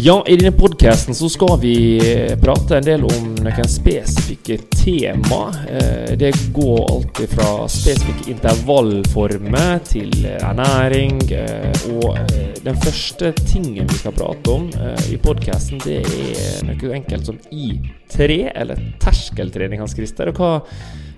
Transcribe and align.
Ja, 0.00 0.24
i 0.28 0.36
denne 0.38 0.52
podcasten 0.56 1.14
så 1.18 1.28
skal 1.28 1.56
vi 1.60 1.72
eh, 1.98 2.36
prate 2.40 2.76
en 2.78 2.84
del 2.86 3.02
om 3.04 3.32
noen 3.42 3.66
spesifikke 3.68 4.56
tema. 4.72 5.40
Eh, 5.68 6.12
Det 6.16 6.30
går 6.54 6.78
alltid 6.92 7.32
fra 7.34 7.48
spesifikke 7.68 8.30
intervallformer 8.32 9.80
til 9.84 10.12
ernæring. 10.30 11.18
eh, 11.34 11.82
Og 11.90 12.16
eh, 12.16 12.54
den 12.64 12.78
første 12.80 13.32
tingen 13.42 13.90
vi 13.90 13.98
skal 13.98 14.14
prate 14.16 14.54
om 14.54 14.68
i 15.10 15.18
podcasten, 15.20 15.82
det 15.84 15.98
er 16.06 16.62
noe 16.70 16.94
enkelt 16.96 17.26
som 17.26 17.40
I3, 17.50 18.38
eller 18.54 18.80
terskeltrening, 19.02 19.82
Hans 19.82 19.96
Christer. 19.98 20.30
Og 20.30 20.38
hva, 20.40 20.52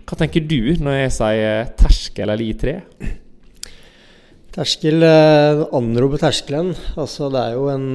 hva 0.09 0.19
tenker 0.25 0.49
du 0.49 0.73
når 0.81 0.97
jeg 1.05 1.15
sier 1.19 1.71
terskel 1.85 2.33
eller 2.33 2.49
I3? 2.49 2.75
Terskel 4.53 5.07
anroper 5.07 6.25
terskelen. 6.25 6.75
Altså 6.97 7.31
det 7.33 7.45
er 7.47 7.55
jo 7.61 7.69
en, 7.73 7.87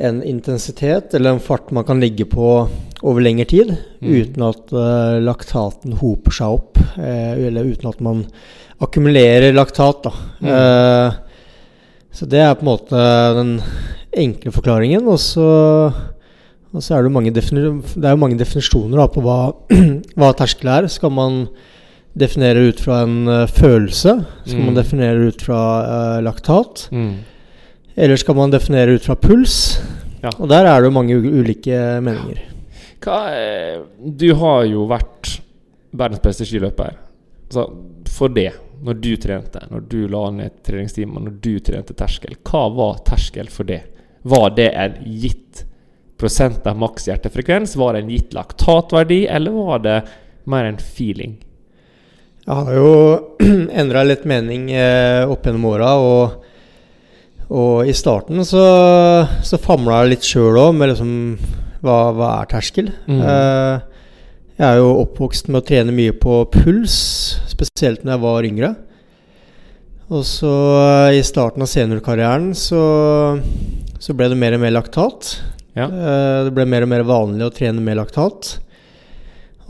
en 0.00 0.22
intensitet 0.24 1.12
eller 1.14 1.34
en 1.36 1.42
fart 1.44 1.70
man 1.76 1.84
kan 1.84 2.00
ligge 2.00 2.24
på 2.30 2.46
over 3.02 3.20
lengre 3.24 3.44
tid 3.48 3.74
uten 4.00 4.42
at 4.46 4.72
uh, 4.72 5.18
laktaten 5.24 5.94
hoper 6.00 6.32
seg 6.36 6.56
opp. 6.58 6.80
eh, 6.96 7.36
eller 7.48 7.64
uten 7.68 7.88
at 7.90 8.00
man 8.04 8.22
akkumulerer 8.80 9.52
laktat. 9.56 10.06
Da. 10.06 10.12
Eh, 10.40 11.12
så 12.16 12.26
det 12.26 12.40
er 12.40 12.54
på 12.56 12.64
en 12.64 12.70
måte 12.72 13.02
den 13.36 13.50
enkle 14.16 14.52
forklaringen. 14.52 15.04
Og 15.08 15.18
så, 15.20 15.44
og 16.72 16.82
så 16.82 16.96
er 16.96 17.04
det, 17.04 17.12
mange 17.12 17.32
det 17.34 17.44
er 17.50 18.14
jo 18.14 18.20
mange 18.22 18.38
definisjoner 18.40 19.02
da, 19.02 19.06
på 19.12 19.22
hva, 19.24 19.38
hva 20.18 20.32
terskel 20.38 20.72
er. 20.78 20.88
Skal 20.92 21.12
man 21.14 21.42
definere 22.18 22.64
ut 22.72 22.80
fra 22.82 23.02
en 23.04 23.20
uh, 23.28 23.44
følelse? 23.46 24.16
Skal 24.46 24.64
man 24.64 24.72
Mm. 24.74 24.80
definere 24.80 25.28
ut 25.30 25.42
fra 25.46 25.60
uh, 25.84 26.20
laktat? 26.24 26.88
Mm. 26.92 27.12
Eller 28.00 28.16
skal 28.16 28.36
man 28.38 28.52
definere 28.52 28.96
ut 28.96 29.04
fra 29.04 29.16
puls? 29.20 29.76
Ja. 30.22 30.30
Og 30.38 30.48
der 30.48 30.64
er 30.64 30.80
det 30.80 30.88
jo 30.88 30.94
mange 30.94 31.18
ulike 31.20 31.76
meninger. 32.00 32.40
Hva, 33.04 33.18
eh, 33.36 33.82
du 34.00 34.30
har 34.40 34.64
jo 34.68 34.86
vært 34.88 35.34
verdens 35.96 36.22
beste 36.24 36.46
skiløper. 36.48 36.96
Altså, 37.50 37.66
for 38.08 38.32
det, 38.32 38.54
når 38.84 39.00
du 39.04 39.10
trente, 39.20 39.62
når 39.68 39.84
du 39.90 39.98
la 40.08 40.22
ned 40.32 40.62
treningstimer, 40.64 41.26
når 41.26 41.36
du 41.44 41.52
trente 41.64 41.96
terskel, 41.96 42.38
hva 42.48 42.66
var 42.72 43.02
terskel 43.04 43.52
for 43.52 43.68
det? 43.68 43.82
Var 44.22 44.48
det 44.56 44.70
en 44.72 44.96
gitt 45.04 45.64
prosent 46.20 46.64
av 46.68 46.80
maks 46.80 47.08
hjertefrekvens? 47.08 47.76
Var 47.80 47.96
det 47.96 48.04
en 48.04 48.12
gitt 48.16 48.36
laktatverdi, 48.36 49.26
eller 49.28 49.56
var 49.56 49.84
det 49.84 49.98
mer 50.48 50.68
en 50.68 50.80
feeling? 50.80 51.36
Jeg 52.46 52.64
har 52.64 52.76
jo 52.76 52.94
endra 53.82 54.04
litt 54.08 54.24
mening 54.28 54.70
eh, 54.72 55.28
opp 55.28 55.44
gjennom 55.44 55.68
åra, 55.72 55.96
og, 56.00 56.49
og 57.50 57.88
i 57.90 57.94
starten 57.96 58.44
så, 58.46 58.62
så 59.42 59.58
famla 59.58 60.04
jeg 60.04 60.12
litt 60.12 60.26
sjøl 60.26 60.58
òg 60.60 60.76
med 60.78 60.92
liksom 60.92 61.14
hva, 61.82 61.96
hva 62.14 62.28
er 62.38 62.50
terskel? 62.50 62.92
Mm. 63.08 63.18
Eh, 63.24 64.04
jeg 64.60 64.66
er 64.68 64.78
jo 64.78 64.92
oppvokst 65.00 65.48
med 65.48 65.62
å 65.62 65.66
trene 65.66 65.94
mye 65.96 66.14
på 66.20 66.42
puls, 66.52 66.94
spesielt 67.50 68.04
når 68.04 68.14
jeg 68.14 68.22
var 68.26 68.48
yngre. 68.48 68.70
Og 70.10 70.24
så 70.28 70.52
eh, 70.76 71.18
i 71.18 71.24
starten 71.26 71.64
av 71.64 71.70
seniorkarrieren 71.70 72.52
så, 72.58 72.82
så 73.98 74.16
ble 74.16 74.30
det 74.30 74.38
mer 74.38 74.58
og 74.58 74.62
mer 74.66 74.76
laktat. 74.76 75.32
Ja. 75.78 75.88
Eh, 75.88 76.38
det 76.46 76.54
ble 76.54 76.68
mer 76.68 76.86
og 76.86 76.92
mer 76.92 77.06
vanlig 77.08 77.48
å 77.48 77.54
trene 77.56 77.82
med 77.82 77.98
laktat. 77.98 78.58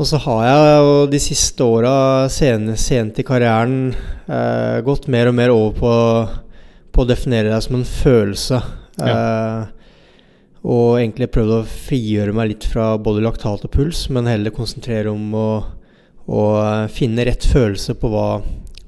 Og 0.01 0.09
så 0.09 0.21
har 0.25 0.45
jeg 0.49 0.77
jo 0.81 0.93
de 1.13 1.19
siste 1.21 1.65
åra, 1.65 1.95
sen, 2.33 2.73
sent 2.81 3.19
i 3.21 3.25
karrieren, 3.27 3.91
gått 4.87 5.11
mer 5.13 5.29
og 5.29 5.35
mer 5.37 5.53
over 5.53 5.75
på, 5.77 5.91
på 6.91 7.05
å 7.05 7.09
definere 7.09 7.53
deg 7.53 7.63
som 7.65 7.79
en 7.79 7.87
følelse. 7.89 8.61
Eh, 9.01 9.69
og 10.61 10.99
egentlig 11.01 11.31
prøvd 11.33 11.55
å 11.57 11.61
frigjøre 11.65 12.35
meg 12.37 12.53
litt 12.53 12.67
fra 12.69 12.93
både 13.01 13.23
laktat 13.25 13.65
og 13.65 13.73
puls, 13.73 14.05
men 14.13 14.29
heller 14.29 14.53
konsentrere 14.53 15.13
om 15.13 15.33
å, 15.37 15.49
å 16.29 16.43
finne 16.93 17.25
rett 17.29 17.47
følelse 17.49 17.97
på 18.01 18.11
hva, 18.13 18.29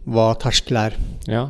hva 0.05 0.29
terskel 0.43 0.83
er. 0.83 0.99
Ja. 1.31 1.47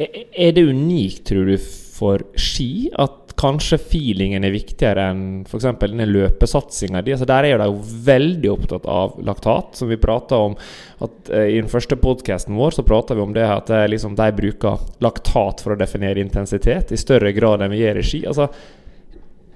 Er 0.00 0.24
er 0.32 0.56
det 0.56 0.64
unikt, 0.70 1.26
tror 1.28 1.50
du, 1.50 1.56
for 1.96 2.24
ski 2.40 2.88
at 2.96 3.25
kanskje 3.36 3.78
feelingen 3.78 4.44
er 4.46 4.54
viktigere 4.54 5.10
enn 5.10 5.24
f.eks. 5.44 5.66
denne 5.82 6.06
løpesatsinga 6.08 7.02
di? 7.04 7.12
Altså 7.14 7.28
der 7.28 7.44
er 7.44 7.52
jo 7.52 7.58
de 7.60 7.68
jo 7.68 8.00
veldig 8.06 8.50
opptatt 8.52 8.88
av 8.88 9.18
laktat, 9.26 9.76
som 9.76 9.90
vi 9.92 9.98
prata 10.00 10.38
om. 10.48 10.56
At 11.04 11.30
eh, 11.30 11.50
I 11.56 11.60
den 11.60 11.70
første 11.72 11.98
podkasten 12.00 12.56
vår 12.56 12.78
så 12.78 12.86
prata 12.86 13.16
vi 13.16 13.24
om 13.24 13.36
det 13.36 13.44
at 13.44 13.68
det, 13.72 13.82
liksom, 13.92 14.16
de 14.18 14.30
bruker 14.36 14.82
laktat 15.04 15.60
for 15.64 15.74
å 15.74 15.78
definere 15.80 16.22
intensitet 16.22 16.92
i 16.92 17.00
større 17.00 17.34
grad 17.36 17.64
enn 17.64 17.74
vi 17.74 17.82
gjør 17.84 18.00
i 18.00 18.06
ski. 18.08 18.22
Altså, 18.28 18.48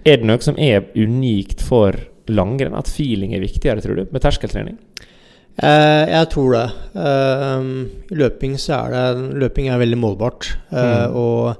er 0.04 0.20
det 0.20 0.28
noe 0.28 0.44
som 0.44 0.60
er 0.60 0.86
unikt 0.96 1.64
for 1.64 1.96
langrenn? 2.30 2.76
At 2.76 2.92
feeling 2.92 3.34
er 3.36 3.44
viktigere, 3.44 3.82
tror 3.84 4.00
du, 4.00 4.06
med 4.12 4.24
terskeltrening? 4.24 4.78
Eh, 5.60 6.04
jeg 6.08 6.28
tror 6.32 6.54
det. 6.56 6.68
Eh, 7.00 7.66
løping 8.16 8.56
så 8.60 8.78
er 8.84 8.94
det 8.94 9.36
Løping 9.42 9.68
er 9.68 9.82
veldig 9.82 10.00
målbart. 10.00 10.54
Eh, 10.70 11.06
Mm. 11.10 11.16
Og 11.16 11.56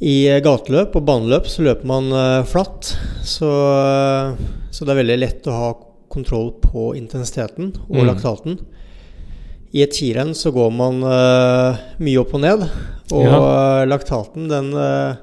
i 0.00 0.14
gateløp 0.40 0.94
og 0.96 1.04
baneløp 1.04 1.46
så 1.50 1.62
løper 1.66 1.84
man 1.90 2.10
eh, 2.16 2.42
flatt. 2.48 2.94
Så, 3.26 3.48
så 4.72 4.84
det 4.86 4.94
er 4.94 5.00
veldig 5.02 5.18
lett 5.20 5.48
å 5.50 5.56
ha 5.56 5.70
kontroll 6.10 6.54
på 6.62 6.92
intensiteten 6.98 7.74
og 7.88 8.00
Mm. 8.00 8.06
laktaten. 8.08 8.58
I 9.72 9.82
et 9.84 9.92
skirenn 9.94 10.32
så 10.34 10.50
går 10.50 10.72
man 10.74 11.02
eh, 11.06 11.76
mye 12.02 12.18
opp 12.24 12.32
og 12.34 12.40
ned, 12.42 12.64
og 13.12 13.22
Ja. 13.22 13.36
eh, 13.82 13.86
laktaten 13.86 14.48
den, 14.50 14.72
eh, 14.74 15.14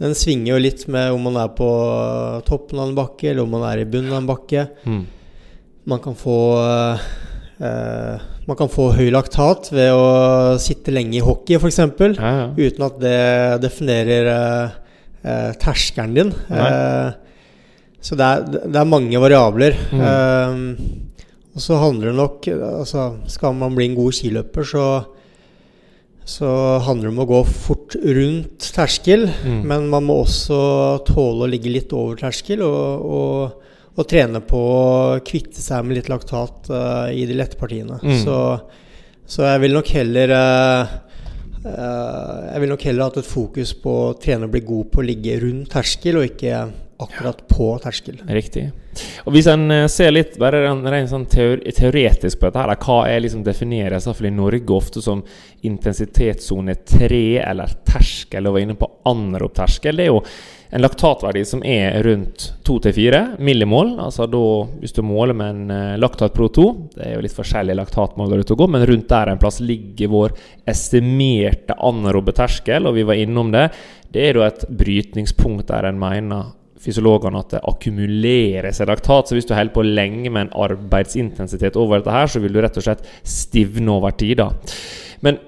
den 0.00 0.14
svinger 0.18 0.54
jo 0.56 0.62
litt 0.64 0.88
med 0.88 1.12
om 1.14 1.22
man 1.28 1.36
er 1.36 1.52
på 1.54 1.68
toppen 2.48 2.80
av 2.80 2.88
en 2.88 2.96
bakke, 2.96 3.30
eller 3.30 3.42
om 3.44 3.50
man 3.54 3.62
er 3.70 3.82
i 3.84 3.84
bunnen 3.86 4.10
av 4.10 4.22
en 4.24 4.26
bakke. 4.32 4.68
Mm. 4.84 5.04
Man 5.86 6.00
kan 6.00 6.14
få 6.18 6.38
eh, 6.64 6.98
Man 7.60 8.58
kan 8.58 8.68
få 8.68 8.88
høy 8.96 9.10
laktat 9.14 9.70
ved 9.72 9.92
å 9.94 10.06
sitte 10.60 10.92
lenge 10.92 11.16
i 11.20 11.22
hockey, 11.24 11.56
f.eks. 11.56 11.78
Ja, 11.78 12.32
ja. 12.40 12.46
Uten 12.58 12.86
at 12.88 12.96
det 13.00 13.18
definerer 13.62 14.30
eh, 14.32 14.74
eh, 15.22 15.52
terskelen 15.62 16.16
din. 16.18 16.32
Eh, 16.50 17.12
Så 18.04 18.18
det 18.20 18.26
er, 18.26 18.42
det 18.68 18.76
er 18.76 18.84
mange 18.84 19.16
variabler. 19.22 19.78
Um, 19.96 20.64
og 21.54 21.62
så 21.62 21.78
handler 21.80 22.10
det 22.10 22.18
nok 22.18 22.48
altså 22.50 23.04
Skal 23.30 23.54
man 23.56 23.72
bli 23.76 23.86
en 23.88 23.96
god 23.96 24.12
skiløper, 24.12 24.66
så, 24.68 24.86
så 26.28 26.50
handler 26.84 27.08
det 27.08 27.12
om 27.14 27.22
å 27.24 27.28
gå 27.30 27.40
fort 27.48 27.96
rundt 27.96 28.66
terskel. 28.74 29.24
Mm. 29.46 29.62
Men 29.70 29.88
man 29.88 30.04
må 30.04 30.18
også 30.26 30.58
tåle 31.08 31.46
å 31.46 31.48
ligge 31.48 31.72
litt 31.72 31.94
over 31.96 32.18
terskel 32.20 32.66
og, 32.66 33.08
og, 33.08 33.70
og 33.94 34.08
trene 34.10 34.42
på 34.42 34.58
å 34.58 34.84
kvitte 35.26 35.62
seg 35.62 35.86
med 35.86 36.00
litt 36.00 36.10
laktat 36.10 36.70
uh, 36.72 37.08
i 37.14 37.26
de 37.28 37.36
lette 37.38 37.58
partiene. 37.58 38.00
Mm. 38.02 38.16
Så, 38.24 38.38
så 39.26 39.46
jeg 39.46 39.64
vil 39.64 39.76
nok 39.76 39.90
heller 39.94 40.34
uh, 40.34 40.94
uh, 41.62 42.38
Jeg 42.50 42.64
vil 42.64 42.72
nok 42.74 42.86
heller 42.90 43.08
hatt 43.08 43.20
et 43.22 43.28
fokus 43.28 43.74
på 43.78 43.98
å 44.08 44.14
trene 44.20 44.48
og 44.48 44.56
bli 44.56 44.64
god 44.66 44.90
på 44.90 45.02
å 45.02 45.06
ligge 45.06 45.38
rundt 45.44 45.70
terskel, 45.76 46.18
og 46.18 46.32
ikke 46.32 46.64
akkurat 47.04 47.40
på 47.50 47.68
terskel. 47.82 48.18
Riktig. 48.30 48.68
Og 49.26 49.34
Hvis 49.34 49.48
en 49.50 49.66
ser 49.90 50.12
litt 50.14 50.36
bare 50.38 50.60
ren- 50.62 50.84
rent 50.86 51.10
sånn 51.10 51.26
teori 51.30 51.72
teoretisk 51.74 52.38
på 52.38 52.46
dette, 52.46 52.62
her, 52.62 52.78
hva 52.86 52.98
er 53.10 53.22
liksom 53.24 53.42
defineres 53.46 54.06
i 54.06 54.30
Norge 54.30 54.74
ofte 54.74 55.02
som 55.02 55.22
intensitetssone 55.66 56.76
3 56.86 57.24
eller 57.42 57.74
terskel, 57.86 58.46
og 58.46 58.56
var 58.56 58.66
inne 58.66 58.78
på 58.78 58.90
anaerob 59.10 59.54
terskel, 59.58 59.98
det 59.98 60.06
er 60.06 60.14
jo 60.14 60.22
en 60.74 60.82
laktatverdi 60.82 61.44
som 61.46 61.60
er 61.62 62.00
rundt 62.02 62.48
2-4 62.66 63.20
millimol. 63.38 63.92
Altså 64.02 64.26
da, 64.26 64.40
hvis 64.80 64.96
du 64.96 65.04
måler 65.06 65.36
med 65.38 65.52
en 65.52 65.70
eh, 65.70 65.98
laktat 66.02 66.34
pro 66.34 66.48
2, 66.50 66.64
det 66.96 67.04
er 67.06 67.14
jo 67.14 67.22
litt 67.22 67.36
forskjellige 67.36 67.78
laktatmåler 67.78 68.42
ute 68.42 68.56
og 68.56 68.64
går, 68.64 68.72
men 68.74 68.86
rundt 68.90 69.06
der 69.12 69.30
en 69.30 69.38
plass 69.38 69.60
ligger 69.62 70.10
vår 70.10 70.34
estimerte 70.74 71.78
anaerobe 71.78 72.34
terskel, 72.34 72.90
og 72.90 72.98
vi 72.98 73.06
var 73.06 73.22
innom 73.22 73.54
det. 73.54 73.68
Det 74.10 74.26
er 74.26 74.34
da 74.40 74.48
et 74.48 74.66
brytningspunkt 74.82 75.70
der 75.70 75.92
en 75.92 76.02
mener 76.02 76.50
fysiologene 76.84 77.38
at 77.40 77.54
det 77.54 77.64
akkumuleres 77.70 78.82
et 78.82 78.90
laktat. 78.90 79.30
Så 79.30 79.38
hvis 79.38 79.46
du 79.46 79.54
holder 79.54 79.78
på 79.78 79.86
lenge 79.86 80.26
med 80.26 80.48
en 80.48 80.54
arbeidsintensitet 80.66 81.78
over 81.78 82.02
dette 82.02 82.18
her, 82.18 82.26
så 82.26 82.42
vil 82.42 82.54
du 82.54 82.58
rett 82.64 82.82
og 82.82 82.88
slett 82.88 83.06
stivne 83.22 83.94
over 83.94 84.18
tid. 84.18 84.42
da. 84.42 84.50
Men 85.22 85.38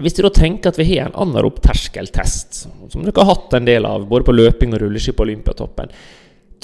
hvis 0.00 0.16
du 0.16 0.22
da 0.24 0.30
tenker 0.32 0.72
at 0.72 0.78
vi 0.80 0.86
har 0.94 1.10
en 1.10 1.18
anaerob 1.26 1.58
terskeltest, 1.64 2.62
som 2.64 3.04
dere 3.04 3.12
har 3.20 3.34
hatt 3.34 3.56
en 3.58 3.68
del 3.68 3.84
av, 3.84 4.06
både 4.08 4.24
på 4.24 4.34
løping 4.34 4.72
og 4.72 4.80
rulleski 4.80 5.12
på 5.16 5.26
Olympiatoppen, 5.26 5.92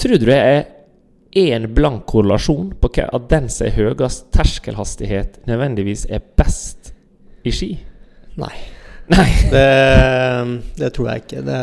tror 0.01 0.17
du 0.17 0.25
det 0.31 0.39
er 0.39 0.63
en 1.37 1.67
blank 1.75 2.07
korrelasjon 2.09 2.71
på 2.81 2.89
at 3.03 3.29
den 3.29 3.45
som 3.53 3.67
er 3.67 3.75
høyest 3.77 4.31
terskelhastighet, 4.33 5.43
nødvendigvis 5.45 6.07
er 6.09 6.25
best 6.41 6.93
i 7.45 7.53
ski? 7.53 7.71
Nei. 8.41 8.55
Nei. 9.09 9.29
Det, 9.53 9.65
det 10.77 10.89
tror 10.93 11.11
jeg 11.11 11.23
ikke. 11.23 11.45
Det, 11.45 11.61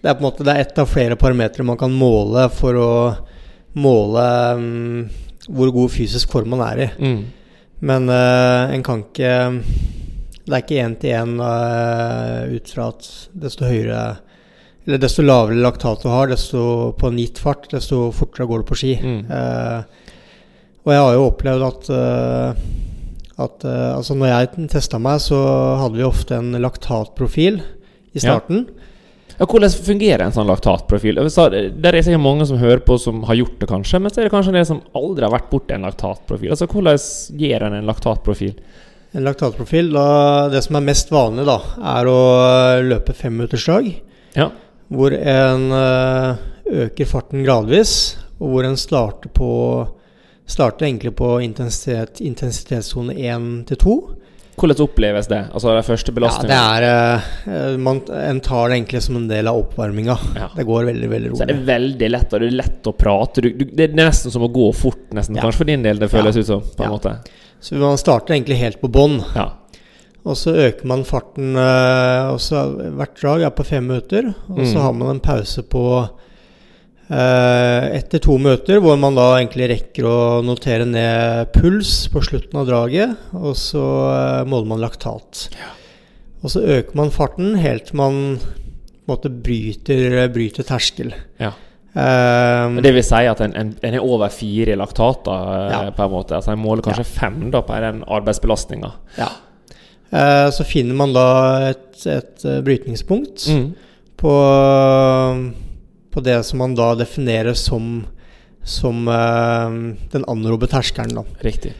det 0.00 0.10
er 0.10 0.16
på 0.16 0.20
en 0.20 0.26
måte 0.26 0.44
Det 0.44 0.52
er 0.52 0.64
ett 0.64 0.80
av 0.80 0.90
flere 0.90 1.16
parametere 1.16 1.64
man 1.64 1.78
kan 1.80 1.92
måle 1.92 2.48
for 2.52 2.76
å 2.76 2.90
måle 3.76 4.26
um, 4.56 5.06
hvor 5.48 5.72
god 5.72 5.92
fysisk 5.92 6.32
form 6.32 6.52
man 6.52 6.64
er 6.66 6.82
i. 6.84 6.88
Mm. 7.00 7.22
Men 7.88 8.08
uh, 8.12 8.72
en 8.72 8.84
kan 8.84 9.04
ikke 9.04 9.32
Det 10.46 10.54
er 10.54 10.62
ikke 10.62 10.82
én 10.84 10.94
til 11.02 11.16
én 11.16 11.36
ut 12.54 12.70
fra 12.70 12.88
at 12.92 13.06
desto 13.34 13.66
høyere 13.66 14.02
Eller 14.86 15.00
desto 15.02 15.24
lavere 15.24 15.58
laktat 15.58 16.04
du 16.04 16.08
har, 16.12 16.30
desto 16.30 16.92
på 16.98 17.10
en 17.10 17.18
gitt 17.18 17.40
fart, 17.42 17.66
desto 17.72 18.12
fortere 18.14 18.46
går 18.46 18.62
du 18.62 18.66
på 18.68 18.76
ski. 18.78 18.92
Mm. 19.02 19.24
Uh, 19.26 20.12
og 20.86 20.92
jeg 20.94 21.02
har 21.02 21.16
jo 21.16 21.24
opplevd 21.26 21.64
at 21.66 21.88
uh, 21.90 22.60
at 23.36 23.66
uh, 23.66 23.96
altså 23.98 24.14
når 24.14 24.30
jeg 24.30 24.68
testa 24.72 25.00
meg, 25.02 25.18
så 25.20 25.40
hadde 25.82 25.98
vi 25.98 26.06
ofte 26.06 26.38
en 26.38 26.54
laktatprofil 26.62 27.58
i 28.14 28.22
starten. 28.22 28.68
Ja, 29.36 29.44
hvordan 29.44 29.68
fungerer 29.68 30.24
en 30.24 30.32
sånn 30.32 30.48
laktatprofil? 30.48 31.18
Så, 31.28 31.50
Det 31.50 31.90
er 31.90 31.98
sikkert 32.00 32.24
mange 32.24 32.46
som 32.48 32.60
hører 32.60 32.80
på 32.86 32.96
som 33.00 33.20
har 33.28 33.36
gjort 33.36 33.58
det, 33.60 33.68
kanskje. 33.68 34.00
Men 34.00 34.12
så 34.12 34.22
er 34.22 34.28
det 34.28 34.32
kanskje 34.32 34.54
en 34.54 34.58
del 34.60 34.68
som 34.70 34.80
aldri 34.96 35.26
har 35.26 35.34
vært 35.34 35.50
borti 35.50 35.76
en 35.76 35.84
laktatprofil. 35.84 36.54
Altså, 36.54 36.68
Hvordan 36.70 37.02
gjør 37.42 37.66
en 37.66 37.76
en 37.76 37.90
laktatprofil? 37.90 38.54
En 39.16 39.24
laktatprofil, 39.24 39.88
da, 39.94 40.06
Det 40.52 40.60
som 40.66 40.76
er 40.76 40.84
mest 40.84 41.10
vanlig, 41.14 41.46
da, 41.48 41.58
er 41.96 42.08
å 42.10 42.18
løpe 42.84 43.14
femminutterslag. 43.16 43.88
Ja. 44.36 44.50
Hvor 44.92 45.14
en 45.16 45.70
eh, 45.72 46.42
øker 46.84 47.08
farten 47.08 47.44
gradvis, 47.46 47.94
og 48.36 48.52
hvor 48.52 48.68
en 48.68 48.76
starter 48.80 49.32
på 49.32 49.52
Starter 50.46 50.86
egentlig 50.86 51.10
på 51.18 51.40
intensitet, 51.42 52.20
intensitetssone 52.22 53.16
1 53.18 53.46
til 53.66 53.78
2. 53.82 53.94
Hvordan 54.56 54.82
oppleves 54.84 55.26
det? 55.28 55.40
Altså 55.50 55.72
de 55.74 55.80
første 55.84 56.12
Ja, 56.14 56.28
det 56.46 56.58
er 56.58 56.84
eh, 56.86 57.74
man, 57.82 57.98
En 58.14 58.38
tar 58.40 58.70
det 58.70 58.76
egentlig 58.78 59.02
som 59.02 59.18
en 59.18 59.26
del 59.28 59.50
av 59.50 59.58
oppvarminga. 59.64 60.14
Ja. 60.38 60.46
Det 60.54 60.64
går 60.68 60.86
veldig, 60.92 61.08
veldig 61.10 61.32
rolig. 61.32 61.40
Så 61.40 61.48
er 61.48 61.50
det 61.50 61.66
veldig 61.66 62.10
lett, 62.12 62.30
og 62.30 62.40
det 62.44 62.48
er 62.52 62.56
lett 62.62 62.86
å 62.88 62.94
prate. 62.96 63.42
Du, 63.42 63.50
du, 63.58 63.64
det 63.74 63.88
er 63.90 63.98
nesten 63.98 64.32
som 64.32 64.46
å 64.46 64.52
gå 64.54 64.70
fort, 64.76 65.02
nesten. 65.18 65.36
Ja. 65.36 65.44
Kanskje 65.44 65.64
for 65.64 65.72
din 65.72 65.82
del, 65.84 65.98
det 65.98 66.12
føles 66.14 66.38
Ja. 66.38 66.46
ut 66.46 66.52
som. 66.52 66.62
på 66.78 66.86
en 66.86 66.94
måte. 66.94 67.16
Så 67.66 67.78
man 67.80 67.98
starter 67.98 68.36
egentlig 68.36 68.60
helt 68.60 68.78
på 68.82 68.90
bånn. 68.94 69.18
Ja. 69.34 69.48
Og 70.26 70.34
så 70.38 70.52
øker 70.58 70.86
man 70.90 71.04
farten 71.06 71.54
eh, 71.58 72.28
og 72.32 72.38
så 72.42 72.64
Hvert 72.98 73.18
drag 73.20 73.42
er 73.46 73.52
på 73.54 73.66
fem 73.66 73.86
minutter. 73.90 74.32
Og 74.50 74.62
så 74.66 74.76
Mm. 74.78 74.82
har 74.84 74.92
man 75.00 75.10
en 75.16 75.20
pause 75.22 75.62
på 75.70 75.82
eh, 77.10 77.84
etter 77.98 78.18
to 78.22 78.36
minutter, 78.38 78.80
hvor 78.82 78.98
man 78.98 79.14
da 79.18 79.26
egentlig 79.38 79.68
rekker 79.70 80.06
å 80.08 80.16
notere 80.46 80.86
ned 80.88 81.52
puls 81.54 82.08
på 82.12 82.22
slutten 82.26 82.58
av 82.60 82.66
draget. 82.70 83.16
Og 83.38 83.54
så 83.58 83.84
eh, 84.12 84.44
måler 84.50 84.70
man 84.72 84.82
laktat. 84.82 85.46
Og 86.42 86.50
så 86.52 86.62
øker 86.62 86.98
man 86.98 87.10
farten 87.14 87.54
helt 87.62 87.90
til 87.90 87.96
man 88.02 88.18
måte 89.06 89.30
bryter, 89.30 90.26
bryter 90.34 90.66
terskel. 90.66 91.14
ja. 91.42 91.52
Men 91.96 92.82
det 92.84 92.92
vil 92.92 93.04
si 93.06 93.22
at 93.24 93.40
en, 93.40 93.54
en, 93.56 93.70
en 93.80 93.94
er 93.96 94.04
over 94.04 94.28
fire 94.28 94.74
i 94.74 94.76
laktater, 94.76 95.32
eh, 95.32 95.70
Ja. 95.72 95.78
på 95.96 96.04
en 96.04 96.12
måte. 96.12 96.36
Altså 96.36 96.52
En 96.52 96.60
måler 96.60 96.84
kanskje 96.84 97.06
fem 97.08 97.50
da 97.50 97.62
på 97.64 97.78
den 97.80 98.02
arbeidsbelastninga. 98.06 98.92
ja. 99.18 99.30
Uh, 100.12 100.46
så 100.54 100.62
finner 100.64 100.94
man 100.94 101.10
da 101.16 101.22
et, 101.72 101.96
et 102.06 102.44
eh, 102.46 102.60
brytningspunkt. 102.62 103.48
Mm. 103.50 103.64
på, 104.16 104.34
på 106.14 106.20
det 106.22 106.36
som 106.46 106.60
man 106.62 106.76
da 106.78 106.92
definerer 106.94 107.56
som, 107.58 108.04
som 108.62 109.08
uh, 109.08 109.66
den 110.12 110.24
anaerobe 110.30 110.68
terskelen. 110.70 111.18
Da. 111.18 111.24
Riktig. 111.42 111.74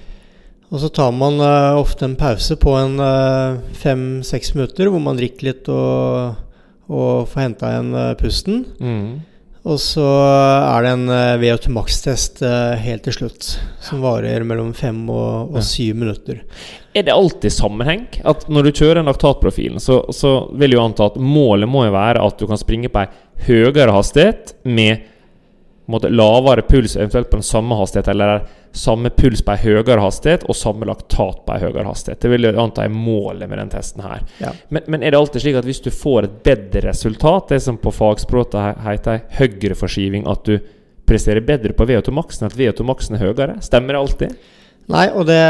Og 0.72 0.82
så 0.82 0.90
tar 0.90 1.14
man 1.14 1.38
uh, 1.38 1.78
ofte 1.78 2.04
en 2.08 2.16
pause 2.18 2.56
på 2.58 2.74
en 2.80 2.98
fem-seks 3.78 4.56
minutter, 4.56 4.90
hvor 4.90 5.00
man 5.06 5.16
drikker 5.20 5.46
litt 5.52 5.70
og, 5.70 6.34
og 6.90 7.28
får 7.30 7.44
henta 7.46 7.70
igjen 7.76 7.94
pusten. 8.20 8.64
Mm. 8.82 9.08
Og 9.66 9.80
så 9.82 10.04
er 10.06 10.84
det 10.84 10.92
en 10.94 11.08
uh, 11.10 11.38
VO2 11.42 11.72
max-test 11.74 12.38
eh, 12.46 12.76
helt 12.84 13.02
til 13.02 13.16
slutt, 13.16 13.48
som 13.82 14.04
varer 14.04 14.44
mellom 14.46 14.70
fem 14.78 15.00
og, 15.11 15.50
og 15.50 15.64
syv 15.66 15.99
minutter. 15.99 16.44
Er 16.94 17.08
det 17.08 17.14
alltid 17.14 17.50
sammenheng? 17.50 18.04
At 18.23 18.46
når 18.46 18.68
du 18.68 18.78
kjører 18.78 19.00
en 19.02 19.11
laktatprofilen, 19.11 19.82
så, 19.82 20.04
så 20.14 20.37
vil 20.54 20.76
jeg 20.76 20.85
anta 20.85 21.11
at 21.11 21.18
målet 21.18 21.68
må 21.70 21.82
jo 21.88 21.96
være 21.96 22.23
at 22.23 22.38
du 22.38 22.46
kan 22.46 22.62
springe 22.62 22.92
på 22.94 23.02
ei 23.02 23.11
høyere 23.49 23.90
hastighet 23.92 24.54
med 24.62 25.02
måte, 25.93 26.09
lavere 26.11 26.62
puls, 26.66 26.97
eventuelt 26.97 27.31
på 27.31 27.38
den 27.38 27.47
samme 27.47 27.76
hastighet, 27.78 28.09
eller 28.12 28.47
samme 28.76 29.11
puls 29.14 29.40
på 29.47 29.55
en 29.55 29.61
høyere 29.62 30.00
hastighet 30.02 30.45
og 30.50 30.57
samme 30.59 30.85
laktat 30.88 31.45
på 31.47 31.55
en 31.55 31.62
høyere 31.62 31.87
hastighet. 31.87 32.21
Det 32.21 32.33
vil 32.33 32.45
jeg 32.49 32.59
anta 32.61 32.85
er 32.85 32.93
målet 32.93 33.49
med 33.49 33.59
den 33.62 33.71
testen 33.73 34.02
her. 34.05 34.25
Ja. 34.43 34.50
Men, 34.69 34.83
men 34.93 35.02
er 35.07 35.14
det 35.14 35.21
alltid 35.21 35.45
slik 35.47 35.61
at 35.61 35.69
hvis 35.69 35.81
du 35.85 35.90
får 35.95 36.26
et 36.28 36.37
bedre 36.45 36.88
resultat, 36.90 37.49
det 37.55 37.61
som 37.64 37.78
på 37.81 37.93
fagspråket 37.95 38.59
he- 38.61 38.90
heter 38.90 39.23
høyreforskyving, 39.38 40.26
at 40.28 40.45
du 40.50 40.59
presterer 41.07 41.40
bedre 41.47 41.73
på 41.78 41.87
VO2-maksen, 41.87 42.50
at 42.50 42.59
VO2-maksen 42.59 43.16
er 43.16 43.25
høyere? 43.28 43.57
Stemmer 43.64 43.95
det 43.95 44.02
alltid? 44.02 44.37
Nei, 44.90 45.07
og 45.19 45.25
det, 45.26 45.40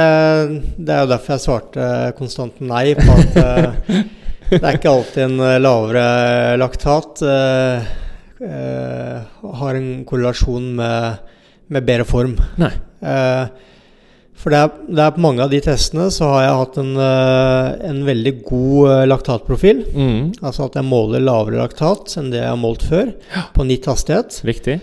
det 0.78 0.92
er 0.94 1.02
jo 1.04 1.10
derfor 1.10 1.34
jeg 1.34 1.42
svarte 1.44 1.88
konstant 2.16 2.60
nei 2.64 2.94
på 2.96 3.16
at 3.18 3.34
eh, 3.42 3.98
det 4.54 4.62
er 4.62 4.78
ikke 4.78 4.92
alltid 4.92 5.22
en 5.26 5.40
eh, 5.44 5.58
lavere 5.60 6.04
laktat 6.60 7.20
eh, 8.40 8.50
eh, 8.50 9.54
har 9.60 9.78
en 9.78 10.04
korrelasjon 10.08 10.74
med, 10.78 11.32
med 11.72 11.88
bedre 11.88 12.06
form. 12.08 12.36
Nei. 12.60 12.72
Eh, 13.00 13.72
for 14.36 14.52
det 14.52 14.58
er, 14.60 14.72
det 14.92 15.00
er 15.00 15.14
på 15.16 15.22
mange 15.24 15.40
av 15.40 15.52
de 15.52 15.62
testene 15.64 16.10
så 16.12 16.28
har 16.34 16.42
jeg 16.44 16.58
hatt 16.60 16.74
en, 16.82 16.90
eh, 17.00 17.70
en 17.88 18.02
veldig 18.04 18.34
god 18.44 19.06
laktatprofil. 19.08 19.86
Mm. 19.96 20.18
Altså 20.42 20.66
at 20.66 20.76
jeg 20.76 20.86
måler 20.86 21.24
lavere 21.24 21.62
laktat 21.62 22.18
enn 22.20 22.28
det 22.34 22.42
jeg 22.42 22.52
har 22.52 22.60
målt 22.60 22.84
før, 22.84 23.14
på 23.56 23.64
nytt 23.64 23.80
gitt 23.80 23.90
hastighet. 23.94 24.38
Viktig. 24.46 24.76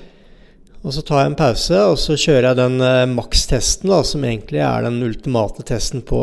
Og 0.84 0.92
så 0.92 1.02
tar 1.06 1.22
jeg 1.22 1.32
en 1.32 1.40
pause, 1.40 1.80
og 1.94 1.96
så 2.02 2.18
kjører 2.20 2.50
jeg 2.50 2.60
den 2.60 2.82
eh, 2.84 3.06
makstesten, 3.08 3.92
da, 3.94 4.02
som 4.04 4.24
egentlig 4.28 4.60
er 4.66 4.84
den 4.84 5.00
ultimate 5.06 5.64
testen 5.68 6.04
på 6.04 6.20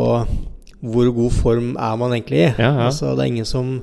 hvor 0.81 1.09
god 1.13 1.33
form 1.33 1.71
er 1.77 1.97
man 1.97 2.13
egentlig 2.13 2.43
i. 2.43 2.49
Ja, 2.59 2.69
ja. 2.69 2.85
Altså, 2.89 3.15
det 3.15 3.25
er 3.25 3.31
ingen 3.31 3.49
som, 3.49 3.73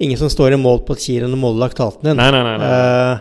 ingen 0.00 0.18
som 0.20 0.30
står 0.32 0.54
i 0.56 0.60
mål 0.60 0.82
på 0.88 0.96
et 0.96 1.08
og 1.26 1.38
måler 1.38 1.66
laktaten 1.66 2.08
din. 2.08 2.16
Nei, 2.16 2.30
nei, 2.32 2.42
nei. 2.46 2.56
nei. 2.60 2.68
Uh, 2.70 3.18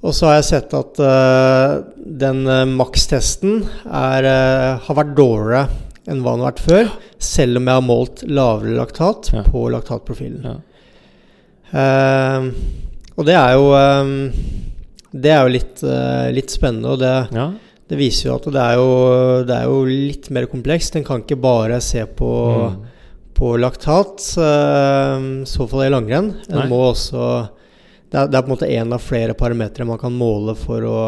og 0.00 0.14
så 0.16 0.30
har 0.30 0.38
jeg 0.38 0.48
sett 0.48 0.74
at 0.76 1.00
uh, 1.04 1.80
den 2.24 2.42
uh, 2.48 2.64
makstesten 2.68 3.62
er, 3.84 4.24
uh, 4.28 4.80
har 4.86 4.96
vært 4.96 5.14
dårligere 5.18 5.66
enn 6.10 6.22
hva 6.24 6.32
den 6.34 6.44
har 6.44 6.52
vært 6.54 6.62
før, 6.64 6.92
selv 7.20 7.60
om 7.60 7.68
jeg 7.68 7.76
har 7.78 7.84
målt 7.86 8.22
lavere 8.26 8.76
laktat 8.78 9.28
Ja. 9.36 9.42
på 9.46 9.66
laktatprofilen. 9.70 10.46
Ja. 10.48 10.56
Og 13.14 13.26
det 13.28 13.36
er 13.36 13.52
jo 13.54 13.66
det 15.12 15.30
er 15.30 15.44
jo 15.44 15.52
litt, 15.54 15.82
litt 16.34 16.50
spennende, 16.50 16.96
og 16.96 16.98
det, 17.04 17.12
Ja. 17.36 17.44
det 17.92 17.98
viser 18.00 18.30
jo 18.30 18.38
at 18.40 18.48
det 18.56 18.64
er 18.64 18.80
jo, 18.80 18.88
det 19.46 19.54
er 19.54 19.68
jo 19.68 19.84
litt 19.86 20.30
mer 20.34 20.48
komplekst. 20.50 20.96
En 20.98 21.04
kan 21.06 21.22
ikke 21.22 21.38
bare 21.38 21.78
se 21.84 22.02
på, 22.06 22.30
Mm. 22.72 22.80
På 23.40 23.54
laktat, 23.56 24.20
eh, 24.36 25.24
så 25.48 25.66
fall 25.70 25.86
i 25.86 25.90
langrenn. 25.94 26.34
En 26.52 26.68
må 26.68 26.84
også 26.90 27.24
det 28.10 28.18
er, 28.18 28.30
det 28.30 28.38
er 28.38 28.42
på 28.42 28.50
en 28.50 28.56
måte 28.56 28.68
én 28.68 28.94
av 28.94 29.02
flere 29.02 29.36
parametere 29.38 29.86
man 29.86 30.00
kan 30.00 30.14
måle 30.14 30.56
for 30.58 30.82
å, 30.86 31.02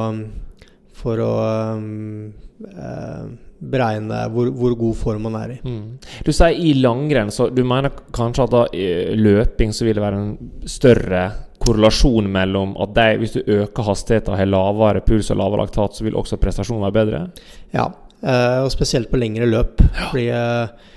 for 0.95 1.23
å 1.23 1.31
um, 1.75 2.29
eh, 2.63 3.25
beregne 3.73 4.21
hvor, 4.35 4.51
hvor 4.55 4.77
god 4.79 4.99
form 5.01 5.27
man 5.27 5.39
er 5.41 5.57
i. 5.57 5.59
Mm. 5.67 5.97
Du 6.23 6.31
sier 6.31 6.55
i 6.55 6.77
langrenn, 6.79 7.33
så 7.35 7.49
du 7.51 7.65
mener 7.67 7.95
kanskje 8.15 8.47
at 8.47 8.55
da 8.55 8.63
i 8.75 9.17
løping 9.19 9.75
så 9.75 9.89
vil 9.89 9.99
det 9.99 10.05
være 10.05 10.21
en 10.21 10.53
større 10.71 11.25
korrelasjon 11.63 12.31
mellom 12.31 12.77
at 12.83 12.95
de, 12.95 13.09
hvis 13.21 13.37
du 13.37 13.43
øker 13.59 13.87
hastigheten 13.87 14.35
og 14.35 14.39
har 14.39 14.51
lavere 14.51 15.03
puls 15.07 15.31
og 15.35 15.43
lavere 15.43 15.67
laktat, 15.67 15.99
så 15.99 16.07
vil 16.07 16.19
også 16.19 16.39
prestasjonen 16.43 16.87
være 16.87 16.99
bedre? 17.01 17.27
Ja, 17.75 17.89
eh, 18.23 18.63
og 18.63 18.71
spesielt 18.75 19.11
på 19.11 19.19
lengre 19.19 19.51
løp. 19.51 19.83
Fordi 20.13 20.29
eh, 20.31 20.65
hvis 20.71 20.92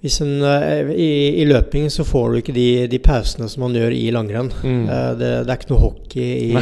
en, 0.00 0.42
eh, 0.42 0.92
i, 0.96 1.42
I 1.42 1.44
løping 1.48 1.90
så 1.92 2.06
får 2.08 2.30
du 2.30 2.38
ikke 2.40 2.56
de, 2.56 2.68
de 2.88 3.00
pausene 3.04 3.48
som 3.52 3.66
man 3.66 3.76
gjør 3.76 3.92
i 3.92 4.06
langrenn. 4.14 4.48
Mm. 4.62 4.86
Eh, 4.88 5.10
det, 5.20 5.32
det 5.44 5.52
er 5.52 5.60
ikke 5.60 5.72
noe 5.74 5.82
hockey 5.82 6.28
i, 6.46 6.54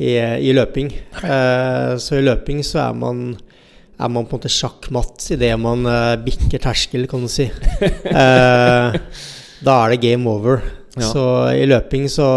i, 0.00 0.14
i 0.48 0.54
løping. 0.56 0.88
Eh, 1.20 1.92
så 2.00 2.18
i 2.18 2.24
løping 2.24 2.64
så 2.66 2.86
er 2.88 2.96
man 2.96 3.28
er 3.98 4.10
man 4.14 4.28
på 4.30 4.36
en 4.36 4.38
måte 4.38 4.52
sjakkmatt 4.54 5.24
idet 5.34 5.56
man 5.58 5.82
bikker 6.22 6.60
terskel, 6.62 7.08
kan 7.10 7.24
du 7.24 7.30
si. 7.32 7.48
Da 9.58 9.74
er 9.82 9.90
det 9.90 10.04
game 10.04 10.30
over. 10.30 10.60
Ja. 10.94 11.08
Så 11.10 11.24
i 11.50 11.64
løping 11.66 12.06
så, 12.10 12.28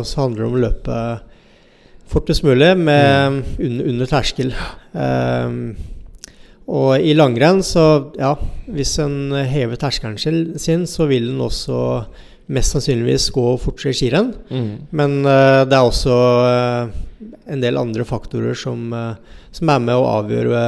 så 0.00 0.22
handler 0.22 0.40
det 0.40 0.48
om 0.48 0.56
å 0.56 0.62
løpe 0.62 0.96
fortest 2.08 2.44
mulig 2.46 2.72
med 2.80 3.42
under, 3.60 3.84
under 3.92 4.08
terskel. 4.08 4.54
Eh, 4.96 5.58
og 6.68 7.00
i 7.00 7.14
langrenn, 7.16 7.62
så 7.64 8.12
ja, 8.20 8.34
hvis 8.68 8.98
en 9.00 9.32
hever 9.48 9.76
terskelen 9.80 10.18
sin- 10.60 10.86
så 10.86 11.06
vil 11.08 11.30
den 11.30 11.40
også 11.40 12.04
mest 12.52 12.72
sannsynligvis 12.76 13.30
gå 13.32 13.46
fortere 13.60 13.90
i 13.92 13.96
skirenn. 13.96 14.34
Mm. 14.50 14.68
Men 14.92 15.18
uh, 15.24 15.64
det 15.68 15.72
er 15.76 15.84
også 15.88 16.14
uh, 16.14 16.92
en 17.48 17.60
del 17.64 17.76
andre 17.80 18.04
faktorer 18.08 18.56
som, 18.56 18.86
uh, 18.92 19.14
som 19.52 19.68
er 19.72 19.82
med 19.84 19.96
å 19.96 20.06
avgjøre 20.14 20.62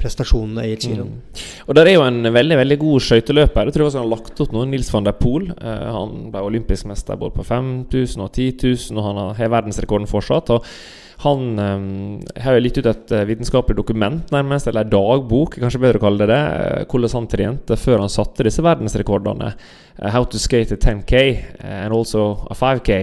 prestasjonene 0.00 0.64
i 0.68 0.72
et 0.76 0.84
skirenn. 0.86 1.10
Mm. 1.18 1.42
Og 1.68 1.74
der 1.76 1.90
er 1.90 1.96
jo 1.98 2.04
en 2.06 2.22
veldig 2.32 2.56
veldig 2.62 2.78
god 2.84 3.04
skøyteløper. 3.08 3.68
Jeg 3.68 3.76
tror 3.76 3.86
også 3.90 4.00
han 4.00 4.08
har 4.08 4.14
lagt 4.16 4.40
opp 4.44 4.52
noe. 4.56 4.68
Nils 4.68 4.88
van 4.92 5.04
der 5.08 5.16
Poel. 5.20 5.50
Han 5.64 6.30
ble 6.32 6.44
olympisk 6.48 6.88
mester 6.88 7.16
både 7.20 7.36
på 7.36 7.44
5000 7.44 8.24
og 8.24 8.32
10 8.32 8.48
000, 8.64 8.96
og 9.00 9.04
han 9.10 9.20
har- 9.24 9.34
har 9.42 9.52
verdensrekorden 9.58 10.08
fortsatt. 10.08 10.50
Og 10.56 10.64
han 11.18 11.58
eh, 11.58 12.42
har 12.44 12.54
jo 12.54 12.62
litt 12.62 12.78
ut 12.78 12.86
et 12.86 13.12
eh, 13.12 13.24
vitenskapelig 13.26 13.74
dokument, 13.80 14.30
nærmest, 14.30 14.68
eller 14.70 14.86
dagbok, 14.86 15.56
kanskje 15.58 15.80
bedre 15.82 15.98
å 15.98 16.04
kalle 16.04 16.22
det 16.22 16.30
det, 16.30 16.38
eh, 16.38 16.84
hvordan 16.86 17.14
han 17.16 17.28
trente 17.32 17.78
før 17.80 18.04
han 18.04 18.12
satte 18.12 18.46
disse 18.46 18.62
verdensrekordene. 18.62 19.50
Eh, 19.98 20.10
how 20.14 20.22
to 20.22 20.38
skate 20.38 20.76
a 20.76 20.78
10K 20.78 21.22
eh, 21.24 21.80
and 21.84 21.96
also 21.96 22.30
a 22.46 22.54
5K. 22.54 22.98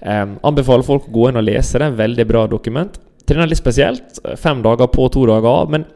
Eh, 0.00 0.24
anbefaler 0.44 0.84
folk 0.84 1.08
å 1.08 1.14
gå 1.14 1.30
inn 1.30 1.40
og 1.40 1.46
lese 1.48 1.80
det. 1.80 1.94
Veldig 1.96 2.26
bra 2.28 2.44
dokument. 2.50 2.98
Trener 3.26 3.48
litt 3.48 3.62
spesielt. 3.62 4.20
Fem 4.36 4.60
dager 4.62 4.90
på, 4.92 5.08
to 5.14 5.24
dager 5.30 5.48
av. 5.48 5.72
Men 5.72 5.86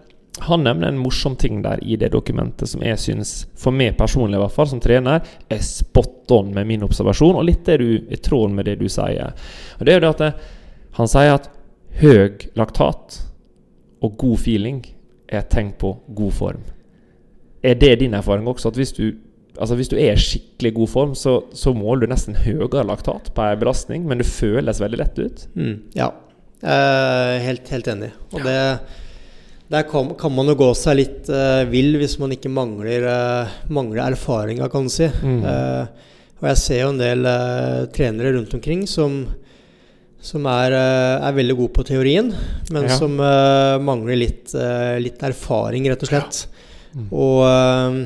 han 0.47 0.65
nevner 0.65 0.89
en 0.89 1.03
morsom 1.03 1.37
ting 1.37 1.61
der 1.61 1.83
i 1.85 1.99
det 2.01 2.09
dokumentet 2.15 2.71
som 2.71 2.81
jeg 2.87 2.97
syns, 3.03 3.35
for 3.61 3.77
meg 3.77 3.99
personlig 3.99 4.39
i 4.39 4.41
hvert 4.41 4.55
fall, 4.55 4.71
som 4.71 4.81
trener, 4.81 5.21
er 5.51 5.61
spot 5.61 6.33
on 6.33 6.55
med 6.57 6.69
min 6.71 6.87
observasjon, 6.87 7.37
og 7.37 7.45
litt 7.45 7.69
er 7.69 7.83
du 7.83 7.91
i 8.09 8.21
tråd 8.23 8.55
med 8.57 8.71
det 8.71 8.79
du 8.81 8.87
sier. 8.89 9.35
Og 9.77 9.85
det 9.85 9.93
er 9.93 10.01
jo 10.01 10.07
det 10.07 10.15
at 10.15 10.57
han 10.99 11.11
sier 11.11 11.37
at 11.37 11.51
høy 12.01 12.47
laktat 12.59 13.21
og 14.01 14.15
god 14.21 14.39
feeling 14.43 14.85
er 15.31 15.43
et 15.43 15.51
tegn 15.53 15.75
på 15.79 15.95
god 16.17 16.33
form. 16.37 16.63
Er 17.63 17.77
det 17.79 17.99
din 18.01 18.17
erfaring 18.17 18.49
også? 18.49 18.73
At 18.73 18.81
hvis 18.81 18.95
du, 18.97 19.13
altså 19.59 19.77
hvis 19.77 19.91
du 19.93 19.99
er 19.99 20.15
i 20.15 20.23
skikkelig 20.23 20.73
god 20.79 20.91
form, 20.95 21.13
så, 21.19 21.37
så 21.53 21.75
måler 21.77 22.07
du 22.07 22.15
nesten 22.15 22.39
høyere 22.41 22.87
laktat 22.89 23.31
på 23.37 23.45
en 23.45 23.61
belastning, 23.61 24.09
men 24.09 24.23
det 24.23 24.31
føles 24.31 24.81
veldig 24.81 25.03
lett 25.03 25.21
ut? 25.21 25.47
Mm, 25.55 25.77
ja, 25.99 26.09
eh, 26.63 27.37
helt, 27.45 27.69
helt 27.69 27.93
enig. 27.93 28.11
Og 28.33 28.43
det 28.47 28.59
der 29.71 29.85
kan, 29.87 30.09
kan 30.19 30.33
man 30.35 30.51
jo 30.51 30.57
gå 30.59 30.69
seg 30.75 30.97
litt 30.99 31.29
eh, 31.31 31.61
vill 31.71 31.95
hvis 32.01 32.17
man 32.19 32.33
ikke 32.35 32.51
mangler, 32.51 33.05
uh, 33.07 33.53
mangler 33.71 34.09
erfaringa, 34.09 34.67
kan 34.73 34.89
du 34.89 34.91
si. 34.91 35.07
Mm. 35.07 35.45
Eh, 35.47 36.09
og 36.41 36.49
jeg 36.49 36.59
ser 36.59 36.81
jo 36.81 36.89
en 36.91 36.99
del 36.99 37.29
eh, 37.29 37.85
trenere 37.95 38.33
rundt 38.35 38.57
omkring 38.57 38.83
som, 38.89 39.21
som 40.21 40.45
er, 40.47 40.73
eh, 40.77 41.27
er 41.29 41.33
veldig 41.37 41.57
god 41.57 41.73
på 41.79 41.85
teorien, 41.89 42.33
men 42.71 42.83
Ja. 42.85 42.89
som 42.97 43.17
uh, 43.21 43.79
mangler 43.81 44.17
litt, 44.21 44.53
uh, 44.55 44.99
litt 45.01 45.23
erfaring, 45.23 45.87
rett 45.89 46.03
og 46.05 46.09
slett. 46.11 46.43
Mm. 46.95 47.07
Og 47.13 47.41
uh, 47.47 48.05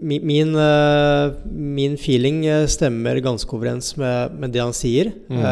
mi- 0.00 0.20
min, 0.22 0.52
min 1.76 1.96
feeling 2.00 2.42
stemmer 2.68 3.20
ganske 3.24 3.52
overens 3.56 3.94
med, 4.00 4.32
med 4.40 4.52
det 4.54 4.60
han 4.62 4.72
sier. 4.76 5.06
Mm. 5.28 5.42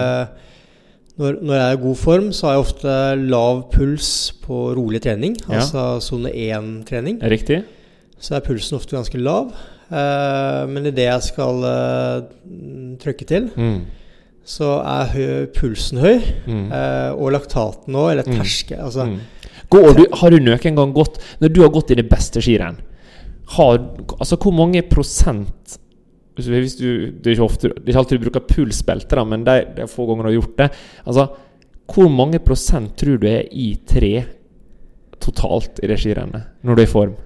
Når, 1.18 1.32
når 1.42 1.54
jeg 1.58 1.66
er 1.66 1.72
i 1.76 1.82
god 1.82 1.96
form, 1.98 2.28
så 2.32 2.46
har 2.46 2.52
jeg 2.54 2.64
ofte 2.66 2.92
lav 3.28 3.64
puls 3.74 4.08
på 4.44 4.56
rolig 4.78 5.00
trening, 5.02 5.34
Ja. 5.48 5.54
altså 5.58 5.82
sone 6.04 6.30
1-trening. 6.30 7.18
Er 7.22 7.28
riktig? 7.34 7.58
Så 8.22 8.34
er 8.36 8.40
pulsen 8.46 8.76
ofte 8.78 8.94
ganske 8.96 9.18
lav. 9.18 9.46
Men 9.90 10.86
idet 10.86 11.08
jeg 11.08 11.22
skal 11.26 11.56
trykke 13.02 13.24
til, 13.26 13.50
Mm. 13.56 13.80
Så 14.48 14.68
er 14.80 15.10
hø 15.12 15.26
pulsen 15.52 15.98
høy. 16.00 16.22
Mm. 16.48 16.70
eh, 16.72 17.10
og 17.12 17.32
laktaten 17.34 17.94
òg, 18.00 18.12
eller 18.14 18.24
Mm. 18.28 18.38
terske. 18.40 18.78
Altså, 18.80 19.04
Mm. 19.06 19.18
Går 19.70 19.96
du, 19.98 20.04
har 20.16 20.30
du 20.32 20.38
noen 20.40 20.74
gang 20.76 20.92
gått 20.96 21.18
Når 21.42 21.52
du 21.52 21.60
har 21.60 21.68
gått 21.68 21.90
i 21.92 21.94
det 21.98 22.08
beste 22.08 22.40
skirenn 22.40 22.78
Altså 23.58 24.36
hvor 24.40 24.52
mange 24.56 24.80
prosent 24.88 25.76
hvis 26.38 26.76
du, 26.78 27.10
det, 27.10 27.26
er 27.26 27.34
ikke 27.34 27.42
ofte, 27.44 27.68
det 27.74 27.82
er 27.82 27.90
ikke 27.90 27.98
alltid 27.98 28.20
du 28.20 28.24
bruker 28.30 28.44
pulsbelte, 28.46 29.24
men 29.26 29.42
de, 29.44 29.56
de 29.74 29.86
få 29.90 30.06
ganger 30.06 30.22
du 30.22 30.28
har 30.30 30.36
gjort 30.38 30.56
det 30.60 30.68
Altså, 31.04 31.24
Hvor 31.92 32.08
mange 32.08 32.38
prosent 32.38 32.94
tror 32.96 33.18
du 33.18 33.26
er 33.26 33.42
i 33.50 33.72
tre 33.90 34.24
totalt 35.20 35.80
i 35.82 35.88
det 35.90 35.98
skirennet 35.98 36.46
når 36.64 36.76
du 36.78 36.82
er 36.82 36.86
i 36.86 36.92
form? 36.92 37.16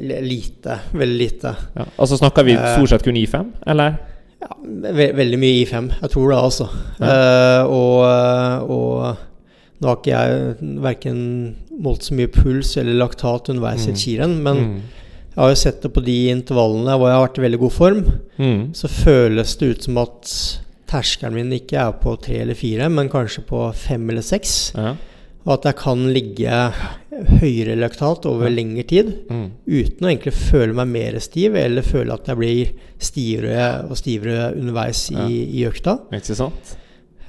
lite. 0.00 0.78
Veldig 0.96 1.18
lite. 1.18 1.50
Ja. 1.76 1.84
Altså 2.00 2.16
Snakker 2.18 2.42
vi 2.44 2.52
Eh. 2.56 2.74
stort 2.74 2.88
sett 2.88 3.02
kun 3.04 3.16
i 3.16 3.26
fem, 3.26 3.52
eller? 3.66 3.98
Ja, 4.38 4.52
ve 4.94 5.08
veldig 5.18 5.38
mye 5.42 5.64
I5. 5.64 5.88
Jeg 6.02 6.10
tror 6.12 6.30
det, 6.30 6.36
altså. 6.38 6.68
Ja. 7.00 7.08
Eh, 7.08 7.72
og, 7.74 8.68
og 8.70 9.80
nå 9.82 9.88
har 9.90 9.98
ikke 9.98 10.14
jeg 10.14 10.76
verken 10.84 11.18
målt 11.82 12.06
så 12.06 12.14
mye 12.18 12.30
puls 12.34 12.76
eller 12.78 12.98
laktat 12.98 13.50
underveis 13.52 13.86
i 13.86 13.90
et 13.92 13.96
Mm. 13.96 14.00
skirenn, 14.02 14.36
men 14.42 14.56
mm. 14.62 14.78
jeg 15.34 15.42
har 15.42 15.50
jo 15.52 15.58
sett 15.64 15.82
det 15.82 15.92
på 15.94 16.02
de 16.06 16.16
intervallene 16.32 16.96
hvor 16.98 17.10
jeg 17.10 17.18
har 17.18 17.26
vært 17.28 17.38
i 17.38 17.44
veldig 17.46 17.60
god 17.64 17.74
form. 17.76 18.00
Mm. 18.38 18.62
Så 18.74 18.90
føles 18.90 19.56
det 19.60 19.68
ut 19.74 19.86
som 19.86 19.98
at 20.02 20.32
terskelen 20.88 21.34
min 21.36 21.52
ikke 21.58 21.78
er 21.82 21.92
på 22.00 22.14
tre 22.22 22.40
eller 22.42 22.58
fire, 22.58 22.88
men 22.88 23.10
kanskje 23.12 23.44
på 23.46 23.66
fem 23.76 24.06
eller 24.10 24.22
seks. 24.26 24.72
Ja. 24.74 24.94
Og 25.48 25.54
at 25.56 25.64
jeg 25.70 25.76
kan 25.80 26.02
ligge 26.12 26.56
høyere 27.40 27.74
laktat 27.80 28.26
over 28.28 28.50
lengre 28.52 28.84
tid 28.86 29.08
Mm. 29.30 29.46
uten 29.66 30.04
å 30.04 30.10
egentlig 30.12 30.34
føle 30.36 30.74
meg 30.76 30.88
mer 30.92 31.16
stiv, 31.24 31.56
eller 31.56 31.82
føle 31.82 32.12
at 32.12 32.26
jeg 32.28 32.36
blir 32.36 32.72
stivere 33.00 33.86
og 33.88 33.96
stivere 33.96 34.52
underveis 34.54 35.06
i, 35.10 35.14
Ja. 35.16 35.26
i 35.28 35.64
økta. 35.70 35.98
Ikke 36.12 36.36
sant? 36.36 36.76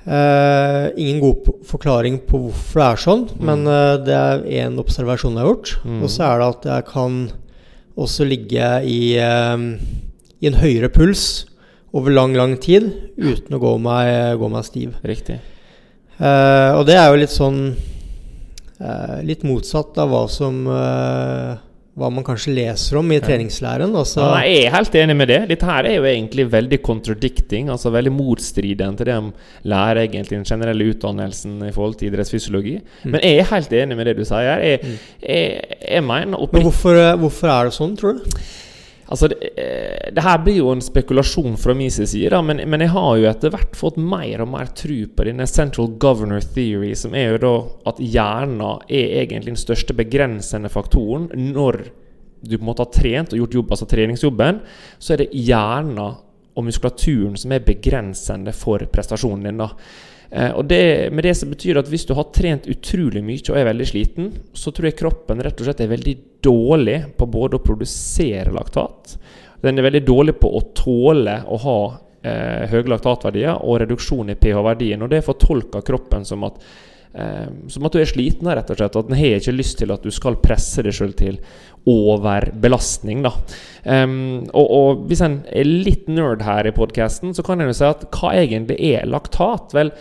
Eh, 0.05 0.89
ingen 0.97 1.19
god 1.21 1.63
forklaring 1.67 2.19
på 2.27 2.39
hvorfor 2.49 2.79
det 2.81 2.87
er 2.91 3.01
sånn, 3.03 3.23
Mm. 3.39 3.45
men 3.45 3.67
eh, 3.67 3.97
det 4.03 4.15
er 4.15 4.43
én 4.67 4.77
observasjon 4.79 5.33
jeg 5.35 5.43
har 5.45 5.53
gjort. 5.53 5.75
Mm. 5.85 6.03
Og 6.03 6.09
så 6.09 6.23
er 6.27 6.39
det 6.39 6.47
at 6.55 6.63
jeg 6.65 6.85
kan 6.91 7.31
også 7.97 8.27
ligge 8.27 8.83
i, 8.85 9.15
eh, 9.17 9.77
i 10.41 10.47
en 10.47 10.53
høyere 10.59 10.89
puls 10.91 11.45
over 11.93 12.11
lang, 12.11 12.33
lang 12.35 12.57
tid 12.59 12.91
uten 13.17 13.55
å 13.55 13.59
gå 13.59 13.79
meg, 13.79 14.37
gå 14.39 14.49
meg 14.51 14.63
stiv. 14.65 14.93
Riktig. 15.03 15.39
Eh, 16.19 16.71
og 16.77 16.85
det 16.85 16.95
er 16.95 17.09
jo 17.11 17.17
litt 17.19 17.29
sånn 17.33 17.75
Litt 19.27 19.41
motsatt 19.43 19.97
av 19.99 20.07
hva 20.13 20.21
som 20.31 20.61
eh, 20.71 21.57
Hva 21.99 22.07
man 22.15 22.23
kanskje 22.23 22.53
leser 22.55 22.95
om 23.01 23.09
i 23.11 23.17
treningslæren. 23.19 23.91
Altså, 23.91 24.21
Ja, 24.23 24.37
jeg 24.47 24.69
er 24.69 24.75
helt 24.77 24.95
enig 24.95 25.17
med 25.19 25.27
det. 25.27 25.39
Dette 25.49 25.67
her 25.67 25.89
er 25.89 25.97
jo 25.97 26.05
egentlig 26.07 26.45
veldig 26.53 26.79
contradicting, 26.85 27.67
altså 27.73 27.91
veldig 27.91 28.13
motstridende 28.15 29.01
til 29.01 29.09
det 29.09 29.17
de 29.17 29.67
lærer 29.73 30.05
egentlig 30.05 30.37
den 30.37 30.47
generelle 30.47 30.87
utdannelsen 30.93 31.57
i 31.67 31.73
forhold 31.75 31.99
til 31.99 32.13
idrettsfysiologi. 32.13 32.77
Mm. 33.03 33.11
Men 33.11 33.27
jeg 33.27 33.41
er 33.41 33.51
helt 33.51 33.75
enig 33.81 33.99
med 33.99 34.07
det 34.07 34.15
du 34.21 34.23
sier. 34.23 34.63
Jeg, 34.63 34.95
jeg, 35.27 35.75
jeg 35.83 36.07
mener 36.07 36.39
men 36.39 36.63
hvorfor, 36.69 36.95
eh, 36.95 37.17
hvorfor 37.19 37.51
er 37.51 37.67
det 37.67 37.75
sånn, 37.75 37.99
tror 37.99 38.15
du? 38.15 38.39
Altså, 39.09 39.27
det, 39.31 39.37
eh, 39.57 40.11
det 40.13 40.21
her 40.21 40.41
blir 40.45 40.59
jo 40.59 40.69
en 40.69 40.83
spekulasjon 40.85 41.55
fra 41.57 41.73
min 41.73 41.89
side, 41.89 42.29
da, 42.29 42.43
men, 42.45 42.61
men 42.69 42.83
jeg 42.85 42.93
har 42.93 43.15
jo 43.17 43.29
etter 43.29 43.53
hvert 43.55 43.77
fått 43.77 43.97
mer 43.97 44.43
og 44.43 44.51
mer 44.51 44.69
tro 44.77 44.99
på 45.15 45.25
denne 45.25 45.47
central 45.49 45.89
governor 46.01 46.45
theory, 46.53 46.91
som 46.93 47.15
er 47.17 47.33
jo 47.33 47.39
da 47.41 47.53
at 47.89 48.03
hjernen 48.03 48.61
er 48.85 49.15
egentlig 49.23 49.55
den 49.55 49.63
største 49.63 49.97
begrensende 49.97 50.69
faktoren 50.69 51.25
når 51.33 51.81
du 52.39 52.53
på 52.55 52.61
en 52.61 52.69
måte 52.69 52.85
har 52.85 52.93
trent 52.93 53.33
og 53.33 53.41
gjort 53.41 53.57
jobb, 53.57 53.73
altså 53.73 53.87
treningsjobben, 53.89 54.61
så 55.01 55.15
er 55.15 55.23
det 55.23 55.33
hjernen 55.33 55.99
og 56.59 56.65
muskulaturen 56.67 57.35
som 57.39 57.51
er 57.55 57.65
begrensende 57.65 58.53
for 58.55 58.85
prestasjonen 58.93 59.49
din. 59.49 59.59
da. 59.63 59.71
Eh, 60.31 60.51
og 60.53 60.65
det, 60.69 61.09
med 61.13 61.25
det 61.25 61.33
så 61.37 61.47
betyr 61.49 61.79
at 61.81 61.87
Hvis 61.89 62.05
du 62.05 62.13
har 62.13 62.27
trent 62.35 62.67
utrolig 62.69 63.23
mye 63.25 63.41
og 63.49 63.57
er 63.57 63.69
veldig 63.71 63.87
sliten, 63.89 64.27
så 64.53 64.73
tror 64.73 64.91
jeg 64.91 64.99
kroppen 64.99 65.41
rett 65.41 65.57
og 65.57 65.65
slett 65.65 65.81
er 65.81 65.89
veldig 65.89 66.15
dårlig 66.45 66.99
på 67.17 67.27
både 67.29 67.57
å 67.57 67.63
produsere 67.63 68.53
laktat 68.53 69.15
Den 69.63 69.79
er 69.79 69.89
veldig 69.89 70.03
dårlig 70.05 70.37
på 70.39 70.51
å 70.53 70.61
tåle 70.77 71.39
å 71.49 71.57
ha 71.65 71.79
eh, 72.21 72.69
høye 72.69 72.91
laktatverdier 72.93 73.65
og 73.65 73.81
reduksjon 73.81 74.29
i 74.31 74.37
pH-verdien. 74.39 75.01
Og 75.03 75.09
det 75.11 75.25
fortolker 75.25 75.83
kroppen 75.87 76.23
som 76.27 76.45
at 76.47 76.61
eh, 77.11 77.49
som 77.67 77.89
at 77.89 77.95
du 77.95 77.99
er 77.99 78.07
sliten, 78.07 78.47
rett 78.47 78.69
og 78.69 78.79
slett. 78.79 78.95
At 78.95 79.09
den 79.09 79.17
har 79.19 79.41
ikke 79.41 79.55
lyst 79.57 79.79
til 79.81 79.91
at 79.91 80.05
du 80.05 80.13
skal 80.15 80.39
presse 80.39 80.85
deg 80.85 80.95
sjøl 80.95 81.11
til 81.17 81.41
overbelastning. 81.89 83.25
da. 83.25 83.33
Um, 83.83 84.45
og, 84.51 84.65
og, 84.67 85.03
hvis 85.09 85.23
en 85.25 85.41
er 85.49 85.67
litt 85.67 86.07
nerd 86.11 86.43
her 86.45 86.69
i 86.69 86.75
podkasten, 86.75 87.33
så 87.33 87.43
kan 87.43 87.59
en 87.59 87.71
jo 87.71 87.75
si 87.75 87.87
at 87.87 88.05
hva 88.13 88.33
egentlig 88.37 88.77
er 88.93 89.09
laktat? 89.09 89.73
Vel, 89.75 89.91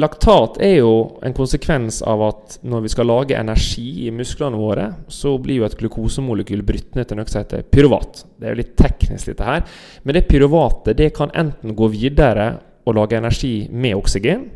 Laktat 0.00 0.56
er 0.64 0.78
jo 0.78 0.92
en 1.20 1.34
konsekvens 1.36 1.98
av 2.08 2.22
at 2.24 2.54
når 2.64 2.86
vi 2.86 2.90
skal 2.94 3.10
lage 3.10 3.36
energi 3.36 4.06
i 4.06 4.12
musklene 4.14 4.56
våre, 4.56 4.86
så 5.12 5.34
blir 5.42 5.60
jo 5.60 5.66
et 5.66 5.76
glukosemolekyl 5.76 6.62
brutt 6.64 6.96
ned 6.96 7.10
til 7.10 7.20
noe 7.20 7.28
som 7.28 7.42
heter 7.42 7.66
pyruvat. 7.68 8.22
Det 8.40 8.48
er 8.48 8.54
jo 8.54 8.60
litt 8.62 8.72
teknisk, 8.78 9.28
dette 9.28 9.48
her. 9.48 9.66
Men 10.02 10.16
det 10.16 10.24
pyruvatet 10.30 10.96
det 10.96 11.10
kan 11.18 11.34
enten 11.36 11.76
gå 11.76 11.90
videre 11.92 12.54
og 12.88 12.96
lage 12.96 13.20
energi 13.20 13.52
med 13.68 13.98
oksygen, 13.98 14.48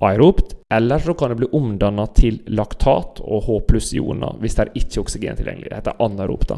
aeropt, 0.00 0.54
eller 0.72 1.02
så 1.02 1.14
kan 1.18 1.32
det 1.32 1.40
bli 1.42 1.50
omdanna 1.58 2.06
til 2.16 2.40
laktat 2.54 3.20
og 3.24 3.44
H 3.48 3.60
pluss-ioner 3.68 4.38
hvis 4.40 4.56
det 4.56 4.64
er 4.64 4.80
ikke 4.80 5.02
oksygen 5.02 5.38
tilgjengelig. 5.38 5.70
Det 5.70 5.80
heter 5.82 6.02
anaeropt. 6.04 6.56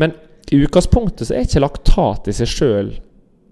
Men 0.00 0.16
i 0.50 0.62
utgangspunktet 0.64 1.28
så 1.28 1.36
er 1.36 1.46
ikke 1.46 1.64
laktat 1.66 2.30
i 2.30 2.36
seg 2.40 2.50
sjøl 2.50 2.90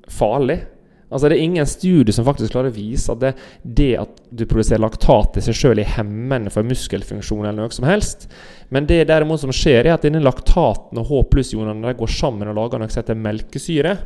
farlig. 0.09 0.63
Altså 1.09 1.29
Det 1.29 1.39
er 1.39 1.45
ingen 1.47 1.67
studie 1.67 2.13
som 2.13 2.27
faktisk 2.27 2.53
klarer 2.53 2.69
å 2.69 2.77
vise 2.77 3.13
at 3.13 3.21
det, 3.23 3.31
det 3.63 3.93
at 4.03 4.19
du 4.29 4.45
produserer 4.49 4.83
laktat 4.83 5.39
i 5.41 5.45
seg 5.47 5.57
sjøl 5.57 5.81
er 5.81 5.95
hemmende 5.97 6.53
for 6.53 6.67
muskelfunksjon 6.69 7.47
eller 7.47 7.63
noe 7.63 7.73
som 7.73 7.87
helst. 7.89 8.27
Men 8.69 8.89
det 8.89 9.07
derimot 9.09 9.41
som 9.41 9.55
skjer, 9.55 9.87
er 9.87 9.95
at 9.95 10.05
denne 10.05 10.21
laktaten 10.21 11.01
og 11.01 11.09
H 11.09 11.23
pluss-ionene 11.33 11.97
går 11.97 12.13
sammen 12.13 12.53
og 12.53 12.59
lager 12.61 12.83
noe 12.83 12.93
som 12.93 13.01
heter 13.01 13.17
melkesyre. 13.25 13.97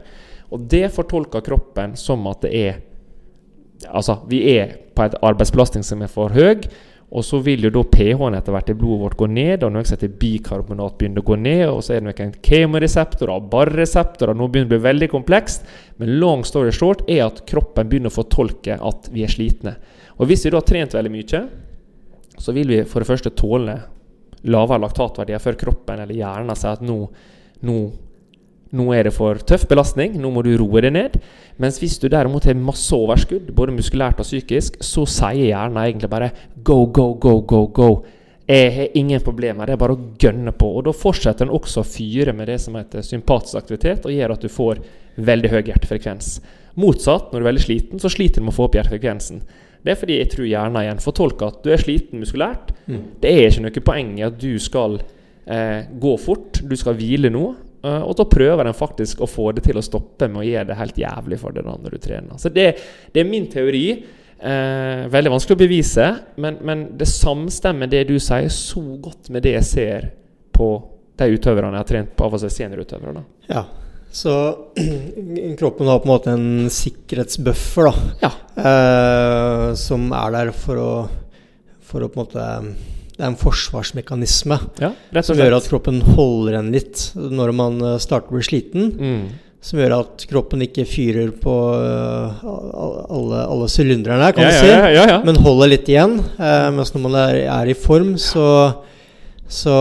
Og 0.54 0.68
det 0.70 0.86
fortolker 0.94 1.42
kroppen 1.42 1.98
som 1.98 2.26
at 2.30 2.46
det 2.46 2.54
er 2.62 2.80
Altså, 3.90 4.14
vi 4.30 4.38
er 4.52 4.76
på 4.94 5.02
et 5.02 5.16
arbeidsbelastning 5.26 5.82
som 5.82 6.04
er 6.04 6.10
for 6.12 6.30
høy. 6.30 6.68
Og 7.12 7.24
så 7.28 7.42
vil 7.44 7.66
jo 7.66 7.70
da 7.74 7.82
pH-en 7.92 8.38
etter 8.38 8.54
hvert 8.54 8.70
i 8.72 8.76
blodet 8.78 9.02
vårt 9.02 9.16
gå 9.20 9.26
ned, 9.28 9.64
og 9.66 9.74
noe 9.74 9.84
som 9.84 9.98
heter 9.98 10.14
bikarbonat 10.20 10.94
begynner 10.96 11.20
å 11.20 11.26
gå 11.28 11.36
ned. 11.36 11.64
Og 11.68 11.82
så 11.84 11.92
er 11.94 12.00
det 12.00 12.08
noen 12.08 12.36
kemoreseptorer, 12.46 13.48
barreseptorer 13.52 14.38
Nå 14.38 14.48
begynner 14.48 14.70
det 14.70 14.78
å 14.78 14.80
bli 14.80 14.86
veldig 14.86 15.08
komplekst. 15.12 15.66
Men 16.00 16.14
long 16.22 16.46
story 16.48 16.72
short 16.72 17.04
er 17.12 17.26
at 17.26 17.42
kroppen 17.48 17.90
begynner 17.90 18.08
å 18.08 18.16
fortolke 18.16 18.78
at 18.80 19.10
vi 19.12 19.26
er 19.26 19.34
slitne. 19.34 19.74
Og 20.16 20.30
hvis 20.30 20.46
vi 20.46 20.54
da 20.54 20.62
har 20.62 20.68
trent 20.68 20.96
veldig 20.96 21.12
mye, 21.12 21.42
så 22.40 22.56
vil 22.56 22.72
vi 22.72 22.80
for 22.88 23.04
det 23.04 23.10
første 23.10 23.34
tåle 23.36 23.76
lavere 24.48 24.80
laktatverdier 24.82 25.42
før 25.42 25.60
kroppen 25.60 26.00
eller 26.02 26.16
hjernen 26.16 26.56
sier 26.58 26.78
at 26.78 26.86
nå, 26.86 26.96
nå 27.62 27.76
nå 28.72 28.86
er 28.96 29.04
det 29.04 29.12
for 29.12 29.36
tøff 29.44 29.66
belastning, 29.68 30.14
nå 30.16 30.30
må 30.32 30.40
du 30.44 30.54
roe 30.56 30.80
deg 30.80 30.94
ned. 30.94 31.18
Mens 31.60 31.76
hvis 31.80 31.98
du 32.00 32.06
derimot 32.08 32.46
har 32.48 32.56
masse 32.56 32.88
overskudd, 32.96 33.50
både 33.52 33.74
muskulært 33.76 34.22
og 34.22 34.24
psykisk, 34.24 34.78
så 34.80 35.04
sier 35.04 35.50
hjernen 35.50 35.76
egentlig 35.82 36.08
bare 36.12 36.30
go, 36.64 36.84
go, 36.86 37.12
go, 37.14 37.40
go, 37.40 37.66
go. 37.66 37.90
Jeg 38.46 38.72
har 38.74 38.96
ingen 38.98 39.22
problemer, 39.22 39.66
det 39.66 39.76
er 39.76 39.80
bare 39.80 39.94
å 39.96 40.02
gønne 40.20 40.52
på. 40.58 40.68
Og 40.78 40.86
da 40.88 40.94
fortsetter 40.96 41.46
den 41.46 41.54
også 41.54 41.82
å 41.82 41.88
fyre 41.88 42.34
med 42.36 42.50
det 42.50 42.58
som 42.60 42.76
heter 42.76 43.04
sympatisk 43.06 43.60
aktivitet, 43.60 44.06
og 44.06 44.14
gjør 44.14 44.34
at 44.34 44.44
du 44.44 44.50
får 44.52 44.82
veldig 45.22 45.52
høy 45.52 45.60
hjertefrekvens. 45.60 46.34
Motsatt, 46.80 47.30
når 47.30 47.38
du 47.38 47.44
er 47.44 47.50
veldig 47.50 47.64
sliten, 47.64 48.02
så 48.02 48.10
sliter 48.12 48.40
du 48.40 48.48
med 48.48 48.54
å 48.54 48.58
få 48.58 48.68
opp 48.68 48.78
hjertefrekvensen. 48.78 49.42
Det 49.82 49.92
er 49.92 49.98
fordi 49.98 50.20
jeg 50.20 50.30
tror 50.32 50.46
hjernen 50.46 50.84
igjen 50.84 51.02
fortolker 51.02 51.50
at 51.50 51.64
du 51.64 51.72
er 51.74 51.82
sliten 51.82 52.22
muskulært. 52.22 52.70
Mm. 52.86 53.02
Det 53.22 53.32
er 53.32 53.48
ikke 53.48 53.64
noe 53.64 53.84
poeng 53.88 54.14
i 54.20 54.24
at 54.26 54.38
du 54.38 54.52
skal 54.62 55.00
eh, 55.00 55.90
gå 56.02 56.14
fort, 56.22 56.62
du 56.62 56.74
skal 56.78 56.98
hvile 56.98 57.32
nå. 57.34 57.46
Uh, 57.82 58.04
og 58.06 58.12
da 58.14 58.22
prøver 58.30 58.68
den 58.68 58.76
faktisk 58.78 59.24
å 59.24 59.26
få 59.26 59.48
det 59.56 59.64
til 59.66 59.74
å 59.74 59.82
stoppe 59.82 60.28
med 60.30 60.38
å 60.38 60.46
gjøre 60.46 60.68
det 60.68 60.76
helt 60.78 60.98
jævlig 61.02 61.38
for 61.40 61.54
deg 61.56 61.66
når 61.66 61.96
du 61.96 61.98
trener. 61.98 62.38
Så 62.38 62.52
det, 62.54 62.68
det 63.10 63.24
er 63.24 63.26
min 63.26 63.48
teori. 63.50 63.86
Uh, 64.42 65.06
veldig 65.12 65.30
vanskelig 65.30 65.54
å 65.54 65.60
bevise, 65.60 66.06
men, 66.42 66.56
men, 66.66 66.88
det 66.98 67.06
samstemmer 67.06 67.90
det 67.90 68.08
du 68.08 68.16
sier, 68.18 68.48
så 68.50 68.82
godt 68.98 69.30
med 69.30 69.44
det 69.46 69.52
jeg 69.60 69.68
ser 69.68 70.08
på 70.50 70.72
de 71.20 71.28
utøverne 71.36 71.76
jeg 71.76 71.84
har 71.84 71.90
trent 71.92 72.16
på 72.18 72.26
av 72.26 72.34
og 72.34 72.42
til 72.42 72.50
seniorutøvere. 72.50 73.22
Ja, 73.52 73.62
så 74.12 74.32
kroppen 75.58 75.86
har 75.86 76.00
på 76.02 76.08
en 76.08 76.12
måte 76.12 76.34
en 76.34 76.70
sikkerhetsbuffer, 76.74 77.88
da. 77.88 77.92
Ja. 78.26 78.32
eh, 78.66 79.68
som 79.78 80.10
er 80.16 80.34
der 80.34 80.50
for 80.56 80.80
å, 80.80 80.90
for 81.86 82.04
å 82.04 82.10
på 82.10 82.18
en 82.18 82.26
måte 82.26 82.48
det 83.12 83.20
er 83.20 83.28
en 83.28 83.36
forsvarsmekanisme 83.38 84.56
ja, 84.80 84.88
som 85.22 85.36
gjør 85.36 85.58
at 85.58 85.66
kroppen 85.68 86.00
holder 86.16 86.54
igjen 86.56 86.70
litt 86.74 87.02
når 87.14 87.52
man 87.54 87.76
eh, 87.84 87.98
starter 88.02 88.32
å 88.32 88.38
bli 88.38 88.46
sliten. 88.46 88.88
Mm. 88.96 89.24
Som 89.62 89.78
gjør 89.78 89.92
at 90.00 90.24
kroppen 90.26 90.64
ikke 90.64 90.82
fyrer 90.90 91.28
på 91.38 91.52
uh, 91.54 92.40
alle, 92.42 93.42
alle 93.46 93.68
sylinderne, 93.70 94.32
kan 94.34 94.48
ja, 94.48 94.50
du 94.50 94.58
si, 94.58 94.96
ja, 94.96 95.20
men 95.22 95.38
holder 95.38 95.70
litt 95.70 95.90
igjen. 95.90 96.16
Eh, 96.18 96.70
mens 96.74 96.90
når 96.90 97.04
man 97.04 97.18
er, 97.20 97.36
er 97.46 97.70
i 97.70 97.76
form, 97.78 98.16
så, 98.18 98.46
så, 99.46 99.76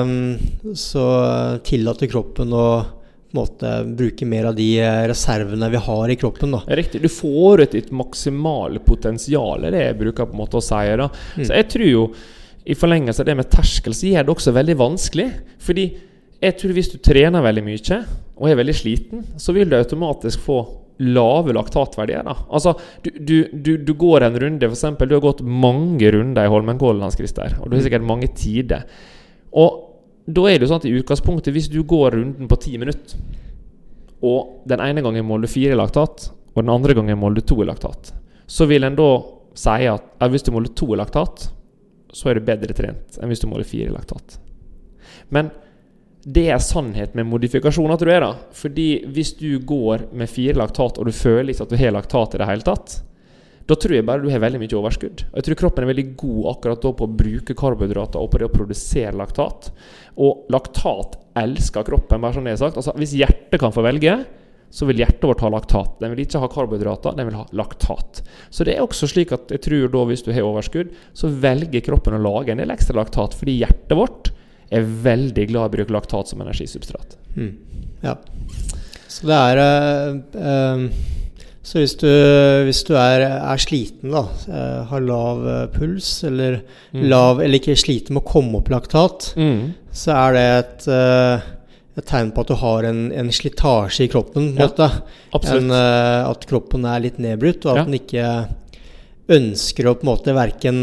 um, 0.00 0.72
så 0.72 1.04
tillater 1.66 2.08
kroppen 2.08 2.56
å 2.56 2.70
måte, 3.36 3.84
bruke 3.84 4.24
mer 4.26 4.48
av 4.48 4.56
de 4.56 4.70
reservene 5.10 5.68
vi 5.70 5.76
har 5.76 6.08
i 6.08 6.16
kroppen. 6.16 6.56
Da. 6.56 6.62
Riktig. 6.80 7.02
Du 7.04 7.12
får 7.12 7.66
ut 7.66 7.76
ditt 7.76 7.90
maksimale 7.92 8.80
potensial, 8.84 9.68
det 9.68 9.82
jeg 9.84 9.98
bruker 10.00 10.28
på 10.28 10.36
en 10.36 10.42
måte 10.42 10.60
å 10.60 10.64
si. 10.64 10.84
Da. 10.96 11.08
Mm. 11.36 11.44
Så 11.44 11.52
jeg 11.52 11.68
tror 11.74 11.88
jo 11.88 12.06
i 12.68 12.76
forlengelse 12.76 13.24
av 13.24 13.28
det 13.28 13.36
med 13.38 13.50
terskel, 13.52 13.96
så 13.96 14.08
gjør 14.08 14.26
det 14.26 14.34
også 14.34 14.56
veldig 14.56 14.78
vanskelig. 14.80 15.28
Fordi 15.64 15.86
jeg 16.38 16.56
tror 16.60 16.74
hvis 16.76 16.90
du 16.92 16.98
trener 17.02 17.44
veldig 17.44 17.64
mye 17.66 18.00
og 18.38 18.48
er 18.48 18.58
veldig 18.60 18.76
sliten, 18.76 19.24
så 19.40 19.54
vil 19.56 19.70
du 19.70 19.76
automatisk 19.78 20.42
få 20.44 20.60
lave 20.98 21.54
laktatverdier. 21.54 22.24
da. 22.26 22.34
Altså, 22.50 22.74
du, 23.02 23.10
du, 23.18 23.36
du, 23.52 23.72
du 23.86 23.92
går 23.98 24.26
en 24.26 24.38
runde, 24.42 24.70
f.eks. 24.70 24.86
Du 24.98 25.14
har 25.14 25.22
gått 25.22 25.44
mange 25.46 26.10
runder 26.14 26.46
i 26.46 26.50
Holmenkollen, 26.50 27.04
Hans 27.06 27.18
Christer, 27.18 27.54
og 27.60 27.70
du 27.70 27.76
har 27.76 27.84
sikkert 27.86 28.06
mange 28.06 28.30
tider. 28.34 28.86
Og 29.58 29.84
da 30.28 30.46
er 30.48 30.58
det 30.58 30.66
jo 30.66 30.72
sånn 30.72 30.82
at 30.82 30.88
i 30.88 30.96
utgangspunktet, 30.98 31.54
hvis 31.54 31.70
du 31.72 31.80
går 31.88 32.18
runden 32.18 32.50
på 32.50 32.58
ti 32.62 32.74
minutter, 32.80 33.20
og 34.26 34.64
den 34.68 34.82
ene 34.82 35.04
gangen 35.04 35.26
måler 35.26 35.46
du 35.46 35.52
fire 35.52 35.78
laktat, 35.78 36.30
og 36.54 36.64
den 36.64 36.74
andre 36.74 36.96
gangen 36.98 37.20
måler 37.20 37.38
du 37.38 37.46
to 37.46 37.60
laktat, 37.62 38.10
så 38.50 38.66
vil 38.66 38.86
en 38.86 38.98
da 38.98 39.12
si 39.58 39.86
at 39.90 40.04
ja, 40.18 40.28
hvis 40.30 40.44
du 40.46 40.52
måler 40.54 40.74
to 40.76 40.90
laktat, 40.98 41.48
så 42.14 42.30
er 42.30 42.38
du 42.38 42.46
bedre 42.46 42.74
trent 42.74 43.18
enn 43.20 43.30
hvis 43.30 43.42
du 43.42 43.48
måler 43.50 43.68
fire 43.68 43.92
laktat. 43.94 44.38
Men 45.34 45.50
det 46.26 46.48
er 46.50 46.62
sannhet 46.62 47.14
med 47.14 47.28
modifikasjoner, 47.30 47.98
tror 48.00 48.12
jeg. 48.12 48.22
da. 48.24 48.32
Fordi 48.62 48.88
hvis 49.14 49.34
du 49.38 49.50
går 49.64 50.08
med 50.12 50.30
fire 50.30 50.56
laktat, 50.58 50.98
og 50.98 51.06
du 51.06 51.14
føler 51.14 51.52
ikke 51.52 51.68
at 51.68 51.74
du 51.74 51.78
har 51.78 51.94
laktat 51.94 52.34
i 52.34 52.40
det 52.42 52.48
hele 52.50 52.66
tatt, 52.66 52.96
da 53.68 53.76
tror 53.76 53.98
jeg 53.98 54.06
bare 54.08 54.24
du 54.24 54.30
har 54.32 54.40
veldig 54.40 54.62
mye 54.62 54.76
overskudd. 54.78 55.26
Jeg 55.28 55.44
tror 55.44 55.58
kroppen 55.60 55.84
er 55.84 55.90
veldig 55.90 56.06
god 56.16 56.44
akkurat 56.54 56.82
da 56.82 56.92
på 56.96 57.04
å 57.04 57.16
bruke 57.20 57.56
karbohydrater 57.56 58.22
og 58.22 58.30
på 58.32 58.40
det 58.40 58.48
å 58.48 58.54
produsere 58.54 59.12
laktat. 59.18 59.68
Og 60.16 60.48
laktat 60.52 61.18
elsker 61.38 61.84
kroppen, 61.84 62.22
bare 62.24 62.38
som 62.38 62.48
det 62.48 62.56
er 62.56 62.62
sagt. 62.62 62.80
Altså, 62.80 62.96
hvis 62.96 63.12
hjertet 63.20 63.60
kan 63.60 63.74
få 63.74 63.84
velge, 63.84 64.16
så 64.72 64.88
vil 64.88 65.00
hjertet 65.00 65.28
vårt 65.28 65.44
ha 65.44 65.52
laktat. 65.52 65.98
Den 66.00 66.14
vil 66.14 66.24
ikke 66.24 66.40
ha 66.40 66.48
karbohydrater, 66.52 67.16
den 67.16 67.28
vil 67.28 67.38
ha 67.42 67.44
laktat. 67.60 68.22
Så 68.48 68.64
det 68.64 68.76
er 68.76 68.84
også 68.84 69.08
slik 69.12 69.36
at 69.36 69.52
jeg 69.52 69.62
tror 69.64 69.92
da 69.92 70.04
hvis 70.08 70.24
du 70.24 70.32
har 70.32 70.48
overskudd, 70.48 70.96
så 71.16 71.28
velger 71.28 71.84
kroppen 71.84 72.16
å 72.16 72.24
lage 72.24 72.52
en 72.52 72.64
del 72.64 72.72
ekstra 72.72 72.98
laktat, 73.00 73.36
fordi 73.36 73.60
hjertet 73.60 73.96
vårt 74.00 74.32
er 74.70 74.88
veldig 75.04 75.46
glad 75.50 75.68
i 75.68 75.70
å 75.70 75.74
bruke 75.76 75.94
laktat 75.94 76.32
som 76.32 76.42
energisubstrat. 76.44 77.16
Mm. 77.36 77.52
Ja. 78.04 78.16
Så 79.08 79.26
det 79.26 79.38
er 79.38 79.60
uh, 80.38 80.82
Så 81.66 81.82
hvis 81.82 81.96
du, 82.00 82.08
hvis 82.68 82.84
du 82.86 82.94
er, 82.96 83.24
er, 83.26 83.60
sliten, 83.60 84.12
da, 84.14 84.24
uh, 84.48 84.88
har 84.88 85.04
lav 85.04 85.44
uh, 85.44 85.66
puls, 85.72 86.22
eller, 86.28 86.62
mm. 86.92 87.04
lav, 87.10 87.42
eller 87.44 87.60
ikke 87.60 87.76
sliter 87.76 88.14
med 88.14 88.24
å 88.24 88.30
komme 88.30 88.60
opp 88.60 88.70
laktat, 88.72 89.32
mm. 89.36 89.62
så 89.92 90.16
er 90.16 90.36
det 90.36 90.48
et 90.56 90.90
et 91.98 92.06
tegn 92.06 92.30
på 92.30 92.44
at 92.44 92.50
du 92.52 92.54
har 92.60 92.86
en, 92.86 93.00
en 93.10 93.30
slitasje 93.34 94.06
i 94.06 94.10
kroppen. 94.12 94.52
Ja, 94.58 94.68
en, 95.34 95.72
uh, 95.72 96.28
at 96.28 96.46
kroppen 96.46 96.86
er 96.86 97.02
litt 97.02 97.18
nedbrutt, 97.22 97.66
og 97.66 97.72
at 97.72 97.80
ja. 97.80 97.86
den 97.88 97.98
ikke 97.98 98.28
ønsker 99.28 99.88
å 99.88 99.94
på 99.98 100.06
en 100.06 100.08
måte 100.08 100.32
verken 100.36 100.78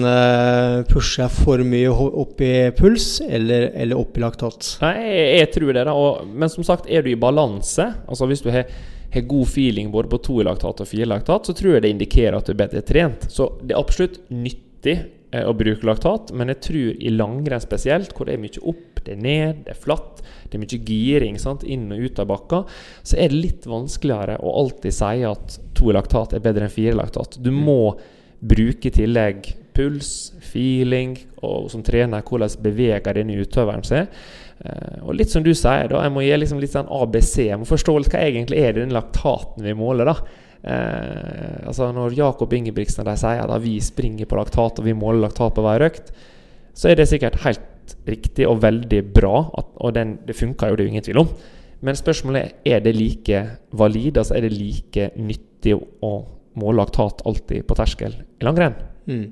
pushe 0.89 1.05
pushe 1.15 1.27
for 1.29 1.63
mye 1.65 1.89
opp 1.91 2.41
i 2.41 2.71
puls 2.77 3.21
eller, 3.21 3.71
eller 3.73 3.97
opp 3.99 4.17
i 4.17 4.23
laktat. 4.23 4.75
Nei, 4.81 4.95
jeg, 5.01 5.29
jeg 5.39 5.51
tror 5.55 5.71
det, 5.71 5.85
da. 5.87 5.95
Og, 5.95 6.27
men 6.27 6.51
som 6.51 6.65
sagt, 6.67 6.89
er 6.89 7.05
du 7.05 7.11
i 7.11 7.19
balanse, 7.19 7.87
altså 8.07 8.27
hvis 8.29 8.43
du 8.45 8.51
har 8.53 8.69
har 9.15 9.21
god 9.29 9.47
feeling 9.47 9.91
både 9.91 10.09
på 10.11 10.17
to 10.17 10.41
laktat 10.43 10.81
og 10.83 10.87
fire 10.89 11.05
laktat, 11.07 11.47
så 11.47 11.53
tror 11.55 11.75
jeg 11.75 11.85
det 11.85 11.91
indikerer 11.93 12.35
at 12.35 12.47
du 12.47 12.51
er 12.51 12.59
bedre 12.59 12.81
trent. 12.83 13.27
Så 13.31 13.47
det 13.61 13.71
er 13.71 13.79
absolutt 13.79 14.17
nyttig 14.27 14.95
eh, 15.31 15.45
å 15.45 15.53
bruke 15.55 15.87
laktat, 15.87 16.33
men 16.35 16.51
jeg 16.51 16.61
tror 16.67 16.89
i 16.99 17.13
langrenn 17.13 17.63
spesielt, 17.63 18.11
hvor 18.11 18.27
det 18.27 18.35
er 18.35 18.43
mye 18.43 18.63
opp 18.67 19.03
det 19.05 19.13
er 19.13 19.21
ned, 19.21 19.61
det 19.67 19.75
er 19.75 19.77
flatt, 19.77 20.23
det 20.49 20.57
er 20.57 20.63
mye 20.63 20.81
giring 20.89 21.39
sant? 21.39 21.63
inn 21.63 21.85
og 21.93 22.07
ut 22.07 22.19
av 22.19 22.27
bakka, 22.31 22.63
så 23.05 23.19
er 23.21 23.31
det 23.31 23.39
litt 23.39 23.67
vanskeligere 23.69 24.39
å 24.41 24.55
alltid 24.63 24.97
si 24.97 25.23
at 25.29 25.59
to 25.77 25.93
laktat 25.93 26.33
er 26.35 26.43
bedre 26.43 26.67
enn 26.67 26.73
fire 26.73 26.97
laktat. 26.97 27.37
Du 27.39 27.51
må 27.53 27.95
bruke 28.39 28.89
i 28.89 28.93
tillegg 28.93 29.53
puls, 29.75 30.33
feeling, 30.39 31.17
og 31.43 31.69
som 31.71 31.83
trener 31.85 32.23
hvordan 32.25 32.55
beveger 32.63 33.17
denne 33.17 33.37
utøveren 33.43 33.83
seg. 33.85 34.09
Uh, 34.63 35.03
og 35.09 35.17
litt 35.19 35.33
som 35.33 35.43
du 35.43 35.51
sier, 35.51 35.89
da, 35.91 36.05
jeg 36.05 36.13
må 36.15 36.23
gi 36.23 36.35
liksom 36.37 36.61
litt 36.63 36.73
sånn 36.73 36.91
ABC. 36.91 37.35
Jeg 37.49 37.59
må 37.59 37.67
forstå 37.67 37.97
litt 37.99 38.13
hva 38.13 38.23
egentlig 38.23 38.61
er 38.63 38.77
den 38.77 38.95
laktaten 38.95 39.65
vi 39.65 39.75
måler. 39.77 40.11
da. 40.11 40.15
Uh, 40.65 41.67
altså 41.69 41.91
Når 41.93 42.15
Jakob 42.17 42.55
Ingebrigtsen 42.55 43.05
de 43.05 43.17
sier 43.19 43.43
at 43.43 43.61
vi 43.61 43.75
springer 43.83 44.29
på 44.29 44.39
laktat 44.39 44.79
og 44.81 44.87
vi 44.87 44.95
måler 44.97 45.27
laktat 45.27 45.57
på 45.57 45.65
hver 45.65 45.89
økt, 45.89 46.13
så 46.75 46.89
er 46.91 46.99
det 46.99 47.09
sikkert 47.11 47.41
helt 47.43 47.95
riktig 48.07 48.47
og 48.49 48.63
veldig 48.63 49.03
bra, 49.13 49.43
at, 49.59 49.67
og 49.75 49.93
den, 49.95 50.17
det 50.25 50.35
funker 50.35 50.71
jo, 50.71 50.77
det 50.77 50.85
er 50.85 50.87
jo 50.87 50.93
ingen 50.95 51.05
tvil 51.05 51.21
om. 51.21 51.35
Men 51.85 51.99
spørsmålet 51.99 52.41
er 52.65 52.77
er 52.77 52.79
det 52.81 52.95
like 52.95 53.43
valid, 53.71 54.17
altså 54.17 54.35
er 54.35 54.47
det 54.47 54.55
like 54.55 55.11
nyttig 55.19 55.75
å 55.75 56.13
måle 56.59 56.81
laktat 56.81 57.23
alltid 57.27 57.65
på 57.67 57.77
terskel 57.77 58.13
i 58.15 58.47
langrenn? 58.47 58.77
Mm. 59.09 59.25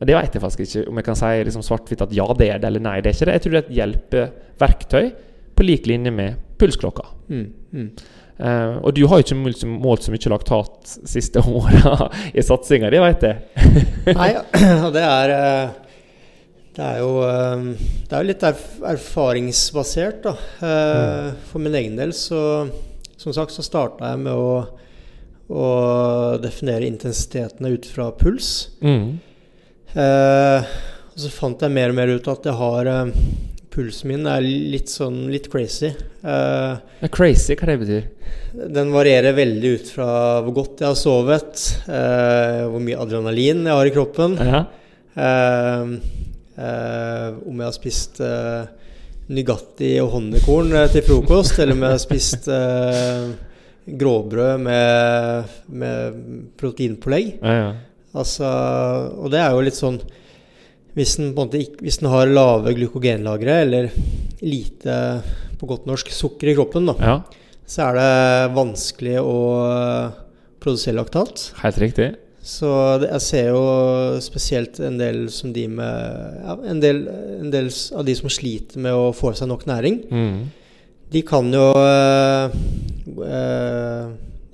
Og 0.00 0.06
Det 0.08 0.16
vet 0.16 0.36
jeg 0.36 0.42
faktisk 0.42 0.62
ikke 0.64 0.86
om 0.88 1.00
jeg 1.00 1.08
kan 1.10 1.18
si 1.18 1.32
liksom 1.44 1.64
svart-hvitt 1.66 2.06
at 2.06 2.14
ja, 2.16 2.26
det 2.36 2.48
er 2.48 2.62
det, 2.62 2.70
eller 2.70 2.84
nei, 2.84 3.00
det 3.04 3.10
er 3.10 3.18
ikke 3.18 3.28
det. 3.28 3.34
Jeg 3.36 3.44
tror 3.44 3.52
det 3.52 3.60
er 3.60 3.66
et 3.66 3.76
hjelpeverktøy 3.80 5.10
på 5.56 5.66
lik 5.66 5.90
linje 5.90 6.14
med 6.14 6.40
pulsklokka. 6.60 7.04
Mm. 7.28 7.44
Mm. 7.76 7.90
Uh, 8.40 8.78
og 8.80 8.94
du 8.96 9.02
har 9.04 9.20
jo 9.20 9.26
ikke 9.26 9.68
målt, 9.68 10.06
så 10.06 10.14
mye 10.14 10.32
laktat 10.32 10.94
siste 11.04 11.44
åra 11.60 12.08
i 12.32 12.40
satsinga, 12.40 12.88
det 12.92 13.04
vet 13.04 13.28
jeg. 13.28 13.76
nei, 14.20 14.32
og 14.86 14.90
det 14.96 15.04
er 15.04 15.36
uh 15.36 15.78
det 16.70 16.86
er 16.86 17.00
jo, 17.02 17.14
eh, 17.26 17.62
det 18.08 18.14
er 18.14 18.22
jo 18.22 18.28
litt 18.30 18.44
erfaringsbasert, 18.46 20.22
da. 20.24 20.34
Mm. 20.62 21.40
For 21.50 21.62
min 21.62 21.76
egen 21.76 21.98
del 21.98 22.14
så 22.16 22.68
Som 23.20 23.34
sagt 23.36 23.52
så 23.52 23.60
starta 23.60 24.14
jeg 24.14 24.22
med 24.22 24.32
å, 24.32 24.62
å, 25.50 25.66
definere 26.42 26.88
intensitetene 26.88 27.74
ut 27.74 27.88
fra 27.90 28.10
puls. 28.16 28.70
Mm. 28.82 29.18
Eh, 29.98 30.74
og 31.10 31.18
så 31.18 31.30
fant 31.34 31.62
jeg 31.62 31.74
mer 31.74 31.92
og 31.92 31.98
mer 31.98 32.12
ut 32.14 32.30
at 32.30 32.46
jeg 32.46 32.58
har 32.60 32.90
eh, 32.90 33.14
Pulsen 33.70 34.10
min 34.10 34.26
er 34.26 34.42
litt 34.42 34.90
sånn 34.90 35.28
litt 35.30 35.46
crazy. 35.50 35.92
Eh, 36.26 37.04
crazy, 37.14 37.54
hva 37.54 37.68
det 37.68 37.76
betyr? 37.84 38.08
Den 38.74 38.90
varierer 38.90 39.36
veldig 39.36 39.70
ut 39.76 39.92
fra 39.94 40.08
hvor 40.42 40.56
godt 40.56 40.82
jeg 40.82 40.88
har 40.88 40.98
sovet, 40.98 41.62
eh, 41.86 42.64
hvor 42.66 42.82
mye 42.82 42.98
adrenalin 42.98 43.62
jeg 43.62 43.78
har 43.78 43.90
i 43.90 43.94
kroppen. 43.94 44.34
Ja. 44.42 44.64
Eh, 45.14 46.00
Uh, 46.60 47.38
om 47.48 47.56
jeg 47.56 47.64
har 47.64 47.72
spist 47.72 48.18
Nugatti 49.30 49.94
og 50.02 50.10
honningkorn 50.12 50.74
til 50.92 51.04
frokost, 51.06 51.54
eller 51.62 51.72
om 51.72 51.86
jeg 51.86 51.94
har 51.94 52.02
spist 52.02 52.48
gråbrød 53.86 54.60
med, 54.62 55.54
med 55.68 56.18
proteinpålegg. 56.60 57.36
Ja, 57.40 57.54
ja. 57.56 57.70
Altså, 58.10 58.46
og 59.22 59.30
det 59.30 59.38
er 59.38 59.52
jo 59.54 59.60
litt 59.62 59.76
sånn 59.78 60.00
Hvis 60.96 61.12
den, 61.20 61.28
ikke, 61.30 61.78
hvis 61.78 62.00
den 62.00 62.08
har 62.10 62.26
lave 62.26 62.72
glykogenlagre, 62.74 63.60
eller 63.62 63.92
lite, 64.42 64.96
på 65.60 65.68
godt 65.70 65.86
norsk, 65.86 66.10
sukker 66.10 66.50
i 66.50 66.56
kroppen, 66.58 66.88
da, 66.90 66.96
ja. 66.98 67.14
så 67.62 67.84
er 67.86 68.00
det 68.00 68.56
vanskelig 68.56 69.20
å 69.22 69.36
produsere 70.60 70.98
laktat. 70.98 71.52
Helt 71.62 71.78
riktig. 71.78 72.08
Så 72.42 72.68
det, 73.02 73.10
jeg 73.12 73.24
ser 73.26 73.50
jo 73.52 73.64
spesielt 74.24 74.80
en 74.82 74.96
del 74.98 75.26
som 75.32 75.52
de 75.52 75.66
med 75.68 76.38
ja, 76.40 76.56
en, 76.72 76.80
del, 76.80 77.02
en, 77.36 77.50
del, 77.52 77.68
av 77.94 78.06
de 78.08 78.16
som 78.16 78.32
sliter 78.32 78.80
med 78.80 78.96
å 78.96 79.10
få 79.16 79.34
seg 79.36 79.50
nok 79.50 79.66
næring. 79.68 80.00
Mm. 80.08 80.40
De 81.10 81.22
kan 81.26 81.50
jo 81.52 81.66
øh, 81.76 82.54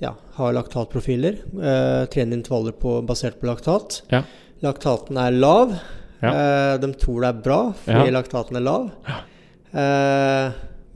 ja, 0.01 0.11
har 0.37 0.55
laktatprofiler. 0.57 1.39
trener 1.51 2.09
trene 2.13 2.37
intervaller 2.37 2.75
på, 2.77 2.99
basert 3.05 3.39
på 3.41 3.49
laktat. 3.49 4.01
Ja. 4.13 4.23
Laktaten 4.65 5.17
er 5.21 5.37
lav. 5.37 5.77
Ja. 6.17 6.77
de 6.81 6.87
tror 6.97 7.21
det 7.21 7.27
er 7.29 7.41
bra 7.45 7.57
fordi 7.83 8.13
laktaten 8.15 8.57
er 8.57 8.63
lav. 8.65 8.87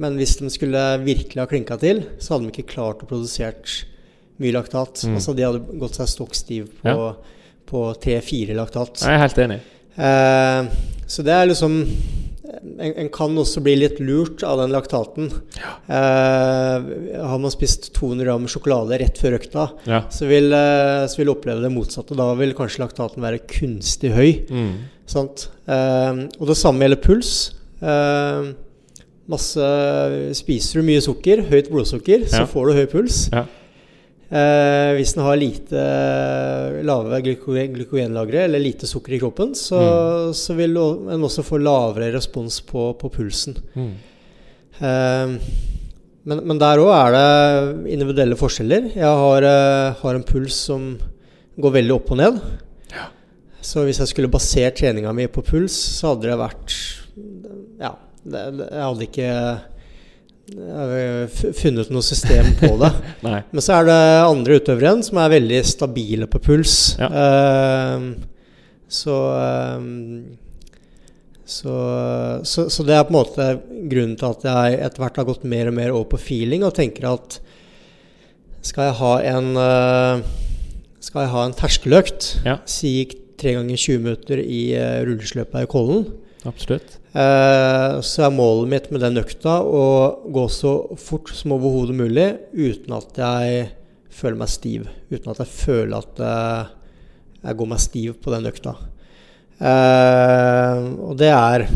men 0.02 0.18
hvis 0.18 0.34
de 0.40 0.50
skulle 0.50 0.82
virkelig 1.04 1.38
ha 1.38 1.46
klinka 1.46 1.78
til, 1.78 2.02
så 2.18 2.34
hadde 2.34 2.48
de 2.48 2.54
ikke 2.56 2.74
klart 2.74 3.04
å 3.06 3.10
produsere 3.10 3.86
mye 4.42 4.56
laktat. 4.56 5.04
Mm. 5.06 5.18
Altså 5.20 5.36
de 5.38 5.46
hadde 5.46 5.80
gått 5.82 6.00
seg 6.00 6.10
stokk 6.10 6.34
stiv 6.38 6.72
på, 6.82 6.96
på 7.70 7.84
T4 8.02 8.58
laktat. 8.58 9.04
Jeg 9.06 9.18
er 9.18 9.24
helt 9.26 9.42
enig. 9.46 9.60
Eh, 9.96 10.72
så 11.12 11.26
det 11.28 11.36
er 11.36 11.50
liksom 11.52 11.82
en, 12.60 12.94
en, 12.94 13.10
kan 13.14 13.38
også 13.38 13.62
bli 13.64 13.76
litt 13.80 14.00
lurt 14.04 14.44
av 14.48 14.60
den 14.62 14.74
laktaten. 14.74 15.30
Ja. 15.58 15.74
Eh, 15.98 16.90
har 17.22 17.42
man 17.42 17.54
spist 17.54 17.92
200 17.98 18.28
gram 18.28 18.48
sjokolade 18.52 19.00
rett 19.02 19.22
før 19.22 19.38
økta, 19.40 19.68
ja. 19.90 20.04
så, 20.14 20.28
vil, 20.30 20.52
eh, 20.56 21.06
så 21.12 21.22
vil 21.22 21.34
oppleve 21.34 21.64
det 21.64 21.72
motsatte. 21.74 22.18
Da 22.18 22.32
vil 22.40 22.56
kanskje 22.58 22.84
laktaten 22.84 23.24
være 23.24 23.44
kunstig 23.52 24.14
høy. 24.16 24.30
Mm. 24.52 24.76
Eh, 25.12 26.26
og 26.40 26.52
det 26.52 26.60
samme 26.60 26.86
gjelder 26.86 27.04
puls. 27.04 27.34
Eh, 27.82 28.52
masse, 29.32 29.72
spiser 30.38 30.82
du 30.82 30.88
mye 30.92 31.02
sukker, 31.04 31.46
høyt 31.52 31.72
blodsukker, 31.72 32.28
ja. 32.28 32.32
så 32.42 32.46
får 32.50 32.70
du 32.70 32.80
høy 32.82 32.88
puls. 32.92 33.26
Eh, 34.32 34.94
hvis 34.96 35.12
den 35.12 35.26
har 35.26 35.36
lite 35.36 35.76
eh, 35.76 36.78
lave 36.88 37.18
glykogenlagre 37.26 38.46
eller 38.46 38.64
lite 38.64 38.88
sukker 38.88 39.18
i 39.18 39.20
kroppen, 39.20 39.52
så, 39.60 39.80
mm. 39.82 40.38
så 40.40 40.56
vil 40.56 40.78
en 40.80 41.26
også 41.28 41.44
få 41.44 41.60
lavere 41.60 42.14
respons 42.16 42.62
på, 42.64 42.94
på 42.96 43.12
pulsen. 43.12 43.58
Mm. 43.76 43.92
Eh, 44.80 45.34
men, 46.24 46.44
men, 46.46 46.60
der 46.62 46.80
òg 46.80 46.92
er 46.96 47.16
det 47.18 47.92
individuelle 47.98 48.38
forskjeller. 48.40 48.92
Jeg 48.96 49.20
har, 49.24 49.48
eh, 49.50 50.00
har, 50.00 50.16
en 50.16 50.28
puls 50.28 50.62
som 50.70 50.94
går 51.60 51.76
veldig 51.82 51.96
opp 51.98 52.14
og 52.14 52.22
ned. 52.22 52.40
Ja. 52.94 53.10
Så 53.60 53.84
hvis 53.88 54.00
jeg 54.00 54.14
skulle 54.14 54.32
basert 54.32 54.80
treninga 54.80 55.12
mi 55.18 55.28
på 55.28 55.44
puls, 55.44 55.76
så 56.00 56.14
hadde 56.14 56.30
det 56.30 56.40
vært 56.40 56.78
Ja, 57.82 57.98
det, 58.24 58.46
jeg 58.64 58.86
hadde 58.86 59.10
ikke 59.10 59.36
funnet 61.56 61.92
noe 61.94 62.04
system 62.04 62.52
på 62.60 62.74
det. 62.82 62.92
Men 63.54 63.64
så 63.64 63.80
er 63.80 63.88
det 63.88 64.02
andre 64.26 64.60
utøvere 64.60 64.90
igjen 64.90 65.06
som 65.08 65.22
er 65.22 65.34
veldig 65.38 65.62
stabile 65.68 66.28
på 66.32 66.42
puls. 66.44 66.76
Ja. 67.00 67.10
Uh, 67.12 68.12
så, 68.92 69.18
uh, 69.32 69.80
så, 71.46 71.76
så, 72.44 72.68
så, 72.68 72.84
det 72.88 72.98
er 72.98 73.08
på 73.08 73.14
en 73.14 73.20
måte 73.20 73.48
grunnen 73.92 74.18
til 74.20 74.28
at 74.32 74.46
jeg 74.48 74.82
etter 74.88 75.04
hvert 75.04 75.22
har 75.22 75.30
gått 75.30 75.48
mer 75.48 75.72
og 75.72 75.78
mer 75.80 75.96
over 75.96 76.12
på 76.14 76.22
feeling 76.30 76.66
og 76.68 76.76
tenker 76.78 77.08
at 77.12 77.40
skal 78.62 78.92
jeg 78.92 78.98
ha 79.00 79.14
en 79.32 79.56
uh, 79.58 80.22
Skal 81.02 81.24
jeg 81.24 81.34
ha 81.34 81.46
en 81.48 81.56
terskeløkt, 81.58 82.26
ja. 82.46 82.60
si 82.70 82.92
tre 83.42 83.56
ganger 83.58 83.80
20 83.80 84.04
minutter 84.04 84.42
i 84.44 84.60
uh, 84.78 85.00
rullesløypa 85.08 85.64
i 85.66 85.70
Kollen, 85.70 86.04
Absolutt. 86.48 86.98
Eh, 87.14 88.00
så 88.02 88.26
er 88.26 88.34
målet 88.34 88.72
mitt 88.72 88.90
med 88.94 89.04
den 89.04 89.20
økta 89.22 89.60
å 89.62 89.84
gå 90.34 90.46
så 90.50 90.74
fort 91.00 91.30
som 91.38 91.54
overhodet 91.58 91.98
mulig 91.98 92.28
uten 92.56 92.96
at 92.98 93.20
jeg 93.22 93.68
føler 94.12 94.40
meg 94.42 94.52
stiv. 94.52 94.88
Uten 95.12 95.34
at 95.34 95.44
jeg 95.44 95.52
føler 95.54 96.00
at 96.00 96.24
eh, 96.26 96.72
jeg 97.44 97.60
går 97.60 97.72
meg 97.74 97.84
stiv 97.84 98.18
på 98.24 98.34
den 98.34 98.50
økta. 98.50 98.76
Eh, 99.62 100.82
og 101.06 101.14
det 101.22 101.32
er 101.36 101.68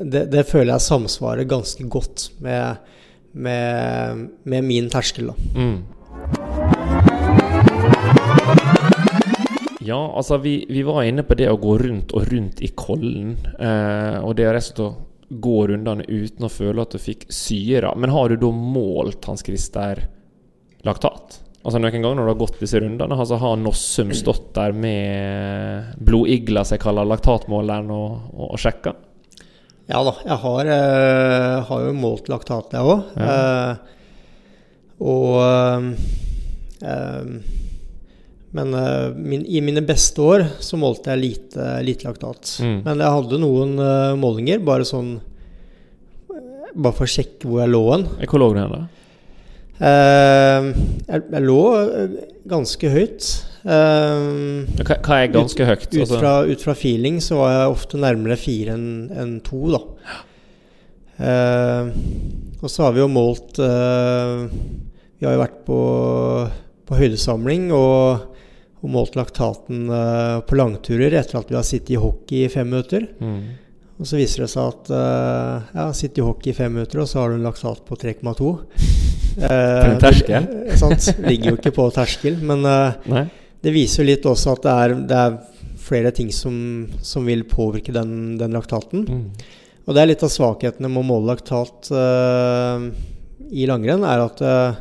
det, 0.00 0.26
det, 0.32 0.46
føler 0.48 0.74
jeg 0.74 0.86
samsvarer 0.86 1.48
ganske 1.48 1.84
godt 1.90 2.30
med, 2.44 2.92
med, 3.32 4.28
med 4.48 4.66
min 4.66 4.88
terskel. 4.92 5.32
da. 5.32 5.50
Mm. 5.56 5.99
Ja, 9.90 10.00
altså 10.14 10.38
vi, 10.38 10.54
vi, 10.70 10.84
var 10.86 11.02
inne 11.02 11.24
på 11.26 11.34
det 11.38 11.48
å 11.50 11.58
gå 11.58 11.76
rundt 11.82 12.14
og 12.14 12.28
rundt 12.30 12.62
i 12.62 12.70
Kollen. 12.78 13.34
Eh, 13.58 14.18
og 14.22 14.36
det 14.38 14.46
er 14.46 14.54
rett 14.54 14.62
og 14.62 14.68
slett 14.70 14.82
å 14.86 14.90
gå 15.30 15.58
rundene 15.70 16.06
uten 16.06 16.46
å 16.46 16.50
føle 16.50 16.82
at 16.82 16.94
du 16.94 17.02
fikk 17.02 17.26
syre. 17.34 17.90
Men 17.98 18.12
har 18.14 18.30
du 18.30 18.38
da 18.38 18.50
målt 18.54 19.26
Hans 19.30 19.42
Christer 19.46 20.04
laktat? 20.86 21.40
Altså 21.60 21.76
Noen 21.76 21.92
ganger 22.00 22.16
når 22.16 22.24
du 22.28 22.32
har 22.32 22.40
gått 22.40 22.60
disse 22.62 22.80
rundene, 22.80 23.16
altså 23.18 23.36
har 23.42 23.58
Nossum 23.60 24.14
stått 24.16 24.54
der 24.56 24.72
med 24.72 25.90
blodigla, 26.00 26.64
som 26.64 26.78
jeg 26.78 26.84
kaller 26.86 27.08
laktatmåleren, 27.10 27.90
og, 27.92 28.30
og, 28.32 28.46
og 28.54 28.62
sjekka? 28.62 28.94
Ja 29.90 30.00
da, 30.06 30.14
jeg 30.22 30.38
har, 30.44 30.70
øh, 30.76 31.56
har 31.66 31.82
jo 31.84 31.96
målt 31.98 32.30
laktat, 32.30 32.76
jeg 32.78 32.94
òg. 32.94 33.00
Ja. 33.18 33.34
Uh, 33.34 33.72
og 35.00 35.34
uh, 36.86 37.40
men 38.56 38.74
uh, 38.74 39.10
min, 39.14 39.44
i 39.46 39.60
mine 39.62 39.82
beste 39.86 40.22
år 40.22 40.46
så 40.62 40.78
målte 40.80 41.12
jeg 41.12 41.22
lite, 41.22 41.66
lite 41.86 42.08
laktat. 42.08 42.56
Mm. 42.62 42.78
Men 42.86 43.02
jeg 43.04 43.16
hadde 43.16 43.42
noen 43.42 43.76
uh, 43.78 44.14
målinger, 44.18 44.62
bare 44.64 44.88
sånn 44.88 45.18
Bare 46.70 46.94
for 46.94 47.02
å 47.02 47.10
sjekke 47.10 47.48
hvor 47.50 47.64
jeg 47.64 47.70
lå 47.72 47.80
hen. 47.88 48.04
Hvor 48.30 48.38
lå 48.38 48.46
du 48.54 48.58
hen, 48.60 48.74
da? 48.76 48.82
Uh, 49.80 50.68
jeg, 51.08 51.24
jeg, 51.24 51.40
lå 51.42 51.62
ganske 52.52 52.92
høyt. 52.92 53.30
Hva 53.64 54.98
Hva, 55.02 55.16
er 55.16 55.32
ganske 55.34 55.66
høyt? 55.66 55.88
Ut 55.90 55.96
ut, 55.98 56.12
fra, 56.14 56.34
ut 56.46 56.62
fra 56.62 56.76
feeling 56.78 57.18
så 57.24 57.40
var 57.40 57.56
jeg 57.56 57.72
ofte 57.74 57.98
nærmere 58.00 58.38
fire 58.38 58.78
enn 58.78 58.86
en 59.18 59.34
to, 59.44 59.64
da. 59.74 59.82
Eh, 61.20 61.88
og 62.60 62.70
så 62.72 62.86
har 62.86 62.94
vi 62.96 63.02
jo 63.02 63.08
målt 63.12 63.58
eh, 63.60 64.44
Vi 65.20 65.26
har 65.26 65.34
jo 65.34 65.42
vært 65.42 65.58
på, 65.66 65.80
på 66.88 66.96
høydesamling 66.96 67.66
og, 67.76 68.30
og 68.80 68.92
målt 68.94 69.16
laktaten 69.18 69.88
eh, 69.92 70.36
på 70.48 70.56
langturer 70.56 71.12
etter 71.20 71.40
at 71.40 71.50
vi 71.52 71.58
har 71.58 71.66
sittet 71.66 71.94
i 71.96 72.00
hockey 72.00 72.46
i 72.46 72.52
fem 72.52 72.70
minutter. 72.70 73.08
mm. 73.20 73.42
Og 74.00 74.08
så 74.08 74.16
viser 74.16 74.46
det 74.46 74.48
seg 74.48 74.64
at 74.64 74.86
uh, 74.96 75.66
ja, 75.76 75.82
sitter 75.92 76.22
i 76.22 76.24
hockey 76.24 76.54
i 76.54 76.56
fem 76.56 76.72
minutter, 76.72 77.02
og 77.02 77.08
så 77.10 77.18
har 77.20 77.28
du 77.28 77.34
en 77.36 77.42
laktat 77.44 77.82
på 77.84 77.98
3,2. 78.00 78.46
Uh, 78.48 79.42
en 79.90 79.98
terskel. 80.00 80.46
det- 80.70 80.78
Sant? 80.80 81.10
Ligger 81.20 81.50
jo 81.50 81.58
ikke 81.58 81.74
på 81.76 81.84
terskel, 81.92 82.38
men 82.40 82.64
uh, 82.64 83.26
det 83.60 83.74
viser 83.74 84.00
jo 84.00 84.06
litt 84.08 84.24
også 84.24 84.54
at 84.56 84.64
det 84.64 84.72
er, 84.86 84.94
det 85.10 85.18
er 85.20 85.36
flere 85.84 86.14
ting 86.16 86.32
som, 86.32 86.54
som 87.04 87.28
vil 87.28 87.44
påvirke 87.44 87.92
den, 87.92 88.38
den 88.40 88.56
laktaten. 88.56 89.04
Mm. 89.04 89.26
Og 89.84 89.92
det 89.92 90.00
er 90.06 90.10
litt 90.14 90.24
av 90.24 90.32
svakhetene 90.32 90.88
med 90.88 91.02
å 91.02 91.08
måle 91.10 91.34
laktat 91.34 91.92
uh, 91.92 92.88
i 93.52 93.68
langrenn, 93.68 94.08
er 94.08 94.24
at 94.24 94.40
eh, 94.46 94.80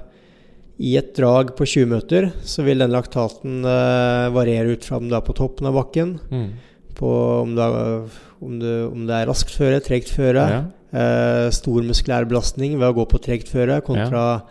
i 0.79 0.93
et 0.99 1.09
drag 1.17 1.49
på 1.57 1.65
20 1.67 1.85
minutter 1.91 2.29
så 2.47 2.63
vil 2.63 2.79
den 2.79 2.93
laktaten 2.95 3.59
eh, 3.67 4.29
variere 4.31 4.71
ut 4.77 4.85
fra 4.87 4.97
om 5.01 5.09
du 5.09 5.15
er 5.17 5.25
på 5.27 5.35
toppen 5.35 5.67
av 5.67 5.75
bakken, 5.75 6.17
Mm. 6.31 6.49
på 6.95 7.09
om, 7.41 7.55
du 7.55 7.61
er, 7.61 8.19
om, 8.41 8.59
du, 8.59 8.69
om 8.87 9.05
det 9.07 9.15
er 9.17 9.27
raskt 9.27 9.51
føre, 9.55 9.81
tregt 9.83 10.09
føre, 10.11 10.45
Ja. 10.49 10.61
eh, 10.95 11.49
stor 11.51 11.83
muskulær 11.83 12.25
belastning 12.27 12.77
ved 12.79 12.87
å 12.89 12.95
gå 12.95 13.05
på 13.11 13.19
tregt 13.23 13.47
føre 13.51 13.81
kontra 13.83 14.41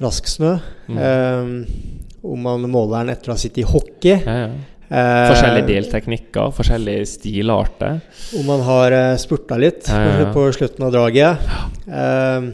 rask 0.00 0.26
snø. 0.28 0.54
Mm. 0.88 0.98
Eh, 0.98 1.66
om 2.26 2.40
man 2.42 2.64
måler 2.72 3.04
den 3.04 3.12
etter 3.14 3.30
å 3.30 3.36
ha 3.36 3.40
sittet 3.40 3.62
i 3.62 3.68
hockey. 3.68 4.16
Ja, 4.26 4.36
ja. 4.46 4.48
eh, 4.90 5.28
Forskjellige 5.30 5.68
delteknikker, 5.68 6.50
forskjellige 6.56 7.04
stilarter. 7.06 8.00
Om 8.40 8.46
man 8.50 8.64
har 8.66 8.92
uh, 8.96 9.16
spurta 9.20 9.56
litt 9.60 9.86
Ja, 9.88 10.00
ja, 10.02 10.16
ja. 10.24 10.32
på 10.34 10.48
slutten 10.56 10.84
av 10.88 10.92
draget. 10.96 11.38
Eh, 11.86 12.48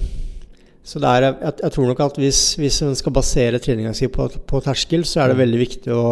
så 0.82 0.98
det 0.98 1.10
er, 1.14 1.26
jeg, 1.28 1.52
jeg 1.62 1.72
tror 1.76 1.86
nok 1.92 2.00
at 2.02 2.16
hvis, 2.18 2.40
hvis 2.58 2.80
en 2.82 2.96
skal 2.98 3.14
basere 3.14 3.60
treninga 3.62 3.92
si 3.94 4.08
på, 4.10 4.26
på 4.50 4.60
terskel, 4.64 5.04
så 5.06 5.22
er 5.22 5.30
det 5.32 5.38
veldig 5.38 5.60
viktig 5.60 5.92
å, 5.94 6.06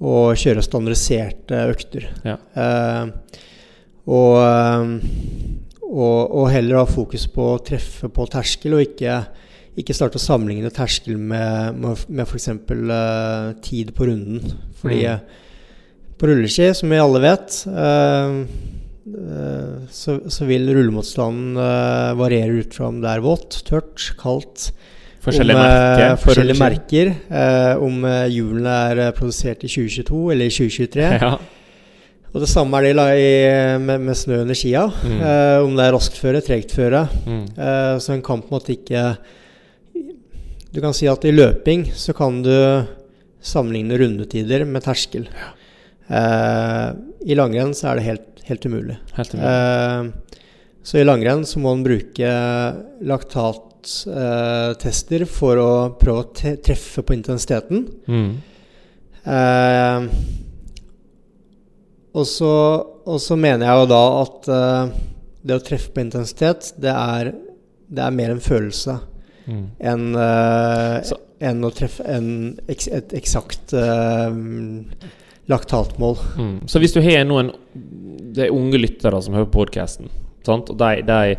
å 0.00 0.14
kjøre 0.40 0.64
standardiserte 0.64 1.58
økter. 1.68 2.06
Ja. 2.24 2.38
Eh, 2.56 3.36
og, 4.08 4.38
eh, 4.40 4.94
og, 5.90 6.18
og 6.40 6.48
heller 6.54 6.80
ha 6.80 6.86
fokus 6.88 7.26
på 7.30 7.52
å 7.52 7.60
treffe 7.66 8.08
på 8.08 8.24
terskel, 8.32 8.78
og 8.78 8.86
ikke, 8.86 9.18
ikke 9.80 9.94
starte 9.96 10.16
å 10.16 10.24
sammenligne 10.24 10.72
terskel 10.74 11.20
med, 11.20 11.76
med, 11.82 12.04
med 12.08 12.24
f.eks. 12.24 12.48
Eh, 12.56 13.52
tid 13.68 13.92
på 13.96 14.08
runden. 14.08 14.56
Fordi 14.80 15.04
Mm. 15.10 15.38
på 16.20 16.28
rulleski, 16.28 16.66
som 16.76 16.90
vi 16.92 16.98
alle 17.00 17.20
vet, 17.22 17.54
eh, 17.68 18.32
så, 19.90 20.18
så 20.30 20.46
vil 20.48 20.68
rullemotstanden 20.74 21.56
eh, 21.56 22.10
variere 22.20 22.60
ut 22.60 22.74
fra 22.76 22.90
om 22.90 23.00
det 23.02 23.10
er 23.10 23.22
vått, 23.24 23.62
tørt, 23.68 24.10
kaldt. 24.20 24.70
Forskjellige 25.20 25.56
om, 25.56 25.64
eh, 25.64 25.70
merker. 25.70 26.18
forskjellige 26.22 26.60
merker. 26.60 27.14
eh, 27.28 27.72
om 27.84 28.04
eh, 28.08 28.26
hjulene 28.32 28.76
er 28.90 29.02
eh, 29.06 29.14
produsert 29.16 29.64
i 29.64 29.68
2022 29.72 30.20
eller 30.34 30.48
i 30.48 30.54
2023. 30.54 31.08
Ja. 31.24 31.34
Og 32.30 32.38
det 32.44 32.46
samme 32.46 32.78
er 32.78 32.94
det 32.94 33.06
i 33.18 33.30
med, 33.82 34.04
med 34.06 34.14
snø 34.14 34.44
under 34.44 34.54
skia. 34.54 34.84
Mm. 35.02 35.16
Eh, 35.18 35.56
om 35.64 35.72
det 35.74 35.82
er 35.88 35.94
raskt 35.96 36.14
føre, 36.20 36.38
tregt 36.46 36.70
føre. 36.70 37.08
Mm. 37.26 37.42
Eh, 37.58 37.94
så 37.98 38.14
en 38.14 38.22
kamp 38.22 38.52
måtte 38.54 38.76
ikke 38.76 39.16
Du 40.70 40.78
kan 40.78 40.94
si 40.94 41.08
at 41.10 41.24
i 41.26 41.32
løping 41.34 41.88
så 41.98 42.14
kan 42.14 42.38
du 42.44 42.52
sammenligne 43.42 43.98
rundetider 43.98 44.62
med 44.64 44.84
terskel. 44.86 45.26
Eh, 46.10 46.88
I 47.30 47.34
langrenn 47.38 47.74
så 47.76 47.84
er 47.90 47.94
det 48.00 48.04
helt, 48.08 48.28
helt 48.48 48.64
umulig. 48.66 48.96
Helt 49.16 49.34
umulig. 49.34 49.50
Eh, 49.50 50.00
så 50.82 50.92
i 50.98 51.04
langrenn 51.06 51.44
så 51.46 51.56
må 51.62 51.68
en 51.76 51.84
bruke 51.84 52.30
laktattester 53.06 55.24
for 55.28 55.54
å 55.60 55.70
prøve 56.00 56.20
å 56.24 56.28
treffe 56.64 57.02
på 57.04 57.12
intensiteten. 57.18 57.78
Mm. 58.08 58.30
Eh, 59.20 60.00
og, 62.10 62.26
så, 62.26 62.50
og 63.06 63.20
så 63.22 63.36
mener 63.38 63.66
jeg 63.68 63.76
jo 63.84 63.90
da 63.92 64.02
at 64.24 64.40
det 65.46 65.54
å 65.56 65.62
treffe 65.64 65.92
på 65.94 66.00
intensitet, 66.02 66.72
det 66.80 66.90
er, 66.90 67.30
det 67.86 68.02
er 68.06 68.10
mer 68.18 68.30
en 68.34 68.42
følelse 68.44 68.98
Mm. 69.50 69.64
enn 69.82 70.14
enn 71.40 71.64
å 71.64 71.70
treffe 71.74 72.04
en, 72.12 72.26
et 72.68 73.12
eksakt 73.16 73.72
laktatmål. 75.50 76.18
Mm. 76.38 76.56
Så 76.70 76.82
hvis 76.82 76.94
du 76.96 77.02
har 77.04 77.24
noen 77.28 77.52
Det 78.30 78.46
er 78.46 78.54
unge 78.54 78.78
lyttere 78.78 79.18
som 79.22 79.34
hører 79.34 79.50
podkasten, 79.50 80.10
og 80.46 80.70
de, 80.78 80.90
de 81.02 81.36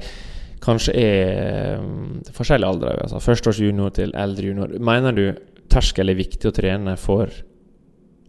kanskje 0.61 0.93
er 0.99 1.79
um, 1.79 2.19
forskjellige 2.35 2.69
aldre, 2.69 2.97
altså 3.05 3.21
førsteårs 3.23 3.61
junior 3.63 3.93
til 3.95 4.11
eldre 4.19 4.51
junior, 4.51 4.75
mener 4.83 5.15
du 5.15 5.23
terskel 5.71 6.11
er 6.11 6.19
viktig 6.19 6.49
å 6.49 6.53
trene 6.55 6.97
for 6.99 7.31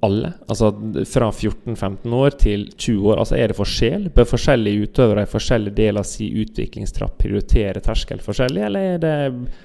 alle? 0.07 0.33
Altså 0.51 0.71
fra 1.11 1.29
14-15 1.31 2.15
år 2.19 2.37
til 2.41 2.65
20 2.71 3.11
år. 3.11 3.21
Altså 3.25 3.37
Er 3.39 3.53
det 3.53 3.59
forskjell? 3.59 4.09
Bør 4.15 4.31
forskjellige 4.33 4.89
utøvere 4.89 5.27
i 5.27 5.33
forskjellige 5.35 5.79
deler 5.79 6.03
av 6.03 6.09
sin 6.09 6.39
utviklingstrapp 6.43 7.19
prioritere 7.21 7.83
terskel 7.85 8.23
forskjellig, 8.23 8.63
eller 8.69 8.95
er 8.95 9.03
det 9.03 9.17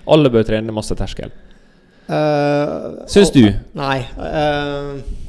alle 0.09 0.33
bør 0.33 0.49
trene 0.49 0.75
masse 0.75 0.97
terskel? 0.97 1.31
Uh, 2.07 3.03
Syns 3.09 3.33
du? 3.35 3.43
Nei. 3.75 3.99
eh, 3.99 5.26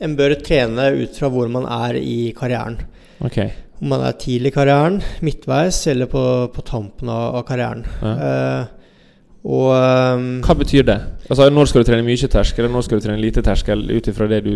en 0.00 0.16
bør 0.18 0.36
trene 0.44 0.90
ut 1.02 1.16
fra 1.18 1.30
hvor 1.32 1.50
man 1.52 1.66
er 1.66 1.98
i 2.00 2.32
karrieren. 2.36 2.78
Okay. 3.24 3.50
Om 3.82 3.92
man 3.94 4.02
er 4.06 4.18
tidlig 4.18 4.52
i 4.52 4.56
karrieren, 4.56 5.00
midtveis 5.26 5.80
eller 5.90 6.10
på, 6.10 6.22
på 6.54 6.64
tampen 6.66 7.10
av, 7.10 7.38
av 7.40 7.46
karrieren. 7.48 7.84
Ja. 8.02 8.12
Uh, 8.18 8.74
og 9.48 9.68
um, 9.70 10.28
Hva 10.44 10.54
betyr 10.58 10.84
det? 10.84 10.96
Altså 11.30 11.46
Når 11.54 11.68
skal 11.70 11.84
du 11.84 11.88
trene 11.88 12.04
mye 12.04 12.30
terskel, 12.30 12.64
eller 12.64 12.74
når 12.74 12.84
skal 12.88 12.98
du 12.98 13.04
trene 13.06 13.22
lite 13.22 13.44
terskel, 13.46 13.84
ut 13.86 14.10
ifra 14.10 14.26
det 14.30 14.42
du 14.44 14.54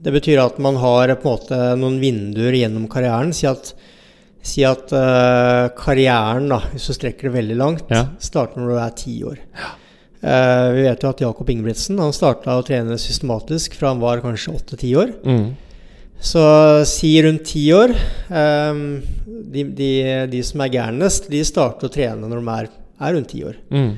det 0.00 0.14
betyr 0.14 0.40
at 0.40 0.58
man 0.62 0.78
har 0.80 1.10
på 1.20 1.28
en 1.28 1.34
måte 1.34 1.56
noen 1.76 1.98
vinduer 2.00 2.54
gjennom 2.56 2.86
karrieren. 2.88 3.34
Si 3.36 3.44
at, 3.48 3.74
si 4.40 4.64
at 4.64 4.94
uh, 4.96 5.68
karrieren, 5.76 6.48
da, 6.48 6.62
hvis 6.72 6.88
du 6.88 6.96
strekker 6.96 7.28
det 7.28 7.34
veldig 7.36 7.56
langt, 7.60 7.92
Ja. 7.92 8.06
starter 8.16 8.62
når 8.62 8.70
du 8.72 8.78
er 8.80 8.94
ti 8.96 9.18
år. 9.28 9.42
Eh, 10.20 10.68
vi 10.76 10.84
vet 10.84 11.02
jo 11.02 11.10
at 11.10 11.22
Jakob 11.24 11.48
Ingebrigtsen 11.48 12.00
han 12.02 12.12
starta 12.12 12.58
å 12.58 12.64
trene 12.66 12.98
systematisk 13.00 13.78
fra 13.78 13.94
han 13.94 14.02
var 14.02 14.22
kanskje 14.24 14.54
åtte-ti 14.58 14.94
år. 14.96 15.16
mm. 15.24 15.50
Så 16.20 16.42
si 16.84 17.14
rundt 17.24 17.46
ti 17.48 17.62
år. 17.72 17.94
ehm, 18.28 19.00
de, 19.24 19.62
de, 19.64 19.92
de 20.28 20.42
som 20.44 20.60
er 20.60 20.74
gærnest, 20.74 21.30
de 21.32 21.40
starter 21.48 21.88
å 21.88 21.92
trene 21.94 22.28
når 22.28 22.42
de 22.42 22.56
er, 22.58 22.68
er 23.00 23.14
rundt 23.16 23.30
ti 23.32 23.40
år. 23.48 23.56
Mm. 23.72 23.94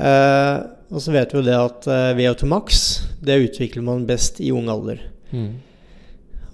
Eh, 0.00 0.62
og 0.92 1.00
så 1.04 1.12
vet 1.12 1.32
vi 1.32 1.38
jo 1.40 1.44
det 1.44 1.56
at 1.56 1.86
uh, 1.88 2.12
VO2 2.16 2.48
max 2.48 2.80
det 3.24 3.38
utvikler 3.46 3.84
man 3.84 4.06
best 4.08 4.40
i 4.44 4.50
ung 4.52 4.68
alder. 4.72 5.00
Mm. 5.32 5.60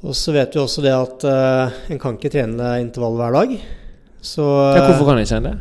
Og 0.07 0.15
så 0.15 0.35
vet 0.35 0.55
vi 0.55 0.61
også 0.63 0.83
det 0.85 0.93
at 0.95 1.25
eh, 1.27 1.79
en 1.91 1.99
kan 1.99 2.15
ikke 2.15 2.31
trene 2.31 2.77
intervall 2.79 3.17
hver 3.19 3.35
dag. 3.35 3.55
Så 4.23 4.45
Ja, 4.47 4.85
hvorfor 4.85 5.09
kan 5.09 5.19
jeg 5.19 5.27
ikke 5.27 5.41
det? 5.49 5.57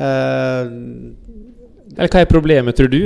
eh, 0.00 0.70
Eller 1.98 2.12
hva 2.14 2.20
er 2.22 2.30
problemet, 2.30 2.76
tror 2.78 2.90
du? 2.92 3.00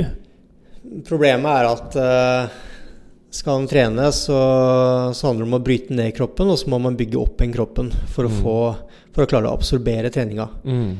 Problemet 1.07 1.49
er 1.49 1.69
at 1.71 1.95
uh, 1.97 2.59
skal 3.33 3.63
en 3.63 3.67
trene, 3.71 4.09
så, 4.13 4.37
så 5.17 5.29
handler 5.31 5.47
det 5.47 5.49
om 5.49 5.57
å 5.57 5.63
bryte 5.65 5.95
ned 5.97 6.11
kroppen, 6.17 6.51
og 6.53 6.59
så 6.61 6.69
må 6.69 6.77
man 6.83 6.97
bygge 6.99 7.17
opp 7.17 7.41
igjen 7.41 7.55
kroppen 7.55 7.89
for 8.13 8.27
å, 8.27 8.29
Mm. 8.29 8.41
få, 8.43 8.57
for 9.15 9.25
å 9.25 9.29
klare 9.31 9.49
å 9.49 9.55
absorbere 9.57 10.11
treninga. 10.13 10.45
Mm. 10.67 10.91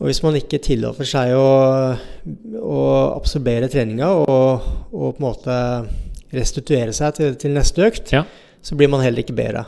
Og 0.00 0.06
hvis 0.08 0.22
man 0.24 0.38
ikke 0.38 0.62
tillater 0.64 1.04
seg 1.04 1.34
å, 1.36 1.50
å 2.64 2.78
absorbere 3.18 3.68
treninga 3.68 4.08
og, 4.22 4.70
og 4.96 5.18
på 5.18 5.20
en 5.20 5.26
måte 5.26 5.58
restituere 6.32 6.94
seg 6.96 7.18
til, 7.18 7.34
til 7.36 7.52
neste 7.52 7.84
økt, 7.84 8.14
Ja. 8.16 8.24
så 8.64 8.78
blir 8.80 8.88
man 8.88 9.04
heller 9.04 9.20
ikke 9.20 9.36
bedre. 9.36 9.66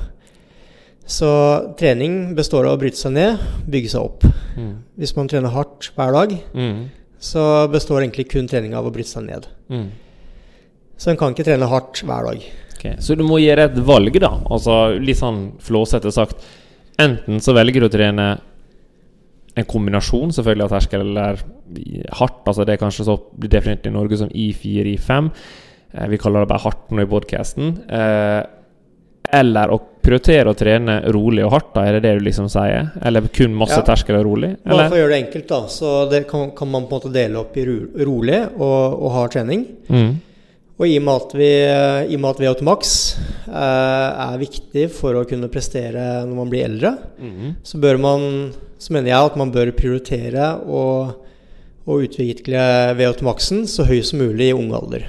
Så 1.04 1.28
trening 1.76 2.32
består 2.38 2.64
av 2.70 2.78
å 2.78 2.80
bryte 2.80 2.96
seg 2.96 3.12
ned, 3.18 3.40
bygge 3.68 3.90
seg 3.92 4.00
opp. 4.06 4.24
Mm. 4.56 4.72
Hvis 4.96 5.12
man 5.18 5.28
trener 5.28 5.52
hardt 5.52 5.90
hver 5.98 6.12
dag, 6.16 6.36
Mm. 6.56 6.88
Så 7.22 7.42
består 7.70 8.02
egentlig 8.02 8.28
kun 8.32 8.48
treninga 8.50 8.80
av 8.80 8.88
å 8.88 8.94
bryte 8.94 9.12
seg 9.12 9.28
ned. 9.28 9.46
Mm. 9.70 9.88
Så 10.98 11.12
en 11.12 11.18
kan 11.20 11.35
ikke 11.35 11.46
trene 11.46 11.68
hardt 11.70 12.02
hver 12.02 12.28
dag. 12.28 12.46
Ok, 12.74 12.87
Så 13.02 13.14
du 13.18 13.22
må 13.26 13.38
gjøre 13.42 13.68
et 13.70 13.78
valg, 13.87 14.16
da. 14.22 14.32
Altså 14.50 14.98
Litt 14.98 15.20
sånn 15.20 15.52
flåsete 15.62 16.11
sagt. 16.14 16.42
Enten 17.00 17.40
så 17.42 17.54
velger 17.56 17.82
du 17.82 17.88
å 17.88 17.92
trene 17.92 18.26
en 19.52 19.68
kombinasjon 19.68 20.32
selvfølgelig 20.32 20.64
av 20.66 20.72
terskel 20.72 21.04
eller 21.04 21.42
hardt. 22.18 22.42
Altså 22.48 22.66
Det 22.66 22.74
er 22.74 22.82
kanskje 22.82 23.06
så 23.08 23.18
definert 23.38 23.87
i 23.87 23.92
Norge 23.94 24.18
som 24.20 24.32
I4, 24.32 24.96
I5. 24.96 25.30
Eh, 25.92 26.08
vi 26.08 26.18
kaller 26.20 26.44
det 26.44 26.52
bare 26.52 26.64
hardt 26.64 26.90
nå 26.90 27.04
i 27.04 27.11
podkasten. 27.11 27.74
Eh, 27.87 28.40
eller 29.33 29.73
å 29.73 29.79
prioritere 30.03 30.51
å 30.51 30.57
trene 30.59 30.99
rolig 31.14 31.45
og 31.47 31.53
hardt, 31.55 31.71
da, 31.77 31.85
er 31.87 31.97
det 31.97 32.03
det 32.05 32.16
du 32.18 32.25
liksom 32.27 32.49
sier? 32.53 32.90
Eller 33.07 33.29
kun 33.33 33.55
masse 33.55 33.79
Ja. 33.79 33.85
terskler 33.87 34.18
og 34.21 34.27
rolig? 34.27 34.51
Bare 34.66 34.88
for 34.90 34.99
å 34.99 35.01
gjøre 35.03 35.14
det 35.14 35.21
enkelt, 35.27 35.47
da. 35.49 35.61
Så 35.71 35.92
det 36.11 36.25
kan, 36.29 36.51
kan 36.59 36.68
man 36.71 36.88
på 36.90 36.97
en 36.97 37.01
måte 37.01 37.12
dele 37.14 37.40
opp 37.40 37.57
i 37.57 37.64
rolig 37.66 38.42
og, 38.59 38.99
og 38.99 39.11
hard 39.14 39.33
trening. 39.37 39.64
Mm. 39.88 40.12
Og 40.81 40.88
i 40.88 40.97
og 40.99 41.05
med 41.07 41.14
at, 41.14 41.35
vi, 41.38 41.51
i 42.11 42.16
og 42.16 42.21
med 42.25 42.31
at 42.33 42.40
VO2 42.42 42.66
Max 42.66 42.92
eh, 43.47 44.09
er 44.27 44.40
viktig 44.40 44.88
for 44.90 45.14
å 45.21 45.25
kunne 45.29 45.51
prestere 45.53 46.25
når 46.27 46.35
man 46.40 46.51
blir 46.51 46.64
eldre, 46.66 46.95
så 47.62 47.79
bør 47.79 48.01
man 48.03 48.29
Så 48.83 48.90
mener 48.90 49.12
jeg 49.12 49.29
at 49.29 49.37
man 49.38 49.53
bør 49.55 49.71
prioritere 49.79 50.47
å, 50.66 50.81
å 51.87 51.99
utvikle 52.03 52.59
VO2 52.99 53.23
Maxen 53.29 53.61
så 53.71 53.85
høy 53.87 54.01
som 54.03 54.18
mulig 54.18 54.49
i 54.51 54.57
ung 54.57 54.73
alder. 54.75 55.05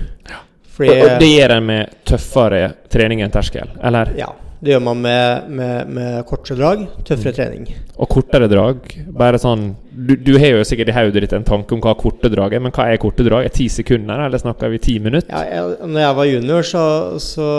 Fordi, 0.74 0.90
Og, 0.90 1.04
og 1.06 1.20
det 1.22 1.30
gjør 1.30 1.58
en 1.58 1.68
med 1.68 2.00
tøffere 2.08 2.64
trening 2.92 3.22
enn 3.22 3.34
terskel, 3.34 3.76
eller? 3.84 4.16
Ja. 4.18 4.32
Det 4.64 4.72
gjør 4.72 4.84
man 4.86 5.00
med, 5.04 5.48
med, 5.52 5.90
med 5.92 6.12
kortere 6.24 6.56
drag, 6.56 6.86
tøffere 7.04 7.36
trening. 7.36 7.66
Og 8.00 8.08
kortere 8.08 8.48
drag? 8.48 8.86
Bare 9.12 9.36
sånn 9.42 9.74
Du, 9.92 10.14
du 10.16 10.38
har 10.40 10.54
jo 10.54 10.62
sikkert 10.64 10.94
i 10.94 10.96
hodet 10.96 11.26
ditt 11.26 11.36
en 11.36 11.44
tanke 11.44 11.76
om 11.76 11.82
hva 11.84 11.92
korte 12.00 12.32
drag 12.32 12.56
er, 12.56 12.64
men 12.64 12.72
hva 12.72 12.86
er 12.88 13.02
korte 13.02 13.26
drag? 13.28 13.44
Er 13.44 13.52
ti 13.54 13.68
sekunder, 13.68 14.24
eller 14.24 14.40
snakker 14.40 14.72
vi 14.72 14.80
ti 14.86 14.96
minutter? 15.04 15.28
Ja, 15.28 15.44
jeg, 15.52 15.76
når 15.84 16.06
jeg 16.06 16.18
var 16.22 16.30
junior, 16.32 16.70
så, 16.70 16.86
så 17.22 17.50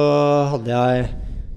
hadde 0.54 0.72
jeg 0.72 1.04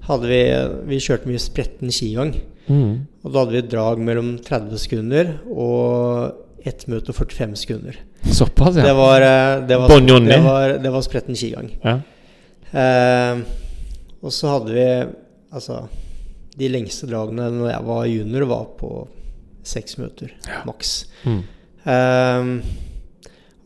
hadde 0.08 0.28
vi, 0.30 0.42
vi 0.88 1.00
kjørte 1.04 1.28
mye 1.28 1.40
spretten 1.42 1.92
skigang. 1.92 2.34
Mm. 2.68 2.92
Og 3.24 3.32
da 3.32 3.42
hadde 3.42 3.56
vi 3.56 3.62
et 3.62 3.72
drag 3.72 4.04
mellom 4.04 4.34
30 4.44 4.84
sekunder 4.84 5.32
og 5.48 6.44
1 6.68 6.86
minutt 6.90 7.08
og 7.10 7.16
45 7.16 7.56
sekunder. 7.62 7.98
Såpass, 8.24 8.76
ja. 8.76 8.84
Det 8.88 8.94
var, 8.98 9.24
eh, 9.24 9.66
det 9.68 9.78
var, 9.80 9.94
det 10.28 10.40
var, 10.44 10.76
det 10.84 10.92
var 10.94 11.06
spretten 11.06 11.38
skigang. 11.38 11.72
ja. 11.84 11.98
Eh, 12.68 13.46
og 14.18 14.34
så 14.34 14.50
hadde 14.58 14.74
vi 14.76 14.88
Altså, 15.48 15.86
de 16.58 16.68
lengste 16.68 17.06
dragene 17.08 17.46
når 17.54 17.70
jeg 17.70 17.84
var 17.86 18.08
junior, 18.10 18.44
var 18.50 18.66
på 18.76 18.90
seks 19.64 19.96
minutter 19.96 20.34
maks. 20.68 20.90
Mm. 21.24 21.38
Eh, 21.88 22.50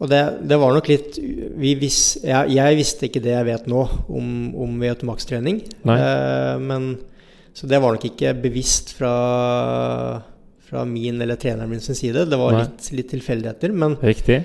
og 0.02 0.10
det, 0.10 0.20
det 0.50 0.58
var 0.58 0.74
nok 0.74 0.88
litt 0.90 1.18
vi 1.58 1.72
vis, 1.78 1.98
jeg, 2.22 2.54
jeg 2.54 2.78
visste 2.78 3.08
ikke 3.08 3.22
det 3.22 3.34
jeg 3.34 3.48
vet 3.48 3.66
nå 3.70 3.82
om, 4.10 4.30
om 4.62 4.78
VO2 4.82 5.08
Max-trening. 5.10 5.60
Eh, 5.82 6.54
men, 6.62 6.88
så 7.50 7.66
det 7.70 7.82
var 7.82 7.94
nok 7.94 8.06
ikke 8.12 8.32
bevisst 8.42 8.94
fra, 8.98 9.12
fra 10.72 10.86
min 10.88 11.20
eller 11.20 11.36
treneren 11.36 11.68
min 11.68 11.82
sin 11.84 11.94
side. 11.98 12.24
Det 12.32 12.38
var 12.40 12.54
litt, 12.56 12.86
litt 12.96 13.10
tilfeldigheter. 13.12 13.74
Men, 13.76 13.98
Riktig. 14.00 14.38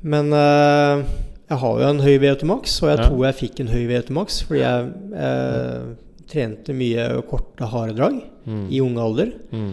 men 0.00 0.32
uh, 0.32 1.02
jeg 1.48 1.58
har 1.60 1.82
jo 1.82 1.90
en 1.90 2.00
høy 2.00 2.14
VO2 2.22 2.48
Max, 2.48 2.78
og 2.82 2.88
jeg 2.88 2.98
Ja. 3.02 3.08
tror 3.10 3.26
jeg 3.26 3.36
fikk 3.42 3.60
en 3.60 3.68
høy 3.74 3.82
VO2 3.90 4.14
Max 4.16 4.38
fordi 4.48 4.62
jeg 4.64 4.88
uh, 5.12 5.90
trente 6.28 6.72
mye 6.76 7.04
korte, 7.28 7.68
harde 7.68 7.94
drag 8.00 8.18
i 8.72 8.80
ung 8.80 8.96
alder. 8.96 9.34
Mm. 9.52 9.70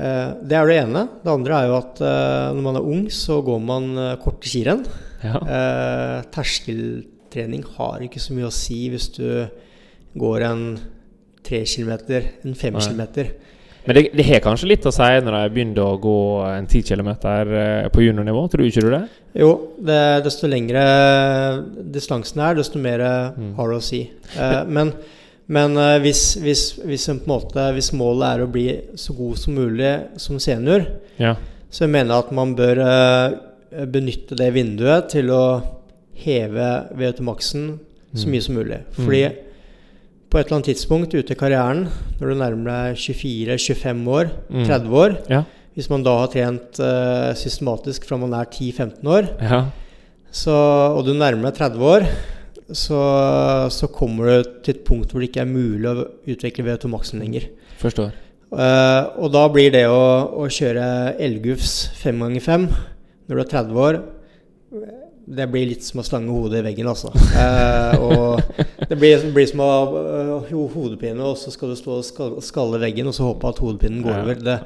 Uh, 0.00 0.30
det 0.48 0.56
er 0.56 0.70
det 0.70 0.76
ene. 0.86 1.02
Det 1.20 1.32
andre 1.34 1.58
er 1.58 1.68
jo 1.68 1.76
at 1.82 2.00
når 2.56 2.62
man 2.64 2.78
er 2.80 2.88
ung, 2.94 3.02
så 3.12 3.42
går 3.44 3.60
man 3.60 3.90
korte 4.24 4.48
skirenn. 4.48 4.86
Ja. 5.20 5.36
Terskeltrening 6.32 7.64
har 7.76 8.00
ikke 8.04 8.20
så 8.24 8.32
mye 8.36 8.48
å 8.48 8.54
si 8.54 8.86
hvis 8.92 9.10
du 9.18 9.26
går 10.20 10.46
en 10.48 10.64
tre 11.44 11.60
kilometer, 11.68 12.30
en 12.44 12.56
fem 12.56 12.72
Nei. 12.76 12.84
kilometer. 12.86 13.32
Men 13.86 13.96
det, 13.96 14.02
det 14.14 14.24
har 14.28 14.40
kanskje 14.44 14.68
litt 14.68 14.84
å 14.86 14.92
si 14.92 15.08
når 15.24 15.36
de 15.36 15.54
begynner 15.54 15.80
å 15.86 15.94
gå 16.02 16.16
en 16.50 16.66
10 16.68 16.82
km 16.90 17.08
på 17.94 18.02
juniornivå, 18.04 18.42
tror 18.52 18.60
du 18.60 18.68
ikke 18.68 18.82
du 18.84 18.90
det? 18.92 19.02
Jo, 19.40 19.50
det, 19.80 20.00
desto 20.26 20.46
lengre 20.50 20.82
distansen 21.94 22.42
er, 22.44 22.58
desto 22.60 22.78
mer 22.82 23.00
Mm. 23.36 23.54
har 23.56 23.68
det 23.70 23.78
å 23.78 23.82
si. 23.84 24.02
Eh, 24.36 24.64
men 24.68 24.92
men 25.50 25.76
eh, 25.82 25.96
hvis, 25.98 26.36
hvis, 26.38 26.64
hvis, 26.86 27.08
måte, 27.26 27.72
hvis 27.74 27.88
målet 27.98 28.28
er 28.36 28.44
å 28.44 28.50
bli 28.52 28.66
så 28.94 29.12
god 29.18 29.38
som 29.40 29.54
mulig 29.58 29.94
som 30.22 30.38
senior, 30.38 30.84
Ja. 31.18 31.34
Så 31.70 31.84
jeg 31.84 31.90
mener 31.90 32.18
at 32.18 32.30
man 32.34 32.54
bør 32.58 32.78
eh, 32.82 33.84
benytte 33.86 34.34
det 34.38 34.52
vinduet 34.54 35.08
til 35.12 35.28
å 35.30 35.62
heve 36.18 36.68
VO2 36.98 37.22
Maxen 37.22 37.78
så 38.14 38.26
Mm. 38.26 38.30
mye 38.32 38.42
som 38.42 38.54
mulig. 38.56 38.78
Fordi 38.96 39.20
på 40.30 40.38
et 40.38 40.46
eller 40.46 40.60
annet 40.60 40.68
tidspunkt 40.70 41.14
ute 41.14 41.34
i 41.34 41.38
karrieren, 41.38 41.88
når 42.20 42.30
du 42.30 42.38
nærmer 42.38 42.70
deg 42.70 43.00
24-25 43.02 44.04
år, 44.14 44.30
Mm. 44.50 44.64
30 44.68 44.94
år 45.04 45.16
Ja. 45.30 45.42
Hvis 45.74 45.88
man 45.90 46.02
da 46.02 46.12
har 46.18 46.28
trent 46.28 46.78
uh, 46.82 47.30
systematisk 47.38 48.04
fra 48.08 48.16
man 48.18 48.32
er 48.34 48.44
10-15 48.50 49.06
år, 49.06 49.28
ja. 49.40 49.60
så, 50.30 50.50
og 50.96 51.04
du 51.06 51.12
nærmer 51.14 51.50
deg 51.50 51.60
30 51.60 51.84
år, 51.86 52.06
så, 52.70 52.98
så 53.70 53.86
kommer 53.90 54.26
du 54.26 54.50
til 54.62 54.74
et 54.74 54.84
punkt 54.86 55.10
hvor 55.10 55.22
det 55.22 55.30
ikke 55.30 55.42
er 55.42 55.50
mulig 55.50 55.88
å 55.90 56.04
utvikle 56.30 56.66
VO2-maksen 56.66 57.22
lenger. 57.22 57.48
Forstår. 57.80 58.10
Uh, 58.50 59.14
og 59.22 59.30
da 59.34 59.44
blir 59.50 59.70
det 59.74 59.86
å, 59.86 60.02
å 60.42 60.48
kjøre 60.50 61.14
elgufs 61.22 61.88
5x5 62.02 62.66
når 62.66 63.30
du 63.38 63.42
er 63.44 63.50
30 63.54 63.78
år 63.86 64.00
Det 65.30 65.46
blir 65.52 65.68
litt 65.70 65.84
som 65.86 66.00
å 66.02 66.04
slange 66.06 66.32
hodet 66.34 66.58
i 66.58 66.64
veggen, 66.66 66.88
altså. 66.90 67.12
Eh, 67.38 68.02
og 68.02 68.40
det 68.90 68.96
blir, 68.98 69.22
blir 69.34 69.46
som 69.46 69.60
å 69.62 69.68
ha 69.70 70.02
eh, 70.40 70.50
hodepine, 70.74 71.22
og 71.22 71.36
så 71.38 71.52
skal 71.54 71.70
du 71.70 71.76
stå 71.78 72.00
og 72.00 72.40
skalle 72.42 72.80
veggen 72.82 73.06
og 73.06 73.14
så 73.14 73.28
håpe 73.28 73.52
at 73.52 73.60
hodepinen 73.62 74.02
går 74.02 74.16
over. 74.24 74.40
Det, 74.42 74.56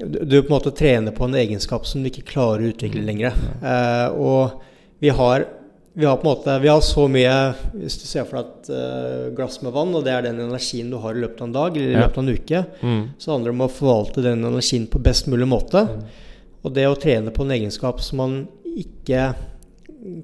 du, 0.00 0.38
på 0.40 0.46
en 0.48 0.54
måte 0.54 0.72
trener 0.72 1.12
på 1.12 1.26
en 1.28 1.36
egenskap 1.36 1.84
som 1.88 2.00
du 2.00 2.08
ikke 2.08 2.24
klarer 2.32 2.64
å 2.64 2.70
utvikle 2.72 3.02
lenger. 3.04 3.36
Eh, 3.60 4.06
og 4.16 4.62
vi 5.04 5.12
har, 5.20 5.44
vi 5.92 6.08
har 6.08 6.16
på 6.20 6.24
en 6.24 6.30
måte 6.30 6.54
Vi 6.62 6.68
har 6.68 6.80
så 6.84 7.06
mye 7.10 7.32
Hvis 7.72 7.96
du 7.98 8.04
ser 8.06 8.26
for 8.28 8.36
deg 8.38 8.50
et 8.50 8.68
eh, 8.76 9.28
glass 9.36 9.58
med 9.64 9.72
vann, 9.76 9.92
og 9.96 10.04
det 10.06 10.12
er 10.16 10.26
den 10.30 10.40
energien 10.46 10.88
du 10.92 10.96
har 11.02 11.16
i 11.16 11.22
løpet 11.24 11.40
av 11.42 11.48
en 11.50 11.54
dag 11.56 11.76
eller 11.76 11.92
i 11.92 12.00
løpet 12.00 12.18
av 12.20 12.24
en 12.24 12.34
uke, 12.40 12.64
Mm. 12.80 13.04
så 13.20 13.32
handler 13.34 13.50
det 13.52 13.56
om 13.58 13.64
å 13.66 13.70
forvalte 13.74 14.24
den 14.24 14.44
energien 14.48 14.88
på 14.88 15.00
best 15.04 15.28
mulig 15.28 15.48
måte. 15.50 15.84
Mm. 15.88 16.04
Og 16.64 16.74
det 16.76 16.88
å 16.88 16.96
trene 17.00 17.32
på 17.32 17.44
en 17.44 17.54
egenskap 17.56 18.00
som 18.04 18.20
man 18.24 18.34
ikke 18.70 19.30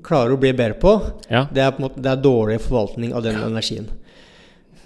klarer 0.06 0.32
å 0.32 0.38
bli 0.40 0.52
bedre 0.56 0.74
på, 0.80 0.92
Ja. 1.30 1.46
det 1.52 1.62
er, 1.62 1.70
på 1.72 1.82
en 1.82 1.88
måte, 1.88 2.00
det 2.02 2.10
er 2.12 2.22
dårlig 2.22 2.60
forvaltning 2.64 3.12
av 3.14 3.22
den 3.26 3.36
energien. 3.36 3.88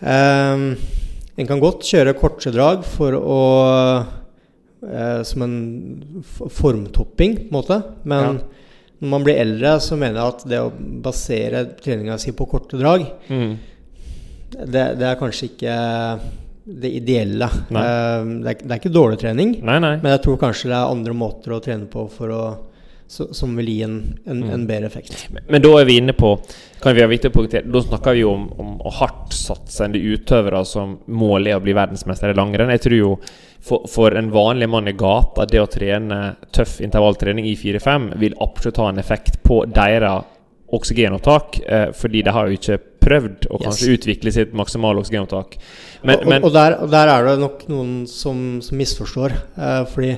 Um, 0.01 0.77
en 1.37 1.47
kan 1.47 1.61
godt 1.61 1.85
kjøre 1.85 2.15
kortsedrag 2.17 2.85
for 2.89 3.13
å 3.19 3.41
uh, 4.81 5.23
Som 5.29 5.43
en 5.45 5.57
formtopping, 6.49 7.35
på 7.37 7.51
en 7.51 7.57
måte. 7.59 7.83
Men 8.09 8.25
Ja. 8.25 8.33
når 9.03 9.09
man 9.15 9.25
blir 9.25 9.37
eldre, 9.41 9.75
så 9.81 9.97
mener 9.97 10.15
jeg 10.21 10.35
at 10.35 10.45
det 10.49 10.59
å 10.61 10.71
basere 11.03 11.65
treninga 11.81 12.19
si 12.19 12.33
på 12.33 12.49
korte 12.49 12.79
drag, 12.81 13.07
Mm. 13.29 13.57
det, 14.67 14.87
det 14.99 15.07
er 15.07 15.17
kanskje 15.21 15.51
ikke 15.51 16.21
det 16.67 16.91
ideelle. 16.97 17.49
Ehm, 17.71 18.43
det, 18.43 18.51
er, 18.51 18.55
det 18.67 18.71
er 18.73 18.79
ikke 18.81 18.93
dårlig 18.93 19.19
trening, 19.21 19.55
Nei, 19.65 19.79
nei. 19.81 19.97
men 20.03 20.13
jeg 20.13 20.23
tror 20.23 20.37
kanskje 20.39 20.69
det 20.71 20.77
er 20.77 20.91
andre 20.93 21.13
måter 21.15 21.53
å 21.57 21.61
trene 21.63 21.87
på 21.91 22.09
for 22.11 22.29
å, 22.29 22.43
så, 23.11 23.27
som 23.35 23.57
vil 23.59 23.67
gi 23.67 23.81
en, 23.83 23.97
en, 24.27 24.41
Mm. 24.45 24.51
en 24.55 24.67
bedre 24.69 24.87
effekt. 24.87 25.27
Men- 25.35 25.43
Men 25.51 25.63
da 25.63 25.73
er 25.81 25.85
vi 25.89 25.97
inne 25.99 26.13
på 26.15 26.37
kan 26.81 26.95
vi 26.95 27.03
ha 27.03 27.09
viktig 27.11 27.33
å 27.35 27.47
Da 27.73 27.81
snakker 27.83 28.15
vi 28.15 28.21
jo 28.23 28.31
om, 28.33 28.45
om 28.59 28.79
hardtsatsende 29.01 29.99
utøvere 30.01 30.65
som 30.65 30.99
mål 31.09 31.49
er 31.51 31.59
å 31.59 31.63
bli 31.65 31.75
verdensmester 31.77 32.31
i 32.31 32.35
langrenn. 32.39 32.71
Jeg 32.71 32.81
tror 32.87 32.97
jo 32.97 33.19
for, 33.61 33.83
for 33.91 34.17
en 34.17 34.31
vanlig 34.31 34.69
mann 34.71 34.89
i 34.89 34.93
gata, 34.97 35.45
det 35.45 35.61
å 35.61 35.69
trene 35.69 36.37
tøff 36.53 36.79
intervalltrening 36.81 37.45
i 37.51 37.57
4-5 37.57 38.15
vil 38.19 38.35
absolutt 38.41 38.77
ha 38.81 38.89
en 38.89 38.99
effekt 39.03 39.43
på 39.45 39.65
deres 39.71 40.25
oksygenopptak, 40.73 41.61
eh, 41.67 41.91
fordi 41.93 42.23
de 42.25 42.31
har 42.31 42.49
jo 42.49 42.57
ikke 42.57 42.79
prøvd 43.01 43.47
å 43.51 43.59
Yes. 43.61 43.67
kanskje 43.67 43.95
utvikle 43.99 44.33
sitt 44.33 44.53
maksimale 44.55 45.01
oksygenopptak. 45.03 45.57
Men, 46.05 46.19
og, 46.21 46.27
men 46.29 46.45
og, 46.45 46.53
der, 46.53 46.77
og 46.81 46.91
der 46.93 47.09
er 47.09 47.25
det 47.27 47.39
nok 47.41 47.65
noen 47.69 48.07
som, 48.07 48.61
som 48.63 48.79
misforstår. 48.79 49.33
eh, 49.59 49.85
fordi 49.91 50.13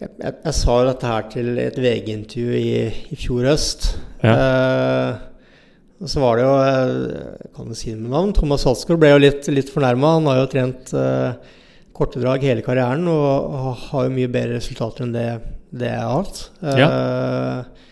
jeg, 0.00 0.10
jeg, 0.20 0.34
jeg 0.46 0.54
sa 0.56 0.76
jo 0.80 0.86
dette 0.90 1.10
her 1.10 1.26
til 1.32 1.50
et 1.60 1.76
VG-intervju 1.80 2.54
i, 2.56 2.70
i 3.12 3.18
fjor 3.20 3.48
høst. 3.50 3.90
Eh, 4.24 5.10
og 6.00 6.08
så 6.08 6.22
var 6.22 6.38
det 6.40 6.44
jo 6.46 6.52
eh, 6.64 6.92
Jeg 7.44 7.50
kan 7.56 7.68
jo 7.72 7.76
si 7.76 7.90
det 7.92 8.00
med 8.00 8.12
navn. 8.14 8.32
Thomas 8.36 8.64
Halsgaard 8.68 9.00
ble 9.02 9.10
jo 9.12 9.20
litt, 9.20 9.48
litt 9.52 9.72
fornærma. 9.72 10.14
Han 10.18 10.28
har 10.30 10.40
jo 10.40 10.48
trent 10.54 10.92
eh, 10.96 11.50
kortedrag 11.96 12.46
hele 12.48 12.64
karrieren 12.64 13.04
og 13.12 13.84
har 13.90 14.06
jo 14.06 14.14
mye 14.16 14.30
bedre 14.32 14.56
resultater 14.56 15.04
enn 15.04 15.12
det, 15.12 15.26
det 15.76 15.90
jeg 15.92 16.00
har 16.00 16.16
hatt. 16.22 16.40
Eh, 16.64 17.86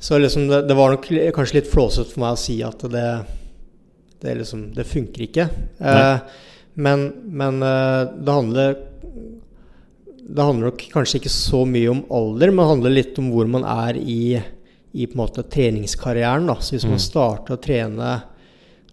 Så 0.00 0.16
liksom 0.20 0.46
det, 0.48 0.62
det 0.68 0.76
var 0.76 0.92
nok 0.94 1.08
kanskje 1.36 1.58
litt 1.58 1.72
flåsete 1.72 2.12
for 2.14 2.22
meg 2.22 2.36
å 2.36 2.40
si 2.40 2.54
at 2.64 2.84
det, 2.92 3.08
det, 4.22 4.36
liksom, 4.38 4.70
det 4.76 4.86
funker 4.88 5.24
ikke. 5.26 5.48
Eh, 5.80 6.38
men 6.80 7.02
men 7.40 7.58
eh, 7.64 8.04
det 8.20 8.36
handler 8.36 8.78
Det 10.30 10.46
handler 10.46 10.70
nok 10.70 10.82
kanskje 10.92 11.20
ikke 11.20 11.32
så 11.34 11.64
mye 11.66 11.90
om 11.90 12.02
alder, 12.14 12.52
men 12.52 12.62
det 12.62 12.70
handler 12.70 12.94
litt 12.94 13.18
om 13.18 13.30
hvor 13.34 13.48
man 13.50 13.64
er 13.66 13.98
i, 13.98 14.36
i 14.92 15.06
på 15.06 15.16
en 15.16 15.22
måte 15.22 15.42
treningskarrieren. 15.42 16.46
Da. 16.50 16.58
Så 16.62 16.76
hvis 16.76 16.86
man 16.86 17.02
starter 17.02 17.56
å 17.56 17.62
trene 17.62 18.12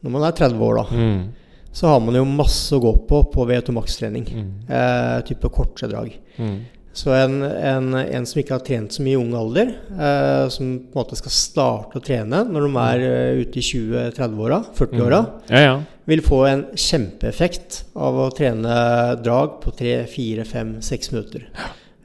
når 0.02 0.14
man 0.14 0.26
er 0.28 0.36
30 0.38 0.64
år, 0.64 0.80
da, 0.80 0.98
mm, 0.98 1.70
så 1.78 1.92
har 1.92 2.02
man 2.02 2.16
jo 2.18 2.24
masse 2.30 2.74
å 2.74 2.82
gå 2.82 2.94
på 3.10 3.22
på 3.34 3.46
VO2 3.50 3.74
Max-trening. 3.76 4.28
Eh, 4.70 5.22
type 5.28 5.50
kortdrag. 5.54 6.18
mm, 6.38 6.58
Så 6.98 7.12
en, 7.14 7.44
en, 7.46 7.92
en 7.94 8.26
som 8.26 8.40
ikke 8.42 8.56
har 8.56 8.64
trent 8.66 8.96
så 8.96 9.04
mye 9.06 9.14
i 9.14 9.20
ung 9.20 9.36
alder, 9.38 9.70
eh, 9.94 10.46
som 10.50 10.72
på 10.82 10.96
en 10.96 10.98
måte 10.98 11.18
skal 11.20 11.34
starte 11.36 12.00
å 12.00 12.04
trene 12.04 12.40
når 12.50 12.66
de 12.66 12.80
er 12.84 13.04
uh, 13.06 13.42
ute 13.44 13.60
i 13.62 13.66
20-30-åra, 13.68 14.58
40-åra, 14.80 15.20
Ja, 15.54 15.62
ja. 15.62 15.76
vil 16.10 16.24
få 16.26 16.40
en 16.50 16.64
kjempeeffekt 16.74 17.84
av 17.94 18.18
å 18.24 18.32
trene 18.34 18.78
drag 19.22 19.60
på 19.62 19.76
3-4-5-6 19.78 21.14
minutter. 21.14 21.46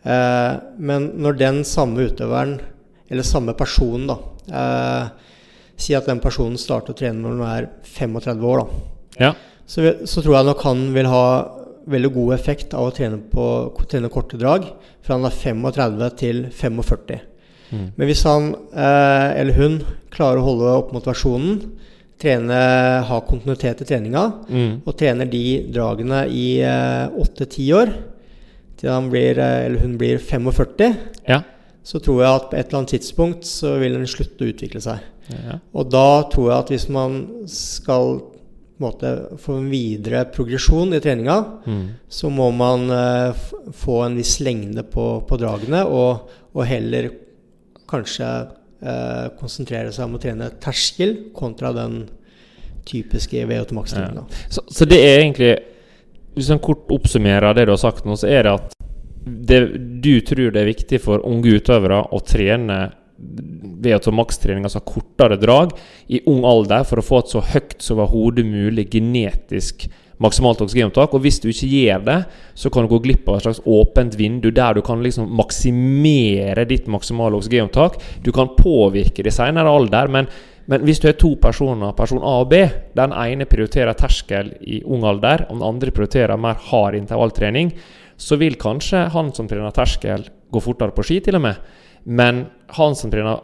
Eh, 0.02 0.52
men 0.82 1.08
når 1.22 1.40
den 1.40 1.62
samme 1.68 2.08
utøveren, 2.10 2.58
eller 3.08 3.26
samme 3.26 3.56
personen, 3.56 4.12
da, 4.12 4.18
eh, 4.52 5.28
Si 5.82 5.94
at 5.96 6.06
den 6.06 6.20
personen 6.22 6.58
starter 6.60 6.92
å 6.92 6.94
trene 6.94 7.18
når 7.24 7.38
han 7.40 7.48
er 7.56 7.64
35 7.96 8.42
år, 8.46 8.60
da. 8.60 8.82
Ja. 9.18 9.30
Så, 9.66 9.82
så 10.06 10.22
tror 10.22 10.36
jeg 10.36 10.46
nok 10.46 10.60
han 10.62 10.82
vil 10.94 11.08
ha 11.10 11.24
veldig 11.86 12.12
god 12.14 12.34
effekt 12.34 12.74
av 12.74 12.88
å 12.88 12.94
trene, 12.94 13.18
på, 13.18 13.44
trene 13.88 14.08
korte 14.12 14.38
drag 14.38 14.64
fra 15.02 15.16
han 15.16 15.24
er 15.24 15.30
35 15.36 16.10
til 16.20 16.44
45. 16.50 17.20
Men 17.72 18.04
hvis 18.06 18.22
han 18.28 18.50
eh, 18.76 19.40
eller 19.40 19.56
hun 19.56 19.78
klarer 20.12 20.42
å 20.42 20.44
holde 20.44 20.72
opp 20.76 20.90
motivasjonen, 20.92 21.62
trene, 22.20 22.58
ha 23.08 23.20
kontinuitet 23.26 23.80
i 23.82 23.84
treninga, 23.88 24.26
Mm. 24.48 24.82
og 24.86 24.96
trener 24.96 25.24
de 25.26 25.40
dragene 25.72 26.26
i 26.28 26.60
åtte-ti 27.18 27.72
år, 27.74 27.90
til 28.76 28.90
han 28.90 29.08
blir, 29.10 29.38
eh, 29.38 29.64
eller 29.66 29.80
hun 29.80 29.96
blir 29.98 30.18
45, 30.18 30.96
Ja. 31.28 31.40
så 31.82 31.98
tror 31.98 32.20
jeg 32.22 32.34
at 32.34 32.50
på 32.50 32.56
et 32.58 32.68
eller 32.68 32.78
annet 32.78 32.92
tidspunkt 33.00 33.42
så 33.44 33.78
vil 33.80 33.92
den 33.94 34.06
slutte 34.06 34.44
å 34.44 34.52
utvikle 34.52 34.80
seg. 34.82 35.00
ja. 35.30 35.58
Og 35.74 35.88
da 35.90 36.22
tror 36.30 36.50
jeg 36.50 36.58
at 36.58 36.68
hvis 36.68 36.88
man 36.90 37.46
skal 37.46 38.20
måte, 38.82 39.10
få 39.40 39.58
en 39.60 39.68
videre 39.72 40.24
progresjon 40.34 40.94
i 40.96 41.00
treninga, 41.02 41.38
Mm. 41.66 41.84
så 42.08 42.30
må 42.30 42.50
man 42.54 42.90
uh, 42.90 43.42
få 43.72 44.02
en 44.06 44.16
viss 44.18 44.40
lengde 44.40 44.82
på, 44.82 45.06
på 45.28 45.38
dragene, 45.40 45.84
og, 45.86 46.28
og 46.52 46.66
heller 46.68 47.10
kanskje 47.90 48.28
uh, 48.82 49.28
konsentrere 49.38 49.92
seg 49.92 50.08
om 50.08 50.18
å 50.18 50.22
trene 50.22 50.50
terskel 50.62 51.16
kontra 51.36 51.72
den 51.76 52.04
typiske 52.88 53.44
VO2 53.46 53.76
max-treninga. 53.78 54.24
Så, 54.50 54.64
så 54.66 54.88
det 54.90 54.98
er 54.98 55.20
egentlig 55.20 55.52
Hvis 56.34 56.48
en 56.50 56.62
kort 56.64 56.88
oppsummerer 56.90 57.52
det 57.54 57.66
du 57.68 57.74
har 57.74 57.80
sagt 57.80 58.06
nå, 58.08 58.16
så 58.16 58.26
er 58.26 58.46
det 58.46 58.52
at 58.56 58.72
det, 59.22 59.58
du 60.02 60.14
tror 60.24 60.50
det 60.50 60.62
er 60.62 60.70
viktig 60.70 60.98
for 61.04 61.22
unge 61.28 61.58
utøvere 61.60 61.98
å 62.08 62.20
trene 62.24 62.78
VO2 63.22 64.04
ta 64.04 64.14
makstrening, 64.14 64.66
altså 64.66 64.82
kortere 64.86 65.38
drag, 65.40 65.74
i 66.10 66.22
ung 66.30 66.44
alder 66.46 66.86
for 66.88 67.00
å 67.00 67.06
få 67.06 67.22
et 67.22 67.34
så 67.34 67.42
høyt 67.52 67.76
som 67.82 68.00
overhodet 68.00 68.46
mulig 68.46 68.88
genetisk 68.92 69.88
maksimalt 70.22 70.62
oksygenopptak. 70.62 71.14
Og 71.16 71.24
hvis 71.24 71.40
du 71.42 71.48
ikke 71.50 71.70
gjør 71.70 72.06
det, 72.06 72.18
så 72.58 72.70
kan 72.70 72.86
du 72.86 72.92
gå 72.92 73.00
glipp 73.02 73.28
av 73.28 73.38
et 73.38 73.46
slags 73.48 73.62
åpent 73.66 74.16
vindu 74.18 74.50
der 74.54 74.78
du 74.78 74.82
kan 74.86 75.02
liksom 75.02 75.30
maksimere 75.38 76.66
ditt 76.68 76.88
maksimale 76.90 77.38
oksygenopptak. 77.38 77.98
Du 78.22 78.32
kan 78.34 78.54
påvirke 78.58 79.24
det 79.26 79.34
senere 79.34 79.70
alder, 79.70 80.10
men 80.12 80.30
men 80.70 80.84
hvis 80.86 81.00
du 81.02 81.08
er 81.10 81.16
to 81.18 81.32
personer, 81.42 81.90
person 81.98 82.22
A 82.22 82.36
og 82.44 82.52
B, 82.52 82.60
den 82.94 83.14
ene 83.18 83.48
prioriterer 83.50 83.96
terskel 83.98 84.52
i 84.62 84.78
ung 84.86 85.02
alder, 85.08 85.48
og 85.48 85.58
den 85.58 85.66
andre 85.66 85.94
prioriterer 85.94 86.38
mer 86.38 86.60
hard 86.68 86.94
intervalltrening, 87.00 87.72
så 88.14 88.38
vil 88.38 88.54
kanskje 88.60 89.08
han 89.10 89.32
som 89.34 89.48
trener 89.50 89.74
terskel, 89.74 90.28
gå 90.52 90.62
fortere 90.62 90.94
på 90.94 91.04
ski, 91.06 91.18
til 91.24 91.40
og 91.40 91.42
med. 91.48 91.58
Men 92.04 92.46
han 92.76 92.96
som 92.98 93.12
trener 93.12 93.42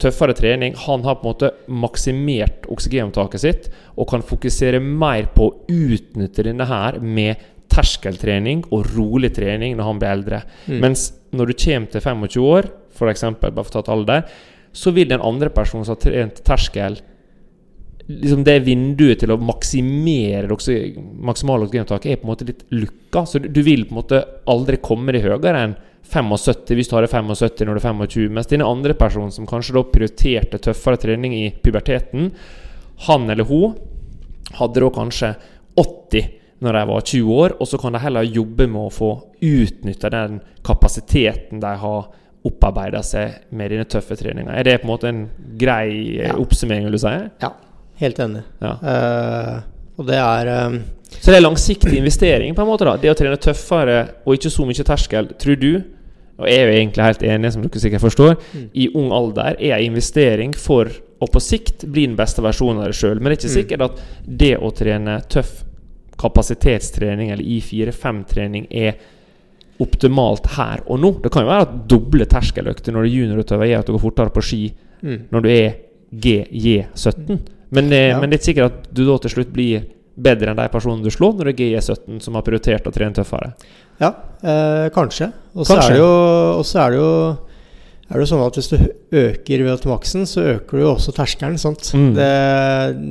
tøffere 0.00 0.34
trening, 0.36 0.74
han 0.86 1.04
har 1.04 1.18
på 1.20 1.26
en 1.26 1.34
måte 1.34 1.50
maksimert 1.68 2.66
oksygenopptaket 2.72 3.42
sitt 3.42 3.70
og 3.96 4.08
kan 4.12 4.24
fokusere 4.24 4.80
mer 4.80 5.28
på 5.34 5.48
å 5.48 5.56
utnytte 5.68 6.46
denne 6.46 6.66
her 6.68 6.98
med 7.04 7.42
terskeltrening 7.70 8.64
og 8.74 8.88
rolig 8.96 9.32
trening 9.36 9.76
når 9.76 9.88
han 9.90 10.00
blir 10.00 10.14
eldre. 10.14 10.40
Mens 10.82 11.10
når 11.36 11.52
du 11.52 11.58
kommer 11.62 11.92
til 11.92 12.02
25 12.02 12.48
år, 12.48 12.70
f.eks., 12.96 13.26
bare 13.38 13.66
for 13.66 13.78
å 13.78 13.84
ta 13.84 13.94
alder, 13.94 14.24
så 14.72 14.92
vil 14.94 15.10
den 15.10 15.22
andre 15.22 15.50
personen 15.54 15.86
som 15.86 15.96
har 15.96 16.02
trent 16.02 16.42
terskel 16.46 17.00
liksom 18.10 18.40
Det 18.42 18.56
vinduet 18.66 19.20
til 19.22 19.30
å 19.30 19.36
maksimere 19.38 20.48
maksimale 20.50 21.68
oksygenopptaket 21.68 22.10
er 22.10 22.16
på 22.18 22.26
en 22.26 22.30
måte 22.32 22.46
litt 22.48 22.64
lukka. 22.74 23.22
Så 23.22 23.38
du, 23.38 23.46
du 23.54 23.60
vil 23.62 23.84
på 23.86 23.94
en 23.94 24.00
måte 24.00 24.18
aldri 24.50 24.80
komme 24.82 25.14
deg 25.14 25.28
høyere 25.28 25.60
enn 25.60 25.76
75 26.10 26.74
hvis 26.78 26.88
du 26.90 26.96
har 26.96 27.04
det 27.06 27.10
75 27.12 27.66
når 27.66 27.76
du 27.76 27.80
er 27.80 27.86
25. 27.92 28.30
Mens 28.34 28.50
denne 28.50 28.66
andre 28.68 28.94
personen 28.98 29.30
som 29.34 29.46
kanskje 29.48 29.76
da 29.76 29.82
prioriterte 29.92 30.58
tøffere 30.58 30.98
trening 31.00 31.34
i 31.36 31.46
puberteten, 31.62 32.30
han 33.06 33.30
eller 33.30 33.44
hun 33.48 33.76
hadde 34.58 34.82
da 34.82 34.90
kanskje 34.94 35.34
80 35.78 36.36
når 36.60 36.76
de 36.76 36.80
var 36.90 37.04
20 37.08 37.36
år, 37.40 37.52
og 37.62 37.68
så 37.70 37.78
kan 37.80 37.94
de 37.96 38.00
heller 38.02 38.26
jobbe 38.26 38.66
med 38.68 38.82
å 38.82 38.92
få 38.92 39.10
utnytta 39.40 40.10
den 40.12 40.40
kapasiteten 40.66 41.60
de 41.62 41.70
har 41.80 42.10
opparbeida 42.44 43.00
seg 43.04 43.46
med 43.56 43.72
denne 43.72 43.86
tøffe 43.88 44.16
treninga. 44.16 44.52
Er 44.56 44.64
det 44.64 44.78
på 44.82 44.88
en 44.88 44.92
måte 44.92 45.08
en 45.08 45.22
grei 45.60 46.18
eh, 46.18 46.28
Ja. 46.30 46.36
oppsummering, 46.40 46.84
vil 46.88 46.96
du 46.96 47.00
si? 47.00 47.12
Ja, 47.40 47.50
helt 48.00 48.20
enig. 48.20 48.42
Ja. 48.60 48.74
Uh, 48.80 49.56
og 50.00 50.06
det 50.08 50.16
er 50.20 50.50
eh, 50.52 50.76
Så 51.20 51.30
det 51.32 51.36
er 51.40 51.42
langsiktig 51.44 51.96
investering, 51.98 52.54
på 52.54 52.62
en 52.62 52.68
måte 52.70 52.84
da 52.86 52.96
Det 52.96 53.10
å 53.10 53.14
trene 53.18 53.36
tøffere 53.36 53.96
og 54.24 54.34
ikke 54.36 54.50
så 54.50 54.64
mye 54.68 54.84
terskel, 54.86 55.26
tror 55.38 55.56
du, 55.60 55.82
og 56.40 56.46
jeg 56.48 56.56
er 56.62 56.70
jo 56.70 56.76
egentlig 56.78 57.04
helt 57.04 57.22
enig, 57.22 57.52
som 57.52 57.62
dere 57.66 57.80
sikkert 57.82 58.00
forstår, 58.00 58.36
i 58.72 58.86
ung 58.96 59.10
alder 59.12 59.56
er 59.60 59.74
en 59.76 59.84
investering 59.90 60.54
for 60.56 60.88
å 61.20 61.26
på 61.28 61.40
sikt 61.44 61.84
bli 61.84 62.06
den 62.06 62.16
beste 62.16 62.40
versjonen 62.40 62.80
av 62.80 62.86
deg 62.88 62.94
sjøl. 62.96 63.18
Men 63.20 63.28
det 63.28 63.36
er 63.36 63.40
ikke 63.42 63.56
sikkert 63.58 63.82
at 63.84 63.98
det 64.24 64.54
å 64.56 64.70
trene 64.72 65.18
tøff 65.28 65.64
kapasitetstrening 66.20 67.30
eller 67.34 67.44
I4-5-trening 67.44 68.66
er 68.70 68.94
optimalt 69.80 70.46
her 70.56 70.82
og 70.86 71.00
nå. 71.00 71.10
Det 71.24 71.30
kan 71.32 71.44
jo 71.44 71.50
være 71.50 71.66
at 71.66 71.76
doble 71.88 72.26
terskeløkter 72.28 72.92
når 72.92 73.04
du 73.04 73.08
er 73.10 73.14
juniorutøver, 73.18 73.68
gjør 73.70 73.84
at 73.84 73.86
du 73.88 73.92
går 73.96 74.02
fortere 74.06 74.34
på 74.34 74.42
ski 74.44 74.62
mm, 75.02 75.18
når 75.32 75.44
du 75.44 75.48
er 75.52 75.70
GJ17. 76.12 77.38
Men, 77.70 77.88
det- 77.90 78.08
Ja. 78.10 78.20
men 78.20 78.30
det 78.30 78.36
er 78.36 78.40
ikke 78.40 78.50
sikkert 78.52 78.72
at 78.72 78.94
du 78.94 79.04
da 79.06 79.18
til 79.18 79.30
slutt 79.30 79.52
blir 79.52 79.84
bedre 80.22 80.52
enn 80.52 80.58
de 80.58 80.66
personene 80.72 81.04
du 81.04 81.10
slår 81.12 81.36
når 81.38 81.50
det 81.50 81.54
er 81.54 81.76
GE17 81.80 82.20
som 82.24 82.36
har 82.38 82.44
prioritert 82.46 82.88
å 82.88 82.92
trene 82.94 83.16
tøffere. 83.16 83.52
Ja, 84.00 84.14
eh, 84.42 84.88
kanskje. 84.94 85.30
Og 85.54 85.66
så 85.68 85.78
er 85.80 85.94
det 85.94 86.00
jo, 86.00 86.10
er 86.60 86.94
det 86.94 87.00
jo 87.00 87.10
er 88.10 88.18
det 88.18 88.26
sånn 88.26 88.40
at 88.42 88.56
Hvis 88.58 88.70
du 88.72 88.78
øker 89.20 89.62
VO2 89.62 89.86
maksen, 89.86 90.24
så 90.26 90.42
øker 90.56 90.78
du 90.78 90.82
jo 90.82 90.94
også 90.96 91.12
terskelen. 91.14 91.58
Sant? 91.62 91.92
Mm. 91.94 92.08
Det, 92.16 92.30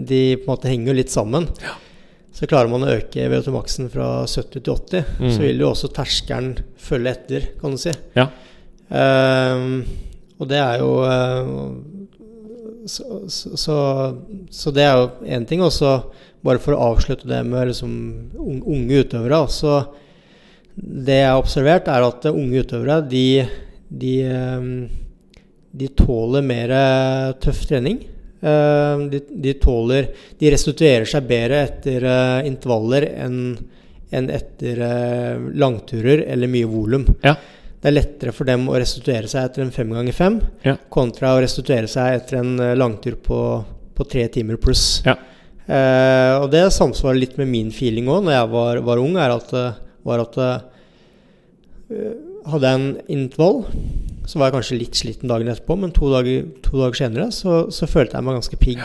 de 0.09 0.23
på 0.41 0.43
en 0.43 0.51
måte 0.51 0.71
henger 0.71 0.91
jo 0.91 0.97
litt 0.97 1.13
sammen. 1.13 1.47
Så 2.35 2.47
klarer 2.51 2.71
man 2.71 2.83
å 2.83 2.91
øke 2.97 3.29
VO2 3.31 3.53
maksen 3.55 3.87
fra 3.93 4.09
70 4.27 4.59
til 4.59 4.73
80, 4.75 5.05
Mm. 5.19 5.31
så 5.31 5.39
vil 5.45 5.63
jo 5.63 5.69
også 5.71 5.91
terskelen 5.95 6.51
følge 6.79 7.15
etter, 7.15 7.47
kan 7.61 7.71
du 7.71 7.79
si. 7.79 7.93
Ja. 8.15 8.27
Um, 8.89 9.85
og 10.39 10.47
det 10.49 10.59
er 10.59 10.79
jo 10.81 10.91
uh, 11.03 11.73
så, 12.89 13.03
så, 13.29 13.55
så, 13.59 13.75
så 14.51 14.71
det 14.75 14.83
er 14.83 14.97
jo 14.99 15.09
én 15.27 15.47
ting. 15.47 15.63
Og 15.63 15.71
så 15.71 15.95
bare 16.45 16.61
for 16.63 16.75
å 16.75 16.93
avslutte 16.93 17.27
det 17.29 17.41
med 17.47 17.71
liksom 17.71 17.93
unge 18.39 19.01
utøvere. 19.03 19.41
Så 19.51 19.73
det 20.75 21.19
jeg 21.21 21.31
har 21.31 21.41
observert, 21.41 21.89
er 21.91 22.05
at 22.07 22.29
unge 22.31 22.63
utøvere 22.63 23.01
de, 23.11 23.25
de, 23.89 24.13
ehm, 24.23 24.71
de 25.75 25.89
tåler 25.99 26.45
mer 26.45 26.71
eh, 26.75 27.33
tøff 27.43 27.65
trening. 27.67 27.99
Ehm, 28.39 29.09
De, 29.11 29.19
de 29.35 29.51
tåler 29.59 30.13
De 30.39 30.47
restituerer 30.53 31.03
seg 31.09 31.25
bedre 31.27 31.57
etter 31.67 32.05
eh, 32.07 32.47
intervaller 32.47 33.09
enn 33.25 33.41
enn 34.09 34.25
etter 34.33 34.79
eh, 34.81 35.41
langturer 35.53 36.23
eller 36.33 36.49
mye 36.49 36.65
volum. 36.65 37.03
Ja. 37.21 37.35
Det 37.79 37.91
er 37.91 37.93
lettere 37.93 38.31
for 38.33 38.49
dem 38.49 38.63
å 38.65 38.77
restituere 38.81 39.29
seg 39.29 39.45
etter 39.45 39.61
en 39.61 39.69
fem 39.75 39.91
ganger 39.93 40.15
fem 40.17 40.39
kontra 40.89 41.35
å 41.35 41.43
restituere 41.43 41.85
seg 41.87 42.15
etter 42.17 42.39
en 42.41 42.55
eh, 42.59 42.73
langtur 42.79 43.19
på, 43.21 43.37
på 43.93 44.07
tre 44.09 44.25
timer 44.33 44.57
pluss. 44.57 45.03
Ja. 45.05 45.13
Eh, 45.69 46.33
og 46.41 46.47
det 46.49 46.63
samsvarer 46.73 47.19
litt 47.21 47.35
med 47.37 47.49
min 47.51 47.69
feeling 47.73 48.07
òg 48.09 48.23
når 48.25 48.33
jeg 48.33 48.49
var, 48.55 48.79
var 48.87 49.01
ung, 49.01 49.17
at, 49.21 49.53
eh, 49.53 49.77
var 50.07 50.25
at 50.25 50.41
eh, 50.41 50.57
Hadde 52.49 52.69
jeg 52.69 52.77
en 52.79 52.91
intervall, 53.11 53.63
så 54.29 54.37
var 54.39 54.47
jeg 54.47 54.55
kanskje 54.55 54.77
litt 54.77 54.97
sliten 54.97 55.29
dagen 55.29 55.49
etterpå, 55.51 55.75
men 55.77 55.91
to 55.93 56.07
dager, 56.13 56.45
to 56.65 56.77
dager 56.79 56.97
senere 56.97 57.25
så, 57.35 57.63
så 57.73 57.89
følte 57.89 58.15
jeg 58.17 58.25
meg 58.25 58.37
ganske 58.37 58.59
pigg. 58.61 58.83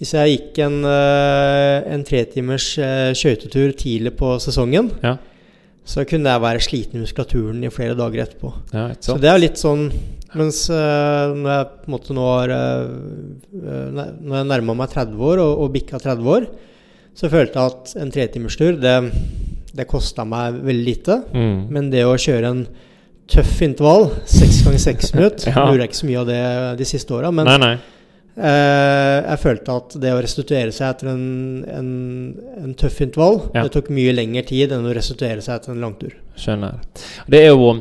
Hvis 0.00 0.14
jeg 0.16 0.32
gikk 0.32 0.60
en, 0.64 0.78
en 0.88 2.04
tretimers 2.08 2.70
skøytetur 3.20 3.76
tidlig 3.78 4.14
på 4.18 4.32
sesongen, 4.42 4.90
Ja. 5.04 5.14
Så 5.84 6.04
kunne 6.06 6.30
jeg 6.30 6.42
være 6.44 6.60
sliten 6.62 7.00
i 7.00 7.02
muskulaturen 7.02 7.62
i 7.66 7.70
flere 7.74 7.96
dager 7.98 8.22
etterpå. 8.26 8.52
Ja, 8.72 8.84
Så 9.02 9.16
det 9.20 9.30
er 9.32 9.40
litt 9.42 9.58
sånn 9.58 9.88
Mens 10.38 10.62
øh, 10.72 11.32
når 11.36 11.50
jeg 11.52 11.66
på 11.82 11.88
en 11.90 11.92
måte 11.92 12.14
nå 12.16 12.22
har 12.24 12.52
øh, 12.54 12.92
Når 13.92 14.36
jeg 14.38 14.46
nærma 14.48 14.76
meg 14.78 14.92
30 14.94 15.18
år 15.28 15.42
og, 15.42 15.58
og 15.66 15.72
bikka 15.74 15.98
30 16.00 16.30
år, 16.36 16.46
så 17.18 17.28
følte 17.28 17.58
jeg 17.60 17.74
at 17.74 17.92
en 18.00 18.12
tretimerstur, 18.14 18.78
det, 18.80 18.94
det 19.76 19.84
kosta 19.90 20.24
meg 20.24 20.56
veldig 20.64 20.86
lite. 20.86 21.18
Mm. 21.36 21.58
Men 21.76 21.90
det 21.92 22.06
å 22.08 22.14
kjøre 22.16 22.48
en 22.54 22.62
tøff 23.32 23.58
intervall, 23.66 24.06
seks 24.24 24.62
ganger 24.64 24.80
seks 24.86 25.12
minutter, 25.18 25.50
Ja. 25.52 25.66
lurer 25.68 25.82
jeg 25.84 25.90
ikke 25.92 26.00
så 26.00 26.08
mye 26.08 26.22
av 26.22 26.30
det 26.32 26.40
de 26.80 26.88
siste 26.88 27.12
åra. 27.18 27.28
Men 27.34 27.50
Nei, 27.50 27.58
nei. 27.60 27.74
Eh, 28.36 29.18
jeg 29.28 29.38
følte 29.42 29.76
at 29.80 29.96
det 30.02 30.12
å 30.14 30.20
restituere 30.24 30.72
seg 30.72 30.88
etter 30.94 31.10
en, 31.12 31.24
en, 31.68 31.90
en 32.62 32.74
tøff 32.78 33.00
intervall, 33.04 33.40
Ja. 33.54 33.62
det 33.66 33.72
tok 33.76 33.90
mye 33.94 34.14
lengre 34.16 34.44
tid 34.48 34.72
enn 34.72 34.86
å 34.88 34.94
restituere 34.96 35.42
seg 35.44 35.58
etter 35.60 35.74
en 35.74 35.82
langtur. 35.84 36.14
Skjønner. 36.38 36.78
Det 37.28 37.42
er 37.44 37.52
jo 37.52 37.74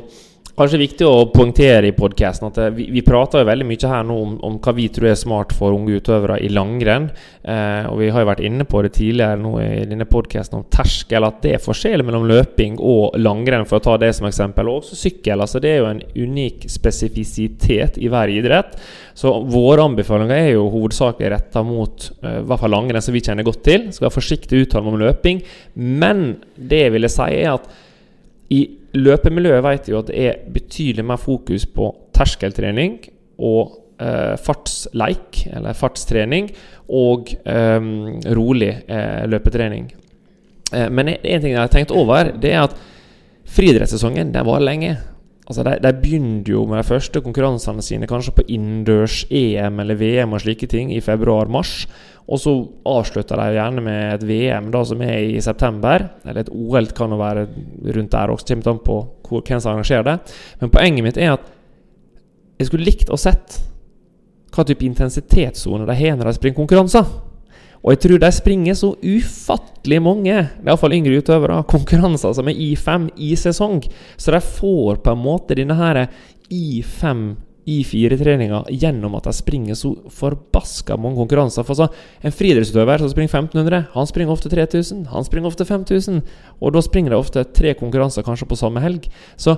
Kanskje 0.51 0.81
viktig 0.81 1.05
å 1.07 1.29
poengtere 1.31 1.87
i 1.87 1.93
podkasten 1.95 2.49
at 2.49 2.57
vi, 2.75 2.89
vi, 2.91 3.01
prater 3.05 3.41
jo 3.41 3.47
veldig 3.47 3.65
mye 3.69 3.91
her 3.91 4.03
nå 4.07 4.17
om, 4.19 4.33
om, 4.43 4.57
hva 4.61 4.73
vi 4.75 4.89
tror 4.91 5.07
er 5.11 5.19
smart 5.19 5.53
for 5.55 5.71
unge 5.71 5.95
utøvere 6.01 6.41
i 6.43 6.49
langrenn. 6.51 7.07
Eh, 7.41 7.87
og 7.87 8.01
vi 8.01 8.09
har 8.11 8.25
jo 8.25 8.29
vært 8.29 8.43
inne 8.45 8.65
på 8.67 8.81
det 8.83 8.91
tidligere 8.97 9.39
nå 9.39 9.53
i 9.63 9.85
denne 9.87 10.07
podkasten 10.09 10.59
om 10.59 10.65
terskel, 10.73 11.23
at 11.23 11.39
det 11.45 11.55
er 11.55 11.63
forskjell 11.63 12.03
mellom 12.05 12.27
løping 12.29 12.75
og 12.77 13.15
langrenn, 13.21 13.63
for 13.69 13.79
å 13.79 13.85
ta 13.85 13.95
det 14.01 14.11
som 14.17 14.27
eksempel. 14.27 14.67
Og 14.67 14.81
også 14.81 14.99
sykkel. 14.99 15.39
altså 15.39 15.61
Det 15.63 15.71
er 15.71 15.79
jo 15.79 15.91
en 15.93 16.03
unik 16.25 16.67
spesifisitet 16.71 18.01
i 18.01 18.11
hver 18.11 18.33
idrett. 18.33 18.75
Så 19.17 19.31
våre 19.47 19.87
anbefalinger 19.87 20.35
er 20.35 20.51
jo 20.57 20.67
hovedsakelig 20.73 21.31
retta 21.31 21.63
mot 21.63 22.09
eh, 22.19 22.41
i 22.41 22.43
hvert 22.43 22.65
fall 22.65 22.75
langrenn, 22.75 23.03
som 23.03 23.15
vi 23.15 23.23
kjenner 23.23 23.47
godt 23.47 23.63
til. 23.69 23.87
Skal 23.95 24.09
være 24.09 24.19
forsiktig 24.19 24.65
uttale 24.65 24.91
om 24.91 24.99
løping. 24.99 25.41
Men 25.79 26.27
det 26.55 26.89
vil 26.91 27.07
jeg 27.07 27.15
si, 27.15 27.31
er 27.39 27.55
at 27.55 27.71
i 28.51 28.61
løpemiljøet 28.97 29.63
vet 29.65 29.89
jo 29.91 30.01
at 30.01 30.09
det 30.11 30.25
er 30.27 30.41
betydelig 30.51 31.05
mer 31.07 31.21
fokus 31.21 31.65
på 31.69 31.89
terskeltrening 32.15 32.97
og 33.41 33.77
eh, 34.01 34.35
fartsleik, 34.41 35.45
eller 35.51 35.77
fartstrening, 35.77 36.51
og 36.91 37.31
eh, 37.45 37.79
rolig 38.37 38.73
eh, 38.87 39.23
løpetrening. 39.31 39.91
Eh, 40.73 40.89
men 40.89 41.15
en 41.15 41.41
ting 41.41 41.53
jeg 41.53 41.61
har 41.61 41.71
tenkt 41.71 41.95
over, 41.95 42.33
det 42.41 42.53
er 42.53 42.65
at 42.67 42.75
friidrettssesongen 43.51 44.33
den 44.35 44.47
varer 44.47 44.67
lenge. 44.67 44.97
Altså 45.47 45.65
de, 45.67 45.73
de, 45.83 45.91
begynte 45.99 46.53
jo 46.53 46.63
med 46.69 46.79
de 46.79 46.87
første 46.87 47.21
konkurransene 47.23 47.83
sine 47.83 48.07
kanskje 48.07 48.37
på 48.37 48.45
innendørs-EM 48.55 49.81
eller 49.83 49.99
VM 49.99 50.37
og 50.37 50.43
slike 50.45 50.69
ting 50.71 50.93
i 50.95 51.01
februar-mars. 51.03 51.87
Og 52.31 52.39
så 52.39 52.53
avslutter 52.87 53.39
de 53.39 53.57
gjerne 53.57 53.83
med 53.83 54.13
et 54.13 54.27
VM 54.27 54.69
da 54.71 54.83
som 54.87 55.01
er 55.03 55.33
i 55.33 55.41
september. 55.43 56.05
Eller 56.23 56.45
et 56.45 56.53
OL 56.53 56.87
kan 56.95 57.11
jo 57.11 57.19
være 57.19 57.47
rundt 57.97 58.13
der 58.13 58.31
også, 58.31 58.53
kommer 58.53 58.71
an 58.71 58.85
på 58.85 58.99
hvor, 59.27 59.43
hvem 59.43 59.59
som 59.59 59.73
arrangerer 59.73 60.07
det. 60.07 60.15
Men 60.61 60.71
poenget 60.71 61.05
mitt 61.07 61.19
er 61.19 61.35
at 61.35 61.51
jeg 62.59 62.69
skulle 62.69 62.87
likt 62.87 63.11
å 63.11 63.19
sett 63.19 63.59
hva 64.51 64.63
type 64.67 64.85
intensitetssone 64.85 65.87
de 65.87 65.97
har 65.97 66.15
når 66.15 66.29
de 66.29 66.37
springer 66.37 66.59
konkurranser. 66.59 67.11
Og 67.81 67.95
jeg 67.95 68.01
tror 68.03 68.19
de 68.21 68.31
springer 68.35 68.75
så 68.77 68.91
ufattelig 69.01 70.01
mange, 70.05 70.35
iallfall 70.61 70.93
yngre 70.93 71.17
utøvere, 71.17 71.63
konkurranser 71.71 72.35
som 72.37 72.49
er 72.51 72.59
I5 72.69 73.07
i 73.25 73.31
sesong. 73.39 73.81
Så 74.21 74.35
de 74.35 74.41
får 74.45 75.01
på 75.01 75.15
en 75.15 75.23
måte 75.23 75.57
denne 75.57 75.75
her 75.79 76.05
I5 76.51 77.23
i 77.65 77.83
firetreninga 77.85 78.63
gjennom 78.69 79.15
at 79.19 79.27
de 79.29 79.33
springer 79.37 79.77
så 79.77 79.91
forbaska 80.09 80.97
mange 80.97 81.19
konkurranser. 81.21 81.65
For 81.67 81.77
så, 81.77 81.87
En 82.21 82.33
friidrettsutøver 82.33 82.97
som 82.97 83.09
springer 83.09 83.29
1500, 83.29 83.85
han 83.93 84.07
springer 84.07 84.33
ofte 84.33 84.49
3000, 84.49 85.05
han 85.07 85.25
springer 85.25 85.47
ofte 85.47 85.65
5000. 85.65 86.21
Og 86.59 86.73
da 86.73 86.81
springer 86.81 87.11
det 87.11 87.19
ofte 87.19 87.43
tre 87.43 87.73
konkurranser 87.73 88.25
kanskje 88.25 88.49
på 88.49 88.57
samme 88.57 88.81
helg. 88.81 89.07
Så 89.37 89.57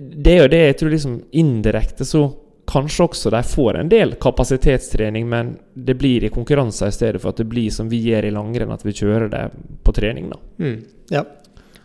det 0.00 0.32
er 0.32 0.42
jo 0.42 0.52
det 0.52 0.62
jeg 0.64 0.78
tror 0.80 0.90
liksom 0.90 1.22
indirekte 1.32 2.04
så 2.04 2.26
Kanskje 2.66 3.04
også 3.04 3.30
de 3.30 3.38
får 3.46 3.76
en 3.78 3.88
del 3.88 4.16
kapasitetstrening, 4.18 5.28
men 5.30 5.52
det 5.74 5.94
blir 5.94 6.24
i 6.26 6.32
konkurranser 6.34 6.90
i 6.90 6.94
stedet 6.96 7.20
for 7.22 7.30
at 7.30 7.38
det 7.38 7.46
blir 7.46 7.70
som 7.70 7.86
vi 7.86 8.00
gjør 8.02 8.26
i 8.26 8.32
langrenn, 8.34 8.72
at 8.74 8.82
vi 8.82 8.90
kjører 8.90 9.30
det 9.30 9.42
på 9.86 9.94
trening. 9.94 10.32
da. 10.32 10.38
Mm, 10.58 10.80
ja, 11.14 11.22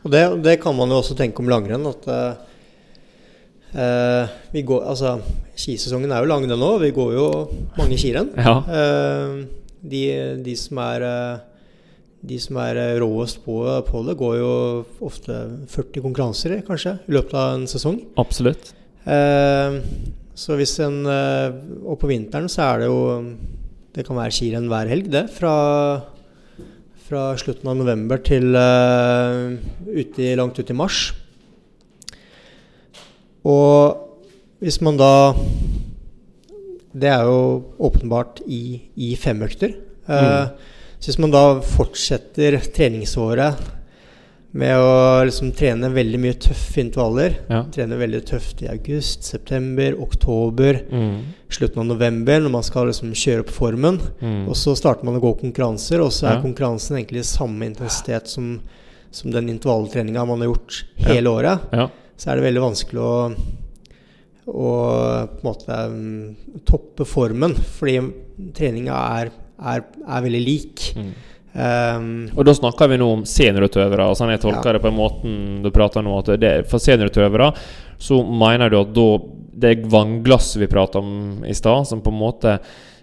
og 0.02 0.10
det, 0.10 0.24
det, 0.41 0.56
kan 0.64 0.74
man 0.74 0.89
jo 0.89 0.97
også 1.04 1.14
tenke 1.20 1.38
om 1.43 1.52
langrenn. 1.54 1.86
at 1.86 2.10
uh 2.10 2.34
Uh, 3.72 4.28
vi 4.51 4.65
går, 4.67 4.84
altså, 4.84 5.15
Skisesongen 5.55 6.11
er 6.11 6.24
jo 6.24 6.28
lang, 6.32 6.43
den 6.49 6.59
nå. 6.59 6.74
Vi 6.82 6.91
går 6.95 7.13
jo 7.15 7.28
mange 7.78 7.99
skirenn. 7.99 8.32
Ja. 8.36 8.57
Eh, 8.67 9.38
de, 9.82 10.01
de, 10.43 10.55
som 10.59 10.78
er 10.84 11.05
uh, 11.05 11.39
De 12.22 12.38
som 12.41 12.59
er 12.61 12.78
råest 13.01 13.39
på, 13.45 13.63
på, 13.88 14.03
det, 14.07 14.17
går 14.19 14.36
jo 14.38 14.51
ofte 15.07 15.38
40 15.72 16.03
konkurranser 16.03 16.59
kanskje 16.67 16.97
i 17.07 17.15
løpet 17.15 17.34
av 17.34 17.55
en 17.55 17.67
sesong. 17.69 18.01
Absolutt. 18.22 18.74
så 20.38 20.57
hvis 20.59 20.76
en 20.86 20.99
Og 21.01 21.95
på 21.97 22.05
vinteren 22.11 22.45
så 22.45 22.67
er 22.67 22.84
det 22.84 22.89
jo 22.91 22.99
Det 23.95 24.05
kan 24.05 24.19
være 24.19 24.36
skirenn 24.36 24.69
hver 24.69 24.91
helg, 24.91 25.09
det. 25.09 25.24
Fra, 25.34 25.55
fra 27.07 27.24
slutten 27.41 27.72
av 27.72 27.80
november 27.82 28.22
til 28.22 28.53
ut 28.53 30.22
i, 30.22 30.36
langt 30.38 30.59
ut 30.59 30.69
i 30.69 30.78
mars. 30.78 31.07
Og 33.48 34.62
hvis 34.62 34.78
man 34.86 35.00
da 35.00 35.34
Det 36.92 37.08
er 37.08 37.24
jo 37.24 37.64
åpenbart 37.80 38.42
i, 38.46 38.82
i 39.00 39.16
femøkter. 39.16 39.78
Mm. 40.06 40.12
Uh, 40.12 40.74
så 41.00 41.08
hvis 41.08 41.22
man 41.24 41.32
da 41.32 41.44
fortsetter 41.64 42.58
treningsåret 42.76 43.62
med 44.52 44.76
å 44.76 45.24
liksom 45.24 45.54
trene 45.56 45.88
veldig 45.94 46.20
mye 46.20 46.36
tøffe 46.44 46.82
intervaller. 46.84 47.38
Ja. 47.48 47.62
Trene 47.72 47.96
veldig 48.00 48.20
tøft 48.28 48.62
i 48.66 48.68
august, 48.72 49.24
september, 49.24 49.96
oktober, 50.04 50.82
mm. 50.92 51.16
slutten 51.48 51.86
av 51.86 51.88
november, 51.94 52.44
når 52.44 52.54
man 52.58 52.68
skal 52.68 52.92
liksom 52.92 53.16
kjøre 53.16 53.46
opp 53.46 53.54
formen. 53.56 54.02
Mm. 54.20 54.44
Og 54.52 54.60
så 54.60 54.76
starter 54.76 55.08
man 55.08 55.22
å 55.22 55.24
gå 55.24 55.32
konkurranser, 55.46 56.04
og 56.04 56.12
så 56.12 56.28
er 56.28 56.38
ja. 56.38 56.44
konkurransen 56.44 57.00
egentlig 57.00 57.24
samme 57.30 57.72
intensitet 57.72 58.28
som, 58.32 58.58
som 59.16 59.32
den 59.32 59.50
intervalltreninga 59.56 60.28
man 60.28 60.44
har 60.44 60.52
gjort 60.52 60.84
hele 61.08 61.32
ja. 61.32 61.36
året. 61.38 61.98
Så 62.22 62.30
er 62.30 62.38
det 62.38 62.45
veldig 62.45 62.61
vanskelig 62.61 63.01
å, 63.01 63.13
å 64.53 64.72
på 65.32 65.41
en 65.41 65.47
måte 65.47 65.78
um, 65.89 66.59
toppe 66.69 67.07
formen, 67.09 67.55
fordi 67.80 67.97
treninga 68.53 68.99
er, 69.17 69.32
er, 69.57 69.88
er, 70.05 70.22
veldig 70.28 70.41
lik. 70.45 70.84
Mm. 70.93 71.09
Um, 71.51 72.05
og 72.36 72.45
da 72.45 72.53
snakker 72.55 72.91
vi 72.91 72.99
nå 73.01 73.07
om 73.15 73.26
seniorutøvere. 73.26 74.05
Altså 74.05 74.30
jeg 74.30 74.43
tolker 74.43 74.69
ja. 74.69 74.78
det 74.78 74.84
på 74.86 74.91
en 74.91 74.99
måte 74.99 75.34
du 75.65 75.72
prater 75.74 76.05
nå 76.05 76.13
at 76.22 76.30
det, 76.39 76.53
For 76.69 76.84
seniorutøvere 76.84 77.49
så 78.01 78.22
mener 78.22 78.69
du 78.69 78.78
at 78.84 78.93
da 78.95 79.09
det 79.61 79.76
vannglasset 79.91 80.61
vi 80.61 80.69
prater 80.69 81.01
om 81.01 81.43
i 81.45 81.57
stad, 81.57 81.89
som 81.89 82.05
på 82.05 82.13
en 82.13 82.22
måte 82.22 82.55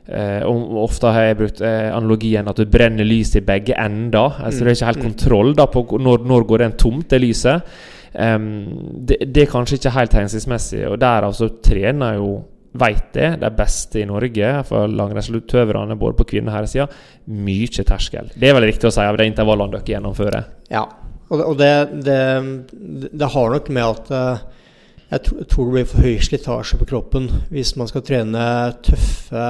Eh, 0.08 0.40
ofte 0.80 1.10
har 1.12 1.26
jeg 1.26 1.36
brukt 1.36 1.58
eh, 1.60 1.90
analogien 1.92 2.46
at 2.48 2.56
du 2.56 2.64
brenner 2.64 3.04
lys 3.04 3.34
i 3.36 3.42
begge 3.44 3.74
ender. 3.76 4.38
Altså 4.40 4.62
mm. 4.62 4.64
Det 4.64 4.70
er 4.70 4.78
ikke 4.78 4.88
helt 4.88 5.02
mm. 5.02 5.04
kontroll 5.04 5.50
da 5.58 5.66
på 5.68 5.82
når, 6.00 6.22
når 6.30 6.46
går 6.48 6.62
den 6.64 6.76
tomt, 6.80 7.10
det 7.12 7.20
lyset. 7.20 7.74
Um, 8.14 9.02
det, 9.04 9.20
det, 9.26 9.42
er 9.44 9.50
kanskje 9.52 9.78
ikke 9.78 9.96
helt 9.96 10.14
hensiktsmessig, 10.16 10.84
og 10.88 11.00
derav 11.02 11.34
så 11.36 11.50
trener 11.64 12.20
jo 12.20 12.38
Veit 12.78 13.14
det, 13.16 13.30
de 13.40 13.48
beste 13.56 13.96
i 14.02 14.06
Norge, 14.06 14.48
for 14.68 14.90
langrennsutøverne 14.92 15.96
både 15.98 16.18
på 16.18 16.26
kvinne- 16.28 16.52
og 16.52 16.58
herresida, 16.58 16.84
mye 17.32 17.84
terskel. 17.88 18.28
Det 18.36 18.50
er 18.50 18.54
vel 18.54 18.66
riktig 18.68 18.90
å 18.90 18.92
si 18.92 19.00
av 19.02 19.16
de 19.18 19.24
intervallene 19.26 19.72
dere 19.72 19.94
gjennomfører? 19.94 20.44
Ja, 20.70 20.82
og 21.32 21.56
det, 21.58 21.72
det, 22.04 22.20
det, 23.08 23.30
har 23.32 23.50
nok 23.56 23.72
med 23.72 23.84
at 23.88 24.12
uh, 24.12 24.44
jeg, 25.08 25.24
tror 25.48 25.64
det 25.64 25.74
blir 25.74 25.88
for 25.88 26.04
høy 26.04 26.20
slitasje 26.24 26.78
på 26.80 26.88
kroppen 26.92 27.28
hvis 27.48 27.74
man 27.80 27.88
skal 27.90 28.04
trene 28.04 28.44
tøffe 28.84 29.48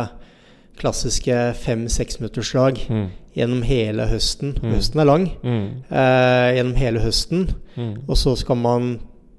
klassiske 0.79 1.37
fem-seksminutterslag 1.65 2.81
mm. 2.89 3.07
gjennom 3.39 3.63
hele 3.67 4.09
høsten. 4.11 4.55
Mm. 4.59 4.73
Høsten 4.77 5.03
er 5.03 5.09
lang. 5.09 5.29
Mm. 5.43 5.69
Eh, 5.91 6.49
gjennom 6.59 6.79
hele 6.79 7.03
høsten. 7.05 7.47
Mm. 7.77 7.95
Og 8.07 8.19
så 8.19 8.35
skal 8.39 8.61
man 8.63 8.93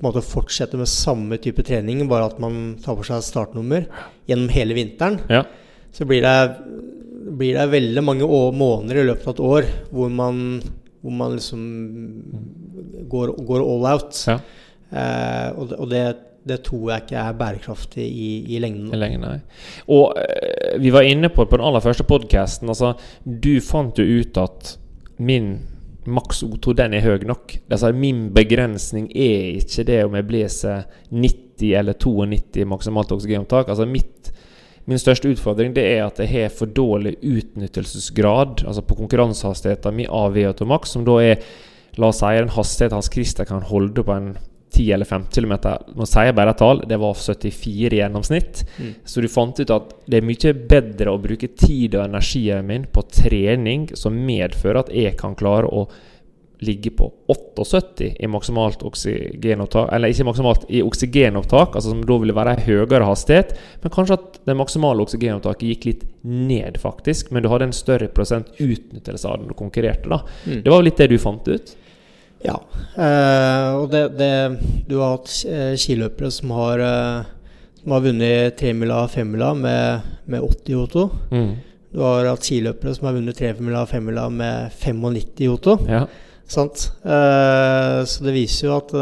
måte 0.05 0.23
fortsette 0.23 0.79
med 0.79 0.89
samme 0.89 1.39
type 1.43 1.63
trening, 1.67 2.05
bare 2.09 2.29
at 2.29 2.39
man 2.41 2.77
tar 2.83 2.97
for 2.97 3.07
seg 3.07 3.25
startnummer 3.25 3.87
gjennom 4.29 4.51
hele 4.53 4.77
vinteren. 4.77 5.19
Ja. 5.31 5.43
Så 5.95 6.07
blir 6.07 6.23
det, 6.23 6.35
blir 7.35 7.57
det, 7.57 7.67
veldig 7.73 8.03
mange 8.05 8.27
år, 8.27 8.53
måneder 8.55 9.01
i 9.01 9.07
løpet 9.09 9.27
av 9.27 9.35
et 9.35 9.43
år 9.49 9.69
hvor 9.91 10.13
man, 10.13 10.61
hvor 11.01 11.15
man 11.19 11.35
liksom 11.35 11.63
går, 13.11 13.35
går 13.49 13.65
all 13.65 13.89
out. 13.91 14.23
Ja. 14.29 14.39
Eh, 14.89 15.49
og, 15.59 15.75
og 15.77 15.91
det 15.91 16.05
det 16.47 16.61
tror 16.65 16.91
jeg 16.91 17.05
ikke 17.05 17.23
er 17.23 17.39
bærekraftig 17.39 18.05
i, 18.05 18.29
i 18.55 18.59
lengden. 18.63 18.93
I 18.93 18.99
lengden, 18.99 19.25
nei. 19.25 19.39
Og 19.91 20.15
uh, 20.15 20.77
vi 20.81 20.93
var 20.93 21.07
inne 21.07 21.31
på 21.33 21.43
det 21.43 21.51
på 21.51 21.59
den 21.59 21.67
aller 21.67 21.83
første 21.83 22.05
podkasten. 22.07 22.71
Altså, 22.71 22.93
du 23.23 23.57
fant 23.63 23.99
jo 23.99 24.05
ut 24.21 24.39
at 24.41 24.75
min 25.19 25.57
maks 26.09 26.43
O2 26.45 26.73
den 26.79 26.95
er 26.97 27.05
høy 27.05 27.25
nok. 27.27 27.57
Altså, 27.69 27.91
min 27.93 28.29
begrensning 28.35 29.09
er 29.13 29.59
ikke 29.59 29.85
det 29.87 30.03
om 30.07 30.17
jeg 30.17 30.27
blåser 30.29 30.85
90 31.11 31.73
eller 31.79 31.97
92 31.99 32.67
maksimalt 32.69 33.11
oksygenopptak. 33.15 33.69
Altså, 33.69 33.85
min 34.89 35.01
største 35.01 35.29
utfordring 35.29 35.75
det 35.75 35.85
er 35.85 36.05
at 36.07 36.21
jeg 36.23 36.31
har 36.31 36.53
for 36.55 36.71
dårlig 36.71 37.17
utnyttelsesgrad 37.21 38.63
altså 38.65 38.81
på 38.81 38.97
konkurransehastigheten 39.03 39.97
min 39.97 40.09
av 40.09 40.37
VO2 40.37 40.69
maks, 40.69 40.95
som 40.95 41.05
da 41.07 41.19
er 41.21 41.43
La 41.99 42.11
oss 42.13 42.21
si 42.21 42.37
en 42.37 42.51
hastighet 42.53 42.93
Hans 42.93 43.09
Christer 43.11 43.47
kan 43.49 43.65
holde 43.65 44.03
på 44.05 44.13
en 44.13 44.29
10 44.79 44.91
eller 44.95 45.05
5 45.05 45.25
km. 45.35 45.55
Nå 45.95 46.07
sier 46.07 46.29
jeg 46.29 46.37
bare 46.37 46.55
et 46.55 46.61
tall. 46.61 46.83
Det 46.87 46.99
var 47.01 47.17
74 47.17 47.95
i 47.95 48.01
gjennomsnitt. 48.01 48.63
Mm. 48.79 48.93
Så 49.05 49.23
du 49.23 49.29
fant 49.31 49.59
ut 49.59 49.73
at 49.75 49.95
det 50.07 50.19
er 50.19 50.27
mye 50.27 50.53
bedre 50.73 51.13
å 51.15 51.21
bruke 51.21 51.51
tid 51.59 51.97
og 51.97 52.05
energien 52.05 52.67
min 52.67 52.87
på 52.91 53.03
trening 53.11 53.89
som 53.99 54.15
medfører 54.15 54.85
at 54.85 54.93
jeg 54.95 55.17
kan 55.19 55.35
klare 55.39 55.67
å 55.67 55.87
ligge 56.59 56.91
på 56.91 57.05
78 57.31 58.09
i 58.19 58.27
maksimalt 58.27 58.81
oksygenopptak 58.83 59.93
Eller 59.95 60.11
ikke 60.11 60.25
maksimalt 60.27 60.65
i 60.67 60.81
oksygenopptak, 60.83 61.75
altså 61.75 61.93
som 61.93 62.01
da 62.03 62.17
ville 62.19 62.35
være 62.35 62.57
høyere 62.65 63.07
hastighet. 63.07 63.53
Men 63.83 63.93
kanskje 63.95 64.17
at 64.17 64.41
det 64.47 64.57
maksimale 64.59 65.05
oksygenopptaket 65.05 65.69
gikk 65.69 65.87
litt 65.87 66.03
ned, 66.27 66.79
faktisk. 66.81 67.31
Men 67.31 67.45
du 67.45 67.51
hadde 67.51 67.69
en 67.69 67.75
større 67.75 68.09
prosent 68.11 68.51
utnyttelse 68.59 69.27
av 69.27 69.39
den 69.39 69.53
du 69.53 69.55
konkurrerte. 69.55 70.09
da. 70.11 70.19
Mm. 70.45 70.63
Det 70.65 70.73
var 70.73 70.81
jo 70.81 70.87
litt 70.89 70.99
det 70.99 71.07
du 71.13 71.17
fant 71.21 71.47
ut? 71.47 71.75
Ja. 72.45 72.55
Eh, 72.95 73.69
og 73.75 73.89
det, 73.91 74.03
det 74.19 74.31
Du 74.87 74.99
har 75.01 75.17
hatt 75.17 75.31
eh, 75.47 75.73
skiløpere 75.79 76.31
som 76.33 76.53
har, 76.55 76.83
eh, 76.83 77.27
som 77.81 77.95
har 77.95 78.05
vunnet 78.05 78.57
tremila 78.59 79.03
og 79.05 79.13
femmila 79.13 79.53
med, 79.57 80.07
med 80.25 80.45
80 80.45 80.75
Joto. 80.75 81.09
Mm. 81.33 81.51
Du 81.89 82.03
har 82.05 82.29
hatt 82.29 82.45
skiløpere 82.45 82.95
som 82.95 83.09
har 83.09 83.17
vunnet 83.17 83.37
tremila 83.39 83.83
og 83.83 83.91
femmila 83.91 84.27
med 84.31 84.75
95 84.77 85.45
Joto. 85.47 85.77
Ja. 85.89 86.05
Sant? 86.49 86.89
Eh, 87.03 87.99
så 88.09 88.25
det 88.25 88.35
viser 88.37 88.69
jo 88.69 88.77
at 88.79 88.95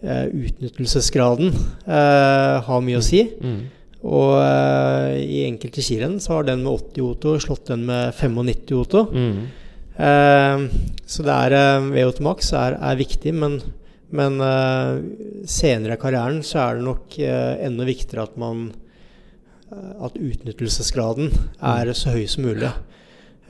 utnyttelsesgraden 0.00 1.52
eh, 1.52 2.56
har 2.66 2.82
mye 2.84 3.00
å 3.00 3.04
si. 3.04 3.20
Mm. 3.40 3.60
Og 4.08 4.36
eh, 4.40 5.16
i 5.20 5.40
enkelte 5.44 5.82
skirenn 5.84 6.16
så 6.24 6.38
har 6.38 6.46
den 6.48 6.62
med 6.64 6.72
80 6.72 7.02
Joto 7.02 7.34
slått 7.42 7.68
den 7.68 7.84
med 7.88 8.14
95 8.16 8.72
Joto. 8.72 9.04
Mm. 9.12 9.42
Eh, 10.00 10.64
så 11.10 11.24
det 11.26 11.34
er 11.46 11.56
eh, 11.58 11.88
VO2 11.96 12.24
max 12.24 12.52
er, 12.56 12.76
er 12.80 12.96
viktig, 13.00 13.34
men, 13.36 13.58
men 14.16 14.38
eh, 14.44 15.00
senere 15.50 15.98
i 15.98 16.00
karrieren 16.00 16.40
så 16.46 16.62
er 16.64 16.78
det 16.78 16.86
nok 16.86 17.18
eh, 17.20 17.56
enda 17.66 17.84
viktigere 17.88 18.28
at 18.28 18.38
man 18.40 18.70
At 20.02 20.16
utnyttelsesgraden 20.18 21.28
er 21.62 21.92
så 21.94 22.10
høy 22.10 22.24
som 22.26 22.42
mulig. 22.48 22.70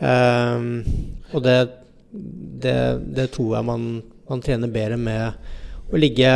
Eh, 0.05 0.65
og 1.33 1.41
det, 1.47 1.55
det, 2.61 2.75
det 3.17 3.25
tror 3.33 3.55
jeg 3.57 3.65
man, 3.71 3.87
man 4.29 4.43
trener 4.45 4.69
bedre 4.75 4.99
med 5.01 5.39
å 5.91 5.99
ligge 5.99 6.29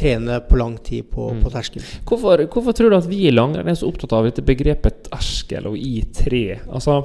trene 0.00 0.38
på 0.48 0.56
lang 0.58 0.78
tid 0.82 1.10
på, 1.12 1.28
Mm. 1.34 1.42
på 1.44 1.52
terskel. 1.52 1.84
Hvorfor, 2.08 2.46
hvorfor 2.50 2.74
tror 2.74 2.90
du 2.90 2.96
at 2.96 3.06
vi 3.10 3.20
i 3.28 3.34
langrenn 3.34 3.68
er 3.70 3.76
så 3.78 3.86
opptatt 3.92 4.16
av 4.16 4.24
dette 4.26 4.42
begrepet 4.42 5.04
terskel 5.10 5.68
og 5.70 5.76
I3? 5.76 6.40
Altså, 6.72 6.96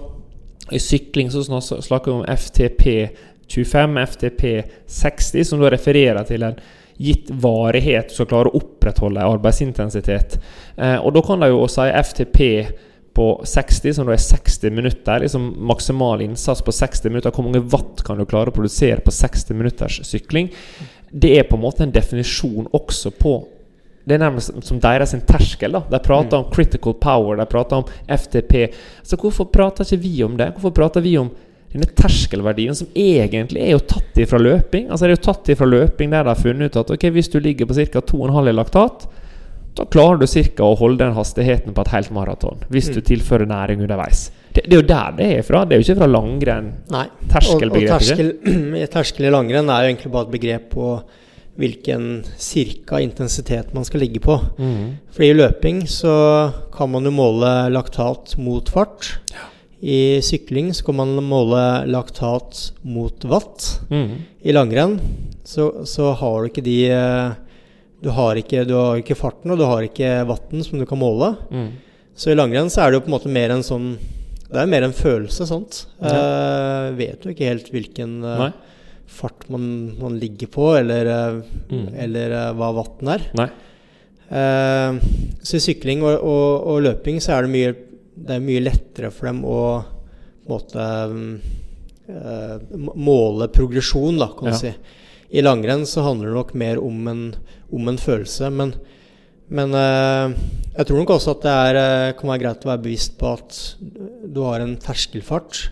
I 0.72 0.80
sykling 0.80 1.32
så 1.32 1.44
snakker 1.62 2.12
vi 2.12 2.18
om 2.18 2.26
FTP 2.38 2.86
25, 3.50 3.98
FTP 3.98 4.44
60, 4.86 5.44
som 5.46 5.62
da 5.62 5.72
refererer 5.74 6.28
til 6.30 6.46
en 6.46 6.60
gitt 7.00 7.32
varighet 7.32 8.12
som 8.12 8.26
skal 8.26 8.30
klare 8.34 8.52
å 8.52 8.60
opprettholde 8.60 9.24
arbeidsintensitet. 9.24 10.36
Eh, 10.76 10.98
og 11.00 11.16
da 11.16 11.24
kan 11.26 11.42
de 11.42 11.50
jo 11.50 11.64
si 11.72 11.88
FTP 11.88 12.42
på 13.16 13.28
60, 13.48 13.94
som 13.96 14.08
da 14.08 14.14
er 14.14 14.22
60 14.22 14.76
minutter. 14.76 15.24
liksom 15.24 15.48
Maksimal 15.68 16.22
innsats 16.22 16.62
på 16.62 16.72
60 16.76 17.10
minutter. 17.10 17.32
Hvor 17.32 17.48
mange 17.48 17.64
watt 17.72 18.04
kan 18.06 18.20
du 18.20 18.26
klare 18.26 18.52
å 18.52 18.56
produsere 18.56 19.02
på 19.04 19.12
60 19.12 19.58
minutters 19.58 20.02
sykling? 20.08 20.52
Det 21.10 21.38
er 21.40 21.48
på 21.50 21.58
en 21.58 21.64
måte 21.64 21.84
en 21.84 21.96
definisjon 21.96 22.70
også 22.72 23.12
på 23.18 23.34
det 24.10 24.18
er 24.18 24.24
nærmest 24.24 24.56
som 24.66 24.80
deres 24.82 25.14
terskel. 25.30 25.78
da 25.78 25.84
De 25.92 26.00
prater 26.04 26.40
om 26.40 26.50
critical 26.54 26.96
power, 26.98 27.38
de 27.38 27.46
prater 27.50 27.78
om 27.78 27.86
FTP. 28.10 28.74
Så 29.04 29.20
hvorfor 29.22 29.46
prater 29.54 29.86
ikke 29.86 30.02
vi 30.02 30.24
om 30.26 30.38
det? 30.40 30.52
Hvorfor 30.56 30.74
prater 30.76 31.06
vi 31.06 31.16
om 31.22 31.30
denne 31.70 31.86
terskelverdien, 31.94 32.74
som 32.76 32.90
egentlig 32.98 33.62
er 33.62 33.76
jo 33.76 33.84
tatt 33.86 34.18
ifra 34.18 34.42
løping? 34.42 34.90
Altså 34.90 35.06
Det 35.06 35.12
er 35.12 35.18
jo 35.20 35.26
tatt 35.30 35.52
ifra 35.54 35.70
løping 35.70 36.10
der 36.10 36.26
de 36.26 36.34
har 36.34 36.42
funnet 36.42 36.72
ut 36.72 36.82
at 36.82 36.94
ok, 36.96 37.10
hvis 37.14 37.30
du 37.30 37.40
ligger 37.40 37.70
på 37.70 37.78
ca. 37.78 38.02
2,5 38.02 38.50
i 38.50 38.56
laktat, 38.58 39.06
da 39.78 39.86
klarer 39.86 40.18
du 40.20 40.26
ca. 40.28 40.66
å 40.66 40.76
holde 40.80 41.04
den 41.04 41.14
hastigheten 41.14 41.76
på 41.78 41.86
et 41.86 41.94
helt 41.94 42.12
maraton. 42.12 42.66
Hvis 42.74 42.90
du 42.90 43.00
tilfører 43.06 43.46
næring 43.48 43.86
underveis. 43.86 44.32
Det, 44.50 44.66
det 44.66 44.74
er 44.74 44.82
jo 44.82 44.88
der 44.90 45.16
det 45.20 45.32
er 45.38 45.46
fra. 45.46 45.64
Det 45.64 45.76
er 45.76 45.82
jo 45.84 45.86
ikke 45.86 46.02
fra 46.02 46.10
langrenn. 46.10 46.72
Nei. 46.90 47.06
Terskelbegrepet, 47.30 47.94
Og, 47.94 47.94
og 47.94 48.02
terskel, 48.02 48.88
terskel 48.98 49.30
i 49.30 49.34
langrenn 49.38 49.70
er 49.70 49.86
jo 49.86 49.94
egentlig 49.94 50.14
bare 50.16 50.28
et 50.28 50.34
begrep 50.34 50.72
på 50.74 50.94
hvilken 51.60 52.24
cirka 52.40 53.02
intensitet 53.04 53.74
man 53.76 53.86
skal 53.88 54.04
ligge 54.06 54.22
på. 54.24 54.38
Fordi 55.12 55.30
i 55.30 55.36
løping 55.36 55.84
så 55.92 56.14
kan 56.72 56.92
man 56.94 57.08
jo 57.08 57.12
måle 57.12 57.52
laktat 57.74 58.38
mot 58.40 58.72
fart. 58.72 59.18
I 59.80 60.20
sykling 60.24 60.74
så 60.76 60.88
kan 60.88 61.00
man 61.00 61.20
måle 61.24 61.62
laktat 61.88 62.72
mot 62.82 63.28
watt. 63.28 63.68
Mm. 63.92 64.24
I 64.42 64.56
langrenn 64.56 64.98
så, 65.44 65.86
så 65.88 66.12
har 66.20 66.42
du 66.42 66.50
ikke 66.50 66.66
de 66.66 66.80
eh, 66.92 67.38
du 68.00 68.12
har 68.16 68.40
ikke, 68.40 68.64
du 68.68 68.76
har 68.78 69.00
ikke 69.02 69.18
farten, 69.20 69.52
og 69.52 69.60
du 69.60 69.66
har 69.68 69.84
ikke 69.84 70.24
watten 70.28 70.64
som 70.64 70.80
du 70.80 70.86
kan 70.88 71.00
måle. 71.00 71.34
Mm. 71.52 71.70
Så 72.16 72.32
i 72.32 72.38
langrenn 72.38 72.72
så 72.72 72.84
er 72.84 72.92
det 72.92 73.00
jo 73.00 73.06
på 73.06 73.12
en 73.12 73.16
måte 73.18 73.32
mer 73.32 73.54
en 73.54 73.66
sånn 73.66 73.94
Det 74.50 74.58
er 74.58 74.72
mer 74.72 74.82
en 74.88 74.96
følelse, 74.96 75.46
sant. 75.46 75.84
Eh, 76.02 76.86
vet 76.98 77.24
jo 77.24 77.34
ikke 77.36 77.52
helt 77.52 77.68
hvilken 77.70 78.16
eh, 78.26 78.40
Nei. 78.48 78.50
Fart 79.10 79.48
man, 79.52 79.64
man 80.00 80.18
ligger 80.22 80.48
på, 80.54 80.68
eller, 80.80 81.10
eh, 81.10 81.40
Mm. 81.74 81.88
eller 82.06 82.32
eh, 82.38 82.52
hva 82.58 82.70
vatten 82.78 83.12
er. 83.16 83.26
Nei. 83.40 83.50
Uh, 84.30 85.00
så 85.42 85.58
i 85.58 85.62
sykling 85.64 86.04
og, 86.06 86.20
og, 86.22 86.68
og 86.70 86.84
løping 86.86 87.18
så 87.18 87.32
er 87.34 87.48
det 87.48 87.50
mye 87.50 87.72
Det 88.14 88.36
er 88.36 88.44
mye 88.46 88.62
lettere 88.62 89.10
for 89.16 89.26
dem 89.26 89.40
å 89.48 89.56
måte 90.50 90.84
eh, 92.10 92.58
måle 93.00 93.48
progresjon, 93.54 94.18
da, 94.20 94.28
kan 94.38 94.50
du 94.50 94.54
Ja. 94.54 94.58
si. 94.60 94.74
I 95.32 95.42
langrenn 95.46 95.86
så 95.86 96.02
handler 96.04 96.28
det 96.30 96.36
nok 96.40 96.54
mer 96.58 96.80
om 96.84 97.08
en, 97.08 97.24
om 97.72 97.88
en 97.88 97.98
følelse, 98.02 98.50
men, 98.52 98.74
men 99.50 99.74
uh, 99.78 100.34
jeg 100.76 100.86
tror 100.90 100.98
nok 101.04 101.10
også 101.16 101.36
at 101.38 101.42
det 101.46 101.54
er, 101.54 102.14
kan 102.18 102.30
være 102.34 102.42
greit 102.44 102.66
å 102.66 102.72
være 102.72 102.84
bevisst 102.86 103.18
på 103.22 103.34
at 103.38 103.60
du 104.26 104.42
har 104.46 104.60
en 104.66 104.76
terskelfart. 104.82 105.70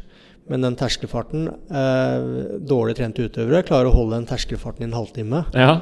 Men 0.48 0.64
den 0.64 0.78
terskelfarten 0.80 1.48
eh, 1.50 2.28
Dårlig 2.64 2.98
trente 3.00 3.26
utøvere 3.28 3.66
klarer 3.68 3.90
å 3.90 3.96
holde 3.96 4.20
den 4.20 4.30
terskelfarten 4.30 4.86
i 4.86 4.90
en 4.90 4.96
halvtime. 4.98 5.44
Ja. 5.58 5.80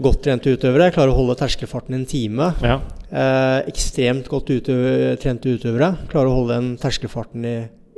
Godt 0.00 0.22
trente 0.24 0.52
utøvere 0.54 0.92
klarer 0.94 1.12
å 1.12 1.18
holde 1.18 1.36
terskelfarten 1.40 1.96
i 1.96 2.00
en 2.00 2.08
time. 2.08 2.54
ja. 2.64 2.80
Eh, 3.10 3.66
ekstremt 3.66 4.28
godt 4.30 4.52
utøv 4.54 5.16
trente 5.18 5.50
utøvere 5.50 5.96
klarer 6.12 6.30
å 6.30 6.36
holde 6.36 6.54
den 6.60 6.68
terskelfarten 6.78 7.42
i, 7.42 7.56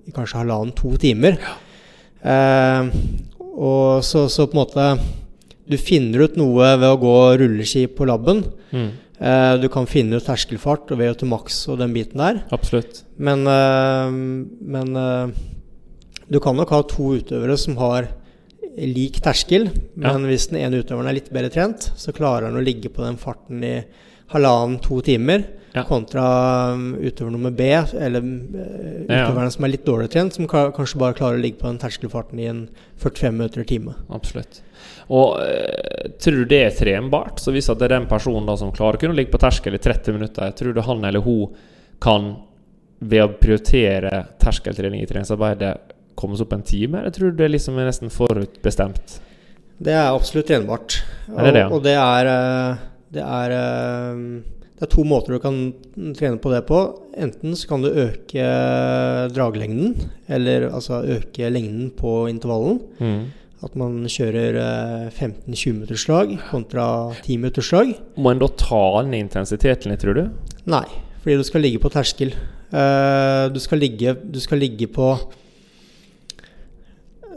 i 0.08 0.14
kanskje 0.16 0.40
halvannen-to 0.40 0.94
timer. 1.02 1.36
Eh, 2.24 2.88
og 3.52 4.00
så, 4.08 4.24
så 4.32 4.46
på 4.46 4.56
en 4.56 4.60
måte 4.62 4.84
Du 5.68 5.74
finner 5.76 6.24
ut 6.24 6.36
noe 6.40 6.70
ved 6.78 6.88
å 6.88 7.00
gå 7.02 7.16
rulleski 7.42 7.84
på 7.92 8.08
laben. 8.08 8.40
Mm. 8.72 8.88
Eh, 9.22 9.54
du 9.62 9.68
kan 9.70 9.86
finne 9.86 10.18
ut 10.18 10.26
terskelfart 10.26 10.90
og 10.90 10.98
VO2 10.98 11.28
maks 11.30 11.60
og 11.70 11.78
den 11.82 11.92
biten 11.94 12.22
der. 12.22 12.40
Absolutt. 12.54 13.04
Men, 13.22 13.44
eh, 13.46 14.16
men 14.74 14.96
eh, 14.98 15.36
du 16.32 16.40
kan 16.40 16.56
nok 16.56 16.72
ha 16.72 16.82
to 16.88 17.12
utøvere 17.20 17.58
som 17.60 17.76
har 17.80 18.08
lik 18.78 19.18
terskel, 19.20 19.66
men 20.00 20.24
hvis 20.30 20.48
den 20.48 20.62
ene 20.62 20.80
utøveren 20.80 21.10
er 21.10 21.18
litt 21.18 21.32
bedre 21.34 21.52
trent, 21.52 21.90
så 22.00 22.14
klarer 22.16 22.48
han 22.48 22.56
å 22.56 22.64
ligge 22.64 22.88
på 22.92 23.04
den 23.04 23.18
farten 23.20 23.60
i 23.68 23.74
halvannen-to 24.32 25.02
timer, 25.04 25.44
Ja. 25.74 25.84
kontra 25.88 26.72
um, 26.74 26.94
utøver 27.00 27.32
nummer 27.32 27.50
B, 27.50 27.64
eller 27.72 28.20
utøveren 28.20 29.44
Ja. 29.48 29.50
som 29.50 29.64
er 29.64 29.72
litt 29.72 29.86
dårlig 29.86 30.10
trent, 30.12 30.34
som 30.36 30.46
kanskje 30.48 30.98
bare 31.00 31.16
klarer 31.16 31.38
å 31.38 31.42
ligge 31.42 31.60
på 31.60 31.68
den 31.68 31.78
terskelfarten 31.80 32.40
i 32.40 32.48
en 32.48 32.68
45 33.00 33.36
minutter 33.36 33.60
i 33.62 33.64
time. 33.64 33.94
Absolutt. 34.12 34.60
Og 35.08 35.40
eh, 35.40 36.10
tror 36.20 36.42
du 36.42 36.44
det 36.48 36.60
er 36.66 36.76
trenbart? 36.76 37.40
Så 37.40 37.52
hvis 37.52 37.68
det 37.72 37.88
er 37.88 37.96
den 37.98 38.08
personen 38.08 38.48
da 38.48 38.56
som 38.56 38.72
klarer 38.72 39.00
kunne 39.00 39.16
ligge 39.16 39.32
på 39.32 39.40
terskel 39.40 39.76
i 39.76 39.80
30 39.80 40.12
minutter, 40.16 40.52
tror 40.56 40.74
du 40.76 40.80
han 40.84 41.04
eller 41.04 41.24
hun 41.24 41.54
kan, 42.00 42.34
ved 43.00 43.24
å 43.24 43.32
prioritere 43.40 44.26
terskeltrening 44.40 45.02
i 45.02 45.08
treningsarbeidet, 45.10 45.91
komme 46.18 46.38
seg 46.38 46.46
opp 46.46 46.56
en 46.56 46.64
time? 46.66 47.02
Eller 47.02 47.14
tror 47.14 47.32
du 47.32 47.42
det 47.42 47.50
liksom 47.52 47.78
er 47.80 47.90
nesten 47.90 48.12
forutbestemt? 48.12 49.18
Det 49.82 49.94
er 49.96 50.12
absolutt 50.12 50.48
trenbart. 50.50 51.00
Er 51.32 51.48
det 51.48 51.54
det, 51.56 51.62
ja? 51.64 51.68
Og, 51.68 51.78
og 51.78 51.86
det 51.86 51.94
er 51.98 52.32
eh, 52.32 52.82
det 53.12 53.22
er 53.26 53.54
eh, 53.58 54.26
det 54.82 54.88
er 54.88 54.96
to 54.96 55.04
måter 55.06 55.36
du 55.36 55.38
kan 55.38 55.58
trene 56.18 56.40
på 56.42 56.50
det 56.50 56.64
på. 56.66 56.78
Enten 57.14 57.54
så 57.54 57.68
kan 57.70 57.84
du 57.84 57.92
øke 57.92 58.46
draglengden, 59.30 59.92
eller 60.26 60.72
altså 60.72 61.04
øke 61.06 61.50
lengden 61.54 61.92
på 61.94 62.24
intervallen. 62.26 62.80
Mm. 62.98 63.20
At 63.62 63.76
man 63.78 64.00
kjører 64.10 64.58
eh, 64.58 65.04
15-20 65.12 65.76
minutters 65.76 66.02
slag 66.02 66.34
kontra 66.48 66.86
10 67.20 67.36
minutters 67.38 67.70
slag. 67.70 67.92
Må 68.18 68.32
en 68.32 68.42
da 68.42 68.48
ta 68.58 69.04
ned 69.06 69.28
intensiteten 69.28 69.94
litt, 69.94 70.02
tror 70.02 70.18
du? 70.18 70.50
Nei, 70.66 70.86
fordi 71.22 71.38
du 71.38 71.46
skal 71.46 71.62
ligge 71.62 71.82
på 71.84 71.92
terskel. 71.94 72.34
Eh, 72.34 73.44
du, 73.54 73.62
skal 73.62 73.84
ligge, 73.84 74.16
du 74.18 74.40
skal 74.42 74.64
ligge 74.64 74.90
på 74.90 75.12
eh, 75.14 75.38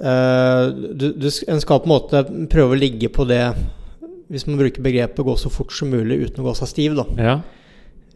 du, 0.02 1.14
du, 1.16 1.30
En 1.48 1.62
skal 1.62 1.80
på 1.80 1.88
en 1.88 1.94
måte 1.94 2.24
prøve 2.52 2.76
å 2.76 2.80
ligge 2.80 3.08
på 3.10 3.24
det 3.28 3.54
Hvis 4.30 4.48
man 4.48 4.58
bruker 4.60 4.82
begrepet 4.84 5.24
'gå 5.26 5.36
så 5.38 5.50
fort 5.54 5.72
som 5.72 5.90
mulig 5.90 6.18
uten 6.28 6.44
å 6.44 6.48
gå 6.50 6.56
seg 6.56 6.68
stiv'. 6.68 6.96
da 6.96 7.06
Ja. 7.24 7.36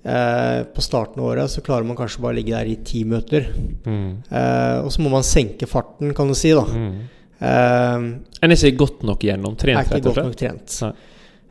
Eh, 0.04 0.64
På 0.64 0.82
starten 0.82 1.20
av 1.22 1.26
året 1.30 1.50
så 1.52 1.62
klarer 1.62 1.86
man 1.86 1.96
kanskje 1.98 2.22
bare 2.22 2.34
å 2.34 2.36
ligge 2.40 2.56
der 2.56 2.66
i 2.72 2.76
ti 2.84 3.04
minutter. 3.04 3.48
Mm. 3.86 4.24
Eh, 4.32 4.80
og 4.84 4.92
så 4.92 5.02
må 5.02 5.10
man 5.12 5.24
senke 5.24 5.68
farten, 5.68 6.14
kan 6.16 6.28
du 6.28 6.34
si. 6.34 6.52
da 6.52 6.64
Mm. 6.64 7.00
eh, 7.42 8.20
En 8.42 8.52
er 8.52 8.56
ikke 8.56 8.78
godt 8.78 9.04
nok 9.04 9.24
Er 9.24 9.38
gjennomtrent, 9.38 9.86
ikke 9.86 9.94
rett 9.96 10.06
og 10.06 10.16
godt 10.16 10.26
nok 10.26 10.36
trent. 10.36 10.84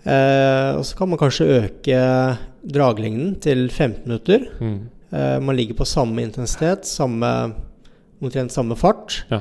Eh, 0.07 0.76
og 0.79 0.85
så 0.85 0.97
kan 0.97 1.09
man 1.11 1.18
kanskje 1.18 1.62
øke 1.62 2.39
draglengden 2.66 3.41
til 3.41 3.68
15 3.68 4.07
minutter. 4.07 4.49
Mm. 4.61 4.81
Eh, 5.12 5.39
man 5.41 5.57
ligger 5.57 5.74
på 5.74 5.87
samme 5.87 6.18
intensitet, 6.22 6.85
samme, 6.87 7.53
omtrent 8.22 8.51
samme 8.51 8.74
fart. 8.76 9.24
Ja. 9.31 9.41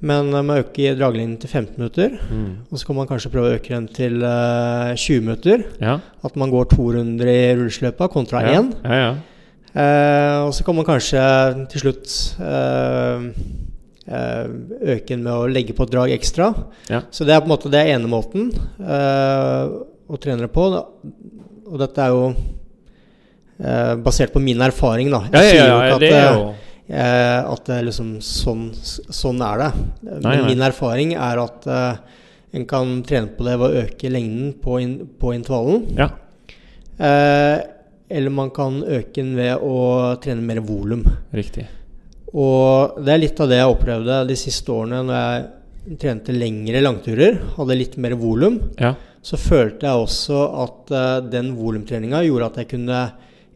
Men 0.00 0.32
eh, 0.32 0.44
man 0.44 0.62
øker 0.62 0.98
draglinjen 0.98 1.38
til 1.42 1.50
15 1.50 1.78
minutter. 1.78 2.18
Mm. 2.30 2.50
Og 2.70 2.78
så 2.78 2.86
kan 2.86 2.98
man 3.00 3.08
kanskje 3.10 3.32
prøve 3.32 3.50
å 3.50 3.56
øke 3.58 3.74
den 3.74 3.88
til 3.94 4.20
uh, 4.22 4.94
20 4.94 5.24
minutter. 5.24 5.64
Ja. 5.82 5.98
At 6.24 6.38
man 6.38 6.52
går 6.54 6.70
to 6.74 6.92
runder 6.94 7.32
i 7.32 7.40
rullesløypa 7.58 8.10
kontra 8.12 8.44
ja. 8.46 8.60
én. 8.60 8.72
Ja, 8.84 9.00
ja. 9.02 9.16
Eh, 9.78 10.36
og 10.46 10.54
så 10.56 10.64
kan 10.64 10.78
man 10.78 10.86
kanskje 10.88 11.22
til 11.70 11.82
slutt 11.82 12.12
uh, 12.40 13.26
eh, 14.08 14.44
øke 14.94 15.12
den 15.12 15.26
med 15.26 15.34
å 15.34 15.48
legge 15.50 15.76
på 15.76 15.86
et 15.86 15.92
drag 15.92 16.14
ekstra. 16.16 16.52
Ja. 16.88 17.02
Så 17.12 17.26
det 17.28 17.34
er 17.34 17.42
på 17.42 17.50
en 17.50 17.54
måte 17.54 17.72
det 17.72 17.82
er 17.82 17.96
ene 17.96 18.10
måten 18.10 18.48
eh, 18.80 19.74
å 20.08 20.20
trene 20.22 20.48
på. 20.52 20.68
Og 21.68 21.76
dette 21.82 22.04
er 22.04 22.14
jo 22.14 22.30
eh, 22.32 23.94
basert 24.04 24.32
på 24.34 24.42
min 24.42 24.62
erfaring, 24.64 25.12
da. 25.12 25.26
Ja, 25.28 25.44
ja, 25.44 25.52
sier 25.52 25.68
jo 25.68 25.78
ikke 25.98 26.24
at 26.24 26.64
eh, 26.88 27.40
at 27.44 27.68
det 27.68 27.80
liksom 27.88 28.16
sånn, 28.24 28.68
sånn 28.74 29.42
er 29.44 29.62
det. 29.64 29.70
Men 30.02 30.22
Nei, 30.24 30.36
nei. 30.40 30.46
min 30.52 30.64
erfaring 30.68 31.14
er 31.14 31.42
at 31.44 31.68
eh, 31.68 32.18
en 32.58 32.64
kan 32.68 32.94
trene 33.06 33.32
på 33.36 33.44
det 33.46 33.56
ved 33.60 33.66
å 33.68 33.82
øke 33.84 34.12
lengden 34.12 34.54
på, 34.62 34.78
in, 34.80 34.94
på 35.20 35.34
intervallen. 35.36 35.84
Ja. 35.98 36.08
Eh, 36.98 37.58
eller 38.08 38.32
man 38.32 38.50
kan 38.56 38.80
øke 38.82 39.20
den 39.20 39.34
ved 39.36 39.60
å 39.60 40.16
trene 40.22 40.44
mer 40.44 40.62
volum. 40.64 41.04
Riktig. 41.36 41.66
Og 42.32 42.98
det 43.04 43.12
er 43.14 43.20
litt 43.22 43.40
av 43.40 43.48
det 43.52 43.60
jeg 43.60 43.72
opplevde 43.72 44.22
de 44.28 44.36
siste 44.36 44.72
årene 44.72 45.02
når 45.08 45.18
jeg 45.20 45.98
trente 46.00 46.34
lengre 46.36 46.80
langturer, 46.84 47.38
hadde 47.56 47.76
litt 47.78 47.94
mer 48.00 48.16
volum. 48.20 48.58
Ja. 48.80 48.94
Så 49.24 49.38
følte 49.40 49.88
jeg 49.88 50.04
også 50.04 50.42
at 50.64 50.92
eh, 50.94 51.14
den 51.32 51.52
volumtreninga 51.56 52.22
gjorde 52.26 52.50
at 52.52 52.60
jeg 52.62 52.70
kunne 52.74 53.00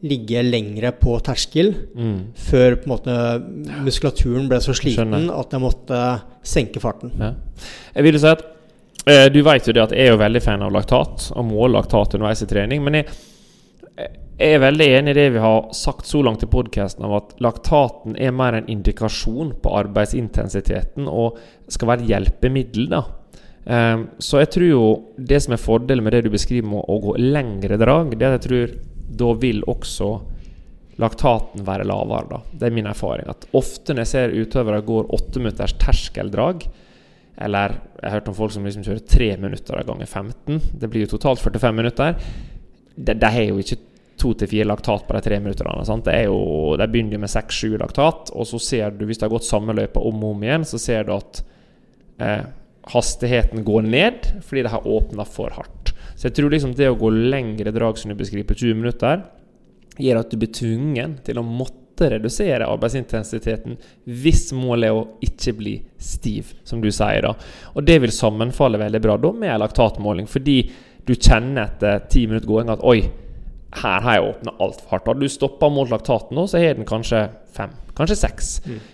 ligge 0.03 0.41
lengre 0.43 0.91
på 0.99 1.15
terskel 1.23 1.73
Mm. 1.95 2.33
før 2.35 2.75
på 2.75 2.83
en 2.87 2.91
måte 2.91 3.13
muskulaturen 3.85 4.49
ble 4.51 4.59
så 4.59 4.73
sliten 4.75 5.11
Skjønner. 5.13 5.39
at 5.39 5.51
jeg 5.55 5.61
måtte 5.63 5.99
senke 6.43 6.81
farten. 6.83 7.11
Ja. 7.19 7.33
Jeg 7.95 8.03
vil 8.03 8.19
si 8.19 8.27
at 8.27 8.43
eh, 9.07 9.29
Du 9.29 9.41
vet 9.43 9.65
jo 9.67 9.73
det 9.73 9.83
at 9.83 9.91
jeg 9.95 10.07
er 10.07 10.11
jo 10.11 10.17
veldig 10.19 10.41
fan 10.43 10.61
av 10.61 10.71
laktat, 10.75 11.31
og 11.35 11.45
måler 11.45 11.77
laktat 11.79 12.15
underveis 12.15 12.41
i 12.43 12.49
trening. 12.51 12.83
Men 12.83 12.93
jeg, 12.99 13.07
jeg 14.39 14.53
er 14.57 14.59
veldig 14.59 14.87
enig 14.97 15.11
i 15.13 15.19
det 15.21 15.25
vi 15.33 15.39
har 15.39 15.67
sagt 15.77 16.05
så 16.09 16.21
langt 16.23 16.43
i 16.43 16.47
podkasten, 16.51 17.05
at 17.05 17.35
laktaten 17.39 18.15
er 18.19 18.31
mer 18.31 18.53
en 18.59 18.67
indikasjon 18.67 19.53
på 19.61 19.73
arbeidsintensiteten 19.77 21.07
og 21.07 21.37
skal 21.71 21.87
være 21.93 22.01
et 22.03 22.09
hjelpemiddel. 22.11 22.89
da. 22.89 23.03
Um, 23.65 24.09
så 24.19 24.41
jeg 24.41 24.49
tror 24.51 24.67
jo 24.67 24.87
det 25.17 25.41
som 25.45 25.53
er 25.55 25.61
fordelen 25.61 26.03
med 26.03 26.11
det 26.11 26.25
du 26.25 26.29
beskriver 26.33 26.67
med 26.67 26.83
å 26.89 26.97
gå 26.99 27.13
lengre 27.19 27.77
drag, 27.79 28.17
det 28.19 28.25
er 28.27 28.33
at 28.35 28.41
jeg 28.43 28.49
tror 28.49 28.73
da 29.07 29.33
vil 29.39 29.63
også 29.69 30.11
laktaten 31.01 31.65
være 31.65 31.87
lavere. 31.89 32.29
da. 32.29 32.39
Det 32.51 32.67
er 32.67 32.75
min 32.75 32.89
erfaring. 32.89 33.29
At 33.29 33.47
ofte 33.53 33.93
når 33.93 34.05
jeg 34.05 34.11
ser 34.11 34.35
utøvere 34.37 34.81
går 34.85 35.13
åtte 35.13 35.41
minutters 35.41 35.73
terskeldrag, 35.81 36.67
eller 37.41 37.79
jeg 37.97 38.05
har 38.09 38.19
hørt 38.19 38.27
om 38.29 38.35
folk 38.37 38.53
som 38.53 38.65
liksom 38.65 38.85
kjører 38.85 39.07
tre 39.09 39.29
minutter 39.41 39.81
ganger 39.87 40.05
15, 40.05 40.61
det 40.79 40.89
blir 40.89 41.07
jo 41.07 41.15
totalt 41.15 41.41
45 41.41 41.73
minutter, 41.75 42.13
de, 42.95 43.15
de 43.17 43.31
har 43.35 43.47
jo 43.47 43.57
ikke 43.57 43.79
to 44.21 44.33
til 44.37 44.49
fire 44.51 44.67
laktat 44.69 45.07
på 45.07 45.15
de 45.15 45.21
tre 45.25 45.39
minutterne. 45.41 45.85
Sant? 45.87 46.05
Det 46.05 46.13
er 46.13 46.27
jo, 46.29 46.75
de 46.77 46.87
begynner 46.91 47.21
med 47.21 47.31
seks-sju 47.31 47.73
laktat, 47.81 48.29
og 48.31 48.47
så 48.47 48.59
ser 48.61 48.93
du, 48.93 49.07
hvis 49.09 49.19
det 49.19 49.27
har 49.27 49.33
gått 49.33 49.49
samme 49.49 49.73
løypa 49.75 50.03
om 50.03 50.21
og 50.21 50.35
om 50.35 50.45
igjen, 50.45 50.67
så 50.67 50.79
ser 50.81 51.07
du 51.07 51.15
at 51.15 51.41
eh, 52.21 52.43
hastigheten 52.93 53.65
går 53.65 53.87
ned 53.87 54.29
fordi 54.45 54.65
de 54.65 54.73
har 54.75 54.87
åpna 54.87 55.25
for 55.25 55.53
hardt. 55.57 55.82
Så 56.15 56.29
jeg 56.29 56.37
tror 56.37 56.53
liksom 56.53 56.75
det 56.77 56.89
å 56.91 56.97
gå 56.99 57.09
lengre 57.13 57.73
drag 57.75 57.97
som 57.99 58.11
du 58.11 58.17
beskriver 58.19 58.47
på 58.49 58.59
20 58.61 58.79
minutter, 58.81 59.23
gjør 60.01 60.21
at 60.23 60.31
du 60.31 60.39
blir 60.41 60.53
tvungen 60.53 61.17
til 61.25 61.39
å 61.39 61.45
måtte 61.45 62.09
redusere 62.15 62.65
arbeidsintensiteten 62.65 63.75
hvis 64.09 64.47
målet 64.57 64.89
er 64.89 64.97
å 64.97 65.03
ikke 65.25 65.53
bli 65.59 65.75
stiv, 66.01 66.55
som 66.65 66.81
du 66.81 66.89
sier. 66.91 67.21
da. 67.21 67.35
Og 67.77 67.85
det 67.85 67.99
vil 68.01 68.13
sammenfalle 68.13 68.81
veldig 68.81 69.01
bra 69.03 69.17
da 69.21 69.33
med 69.37 69.59
laktatmåling, 69.61 70.29
fordi 70.29 70.57
du 71.05 71.13
kjenner 71.13 71.67
etter 71.67 72.07
ti 72.09 72.25
minutter 72.27 72.49
gåing 72.49 72.71
at 72.73 72.83
oi, 72.87 73.03
her 73.73 74.03
har 74.05 74.17
jeg 74.17 74.27
åpna 74.29 74.55
altfor 74.61 74.93
hardt. 74.93 75.07
Hadde 75.09 75.25
du 75.25 75.31
stoppa 75.31 75.69
mot 75.69 75.89
laktaten 75.89 76.37
nå, 76.37 76.45
så 76.47 76.61
har 76.61 76.77
den 76.77 76.87
kanskje 76.89 77.25
fem, 77.53 77.71
kanskje 77.97 78.17
seks. 78.19 78.49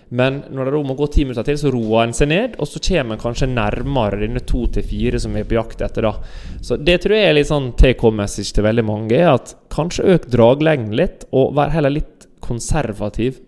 Men 0.08 0.42
når 0.50 0.68
det 0.68 0.74
da 0.74 0.82
må 0.86 0.96
gå 0.98 1.08
ti 1.12 1.24
minutter 1.24 1.46
til, 1.48 1.58
så 1.60 1.72
roer 1.74 2.06
en 2.06 2.14
seg 2.16 2.30
ned, 2.30 2.56
og 2.60 2.68
så 2.68 2.82
kommer 2.84 3.16
en 3.16 3.22
kanskje 3.22 3.50
nærmere 3.50 4.20
denne 4.22 4.42
to 4.46 4.66
til 4.74 4.86
fire 4.86 5.20
som 5.22 5.34
vi 5.34 5.42
er 5.42 5.48
på 5.50 5.58
jakt 5.58 5.84
etter. 5.86 6.08
da. 6.08 6.14
Så 6.62 6.76
det 6.76 7.00
tror 7.02 7.16
jeg 7.16 7.28
er 7.28 7.38
litt 7.38 7.50
sånn 7.50 7.72
take 7.80 8.00
home 8.04 8.22
message 8.22 8.52
til 8.54 8.66
veldig 8.66 8.86
mange, 8.86 9.16
er 9.16 9.34
at 9.34 9.54
kanskje 9.72 10.08
øk 10.16 10.28
draglengden 10.32 10.96
litt, 11.00 11.28
og 11.32 11.54
vær 11.58 11.72
heller 11.74 11.96
litt 11.96 12.28
konservativ 12.44 13.40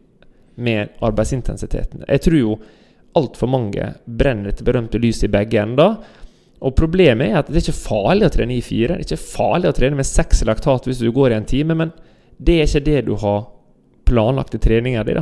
med 0.63 0.97
arbeidsintensiteten. 1.03 2.05
Jeg 2.09 2.25
tror 2.27 2.39
jo 2.39 2.57
altfor 3.19 3.51
mange 3.51 3.93
brenner 4.07 4.51
dette 4.51 4.65
berømte 4.65 5.01
lyset 5.01 5.29
i 5.29 5.33
begge 5.33 5.61
ender. 5.61 5.97
Og 6.63 6.77
Problemet 6.79 7.33
er 7.33 7.41
at 7.41 7.51
det 7.51 7.59
er 7.59 7.65
ikke 7.67 7.81
farlig 7.81 8.29
å 8.29 8.33
trene 8.33 8.57
i 8.57 8.65
fire. 8.65 8.97
Det 8.97 9.05
er 9.05 9.09
ikke 9.11 9.33
farlig 9.35 9.73
å 9.73 9.77
trene 9.77 9.99
med 9.99 10.09
seks 10.09 10.45
laktat 10.49 10.87
hvis 10.89 11.03
du 11.03 11.11
går 11.13 11.33
i 11.33 11.39
en 11.41 11.49
time, 11.49 11.77
men 11.79 11.93
det 12.43 12.61
er 12.61 12.69
ikke 12.69 12.87
det 12.87 13.01
du 13.09 13.17
har 13.21 13.45
planlagt 14.09 14.55
i 14.57 14.61
treninga 14.63 15.05
di. 15.07 15.17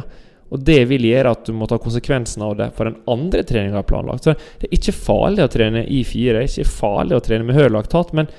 Og 0.50 0.62
det 0.66 0.80
vil 0.90 1.06
gjøre 1.06 1.32
at 1.36 1.46
du 1.46 1.54
må 1.54 1.68
ta 1.70 1.78
konsekvensen 1.78 2.42
av 2.42 2.56
det 2.58 2.70
for 2.76 2.88
den 2.88 2.98
andre 3.10 3.44
treninga 3.46 3.76
du 3.76 3.80
har 3.80 3.88
planlagt. 3.88 4.26
Så 4.26 4.34
det 4.34 4.68
er 4.68 4.76
ikke 4.80 4.96
farlig 4.96 5.46
å 5.46 5.52
trene 5.52 5.84
i 5.86 6.02
fire, 6.06 6.40
det 6.40 6.48
er 6.48 6.54
ikke 6.64 6.78
farlig 6.80 7.18
å 7.18 7.24
trene 7.24 7.46
med 7.46 7.58
høy 7.58 7.68
laktat, 7.70 8.12
men 8.16 8.30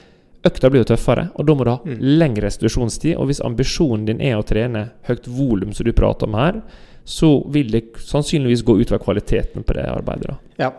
økta 0.47 0.71
blir 0.73 0.83
jo 0.83 0.91
tøffere, 0.91 1.29
og 1.37 1.47
da 1.47 1.55
må 1.55 1.65
du 1.65 1.71
ha 1.71 1.97
lengre 2.01 2.49
restitusjonstid. 2.49 3.15
Og 3.15 3.29
hvis 3.29 3.43
ambisjonen 3.45 4.07
din 4.09 4.23
er 4.25 4.39
å 4.39 4.45
trene 4.47 4.89
høyt 5.07 5.29
volum, 5.31 5.75
som 5.77 5.87
du 5.87 5.93
prater 5.95 6.27
om 6.27 6.39
her, 6.39 6.61
så 7.07 7.31
vil 7.53 7.71
det 7.73 7.85
sannsynligvis 8.03 8.65
gå 8.65 8.75
utover 8.81 9.01
kvaliteten 9.01 9.63
på 9.65 9.77
det 9.77 9.87
arbeidet. 9.89 10.33
da. 10.33 10.65
Ja, 10.67 10.73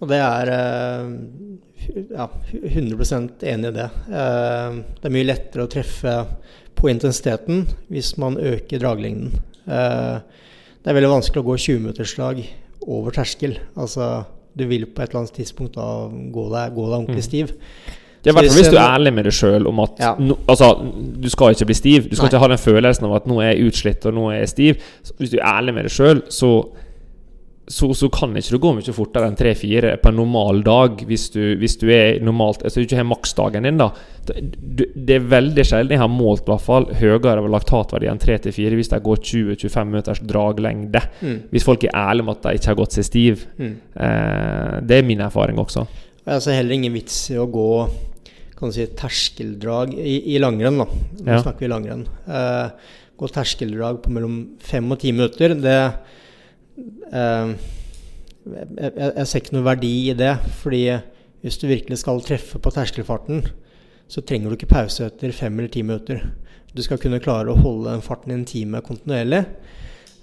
og 0.00 0.08
det 0.12 0.18
er 0.22 0.50
eh, 0.54 2.02
ja, 2.14 2.28
100% 2.52 3.44
enig 3.50 3.72
i 3.72 3.76
det. 3.78 3.88
Eh, 4.08 4.78
Det 5.00 5.08
er 5.10 5.14
mye 5.14 5.26
lettere 5.28 5.66
å 5.66 5.70
treffe 5.72 6.14
på 6.78 6.90
intensiteten 6.92 7.64
hvis 7.90 8.12
man 8.22 8.36
øker 8.38 8.78
draglengden. 8.82 9.32
Eh, 9.66 10.18
Det 10.82 10.92
er 10.92 10.94
veldig 11.00 11.10
vanskelig 11.16 11.42
å 11.42 11.48
gå 11.50 11.56
20-meterslag 11.58 12.42
over 12.88 13.10
terskel. 13.12 13.58
Altså, 13.76 14.24
du 14.56 14.64
vil 14.70 14.86
på 14.86 15.02
et 15.02 15.10
eller 15.10 15.24
annet 15.24 15.34
tidspunkt 15.36 15.74
da 15.74 16.06
gå 16.08 16.44
deg, 16.54 16.74
gå 16.76 16.84
deg 16.88 16.98
ordentlig 17.02 17.24
stiv. 17.26 17.50
Det 18.22 18.30
er 18.30 18.34
hvert 18.34 18.46
fall 18.48 18.54
hvis 18.54 18.56
hvis 18.66 18.70
du 18.72 18.76
er 18.78 18.94
ærlig 18.96 19.12
med 19.14 19.24
deg 19.28 19.34
sjøl 19.36 19.66
om 19.70 19.80
at 19.80 19.98
Ja. 20.00 20.14
no, 20.18 20.38
Altså, 20.48 20.70
du 21.20 21.28
skal 21.30 21.52
ikke 21.54 21.66
bli 21.66 21.74
stiv. 21.74 22.08
Du 22.10 22.16
skal 22.16 22.26
Nei. 22.26 22.30
ikke 22.32 22.40
ha 22.42 22.48
den 22.48 22.58
følelsen 22.62 23.04
av 23.06 23.14
at 23.16 23.26
nå 23.26 23.36
er 23.42 23.52
jeg 23.54 23.66
utslitt 23.68 24.06
og 24.06 24.14
nå 24.14 24.30
er 24.32 24.38
jeg 24.40 24.48
stiv. 24.48 24.82
Så 25.02 25.12
Hvis 25.18 25.30
du 25.30 25.36
er 25.38 25.44
ærlig 25.46 25.74
med 25.74 25.84
deg 25.84 25.92
sjøl, 25.92 26.22
så, 26.30 26.50
så, 27.68 27.90
så 27.94 28.08
kan 28.12 28.32
ikke 28.38 28.54
du 28.54 28.58
gå 28.62 28.70
mye 28.78 28.94
fortere 28.96 29.28
enn 29.28 29.36
3-4 29.38 29.90
på 30.02 30.08
en 30.10 30.16
normal 30.16 30.62
dag 30.66 31.02
hvis 31.08 31.26
du, 31.34 31.40
hvis 31.60 31.76
du 31.80 31.86
er 31.92 32.18
normalt 32.24 32.62
Altså 32.64 32.80
du 32.80 32.86
ikke 32.86 32.96
har 33.00 33.06
maksdagen 33.08 33.66
din, 33.68 33.76
da. 33.80 33.90
Det, 34.28 34.86
det 34.96 35.14
er 35.18 35.26
veldig 35.28 35.64
sjelden 35.68 35.94
jeg 35.96 36.02
har 36.02 36.10
målt 36.12 36.42
i 36.46 36.50
hvert 36.52 36.64
fall 36.64 36.88
høyere 37.00 37.44
laktatverdi 37.52 38.08
enn 38.10 38.20
3-4 38.22 38.74
hvis 38.78 38.90
de 38.92 39.00
går 39.04 39.22
20-25 39.24 39.92
meters 39.92 40.20
draglengde. 40.32 41.02
Mm. 41.20 41.38
Hvis 41.52 41.64
folk 41.68 41.84
er 41.88 41.96
ærlige 41.96 42.26
med 42.28 42.36
at 42.38 42.44
de 42.48 42.58
ikke 42.60 42.72
har 42.72 42.80
gått 42.82 42.96
seg 42.98 43.06
stiv. 43.08 43.46
Mm. 43.60 43.72
Eh, 44.04 44.74
det 44.88 44.98
er 45.00 45.08
min 45.08 45.24
erfaring 45.24 45.60
også. 45.62 45.86
Og 46.26 46.32
Jeg 46.34 46.44
ser 46.44 46.58
heller 46.60 46.76
ingen 46.76 46.92
vits 46.96 47.16
i 47.32 47.38
å 47.40 47.46
gå 47.48 47.68
kan 48.58 48.72
du 48.72 48.74
si, 48.74 48.84
terskeldrag 48.98 49.92
i, 49.94 50.16
i 50.34 50.38
langrenn. 50.42 50.80
da. 50.82 50.86
Nå 51.22 51.30
Ja. 51.30 51.42
snakker 51.44 51.62
vi 51.62 51.68
langrenn. 51.70 52.06
Eh, 52.26 52.70
gå 53.18 53.28
terskeldrag 53.30 54.00
på 54.02 54.10
mellom 54.14 54.38
fem 54.58 54.90
og 54.92 54.98
ti 54.98 55.12
minutter, 55.14 55.54
det 55.54 55.78
eh, 57.12 57.54
jeg, 58.48 58.68
jeg, 58.78 58.92
jeg 59.06 59.26
ser 59.30 59.42
ikke 59.42 59.56
noe 59.56 59.68
verdi 59.68 59.94
i 60.10 60.18
det. 60.18 60.34
fordi 60.62 60.82
hvis 61.42 61.58
du 61.60 61.68
virkelig 61.70 62.00
skal 62.00 62.22
treffe 62.26 62.58
på 62.58 62.72
terskelfarten, 62.74 63.44
så 64.08 64.22
trenger 64.26 64.50
du 64.50 64.58
ikke 64.58 64.72
pause 64.72 65.06
etter 65.06 65.34
fem 65.36 65.58
eller 65.58 65.70
ti 65.70 65.84
minutter. 65.86 66.24
Du 66.74 66.82
skal 66.82 67.00
kunne 67.00 67.20
klare 67.22 67.52
å 67.52 67.60
holde 67.60 67.92
den 67.92 68.04
farten 68.04 68.32
i 68.32 68.38
en 68.38 68.48
time 68.48 68.82
kontinuerlig. 68.84 69.44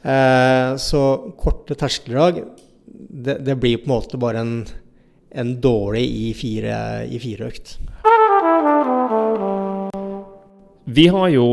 Eh, 0.05 0.71
så 0.81 1.03
korte 1.39 1.77
terskeldrag, 1.79 2.43
det, 2.85 3.39
det 3.45 3.55
blir 3.61 3.79
på 3.81 3.89
en 3.89 3.95
måte 3.95 4.19
bare 4.21 4.43
en 4.43 4.57
en 5.35 5.61
dårlig 5.61 6.05
i 6.05 6.33
fire, 6.37 6.77
i 7.11 7.19
fire 7.19 7.49
økt. 7.51 7.75
Vi 10.85 11.07
har 11.09 11.29
jo 11.33 11.45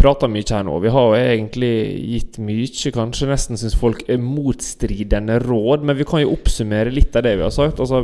prata 0.00 0.28
mye 0.30 0.46
her 0.48 0.64
nå. 0.66 0.78
Vi 0.82 0.92
har 0.92 1.08
jo 1.10 1.18
egentlig 1.20 1.74
gitt 2.14 2.38
mye, 2.42 2.92
kanskje 2.94 3.28
nesten 3.30 3.60
syns 3.60 3.76
folk 3.78 4.02
er 4.10 4.22
motstridende 4.22 5.38
råd. 5.44 5.84
Men 5.86 5.98
vi 5.98 6.06
kan 6.08 6.22
jo 6.24 6.32
oppsummere 6.36 6.94
litt 6.94 7.16
av 7.18 7.26
det 7.26 7.36
vi 7.38 7.46
har 7.46 7.54
sagt. 7.54 7.82
Altså, 7.82 8.02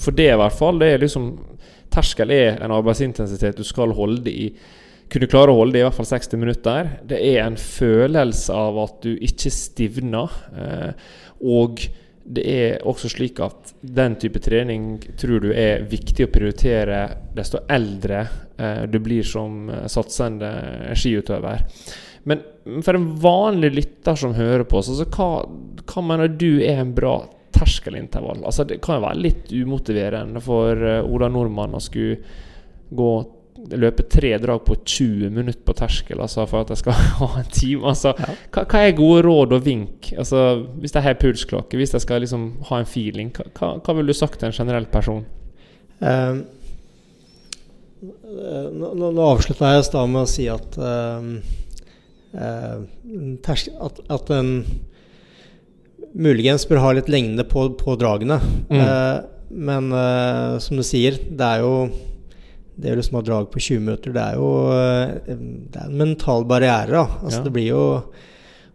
for 0.00 0.16
det 0.16 0.30
i 0.32 0.40
hvert 0.40 0.56
fall. 0.56 0.80
Det 0.82 0.94
er 0.94 1.04
liksom 1.04 1.30
Terskel 1.96 2.32
er 2.34 2.58
en 2.60 2.74
arbeidsintensitet 2.74 3.56
du 3.56 3.64
skal 3.64 3.94
holde 3.96 4.28
i 4.28 4.50
kunne 5.12 5.28
klare 5.30 5.52
å 5.52 5.60
holde 5.60 5.76
det 5.76 5.84
i 5.84 5.84
hvert 5.86 5.96
fall 5.96 6.08
60 6.08 6.40
minutter. 6.40 6.88
Det 7.06 7.20
er 7.22 7.44
en 7.44 7.58
følelse 7.60 8.54
av 8.56 8.80
at 8.82 8.98
du 9.04 9.12
ikke 9.14 9.52
stivner. 9.54 10.34
Eh, 10.58 11.12
og 11.46 11.84
det 12.26 12.42
er 12.50 12.88
også 12.90 13.12
slik 13.12 13.38
at 13.44 13.70
den 13.80 14.16
type 14.18 14.42
trening 14.42 14.96
tror 15.18 15.44
du 15.44 15.52
er 15.54 15.86
viktig 15.86 16.26
å 16.26 16.32
prioritere 16.34 17.04
desto 17.36 17.62
eldre 17.70 18.24
eh, 18.24 18.42
du 18.90 18.98
blir 19.04 19.22
som 19.26 19.68
eh, 19.70 19.86
satsende 19.92 20.50
skiutøver. 20.96 21.64
Men 22.26 22.42
for 22.82 22.98
en 22.98 23.10
vanlig 23.22 23.70
lytter 23.76 24.18
som 24.18 24.34
hører 24.34 24.64
på, 24.66 24.80
så, 24.82 24.96
så 24.98 25.06
hva, 25.14 25.28
hva 25.86 26.02
mener 26.02 26.32
du 26.32 26.56
er 26.64 26.80
en 26.82 26.94
bra 26.96 27.20
terskelintervall? 27.56 28.42
Altså 28.44 28.64
Det 28.68 28.80
kan 28.84 28.98
jo 28.98 29.06
være 29.06 29.22
litt 29.22 29.52
umotiverende 29.54 30.42
for 30.44 30.82
eh, 30.82 31.04
Ola 31.06 31.28
Nordmann 31.32 31.76
å 31.78 31.82
skulle 31.82 32.18
gå 32.96 33.10
løpe 33.72 34.04
tre 34.12 34.34
drag 34.38 34.60
på 34.66 34.74
20 34.84 35.30
minutter 35.32 35.62
på 35.66 35.74
terskel 35.74 36.20
altså 36.22 36.44
for 36.46 36.62
at 36.62 36.68
jeg 36.74 36.82
skal 36.82 36.98
ha 37.20 37.28
en 37.40 37.48
time. 37.50 37.86
Altså, 37.88 38.12
Ja. 38.18 38.34
hva, 38.52 38.66
hva 38.68 38.82
er 38.84 38.98
gode 38.98 39.22
råd 39.26 39.54
og 39.56 39.64
vink? 39.64 40.10
Altså, 40.18 40.42
hvis 40.82 40.94
jeg 40.94 41.06
har 41.06 41.16
pulsklokke, 41.22 41.78
hvis 41.80 41.94
jeg 41.96 42.04
skal 42.04 42.22
liksom 42.22 42.50
ha 42.68 42.82
en 42.82 42.90
feeling, 42.90 43.32
hva, 43.56 43.72
hva, 43.80 43.96
vil 43.98 44.12
du 44.12 44.14
sagt 44.14 44.38
til 44.42 44.50
en 44.50 44.58
generell 44.58 44.86
person? 44.92 45.24
Eh, 46.02 46.42
nå, 48.36 48.90
nå 48.98 49.12
nå 49.16 49.28
avslutta 49.32 49.74
jeg 49.74 49.84
i 49.84 49.86
stad 49.88 50.10
med 50.12 50.22
å 50.24 50.30
si 50.30 50.46
at 50.52 50.76
eh, 50.78 51.30
eh, 52.36 53.54
at, 53.88 54.02
at 54.18 54.34
en 54.36 54.52
muligens 56.16 56.64
bør 56.68 56.82
ha 56.84 56.92
litt 56.96 57.10
lengde 57.12 57.44
på, 57.48 57.68
på 57.80 57.96
dragene. 58.00 58.38
Mm. 58.70 58.78
Eh, 58.80 59.16
men 59.56 59.90
eh, 59.94 60.56
som 60.62 60.78
du 60.78 60.84
sier, 60.86 61.18
det 61.28 61.50
er 61.56 61.64
jo 61.64 61.74
det 62.76 62.92
å 62.92 62.96
liksom 62.98 63.16
ha 63.16 63.24
drag 63.24 63.46
på 63.52 63.60
20 63.62 63.84
minutter, 63.86 64.12
det 64.12 64.22
er 64.22 64.36
jo 64.36 64.48
eh, 64.74 65.36
det 65.72 65.80
er 65.80 65.86
en 65.88 66.00
mental 66.00 66.44
barriere. 66.48 67.06
Altså, 67.22 67.40
Ja. 67.40 67.44
Det 67.46 67.52
blir 67.56 67.70
jo 67.72 67.84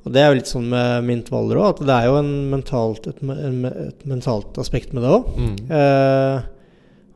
Og 0.02 0.14
det 0.16 0.18
er 0.18 0.32
jo 0.32 0.38
litt 0.40 0.50
sånn 0.50 0.66
med, 0.66 1.04
med 1.06 1.20
intervaller 1.20 1.60
òg, 1.62 1.76
at 1.76 1.82
det 1.86 1.94
er 1.94 2.08
jo 2.10 2.16
en 2.18 2.32
mentalt, 2.50 3.06
et, 3.06 3.20
et 3.22 4.00
mentalt 4.10 4.58
aspekt 4.58 4.96
med 4.98 5.04
det 5.06 5.12
òg. 5.14 5.28
Mm. 5.38 5.52
Eh, 5.78 6.48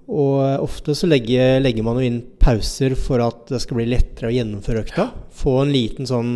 og 0.07 0.61
ofte 0.63 0.93
så 0.95 1.07
legger, 1.09 1.59
legger 1.63 1.83
man 1.83 1.97
jo 1.97 2.05
inn 2.05 2.19
pauser 2.39 2.93
for 2.99 3.23
at 3.25 3.47
det 3.49 3.61
skal 3.63 3.79
bli 3.79 3.87
lettere 3.89 4.29
å 4.29 4.35
gjennomføre 4.35 4.83
økta. 4.85 5.07
Få 5.33 5.61
en 5.63 5.71
liten 5.73 6.05
sånn 6.05 6.33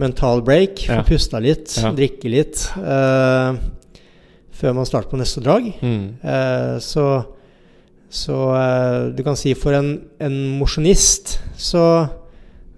mental 0.00 0.40
break, 0.42 0.80
få 0.88 0.96
Ja. 0.98 1.02
pusta 1.06 1.38
litt, 1.40 1.76
Ja. 1.78 1.92
drikke 1.92 2.30
litt. 2.32 2.64
Uh, 2.76 3.54
før 4.52 4.74
man 4.74 4.86
starter 4.88 5.10
på 5.10 5.18
neste 5.20 5.42
drag. 5.44 5.72
Mm. 5.82 6.16
Uh, 6.24 6.78
så 6.80 7.26
så 8.12 8.34
uh, 8.52 9.10
du 9.16 9.22
kan 9.24 9.36
si 9.36 9.54
for 9.54 9.72
en, 9.72 10.02
en 10.20 10.58
mosjonist 10.58 11.38
så, 11.56 12.10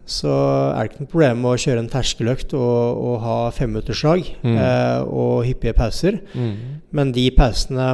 så 0.07 0.31
er 0.77 0.85
det 0.85 0.93
ikke 0.93 1.01
noe 1.03 1.11
problem 1.11 1.41
med 1.43 1.51
å 1.51 1.59
kjøre 1.65 1.79
en 1.83 1.89
terskeløkt 1.91 2.55
og, 2.55 3.01
og 3.03 3.17
ha 3.25 3.39
femminutterslag 3.57 4.29
Mm. 4.45 4.59
eh, 4.61 5.01
og 5.09 5.45
hyppige 5.49 5.75
pauser. 5.75 6.21
Mm. 6.37 6.55
Men 6.93 7.11
de 7.17 7.31
pausene 7.35 7.89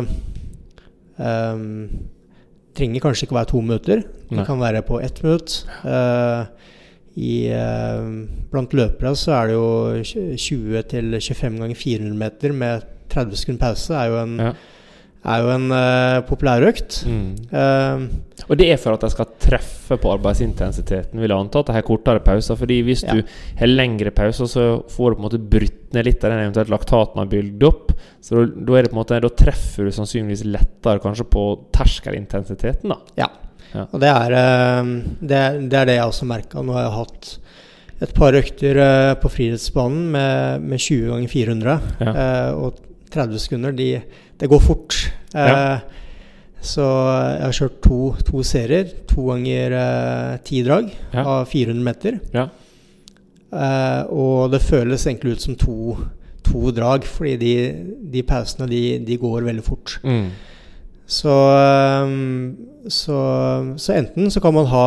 ehm, 1.21 2.09
trenger 2.77 3.03
kanskje 3.05 3.27
ikke 3.27 3.39
være 3.39 3.51
to 3.53 3.61
minutter. 3.61 4.03
Det 4.31 4.47
kan 4.47 4.61
være 4.61 4.83
på 4.87 5.01
ett 5.03 5.23
minutt. 5.25 5.57
Uh, 5.85 6.47
i, 7.19 7.51
uh, 7.51 8.07
blant 8.53 8.75
løpere 8.77 9.15
så 9.19 9.35
er 9.41 9.51
det 9.51 9.57
jo 9.57 9.67
20-25 10.39 11.59
ganger 11.59 11.75
400 11.77 12.19
meter 12.21 12.55
med 12.55 12.87
30 13.11 13.37
sekunder 13.37 13.65
pause. 13.67 13.95
er 13.95 14.05
jo 14.13 14.21
en, 14.23 14.37
Ja. 14.39 14.53
Er 15.25 15.43
jo 15.45 15.51
en 15.53 15.67
uh, 15.69 16.21
populær 16.25 16.63
økt. 16.65 17.03
Mm. 17.05 17.27
Uh, 17.53 18.45
Og 18.49 18.57
det 18.57 18.71
er 18.73 18.79
for 18.81 18.95
at 18.97 19.03
de 19.05 19.11
skal 19.13 19.29
treffe 19.43 19.99
på 20.01 20.13
arbeidsintensiteten, 20.15 21.21
vil 21.21 21.29
jeg 21.29 21.37
anta. 21.39 21.61
At 21.61 21.67
de 21.69 21.75
har 21.77 21.85
kortere 21.85 22.23
pauser. 22.25 22.57
Fordi 22.57 22.79
hvis 22.87 23.03
Ja. 23.05 23.13
du 23.19 23.23
har 23.61 23.67
lengre 23.69 24.11
pauser, 24.17 24.49
så 24.49 24.65
får 24.89 25.11
du 25.11 25.17
på 25.19 25.21
en 25.21 25.27
måte 25.29 25.43
brutt 25.53 25.93
ned 25.93 26.07
litt 26.09 26.25
av 26.25 26.31
den 26.33 26.41
eventuelt 26.47 26.73
laktaten 26.73 27.21
har 27.21 27.29
bygd 27.31 27.63
opp. 27.69 27.93
Så 28.25 28.47
da, 28.49 28.73
er 28.79 28.83
det 28.83 28.91
på 28.91 28.97
en 28.97 29.03
måte 29.03 29.21
Da 29.21 29.29
treffer 29.29 29.85
du 29.85 29.91
sannsynligvis 29.93 30.45
lettere 30.49 31.01
kanskje 31.05 31.29
på 31.29 31.45
terskelintensiteten, 32.05 32.89
da. 32.95 32.99
Ja. 33.21 33.29
Ja. 33.75 33.85
Og 33.93 34.01
det 34.03 34.09
er, 34.11 34.33
uh, 34.35 34.89
det, 35.21 35.37
er- 35.37 35.61
det 35.69 35.79
er 35.79 35.87
det 35.93 35.97
jeg 36.01 36.09
også 36.09 36.27
merka. 36.27 36.63
Nå 36.65 36.73
har 36.75 36.89
jeg 36.89 36.97
hatt 36.97 37.31
et 38.01 38.15
par 38.17 38.33
økter 38.33 38.79
eh, 38.81 39.15
på 39.21 39.29
friidrettsbanen 39.29 40.07
med, 40.15 40.63
med 40.65 40.81
20 40.81 41.11
ganger 41.11 41.29
400. 41.29 41.75
Ja. 42.01 42.15
eh, 42.15 42.53
og 42.57 42.79
30 43.13 43.43
sekunder, 43.43 43.75
de, 43.77 43.91
det 44.41 44.49
går 44.51 44.61
fort. 44.65 44.97
Eh, 45.35 45.49
Ja. 45.55 45.81
Så 46.61 46.85
jeg 46.85 47.41
har 47.47 47.55
kjørt 47.57 47.77
to, 47.87 47.99
to 48.29 48.43
serier. 48.45 48.91
To 49.09 49.31
ganger 49.31 49.73
eh, 49.79 50.35
ti 50.45 50.59
drag 50.67 50.91
Ja. 51.15 51.23
av 51.25 51.47
400 51.49 51.85
meter. 51.87 52.19
Ja. 52.35 52.49
Eh, 53.51 54.03
og 54.13 54.51
det 54.53 54.61
føles 54.63 55.07
egentlig 55.09 55.39
ut 55.39 55.41
som 55.47 55.57
to, 55.57 55.97
to 56.45 56.71
drag, 56.77 57.07
fordi 57.09 57.33
de, 57.41 57.55
de 58.13 58.23
pausene 58.29 58.69
de, 58.69 58.83
de 59.09 59.17
går 59.23 59.47
veldig 59.49 59.65
fort. 59.65 59.97
Mm. 60.05 60.29
Så, 61.11 61.33
så, 62.89 63.17
så 63.81 63.93
enten 63.97 64.31
så 64.31 64.41
kan 64.45 64.55
man 64.55 64.69
ha 64.71 64.85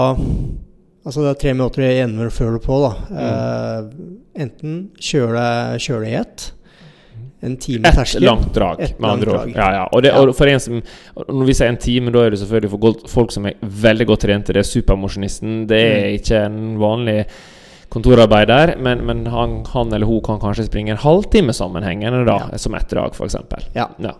Altså 1.03 1.19
det 1.19 1.31
er 1.33 1.39
tre 1.41 1.51
minutter 1.51 1.83
igjen 1.83 2.13
før 2.31 2.53
du 2.55 2.59
på, 2.63 2.75
da. 2.79 2.91
Mm. 3.09 3.17
Eh, 3.25 4.43
enten 4.45 4.75
kjøre 5.03 5.41
kjøre 5.83 6.07
i 6.07 6.13
ett. 6.21 6.45
En 7.43 7.57
time 7.57 7.85
Et 7.85 7.93
terskel. 7.95 8.23
langt 8.23 8.53
drag, 8.55 8.79
Et 8.79 8.99
med 8.99 9.09
andre 9.09 9.31
ord. 9.33 9.49
Ja, 9.55 9.71
ja. 9.73 9.87
Og, 9.91 10.01
det, 10.01 10.11
Ja. 10.13 10.21
og 10.21 10.33
for 10.35 10.47
en 10.47 10.59
som 10.59 10.81
Når 11.27 11.45
vi 11.45 11.53
sier 11.53 11.67
en 11.67 11.77
time, 11.77 12.11
da 12.11 12.19
er 12.25 12.29
det 12.31 12.39
selvfølgelig 12.39 12.69
for 12.71 13.07
folk 13.11 13.31
som 13.31 13.45
er 13.45 13.53
veldig 13.61 14.07
godt 14.07 14.21
trente. 14.21 14.53
Det 14.53 14.61
er 14.63 14.69
supermosjonisten. 14.81 15.67
Det 15.67 15.81
er 15.81 16.07
Mm. 16.07 16.19
ikke 16.21 16.45
en 16.45 16.77
vanlig 16.79 17.25
kontorarbeider, 17.89 18.77
men, 18.81 19.05
men 19.05 19.25
han, 19.29 19.63
han 19.73 19.93
eller 19.93 20.05
hun 20.09 20.21
kan 20.25 20.39
kanskje 20.41 20.65
springe 20.69 20.91
en 20.95 20.97
halvtime 21.03 21.53
sammenhengende, 21.53 22.23
da, 22.25 22.39
Ja. 22.51 22.57
som 22.57 22.73
ett 22.75 22.89
drag, 22.89 23.13
f.eks. 23.13 23.35
Ja. 23.75 23.89
Ja. 23.99 24.13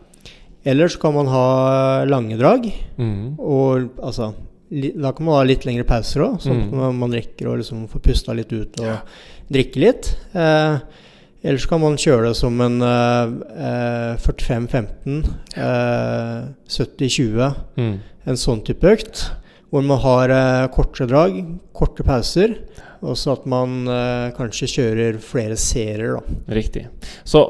Eller 0.66 0.88
så 0.88 1.00
kan 1.02 1.14
man 1.14 1.28
ha 1.28 2.04
lange 2.06 2.38
drag. 2.38 2.70
Mm. 2.98 3.38
Og 3.40 3.90
altså 4.04 4.34
Da 4.74 5.12
kan 5.14 5.26
man 5.28 5.36
ha 5.36 5.44
litt 5.46 5.66
lengre 5.68 5.84
pauser 5.86 6.22
òg, 6.26 6.40
sånn 6.42 6.64
at 6.64 6.72
Mm. 6.72 6.96
man, 6.98 7.12
rekker 7.12 7.46
å 7.46 7.58
liksom 7.60 7.88
få 7.88 8.00
pusta 8.02 8.34
litt 8.34 8.52
ut 8.52 8.80
og 8.82 9.02
drikke 9.52 9.76
litt. 9.78 10.16
Eh, 10.34 10.78
eller 11.44 11.60
så 11.60 11.70
kan 11.74 11.82
man 11.84 12.00
kjøre 12.00 12.30
det 12.30 12.38
som 12.40 12.62
en 12.64 12.80
eh, 12.88 13.34
eh, 13.68 14.22
45-15, 14.24 15.18
eh, 15.60 16.46
70-20. 16.72 17.50
Mm. 17.76 17.96
en 18.24 18.40
sånn 18.40 18.62
type 18.64 18.88
økt. 18.88 19.26
Hvor 19.74 19.84
man 19.84 20.00
har 20.04 20.32
eh, 20.32 20.70
korte 20.72 21.08
drag, 21.10 21.42
korte 21.76 22.06
pauser, 22.08 22.56
og 23.04 23.18
så 23.20 23.34
at 23.36 23.48
man 23.50 23.84
eh, 23.92 24.32
kanskje 24.38 24.70
kjører 24.78 25.20
flere 25.20 25.58
serier. 25.60 26.16
Da. 26.16 26.56
Riktig. 26.56 26.86
Så 27.28 27.44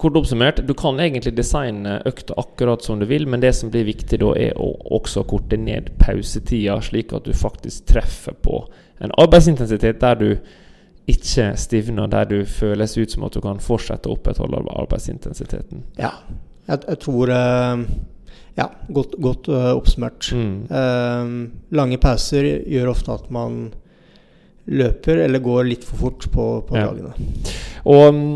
kort 0.00 0.16
oppsummert, 0.16 0.62
du 0.64 0.72
kan 0.76 1.00
egentlig 1.00 1.34
designe 1.36 1.98
økta 2.08 2.36
akkurat 2.40 2.84
som 2.84 3.00
du 3.00 3.06
vil, 3.08 3.26
men 3.28 3.44
det 3.44 3.54
som 3.56 3.72
blir 3.72 3.84
viktig 3.88 4.20
da, 4.22 4.32
er 4.40 4.56
å 4.56 4.70
også 4.98 5.24
korte 5.28 5.60
ned 5.60 5.92
pausetida, 6.00 6.78
slik 6.84 7.12
at 7.16 7.28
du 7.28 7.36
faktisk 7.36 7.88
treffer 7.92 8.36
på 8.44 8.62
en 9.04 9.12
arbeidsintensitet 9.20 10.00
der 10.00 10.18
du 10.20 10.30
ikke 11.08 11.48
stivner, 11.56 12.06
der 12.12 12.24
du 12.28 12.36
føles 12.44 12.96
ut 12.98 13.10
som 13.14 13.24
at 13.24 13.32
du 13.36 13.40
kan 13.44 13.60
fortsette 13.64 14.10
å 14.10 14.16
opprettholde 14.18 14.60
arbeidsintensiteten. 14.76 15.84
Ja. 15.98 16.12
Jeg, 16.68 16.82
jeg 16.84 16.98
tror 17.00 17.30
eh, 17.32 17.84
Ja, 18.58 18.66
godt, 18.92 19.14
godt 19.22 19.48
eh, 19.48 19.70
oppsummert. 19.78 20.28
Mm. 20.34 20.66
Eh, 20.68 21.32
lange 21.78 21.98
pauser 22.02 22.48
gjør 22.68 22.90
ofte 22.92 23.14
at 23.14 23.30
man 23.32 23.70
løper 24.68 25.22
eller 25.24 25.40
går 25.40 25.64
litt 25.70 25.84
for 25.88 25.96
fort 26.02 26.26
på, 26.34 26.46
på 26.68 26.76
Ja. 26.76 26.90
dagene. 26.90 27.14
Og 27.88 28.08
mm, 28.14 28.32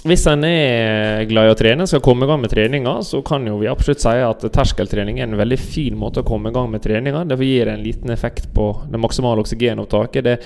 hvis 0.00 0.22
en 0.30 0.44
er 0.48 1.26
glad 1.28 1.50
i 1.50 1.52
å 1.52 1.56
trene, 1.58 1.84
skal 1.84 2.00
komme 2.00 2.24
i 2.24 2.30
gang 2.30 2.40
med 2.40 2.52
treninga, 2.54 2.94
så 3.04 3.18
kan 3.26 3.44
jo 3.44 3.58
vi 3.60 3.68
absolutt 3.68 4.00
si 4.00 4.14
at 4.24 4.46
terskeltrening 4.54 5.18
er 5.20 5.26
en 5.26 5.36
veldig 5.36 5.58
fin 5.60 5.98
måte 6.00 6.22
å 6.22 6.26
komme 6.26 6.48
i 6.48 6.56
gang 6.56 6.70
med 6.72 6.80
treninga. 6.86 7.26
Det 7.28 7.36
gir 7.44 7.68
en 7.68 7.84
liten 7.84 8.14
effekt 8.14 8.48
på 8.56 8.70
det 8.88 9.00
maksimale 9.02 9.44
oksygenopptaket. 9.44 10.24
Det 10.24 10.38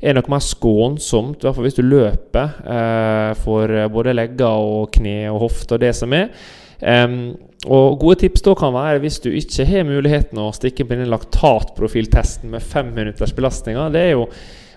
er 0.00 0.16
nok 0.16 0.32
mer 0.32 0.40
skånsomt, 0.46 1.42
i 1.42 1.44
hvert 1.44 1.58
fall 1.58 1.68
hvis 1.68 1.76
du 1.76 1.84
løper, 1.84 2.56
eh, 2.64 3.28
for 3.44 3.76
både 3.92 4.16
legger 4.16 4.64
og 4.64 4.88
kne 4.96 5.16
og 5.28 5.42
hofte 5.44 5.76
og 5.76 5.84
det 5.84 5.92
som 5.98 6.16
er. 6.16 6.32
Um, 6.80 7.36
og 7.70 8.00
Gode 8.00 8.24
tips 8.24 8.42
da 8.42 8.56
kan 8.58 8.72
være 8.74 9.04
hvis 9.04 9.20
du 9.22 9.28
ikke 9.30 9.68
har 9.68 9.84
muligheten 9.86 10.40
å 10.40 10.50
stikke 10.56 10.86
på 10.86 10.96
denne 10.96 11.12
laktatprofiltesten 11.12 12.50
med 12.50 12.64
fem 12.64 12.90
minutters 12.96 13.36
belastninger, 13.36 13.92
det 13.92 14.08
er 14.08 14.14
jo 14.16 14.24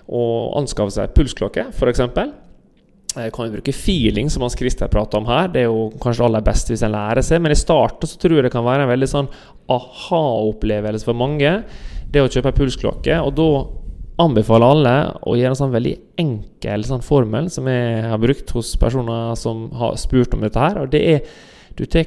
å 0.06 0.26
anskaffe 0.60 0.94
seg 0.94 1.16
pulsklokke, 1.16 1.72
f.eks. 1.72 2.04
Jeg 3.14 3.32
kan 3.32 3.46
jo 3.46 3.54
bruke 3.54 3.72
feeling, 3.72 4.28
som 4.32 4.42
Hans 4.44 4.56
Christer 4.58 4.90
prater 4.92 5.20
om 5.20 5.28
her. 5.30 5.48
Det 5.52 5.62
er 5.62 5.70
jo 5.70 5.86
kanskje 6.02 6.26
aller 6.26 6.44
best 6.44 6.68
hvis 6.68 6.82
en 6.84 6.92
lærer 6.92 7.24
seg. 7.24 7.40
Men 7.44 7.54
i 7.54 7.58
starten 7.58 8.10
så 8.10 8.18
tror 8.20 8.36
jeg 8.36 8.48
det 8.48 8.52
kan 8.52 8.66
være 8.66 8.84
en 8.84 8.92
veldig 8.92 9.08
sånn 9.08 9.30
aha-opplevelse 9.72 11.08
for 11.08 11.16
mange. 11.16 11.54
Det 12.12 12.22
å 12.22 12.28
kjøpe 12.28 12.52
pulsklokke. 12.58 13.16
Og 13.24 13.32
da 13.38 13.48
anbefaler 14.26 14.72
alle 14.72 14.94
å 15.28 15.36
gjøre 15.36 15.52
en 15.52 15.58
sånn 15.58 15.74
veldig 15.74 15.94
enkel 16.20 16.84
sånn 16.88 17.04
formel 17.04 17.50
som 17.52 17.68
jeg 17.68 18.04
har 18.08 18.20
brukt 18.20 18.52
hos 18.56 18.72
personer 18.80 19.34
som 19.36 19.66
har 19.76 19.96
spurt 20.00 20.36
om 20.36 20.44
dette 20.44 20.60
her. 20.60 20.82
Og 20.84 20.92
det 20.92 21.02
er 21.14 21.42
Du 21.76 21.84
tar 21.84 22.06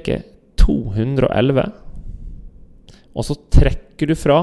211, 0.58 1.60
og 3.14 3.26
så 3.26 3.36
trekker 3.54 4.10
du 4.10 4.16
fra 4.18 4.39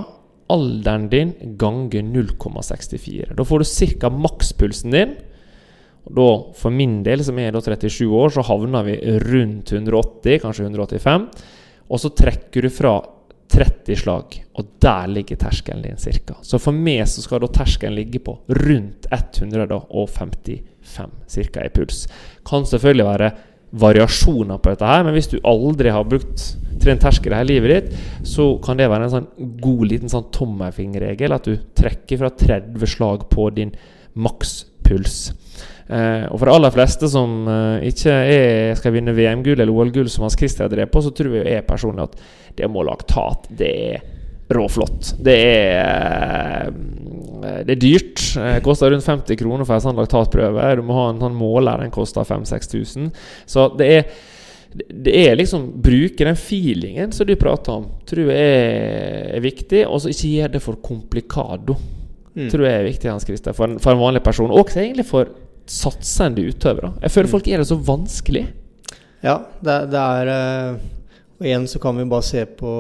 alderen 0.53 1.09
din 1.11 1.33
ganger 1.59 2.05
0,64. 2.07 3.35
Da 3.35 3.47
får 3.47 3.65
du 3.65 3.97
ca. 3.99 4.11
makspulsen 4.11 4.95
din. 4.95 5.17
Da, 6.07 6.29
for 6.55 6.71
min 6.71 7.01
del, 7.07 7.25
som 7.27 7.39
er 7.43 7.55
da 7.55 7.63
37 7.65 8.07
år, 8.07 8.31
så 8.35 8.45
havner 8.47 8.87
vi 8.87 8.95
rundt 9.27 9.75
180, 9.75 10.39
kanskje 10.45 10.69
185. 10.69 11.29
Og 11.87 12.03
så 12.03 12.11
trekker 12.15 12.67
du 12.67 12.71
fra 12.71 12.95
30 13.53 13.97
slag, 14.01 14.39
og 14.59 14.65
der 14.83 15.07
ligger 15.11 15.37
terskelen 15.39 15.83
din 15.85 15.97
ca. 15.97 16.35
Så 16.43 16.59
for 16.63 16.73
meg 16.75 17.09
så 17.09 17.23
skal 17.23 17.41
da 17.43 17.49
terskelen 17.55 17.97
ligge 17.99 18.19
på 18.23 18.33
rundt 18.51 19.07
155 19.11 21.53
ca. 21.53 21.61
i 21.63 21.75
puls. 21.75 22.09
Kan 22.47 22.67
selvfølgelig 22.67 23.07
være 23.07 23.31
variasjoner 23.77 24.59
på 24.63 24.71
dette 24.73 24.89
her, 24.89 25.05
men 25.05 25.15
hvis 25.17 25.31
du 25.33 25.39
aldri 25.47 25.89
har 25.95 26.09
brukt 26.09 26.39
trent 26.83 27.03
terskel 27.03 27.35
hele 27.35 27.55
livet 27.55 27.71
ditt, 27.73 27.89
så 28.27 28.45
kan 28.63 28.79
det 28.79 28.91
være 28.91 29.05
en 29.09 29.15
sånn 29.15 29.31
god 29.63 29.85
liten 29.91 30.13
sånn 30.13 30.31
tommelfingerregel 30.35 31.35
at 31.35 31.49
du 31.49 31.55
trekker 31.79 32.17
fra 32.23 32.31
30 32.31 32.87
slag 32.91 33.19
på 33.33 33.43
din 33.57 33.73
makspuls. 34.15 35.17
Eh, 35.87 36.27
og 36.33 36.41
for 36.41 36.49
de 36.49 36.55
aller 36.57 36.75
fleste 36.75 37.09
som 37.11 37.47
eh, 37.51 37.87
ikke 37.93 38.13
er, 38.13 38.75
skal 38.79 38.95
vinne 38.97 39.15
VM-gull 39.15 39.61
eller 39.61 39.73
OL-gull, 39.73 40.11
som 40.11 40.27
Hans 40.27 40.39
Christian 40.39 40.71
drev 40.73 40.91
på, 40.91 41.03
så 41.05 41.13
tror 41.15 41.39
jeg 41.39 41.67
personlig 41.69 42.09
at 42.09 42.21
det 42.59 42.71
må 42.73 42.83
laktat 42.87 43.47
det 43.55 43.73
er 43.93 44.07
råflott. 44.57 45.15
Det 45.23 45.37
er 45.37 46.71
eh, 46.71 47.61
Det 47.67 47.77
er 47.77 47.83
dyrt. 47.83 48.23
Det 48.35 48.63
koster 48.67 48.91
rundt 48.91 49.07
50 49.07 49.39
kroner 49.39 49.67
for 49.67 49.77
en 49.77 49.85
sånn 49.85 50.01
laktatprøve. 50.01 50.71
Du 50.79 50.87
må 50.87 50.97
ha 50.99 51.11
en 51.13 51.23
sånn 51.23 51.37
måler, 51.39 51.85
den 51.85 51.95
koster 51.95 52.27
5000-6000. 52.27 53.13
Så 53.47 53.69
det 53.79 53.93
er 53.99 54.09
det 54.77 55.13
er 55.17 55.37
liksom 55.39 55.71
Bruke 55.81 56.27
den 56.27 56.37
feelingen 56.37 57.13
som 57.15 57.25
du 57.25 57.33
prater 57.41 57.79
om, 57.79 57.87
tror 58.05 58.29
jeg 58.29 58.49
er, 58.61 59.31
er 59.39 59.45
viktig. 59.45 59.87
Og 59.89 60.03
så 60.03 60.13
ikke 60.13 60.33
gjøre 60.35 60.55
det 60.57 60.63
for 60.65 60.81
komplikado. 60.85 61.79
Mm. 62.37 62.51
Tror 62.53 62.67
jeg 62.67 62.77
er 62.77 62.85
viktig 62.85 63.09
Hans 63.09 63.25
Christer, 63.25 63.57
for, 63.57 63.79
for, 63.81 63.95
en 63.95 64.03
vanlig 64.03 64.21
person. 64.25 64.53
Og 64.53 64.75
egentlig 64.75 65.07
for 65.09 65.31
satsende 65.71 66.45
utøvere. 66.47 66.93
Jeg 67.03 67.15
føler 67.15 67.29
mm. 67.29 67.33
folk 67.35 67.49
gjør 67.51 67.63
det 67.63 67.71
så 67.71 67.79
vanskelig. 67.89 68.45
Ja, 69.25 69.39
det, 69.65 69.79
det 69.93 70.03
er 70.03 70.31
eh, 70.33 70.83
Og 71.39 71.49
igjen 71.49 71.67
så 71.71 71.81
kan 71.83 71.97
vi 71.99 72.05
bare 72.09 72.27
se 72.27 72.45
på, 72.59 72.75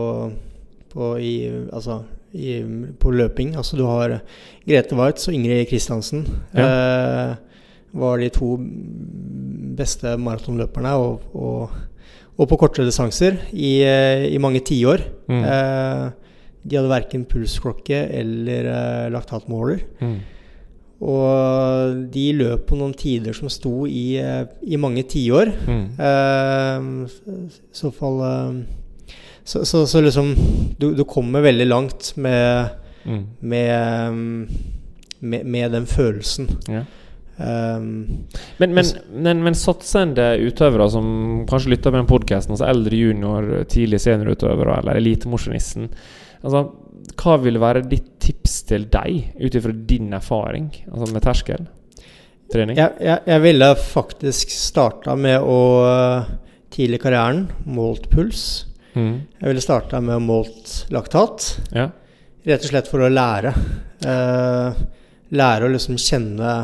på 0.93 1.09
i, 1.18 1.34
altså, 1.72 2.03
i, 2.32 2.61
på 3.01 3.12
løping. 3.12 3.57
Altså 3.57 3.78
du 3.78 3.84
har 3.89 4.20
Grete 4.68 4.97
Waitz 4.99 5.28
og 5.28 5.37
Ingrid 5.37 5.66
Kristiansen. 5.70 6.24
Ja. 6.55 6.68
Eh, 6.68 7.34
var 7.97 8.20
de 8.20 8.28
to 8.32 8.55
beste 9.76 10.16
maratonløperne, 10.20 10.93
og, 11.01 11.26
og, 11.37 11.74
og, 12.37 12.49
på 12.51 12.59
kortere 12.61 12.89
distanser, 12.89 13.39
i, 13.53 13.80
eh, 13.84 14.26
i 14.32 14.41
mange 14.43 14.61
tiår. 14.66 15.05
Mm. 15.30 15.43
Eh, 15.43 16.07
de 16.66 16.78
hadde 16.78 16.91
verken 16.91 17.26
pulsklokke 17.30 18.03
eller 18.18 18.70
eh, 18.72 19.07
laktatmåler. 19.14 19.84
Mm. 20.03 20.16
Og 21.05 22.07
de 22.12 22.24
løp 22.38 22.64
på 22.70 22.78
noen 22.78 22.94
tider 22.97 23.36
som 23.36 23.51
sto 23.53 23.84
i, 23.84 24.16
eh, 24.16 24.47
i 24.64 24.78
mange 24.80 25.05
tiår. 25.05 25.53
Mm. 25.68 25.86
Eh, 26.01 26.86
I 27.36 27.76
så 27.76 27.92
fall 27.92 28.22
eh, 28.24 28.61
så, 29.44 29.64
så, 29.68 29.84
så, 29.86 30.01
liksom 30.03 30.32
du, 30.78 30.94
du, 30.97 31.05
kommer 31.05 31.44
veldig 31.44 31.66
langt 31.68 32.14
med, 32.16 32.70
mm. 33.05 33.24
med, 33.40 34.49
med, 35.20 35.44
med, 35.44 35.72
den 35.76 35.86
følelsen. 35.86 36.49
Ja. 36.66 36.82
Um, 37.36 38.24
men, 38.57 38.72
men, 38.72 38.86
men, 39.12 39.42
men, 39.44 39.55
satsende 39.55 40.38
utøvere 40.40 40.88
som 40.88 41.09
kanskje 41.47 41.74
lytter 41.74 41.92
på 41.92 42.01
den 42.01 42.09
podkasten, 42.09 42.55
altså 42.57 42.64
eldre 42.70 42.97
junior, 42.97 43.51
tidlig 43.68 44.01
seniorutøvere 44.01 44.78
eller 44.80 44.97
elitemosjonisten 44.97 45.90
altså, 46.47 46.62
Hva 47.14 47.36
vil 47.42 47.61
være 47.62 47.84
ditt 47.86 48.16
tips 48.22 48.61
til 48.68 48.88
deg, 48.90 49.32
ut 49.38 49.54
ifra 49.54 49.74
din 49.88 50.12
erfaring 50.16 50.70
altså 50.90 51.12
med 51.12 51.24
terskeltrening? 51.24 52.78
Jeg, 52.78 52.96
jeg, 53.04 53.22
jeg, 53.30 53.42
ville 53.44 53.70
faktisk 53.80 54.52
starta 54.54 55.16
med 55.18 55.40
å 55.42 55.61
Tidlig 56.76 56.98
i 56.98 57.00
karrieren 57.07 57.46
målt 57.72 58.11
puls. 58.12 58.40
Mm. 58.92 59.22
Jeg 59.38 59.48
ville 59.48 59.62
starta 59.64 60.00
med 60.04 60.18
å 60.18 60.20
målt 60.20 60.72
laktat. 60.92 61.46
Ja. 61.72 61.86
Rett 62.44 62.66
og 62.66 62.72
slett 62.72 62.90
for 62.90 63.00
å 63.07 63.09
lære. 63.09 63.52
Eh, 64.04 64.82
lære 65.38 65.64
å 65.64 65.72
liksom 65.72 65.96
kjenne 65.96 66.57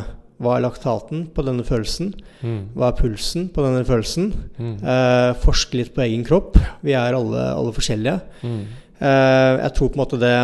hva 0.42 0.56
er 0.56 0.64
laktaten 0.64 1.24
på 1.32 1.44
denne 1.46 1.64
følelsen? 1.64 2.10
Mm. 2.42 2.74
Hva 2.74 2.90
er 2.90 2.98
pulsen 2.98 3.46
på 3.54 3.62
denne 3.64 3.86
følelsen? 3.86 4.32
Mm. 4.58 4.74
Eh, 4.82 5.30
forske 5.44 5.78
litt 5.78 5.92
på 5.94 6.02
egen 6.04 6.26
kropp. 6.26 6.58
Vi 6.82 6.96
er 6.98 7.14
alle, 7.16 7.46
alle 7.54 7.74
forskjellige. 7.76 8.18
Mm. 8.42 8.62
Eh, 9.02 9.52
jeg 9.64 9.74
tror 9.76 9.90
på 9.90 9.98
en 9.98 10.04
måte 10.04 10.18
det, 10.20 10.36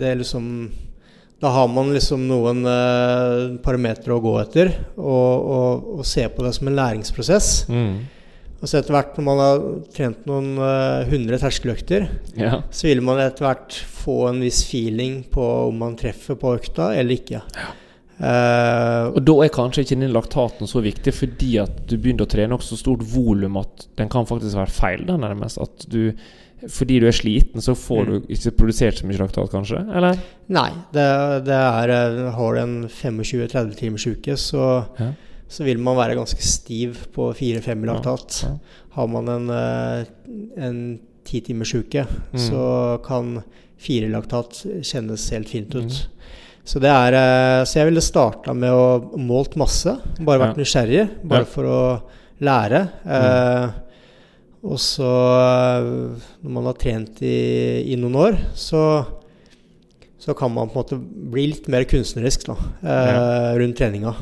det, 0.00 0.14
liksom 0.18 0.46
Da 1.38 1.52
har 1.54 1.68
man 1.70 1.92
liksom 1.94 2.24
noen 2.26 2.64
eh, 2.66 3.56
parametere 3.62 4.16
å 4.16 4.22
gå 4.22 4.34
etter, 4.42 4.72
og, 4.96 5.50
og, 5.54 5.90
og, 5.98 6.06
se 6.06 6.26
på 6.32 6.42
det 6.42 6.54
som 6.56 6.70
en 6.70 6.78
læringsprosess. 6.78 7.50
Mm. 7.70 7.98
Og 8.58 8.66
så 8.66 8.80
etter 8.80 8.96
hvert, 8.96 9.14
når 9.14 9.26
man 9.28 9.40
har 9.44 9.60
trent 9.94 10.24
noen 10.26 10.56
uh, 10.58 11.06
hundre 11.06 11.38
terskeløkter, 11.38 12.08
ja. 12.34 12.56
så 12.74 12.88
vil 12.88 13.04
man 13.06 13.20
etter 13.22 13.46
hvert 13.46 13.76
få 14.00 14.16
en 14.32 14.40
viss 14.42 14.64
feeling 14.66 15.20
på 15.30 15.44
om 15.68 15.78
man 15.78 15.94
treffer 15.98 16.34
på 16.40 16.56
økta 16.56 16.88
eller 16.98 17.20
ikke. 17.20 17.44
Ja. 17.54 17.68
Uh, 18.18 19.14
og 19.14 19.20
da 19.22 19.36
er 19.44 19.52
kanskje 19.54 19.84
ikke 19.84 20.00
den 20.00 20.10
laktaten 20.10 20.66
så 20.66 20.82
viktig, 20.82 21.14
fordi 21.14 21.52
at 21.62 21.84
du 21.86 21.94
begynner 21.94 22.26
å 22.26 22.32
trene 22.32 22.58
også 22.58 22.74
så 22.74 22.80
stort 22.82 23.06
volum 23.06 23.60
at 23.62 23.86
den 24.00 24.10
kan 24.10 24.26
faktisk 24.26 24.58
være 24.58 24.74
feil. 24.74 25.06
Da, 25.06 25.20
nærmest 25.22 25.62
At 25.62 25.86
du 25.86 26.10
fordi 26.66 26.98
du 26.98 27.06
er 27.06 27.14
sliten, 27.14 27.62
så 27.62 27.74
får 27.78 28.02
mm. 28.02 28.10
du 28.10 28.32
ikke 28.34 28.54
produsert 28.58 28.98
så 28.98 29.06
mye 29.06 29.20
laktat, 29.20 29.50
kanskje? 29.52 29.78
Eller? 29.94 30.18
Nei. 30.50 30.70
Det, 30.94 31.06
det 31.46 31.54
er 31.54 31.92
eh, 31.94 32.18
Har 32.34 32.56
du 32.56 32.62
en 32.64 32.76
25-30 32.90 33.76
timers 33.78 34.06
uke, 34.08 34.36
så, 34.40 34.64
ja. 34.98 35.12
så, 35.46 35.66
vil 35.68 35.78
man 35.82 35.98
være 36.00 36.18
ganske 36.18 36.42
stiv 36.42 37.04
på 37.14 37.30
4-5 37.38 37.86
laktat. 37.88 38.40
Ja. 38.42 38.52
Ja. 38.56 38.82
Har 38.98 39.10
man 39.14 39.30
en, 39.36 39.48
eh, 39.54 40.02
en 40.66 40.82
10 41.28 41.46
timers 41.46 41.74
uke, 41.78 42.06
mm. 42.32 42.42
så 42.48 42.66
kan 43.06 43.38
4 43.78 44.10
laktat 44.10 44.64
kjennes 44.82 45.30
helt 45.36 45.52
fint 45.52 45.74
ut. 45.78 45.94
Mm. 45.94 46.38
Så, 46.68 46.80
det 46.82 46.90
er, 46.92 47.14
eh, 47.16 47.64
så 47.64 47.78
jeg 47.80 47.92
ville 47.92 48.04
starta 48.04 48.52
med 48.52 48.74
å 48.74 49.18
målt 49.22 49.54
masse. 49.60 49.94
Bare 50.18 50.42
vært 50.42 50.58
nysgjerrig. 50.60 51.06
Bare 51.24 51.46
for 51.48 51.70
å 51.70 51.82
lære. 52.44 52.82
Mm. 53.06 53.12
Eh, 53.14 53.84
og 54.68 54.80
så, 54.82 55.10
eh, 55.38 56.26
når 56.44 56.52
man 56.52 56.68
har 56.68 56.76
trent 56.80 57.22
i, 57.24 57.38
i 57.88 57.96
noen 58.00 58.18
år, 58.20 58.38
så, 58.58 58.82
så, 60.20 60.34
kan 60.36 60.52
man 60.52 60.68
på 60.68 60.76
en 60.76 60.82
måte 60.82 60.98
bli 61.32 61.46
litt 61.54 61.70
mer 61.72 61.86
kunstnerisk 61.88 62.48
da, 62.50 62.56
eh, 62.82 63.12
ja. 63.12 63.22
rundt 63.60 63.78
treninga. 63.80 64.14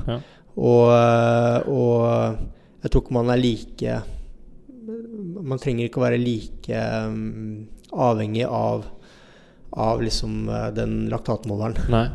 Og, 0.57 0.85
eh, 0.95 1.57
og, 1.67 2.45
jeg 2.85 2.93
tror 2.93 3.03
ikke 3.03 3.17
man 3.17 3.33
er 3.33 3.41
like 3.41 3.95
Man 5.47 5.59
trenger 5.59 5.89
ikke 5.89 5.99
å 5.99 6.05
være 6.05 6.21
like 6.21 6.83
um, 7.09 7.65
avhengig 7.91 8.45
av, 8.47 8.85
av 9.75 10.05
liksom, 10.05 10.47
den 10.77 10.95
laktatmåleren. 11.11 11.91
Nei. 11.91 12.07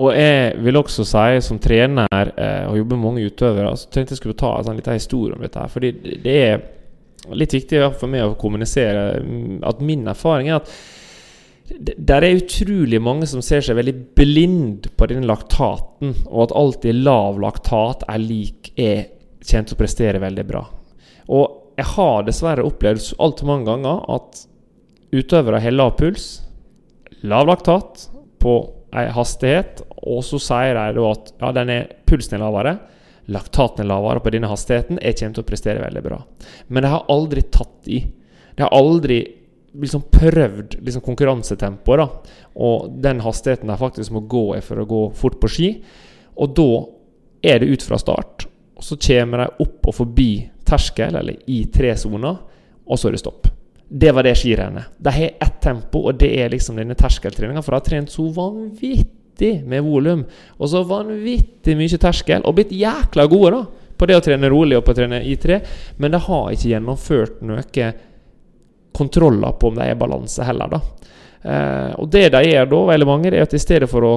Og 0.00 0.14
jeg 0.16 0.56
vil 0.64 0.78
også 0.80 1.04
si, 1.06 1.40
som 1.44 1.60
trener 1.62 2.32
eh, 2.32 2.64
og 2.68 2.78
jobber 2.80 2.98
med 2.98 3.04
mange 3.04 3.28
utøvere, 3.28 3.74
så 3.76 3.90
tenkte 3.92 4.14
jeg 4.14 4.22
skulle 4.22 4.38
ta 4.40 4.54
en 4.56 4.68
sånn 4.68 4.78
liten 4.80 4.98
historie 4.98 5.36
om 5.36 5.44
dette. 5.44 5.60
her 5.60 5.72
Fordi 5.72 5.92
det 6.24 6.36
er 6.46 6.66
litt 7.34 7.54
viktig 7.56 7.82
for 7.98 8.10
meg 8.10 8.24
å 8.24 8.38
kommunisere 8.38 9.18
mm, 9.24 9.58
at 9.66 9.82
min 9.84 10.06
erfaring 10.10 10.50
er 10.52 10.60
at 10.60 10.72
det 11.68 12.14
er 12.14 12.24
utrolig 12.32 13.00
mange 13.02 13.26
som 13.28 13.42
ser 13.44 13.60
seg 13.64 13.76
veldig 13.76 13.94
blind 14.16 14.86
på 14.96 15.08
den 15.10 15.26
laktaten, 15.28 16.14
og 16.24 16.46
at 16.46 16.54
alltid 16.56 17.02
lav 17.04 17.36
laktat 17.42 18.06
er 18.08 18.22
lik 18.22 18.70
er 18.80 19.02
kjent 19.44 19.74
å 19.74 19.78
prestere 19.78 20.22
veldig 20.22 20.46
bra. 20.48 20.62
Og 21.28 21.76
jeg 21.78 21.90
har 21.92 22.24
dessverre 22.26 22.64
opplevd 22.64 23.12
altfor 23.20 23.50
mange 23.50 23.68
ganger 23.68 24.00
at 24.16 24.40
utøvere 25.12 25.60
har 25.62 25.76
lav 25.76 25.94
puls, 26.00 26.28
lav 27.20 27.48
laktat 27.48 28.08
på 28.40 28.56
ei 28.96 29.08
hastighet, 29.12 29.82
og 30.08 30.22
så 30.24 30.40
sier 30.40 30.78
de 30.96 31.04
at 31.04 31.32
ja, 31.36 31.52
er, 31.52 31.90
pulsen 32.08 32.38
er 32.38 32.44
lavere, 32.46 32.78
laktaten 33.28 33.84
er 33.84 33.90
lavere 33.90 34.22
på 34.24 34.32
denne 34.32 34.50
hastigheten, 34.50 35.00
jeg 35.02 35.18
kommer 35.18 35.36
til 35.36 35.44
å 35.44 35.48
prestere 35.48 35.84
veldig 35.84 36.04
bra. 36.04 36.20
Men 36.68 36.86
jeg 36.86 36.94
har 36.94 37.10
aldri 37.12 37.44
tatt 37.52 37.90
i. 37.92 37.98
Jeg 38.56 38.64
har 38.64 38.74
aldri 38.74 39.18
liksom 39.78 40.06
prøvd 40.10 40.78
liksom 40.80 41.04
konkurransetempoet. 41.04 42.30
Og 42.58 42.88
den 43.04 43.20
hastigheten 43.24 43.70
jeg 43.70 43.82
faktisk 43.82 44.14
må 44.16 44.24
gå 44.30 44.44
i 44.56 44.62
for 44.64 44.80
å 44.80 44.88
gå 44.88 45.02
fort 45.18 45.38
på 45.42 45.50
ski. 45.52 45.72
Og 46.38 46.54
da 46.56 46.70
er 47.52 47.60
det 47.60 47.70
ut 47.74 47.84
fra 47.84 48.00
start. 48.00 48.48
Og 48.78 48.86
så 48.86 48.98
kommer 49.08 49.44
de 49.44 49.64
opp 49.66 49.90
og 49.90 49.96
forbi 49.96 50.32
terskel, 50.68 51.16
eller 51.18 51.38
i 51.50 51.64
tre 51.72 51.94
soner, 51.98 52.36
og 52.88 52.98
så 52.98 53.08
er 53.08 53.16
det 53.16 53.22
stopp. 53.22 53.48
Det 53.88 54.10
var 54.12 54.24
det 54.26 54.34
skirennet. 54.36 54.92
De 55.00 55.12
har 55.12 55.30
ett 55.40 55.60
tempo, 55.64 56.04
og 56.08 56.18
det 56.20 56.28
er 56.42 56.52
liksom 56.52 56.76
denne 56.76 56.96
terskeltreninga. 56.98 57.62
For 57.64 57.72
de 57.72 57.80
har 57.80 57.86
trent 57.86 58.12
så 58.12 58.26
vanvittig 58.36 59.17
med 59.40 59.84
volum, 59.86 60.24
og 60.58 60.70
så 60.70 60.82
vanvittig 60.86 61.76
mye 61.78 62.00
terskel, 62.00 62.44
og 62.44 62.56
blitt 62.58 62.74
jækla 62.74 63.28
gode 63.30 63.54
da 63.54 63.62
på 63.98 64.06
det 64.06 64.18
å 64.18 64.22
trene 64.22 64.50
rolig 64.50 64.78
og 64.78 64.84
på 64.86 64.94
å 64.94 64.98
trene 65.00 65.22
I3, 65.26 65.58
men 65.98 66.14
de 66.14 66.20
har 66.22 66.52
ikke 66.54 66.70
gjennomført 66.70 67.40
noe 67.46 67.88
kontroller 68.98 69.56
på 69.58 69.70
om 69.70 69.78
de 69.78 69.86
er 69.86 69.94
i 69.94 69.98
balanse 69.98 70.46
heller, 70.46 70.70
da. 70.70 70.80
Eh, 71.42 71.92
og 71.98 72.08
det 72.10 72.28
de 72.34 72.42
gjør 72.46 72.70
da, 72.70 72.82
veldig 72.92 73.08
mange, 73.08 73.32
er 73.32 73.46
at 73.46 73.54
i 73.54 73.62
stedet 73.62 73.90
for 73.90 74.06
å 74.06 74.14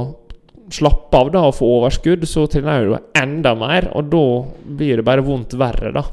slappe 0.72 1.18
av 1.18 1.32
da 1.34 1.44
og 1.50 1.58
få 1.58 1.68
overskudd, 1.80 2.24
så 2.30 2.46
trener 2.50 2.88
du 2.88 2.96
enda 3.18 3.54
mer, 3.58 3.90
og 3.98 4.10
da 4.14 4.26
blir 4.80 5.02
det 5.02 5.08
bare 5.08 5.26
vondt 5.26 5.58
verre, 5.60 5.94
da. 5.98 6.06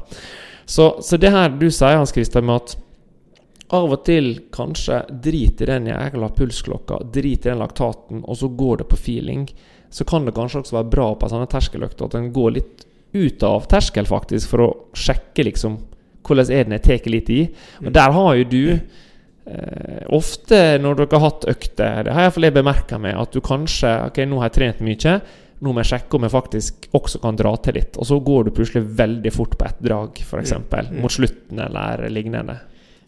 Så, 0.69 0.91
så 1.01 1.17
det 1.17 1.31
her 1.33 1.49
du 1.57 1.69
sier, 1.69 1.97
Hans 1.97 2.13
Christian, 2.13 2.45
med 2.45 2.61
at 2.61 2.75
av 3.75 3.93
og 3.93 4.03
til 4.07 4.31
kanskje 4.53 5.03
drit 5.23 5.61
i 5.61 5.67
den 5.69 5.89
jækla 5.91 6.31
pulsklokka, 6.35 7.03
drit 7.13 7.45
i 7.45 7.51
den 7.51 7.59
laktaten, 7.61 8.23
og 8.25 8.39
så 8.39 8.49
går 8.49 8.81
det 8.81 8.87
på 8.89 8.97
feeling. 8.97 9.45
Så 9.93 10.05
kan 10.09 10.25
det 10.25 10.35
kanskje 10.37 10.63
også 10.63 10.77
være 10.79 10.93
bra 10.93 11.09
på 11.17 11.29
sånne 11.29 11.49
terskeløkter 11.49 12.09
at 12.09 12.17
en 12.17 12.31
går 12.33 12.55
litt 12.57 12.85
ut 13.13 13.43
av 13.45 13.65
terskel, 13.69 14.09
faktisk, 14.09 14.51
for 14.51 14.65
å 14.65 14.73
sjekke 14.97 15.47
liksom 15.49 15.79
Hvordan 16.29 16.49
er 16.51 16.65
den 16.67 16.75
jeg 16.75 16.83
tar 16.85 17.05
litt 17.09 17.29
i? 17.33 17.39
Og 17.81 17.93
der 17.95 18.11
har 18.13 18.33
jo 18.37 18.43
du 18.51 18.63
eh, 18.69 20.01
Ofte 20.13 20.59
når 20.77 20.99
dere 20.99 21.15
har 21.15 21.23
hatt 21.23 21.47
økter, 21.49 22.03
det 22.05 22.13
har 22.13 22.27
iallfall 22.27 22.45
jeg 22.45 22.55
bemerka 22.59 22.99
meg, 23.01 23.15
at 23.17 23.33
du 23.33 23.39
kanskje 23.41 23.93
Ok, 24.11 24.19
nå 24.29 24.37
har 24.37 24.51
jeg 24.51 24.57
trent 24.59 24.83
mye. 24.85 25.15
Nå 25.63 25.73
må 25.73 25.81
jeg 25.81 25.89
sjekke 25.93 26.19
om 26.19 26.27
jeg 26.27 26.35
faktisk 26.35 26.85
også 26.99 27.23
kan 27.23 27.39
dra 27.39 27.55
til 27.63 27.79
litt. 27.79 27.97
Og 27.97 28.05
så 28.11 28.19
går 28.23 28.45
du 28.45 28.53
plutselig 28.59 28.83
veldig 28.99 29.31
fort 29.33 29.57
på 29.57 29.65
ett 29.71 29.81
drag, 29.89 30.21
f.eks. 30.21 30.53
Mm. 30.59 30.99
Mot 31.01 31.15
slutten 31.15 31.63
eller 31.65 32.05
lignende. 32.13 32.59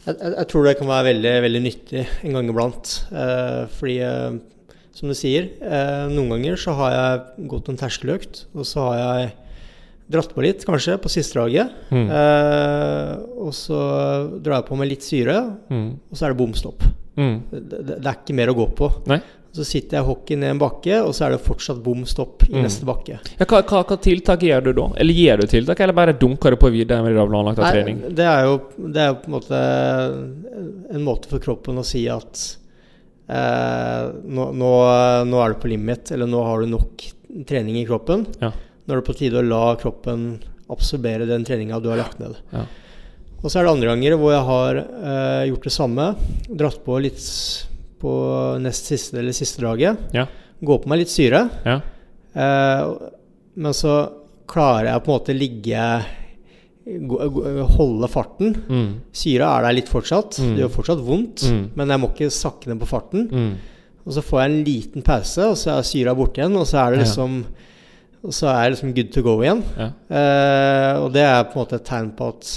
Jeg, 0.02 0.16
jeg, 0.16 0.32
jeg, 0.34 0.48
tror 0.50 0.66
det 0.66 0.78
kan 0.80 0.90
være 0.90 1.08
veldig, 1.12 1.34
veldig 1.46 1.62
nyttig 1.62 2.06
en 2.26 2.38
gang 2.38 2.50
iblant. 2.50 2.94
Eh, 3.14 3.62
fordi, 3.78 4.00
eh, 4.06 4.80
som 4.98 5.12
du 5.12 5.16
sier, 5.18 5.52
eh, 5.62 6.08
noen 6.12 6.34
ganger 6.36 6.58
så 6.60 6.74
har 6.80 6.96
jeg 6.96 7.48
gått 7.52 7.70
en 7.70 7.80
terskeløkt, 7.80 8.46
og 8.56 8.68
så 8.68 8.88
har 8.90 9.02
jeg 9.02 9.30
dratt 10.12 10.34
på 10.36 10.44
litt, 10.44 10.66
kanskje, 10.68 10.98
på 11.02 11.12
siste 11.12 11.38
draget. 11.38 11.76
Mm. 11.94 12.08
Eh, 12.10 13.14
og 13.46 13.54
så 13.56 13.82
drar 14.42 14.60
jeg 14.60 14.70
på 14.72 14.80
med 14.80 14.92
litt 14.92 15.06
syre, 15.06 15.38
mm. 15.70 15.88
og 16.10 16.18
så 16.18 16.28
er 16.28 16.34
det 16.34 16.42
bom 16.42 16.58
stopp. 16.58 16.88
Mm. 17.20 17.38
Det, 17.52 17.62
det, 17.62 17.86
det, 17.92 18.02
er 18.02 18.18
ikke 18.18 18.38
mer 18.42 18.52
å 18.52 18.58
gå 18.58 18.68
på. 18.82 18.90
Nei. 19.12 19.22
Så 19.52 19.66
sitter 19.68 19.98
jeg 20.00 20.08
hockey 20.08 20.38
ned 20.40 20.54
en 20.54 20.62
bakke, 20.62 21.02
og 21.04 21.12
så 21.16 21.26
er 21.26 21.34
det 21.34 21.42
fortsatt 21.44 21.82
bom 21.84 22.06
stopp 22.08 22.46
i 22.48 22.54
mm. 22.54 22.62
neste 22.64 22.88
bakke. 22.88 23.18
Ja, 23.36 23.44
hva, 23.44 23.60
hva, 23.68 23.82
hva, 23.84 23.98
tiltak 24.00 24.46
gjør 24.48 24.70
du 24.70 24.72
da? 24.78 24.86
Eller 25.04 25.18
gir 25.18 25.42
du 25.42 25.50
tiltak, 25.52 25.82
eller 25.84 25.98
bare 25.98 26.16
dunker 26.16 26.56
du 26.56 26.60
på 26.62 26.72
videre 26.72 27.04
med 27.04 27.18
det 27.18 27.26
planlagte 27.28 27.74
trening? 27.74 28.00
Det 28.16 28.28
er 28.32 28.48
jo 28.48 28.56
det 28.80 29.04
er 29.04 29.18
på 29.20 29.28
en 29.28 29.36
måte 29.36 29.62
en 30.96 31.04
måte 31.04 31.32
for 31.32 31.44
kroppen 31.44 31.82
å 31.82 31.86
si 31.88 32.06
at 32.12 32.46
eh, 33.28 34.06
nå, 34.24 34.48
nå, 34.56 34.72
nå, 35.28 35.42
er 35.42 35.54
du 35.54 35.62
på 35.62 35.72
limit, 35.72 36.14
eller 36.16 36.30
nå 36.32 36.44
har 36.48 36.64
du 36.64 36.72
nok 36.72 37.06
trening 37.48 37.80
i 37.82 37.88
kroppen. 37.88 38.26
Ja. 38.40 38.52
Nå 38.56 38.96
er 38.96 39.02
det 39.02 39.08
på 39.08 39.18
tide 39.20 39.42
å 39.42 39.46
la 39.46 39.66
kroppen 39.82 40.30
absorbere 40.72 41.28
den 41.28 41.44
treninga 41.48 41.80
du 41.84 41.90
har 41.92 42.00
lagt 42.00 42.22
ned. 42.22 42.40
Ja. 42.56 42.66
Og 43.42 43.50
så 43.50 43.60
er 43.60 43.66
det 43.66 43.74
andre 43.74 43.92
ganger 43.92 44.16
hvor 44.22 44.36
jeg 44.36 44.48
har 44.48 44.80
eh, 44.80 45.44
gjort 45.50 45.68
det 45.68 45.74
samme. 45.74 46.08
Dratt 46.48 46.82
på 46.86 47.00
litt 47.02 47.22
på 48.02 48.14
nest 48.64 48.90
siste 48.92 49.20
eller 49.22 49.36
siste 49.36 49.62
draget. 49.62 50.10
Ja. 50.16 50.26
Gå 50.62 50.78
på 50.82 50.90
meg 50.92 51.04
litt 51.04 51.14
syre. 51.14 51.46
Ja. 51.66 51.80
Eh, 52.34 52.92
men 53.62 53.76
så 53.76 53.96
klarer 54.52 54.92
jeg 54.92 55.04
på 55.04 55.12
en 55.12 55.18
måte 55.20 55.38
ligge 55.38 55.86
Holde 56.82 58.08
farten. 58.10 58.56
Mm. 58.66 58.88
Syra 59.14 59.52
er 59.54 59.68
der 59.68 59.76
litt 59.78 59.92
fortsatt. 59.92 60.40
Mm. 60.42 60.54
Det 60.56 60.64
gjør 60.64 60.72
fortsatt 60.80 61.04
vondt, 61.06 61.44
mm. 61.46 61.60
men 61.78 61.94
jeg 61.94 62.02
må 62.02 62.10
ikke 62.10 62.30
sakke 62.34 62.72
ned 62.72 62.82
på 62.82 62.90
farten. 62.90 63.28
Mm. 63.30 63.92
Og 64.02 64.16
så 64.16 64.24
får 64.26 64.42
jeg 64.42 64.50
en 64.50 64.64
liten 64.66 65.06
pause, 65.06 65.46
og 65.46 65.60
så 65.62 65.76
er 65.76 65.86
syra 65.86 66.16
borte 66.18 66.42
igjen, 66.42 66.58
og 66.58 66.66
så 66.68 66.82
er 66.82 66.96
det 66.96 67.04
liksom 67.04 67.44
Og 68.22 68.34
så 68.38 68.50
er 68.52 68.64
jeg 68.64 68.74
liksom 68.76 68.92
good 68.98 69.14
to 69.14 69.22
go 69.26 69.32
igjen. 69.42 69.62
Ja. 69.78 69.88
Eh, 70.18 70.98
og 71.02 71.08
det 71.14 71.24
er 71.26 71.46
på 71.50 71.56
en 71.56 71.64
måte 71.64 71.80
et 71.80 71.88
tegn 71.88 72.12
på 72.18 72.28
at 72.34 72.52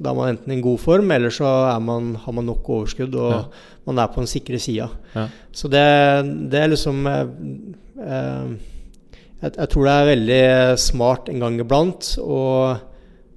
da 0.00 0.12
er 0.12 0.16
man 0.18 0.30
enten 0.30 0.54
i 0.54 0.60
god 0.62 0.78
form, 0.80 1.10
eller 1.10 1.34
så 1.34 1.48
man, 1.82 2.12
har 2.14 2.32
man 2.36 2.46
nok 2.46 2.68
overskudd. 2.76 3.14
og 3.18 3.32
ja 3.34 3.42
man 3.90 4.02
er 4.02 4.10
på 4.12 4.22
den 4.22 4.30
sikre 4.30 4.60
sida. 4.62 4.88
Ja. 5.14 5.26
Så 5.52 5.70
det, 5.72 5.86
det, 6.52 6.60
er 6.60 6.70
liksom 6.72 7.06
eh, 7.10 7.32
eh, 8.06 8.52
jeg, 9.40 9.52
jeg, 9.56 9.68
tror 9.72 9.88
det 9.88 9.96
er 9.96 10.10
veldig 10.12 10.44
smart 10.80 11.30
en 11.32 11.44
gang 11.44 11.58
iblant 11.62 12.14
å 12.22 12.40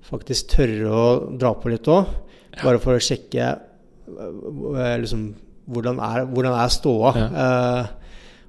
faktisk 0.07 0.51
tørre 0.53 0.91
å 0.93 1.05
dra 1.39 1.53
på 1.57 1.71
litt 1.73 1.89
òg. 1.89 2.11
Bare 2.61 2.81
for 2.81 2.97
å 2.97 3.01
sjekke 3.01 3.49
eh, 3.49 4.95
liksom, 5.01 5.27
hvordan, 5.73 6.01
er, 6.03 6.27
hvordan 6.29 6.57
er 6.59 6.73
ståa. 6.73 7.13
Ja. 7.17 7.27
Eh, 7.45 7.99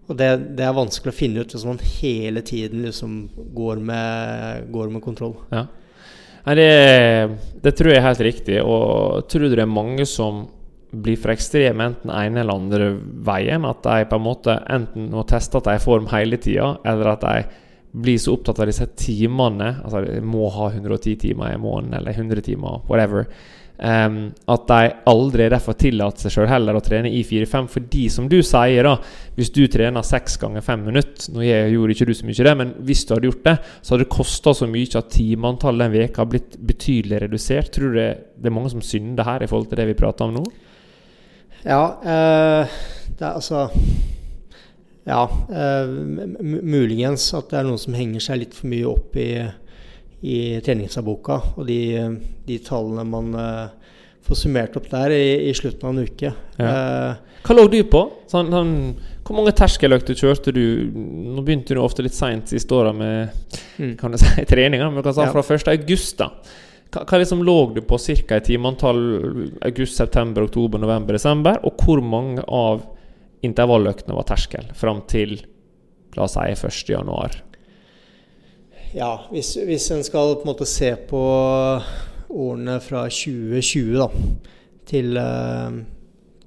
og 0.05 0.19
det, 0.21 0.29
det, 0.59 0.67
er 0.67 0.77
vanskelig 0.77 1.15
å 1.15 1.17
finne 1.17 1.41
ut 1.41 1.55
hvis 1.55 1.65
man 1.65 1.81
hele 1.81 2.43
tiden 2.45 2.83
liksom 2.85 3.23
går 3.57 3.81
med, 3.81 4.67
går 4.75 4.93
med 4.93 5.05
kontroll. 5.05 5.39
Ja. 5.55 5.65
Nei, 6.45 6.57
det, 6.59 6.69
det, 7.65 7.73
tror 7.73 7.95
jeg 7.95 8.03
er 8.03 8.09
helt 8.11 8.27
riktig. 8.27 8.59
Og 8.61 9.25
tror 9.33 9.47
du 9.47 9.55
det 9.55 9.65
er 9.65 9.71
mange 9.71 10.05
som 10.09 10.45
blir 11.03 11.19
for 11.21 11.35
ekstreme 11.35 11.91
enten 11.91 12.13
ene 12.15 12.43
eller 12.43 12.61
andre 12.61 12.93
veien. 13.27 13.67
At 13.69 13.83
de 13.87 14.07
på 14.11 14.21
en 14.21 14.27
måte 14.27 14.59
enten 14.71 15.11
må 15.15 15.27
teste 15.29 15.59
at 15.59 15.69
de 15.69 15.75
er 15.75 15.83
i 15.83 15.85
form 15.85 16.09
hele 16.13 16.39
tida, 16.43 16.75
eller 16.87 17.15
at 17.15 17.27
de 17.27 17.63
blir 18.05 18.19
så 18.19 18.35
opptatt 18.35 18.63
av 18.63 18.71
disse 18.71 18.87
timene. 18.99 19.77
Altså 19.85 20.05
de 20.07 20.23
må 20.27 20.49
ha 20.55 20.71
110 20.73 21.21
timer 21.29 21.55
i 21.55 21.61
måneden, 21.61 21.95
eller 22.01 22.17
100 22.17 22.47
timer, 22.47 22.81
whatever. 22.91 23.29
Um, 23.75 24.29
at 24.47 24.69
de 24.69 24.91
aldri 25.11 25.49
derfor 25.51 25.75
tillater 25.75 26.23
seg 26.23 26.31
sjøl 26.37 26.47
heller 26.47 26.77
å 26.79 26.83
trene 26.85 27.11
i 27.11 27.25
4-5. 27.27 27.67
Fordi, 27.73 28.05
som 28.13 28.29
du 28.31 28.39
sier, 28.47 28.87
da 28.87 28.95
hvis 29.35 29.51
du 29.55 29.65
trener 29.71 30.07
seks 30.07 30.37
ganger 30.39 30.63
fem 30.63 30.85
minutter 30.87 31.33
Nå 31.35 31.43
gjorde 31.43 31.97
ikke 31.97 32.07
du 32.07 32.13
så 32.15 32.29
mye 32.29 32.47
det, 32.47 32.53
men 32.61 32.71
hvis 32.87 33.03
du 33.03 33.17
hadde 33.17 33.31
gjort 33.31 33.49
det, 33.49 33.57
så 33.81 33.95
hadde 33.95 34.07
det 34.07 34.15
kosta 34.15 34.55
så 34.55 34.69
mye 34.71 35.01
at 35.01 35.11
timeantallet 35.15 35.89
den 35.89 35.97
veka 35.97 36.23
har 36.23 36.31
blitt 36.31 36.55
betydelig 36.63 37.25
redusert. 37.27 37.73
Tror 37.75 37.91
du 37.91 37.99
det, 37.99 38.11
det 38.39 38.51
er 38.51 38.55
mange 38.55 38.71
som 38.77 38.85
synder 38.85 39.27
her 39.27 39.43
i 39.43 39.51
forhold 39.51 39.73
til 39.73 39.83
det 39.83 39.91
vi 39.91 39.99
prater 39.99 40.29
om 40.29 40.39
nå? 40.39 40.45
Ja, 41.65 41.85
eh, 42.05 42.73
det 43.17 43.25
er 43.25 43.37
altså 43.39 43.69
Ja, 45.05 45.25
eh, 45.53 45.93
muligens 46.41 47.27
at 47.37 47.51
det 47.53 47.61
er 47.61 47.69
noen 47.69 47.81
som 47.81 47.97
henger 47.97 48.25
seg 48.25 48.43
litt 48.43 48.57
for 48.57 48.71
mye 48.73 48.89
opp 48.89 49.17
i, 49.21 49.31
i 50.25 50.39
treningsdagboka 50.65 51.41
og 51.57 51.67
de, 51.69 51.81
de, 52.47 52.59
tallene 52.65 53.05
man 53.09 53.35
eh, 53.41 53.97
får 54.25 54.41
summert 54.41 54.77
opp 54.81 54.89
der 54.93 55.13
i, 55.13 55.51
i 55.51 55.53
slutten 55.57 55.89
av 55.89 55.93
en 55.93 56.09
uke. 56.09 56.33
Ja. 56.57 56.71
Eh, 56.71 57.41
Hva 57.45 57.57
lå 57.59 57.67
du 57.69 57.83
på? 57.93 58.07
Sånn, 58.33 58.49
sånn, 58.53 58.75
hvor 59.25 59.37
mange 59.37 59.53
terskeløkter 59.57 60.17
kjørte 60.17 60.53
du? 60.57 60.65
Nå 60.93 61.45
begynte 61.45 61.77
du 61.77 61.83
ofte 61.85 62.05
litt 62.05 62.17
seint 62.17 62.49
siste 62.53 62.77
åra 62.77 62.93
med 62.97 63.33
mm. 63.77 63.97
kan 64.01 64.13
du 64.13 64.21
si, 64.21 64.33
treninga, 64.53 64.89
men 64.89 65.05
hva 65.05 65.13
sa 65.17 65.29
ja. 65.29 65.33
fra 65.37 65.45
1. 65.45 65.69
august, 65.77 66.17
da? 66.21 66.31
Hva, 66.95 67.03
hva 67.03 67.19
liksom 67.19 67.43
lå 67.43 67.57
du 67.75 67.81
på 67.83 67.99
ca. 67.99 68.37
i 68.39 68.45
timeantall 68.45 69.01
august, 69.67 69.97
september, 69.99 70.47
oktober, 70.47 70.79
november, 70.79 71.19
desember? 71.19 71.59
Og 71.67 71.81
hvor 71.83 72.03
mange 72.05 72.45
av 72.47 72.85
intervalløktene 73.45 74.15
var 74.17 74.29
terskel 74.29 74.71
fram 74.79 75.03
til 75.11 75.41
la 76.15 76.29
oss 76.29 76.37
si 76.39 76.55
1. 76.55 76.95
januar? 76.95 77.35
Ja, 78.95 79.27
hvis, 79.33 79.57
hvis 79.67 79.91
en 79.91 80.05
skal 80.07 80.37
på 80.39 80.47
en 80.47 80.53
måte 80.53 80.69
se 80.71 80.93
på 81.11 81.21
årene 82.31 82.79
fra 82.83 83.09
2020 83.11 83.99
da, 83.99 84.07
til, 84.87 85.17
eh, 85.19 85.81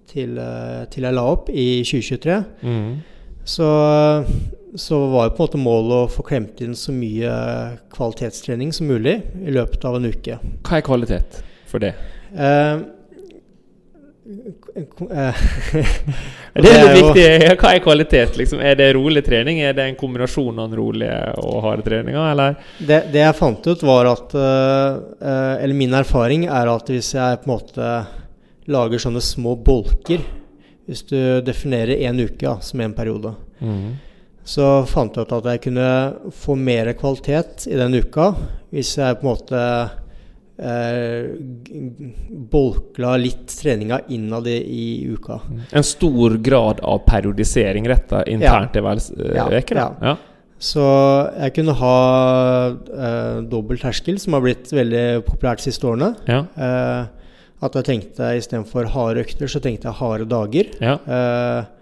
til, 0.07 0.37
eh, 0.39 0.85
til 0.91 1.07
jeg 1.09 1.17
la 1.17 1.25
opp 1.27 1.51
i 1.51 1.67
2023, 1.83 2.37
mm. 2.63 2.93
så 3.43 3.67
så 4.75 5.07
var 5.07 5.27
jo 5.27 5.29
på 5.29 5.43
en 5.43 5.47
måte 5.47 5.57
målet 5.61 5.97
å 5.97 6.07
få 6.11 6.23
klemt 6.27 6.61
inn 6.61 6.75
så 6.75 6.91
mye 6.95 7.31
kvalitetstrening 7.93 8.73
som 8.75 8.87
mulig 8.89 9.21
i 9.45 9.51
løpet 9.55 9.85
av 9.87 9.95
en 9.97 10.05
uke. 10.09 10.39
Hva 10.67 10.73
er 10.79 10.83
kvalitet 10.85 11.39
for 11.69 11.79
det? 11.83 11.93
Eh, 12.35 12.75
det 14.27 14.35
er 16.73 16.91
litt 16.91 16.97
viktig. 16.99 17.27
Hva 17.61 17.69
er 17.71 17.79
kvalitet? 17.83 18.31
Liksom? 18.41 18.59
Er 18.59 18.75
det 18.79 18.95
rolig 18.97 19.23
trening? 19.25 19.55
Er 19.63 19.73
det 19.77 19.83
en 19.87 19.99
kombinasjon 19.99 20.59
av 20.59 20.65
den 20.67 20.79
rolige 20.81 21.17
og 21.39 21.55
harde 21.63 21.83
treninga, 21.85 22.23
eller? 22.33 22.51
Det, 22.77 22.99
det, 23.13 23.21
jeg 23.23 23.39
fant 23.39 23.63
ut, 23.69 23.81
var 23.87 24.03
at 24.11 24.29
uh, 24.35 24.91
Eller 25.61 25.75
min 25.77 25.93
erfaring 25.95 26.41
er 26.51 26.65
at 26.73 26.85
hvis 26.91 27.09
jeg 27.15 27.39
på 27.43 27.47
en 27.47 27.55
måte 27.55 27.85
lager 28.67 28.97
sånne 28.99 29.21
små 29.23 29.55
bolker 29.63 30.19
Hvis 30.87 31.03
du 31.07 31.19
definerer 31.47 31.95
én 32.03 32.19
uke 32.19 32.45
ja, 32.49 32.55
som 32.63 32.81
en 32.83 32.97
periode 32.97 33.31
mm 33.63 34.06
så 34.47 34.65
fant 34.87 35.15
jeg 35.17 35.27
ut 35.27 35.37
at 35.41 35.47
jeg 35.51 35.63
kunne 35.67 35.87
få 36.35 36.55
mer 36.59 36.93
kvalitet 36.95 37.67
i 37.67 37.75
den 37.75 37.97
uka 37.99 38.31
hvis 38.71 38.93
jeg 38.99 39.17
på 39.19 39.25
en 39.25 39.31
måte 39.33 39.63
eh, 40.63 41.27
bolkla 42.53 43.17
litt 43.19 43.51
treninga 43.51 43.99
innad 44.13 44.47
i, 44.47 44.57
i 44.61 44.87
uka. 45.11 45.41
En 45.75 45.85
stor 45.85 46.37
grad 46.43 46.79
av 46.79 47.03
periodisering 47.07 47.87
retta 47.91 48.23
internt 48.27 48.73
til 48.75 48.87
hver 48.87 49.59
uke? 49.59 49.77
Ja. 49.77 49.91
ja. 50.01 50.15
Så 50.57 50.83
jeg 51.37 51.53
kunne 51.59 51.75
ha 51.77 51.97
eh, 52.73 53.39
dobbel 53.51 53.77
terskel, 53.81 54.17
som 54.21 54.33
har 54.33 54.45
blitt 54.47 54.71
veldig 54.73 55.05
populært 55.27 55.61
de 55.61 55.69
siste 55.69 55.85
årene. 55.85 56.15
Ja. 56.25 56.41
Eh, 56.55 57.13
at 57.67 57.77
jeg 57.77 57.87
tenkte 57.87 58.35
istedenfor 58.37 58.89
harde 58.93 59.23
økter, 59.25 59.49
så 59.49 59.61
tenkte 59.61 59.89
jeg 59.89 59.99
harde 59.99 60.25
dager. 60.29 60.71
Ja. 60.81 60.95
Eh, 61.03 61.73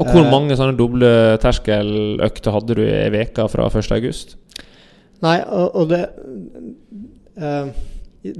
og 0.00 0.08
hvor 0.08 0.24
eh. 0.24 0.32
mange 0.32 0.56
sånne 0.56 0.78
doble 0.78 1.10
terskeløkter 1.42 2.54
hadde 2.54 2.76
du 2.78 2.82
i 2.86 3.08
veka 3.12 3.46
fra 3.52 3.68
1.8? 3.68 4.36
Nei, 5.20 5.38
og, 5.44 5.74
og 5.76 5.90
det 5.90 6.02
uh, 7.36 7.68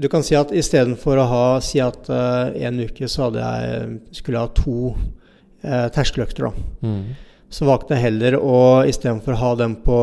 Du 0.01 0.07
kan 0.09 0.25
si 0.25 0.33
at 0.37 0.53
istedenfor 0.57 1.21
å 1.21 1.27
ha 1.29 1.43
si 1.61 1.81
at 1.83 2.09
uh, 2.09 2.49
en 2.49 2.81
uke 2.81 3.09
så 3.09 3.27
hadde 3.27 3.43
jeg 3.45 4.15
skulle 4.17 4.39
jeg 4.39 4.49
ha 4.49 4.53
to 4.57 4.77
uh, 4.93 5.87
terskeløkter, 5.93 6.49
da. 6.49 6.87
Mm. 6.87 7.03
Så 7.51 7.67
valgte 7.67 7.97
jeg 7.97 8.07
heller 8.07 8.39
å 8.39 8.59
istedenfor 8.87 9.35
å 9.35 9.41
ha 9.41 9.51
dem 9.59 9.75
på 9.83 9.99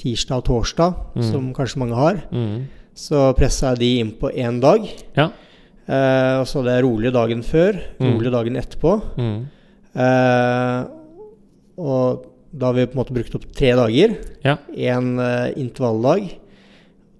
tirsdag 0.00 0.42
og 0.42 0.46
torsdag, 0.48 1.00
mm. 1.14 1.24
som 1.28 1.52
kanskje 1.56 1.80
mange 1.82 1.96
har, 1.98 2.18
mm. 2.32 2.56
så 2.96 3.30
pressa 3.38 3.74
jeg 3.74 3.82
de 3.82 3.90
inn 4.00 4.12
på 4.18 4.32
én 4.32 4.58
dag. 4.62 4.88
Ja. 5.16 5.30
Uh, 5.90 6.40
og 6.42 6.48
så 6.48 6.60
hadde 6.60 6.76
jeg 6.76 6.86
rolig 6.86 7.12
dagen 7.14 7.44
før, 7.46 7.80
mm. 8.00 8.10
rolig 8.10 8.32
dagen 8.34 8.60
etterpå. 8.60 8.96
Mm. 9.20 9.40
Uh, 9.94 10.86
og 11.80 12.26
da 12.50 12.68
har 12.70 12.76
vi 12.76 12.86
på 12.90 12.96
en 12.96 13.00
måte 13.00 13.14
brukt 13.16 13.34
opp 13.38 13.46
tre 13.56 13.72
dager. 13.78 14.16
Én 14.42 14.44
ja. 14.44 14.56
uh, 14.98 15.48
intervalldag, 15.60 16.28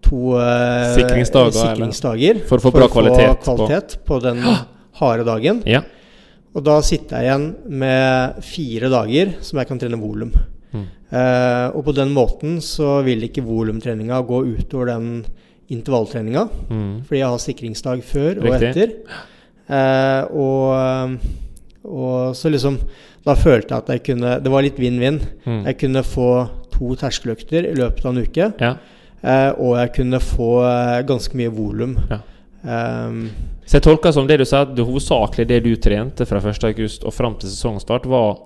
to 0.00 0.34
eh, 0.40 0.94
Sikringsdager, 0.96 1.52
sikringsdager 1.54 2.38
For 2.48 2.56
å 2.56 2.64
få 2.64 2.70
bra 2.72 2.86
kvalitet 2.90 3.42
på- 3.44 3.54
kvalitet 3.54 3.98
på 4.08 4.16
den 4.24 4.40
harde 5.00 5.26
dagen. 5.28 5.60
Ja. 5.68 5.82
Og 6.56 6.64
da 6.66 6.80
sitter 6.82 7.20
jeg 7.20 7.28
igjen 7.28 7.44
med 7.82 8.40
fire 8.42 8.90
dager 8.90 9.36
som 9.44 9.60
jeg 9.60 9.68
kan 9.68 9.78
trene 9.78 10.00
volum. 10.00 10.32
Mm. 10.72 10.86
Eh, 11.10 11.66
og 11.76 11.84
på 11.86 11.94
den 11.94 12.14
måten 12.14 12.58
så 12.64 13.00
vil 13.06 13.22
ikke 13.28 13.44
volumtreninga 13.46 14.18
gå 14.26 14.40
utover 14.56 14.90
den 14.94 15.12
intervalltreninga. 15.70 16.48
Mm. 16.70 16.94
Fordi 17.06 17.20
jeg 17.20 17.30
har 17.30 17.44
sikringsdag 17.44 18.02
før 18.06 18.42
og 18.42 18.56
etter. 18.56 18.96
Eh, 19.70 20.22
og, 20.34 21.20
og 21.84 22.36
så 22.36 22.50
liksom 22.52 22.76
Da 23.24 23.34
følte 23.36 23.72
jeg 23.72 23.82
at 23.82 23.88
jeg 23.88 24.02
kunne 24.04 24.34
Det 24.44 24.50
var 24.52 24.62
litt 24.62 24.76
vinn-vinn. 24.80 25.20
Mm. 25.46 25.62
Jeg 25.66 25.78
kunne 25.80 26.02
få 26.04 26.30
to 26.74 26.94
terskeløkter 27.00 27.68
i 27.70 27.76
løpet 27.76 28.04
av 28.04 28.12
en 28.12 28.24
uke. 28.24 28.52
ja. 28.60 28.74
Eh, 29.22 29.50
og 29.60 29.74
jeg 29.76 29.92
kunne 29.98 30.20
få 30.24 30.50
eh, 30.64 31.02
ganske 31.04 31.36
mye 31.36 31.50
volum. 31.52 31.98
Ja. 32.08 32.20
Um, 32.62 33.30
Så 33.64 33.78
jeg 33.78 33.84
tolker 33.84 34.12
som 34.12 34.26
det 34.28 34.38
du 34.40 34.44
sa, 34.48 34.62
at 34.64 34.72
det 34.76 34.84
hovedsakelig 34.84 35.46
det 35.48 35.58
du 35.64 35.74
trente 35.76 36.24
fra 36.28 36.40
1.8 36.40 37.04
og 37.04 37.12
fram 37.12 37.36
til 37.40 37.48
sesongstart, 37.52 38.08
var 38.08 38.38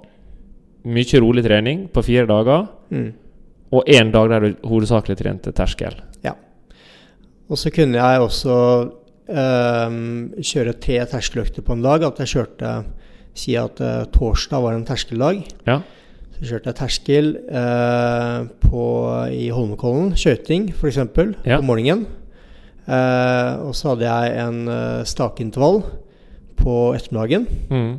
mye 0.85 1.21
rolig 1.23 1.45
trening 1.47 1.87
på 1.95 2.03
fire 2.05 2.27
dager, 2.27 2.67
mm, 2.91 3.07
og 3.73 3.89
én 3.89 4.11
dag 4.13 4.29
der 4.31 4.41
du 4.45 4.69
hovedsakelig 4.69 5.17
trente 5.19 5.55
terskel. 5.55 5.95
ja. 6.23 6.35
Og 7.49 7.59
så 7.61 7.71
kunne 7.71 7.99
jeg 8.01 8.21
også 8.25 8.55
um, 9.29 10.31
kjøre 10.41 10.73
tre 10.81 11.03
terskeløkter 11.07 11.63
på 11.63 11.75
en 11.77 11.83
dag. 11.85 12.03
At 12.03 12.19
jeg 12.23 12.31
kjørte 12.31 12.71
Si 13.35 13.57
at 13.59 13.81
uh, 13.83 14.05
torsdag 14.15 14.63
var 14.63 14.77
en 14.77 14.85
terskeldag. 14.87 15.41
Ja. 15.67 15.81
Så 16.37 16.47
kjørte 16.49 16.71
jeg 16.71 16.79
terskel 16.79 17.29
uh, 17.51 18.47
på, 18.63 18.85
i 19.35 19.49
Holmenkollen, 19.55 20.13
skøyting 20.19 20.69
f.eks., 20.75 20.99
Ja. 21.47 21.59
på 21.59 21.67
morgenen. 21.67 22.07
Uh, 22.87 23.65
og 23.69 23.75
så 23.75 23.95
hadde 23.95 24.07
jeg 24.11 24.35
en 24.45 24.59
stakeintervall 25.09 25.83
på 26.61 26.75
ettermiddagen 26.95 27.47
Mm. 27.71 27.95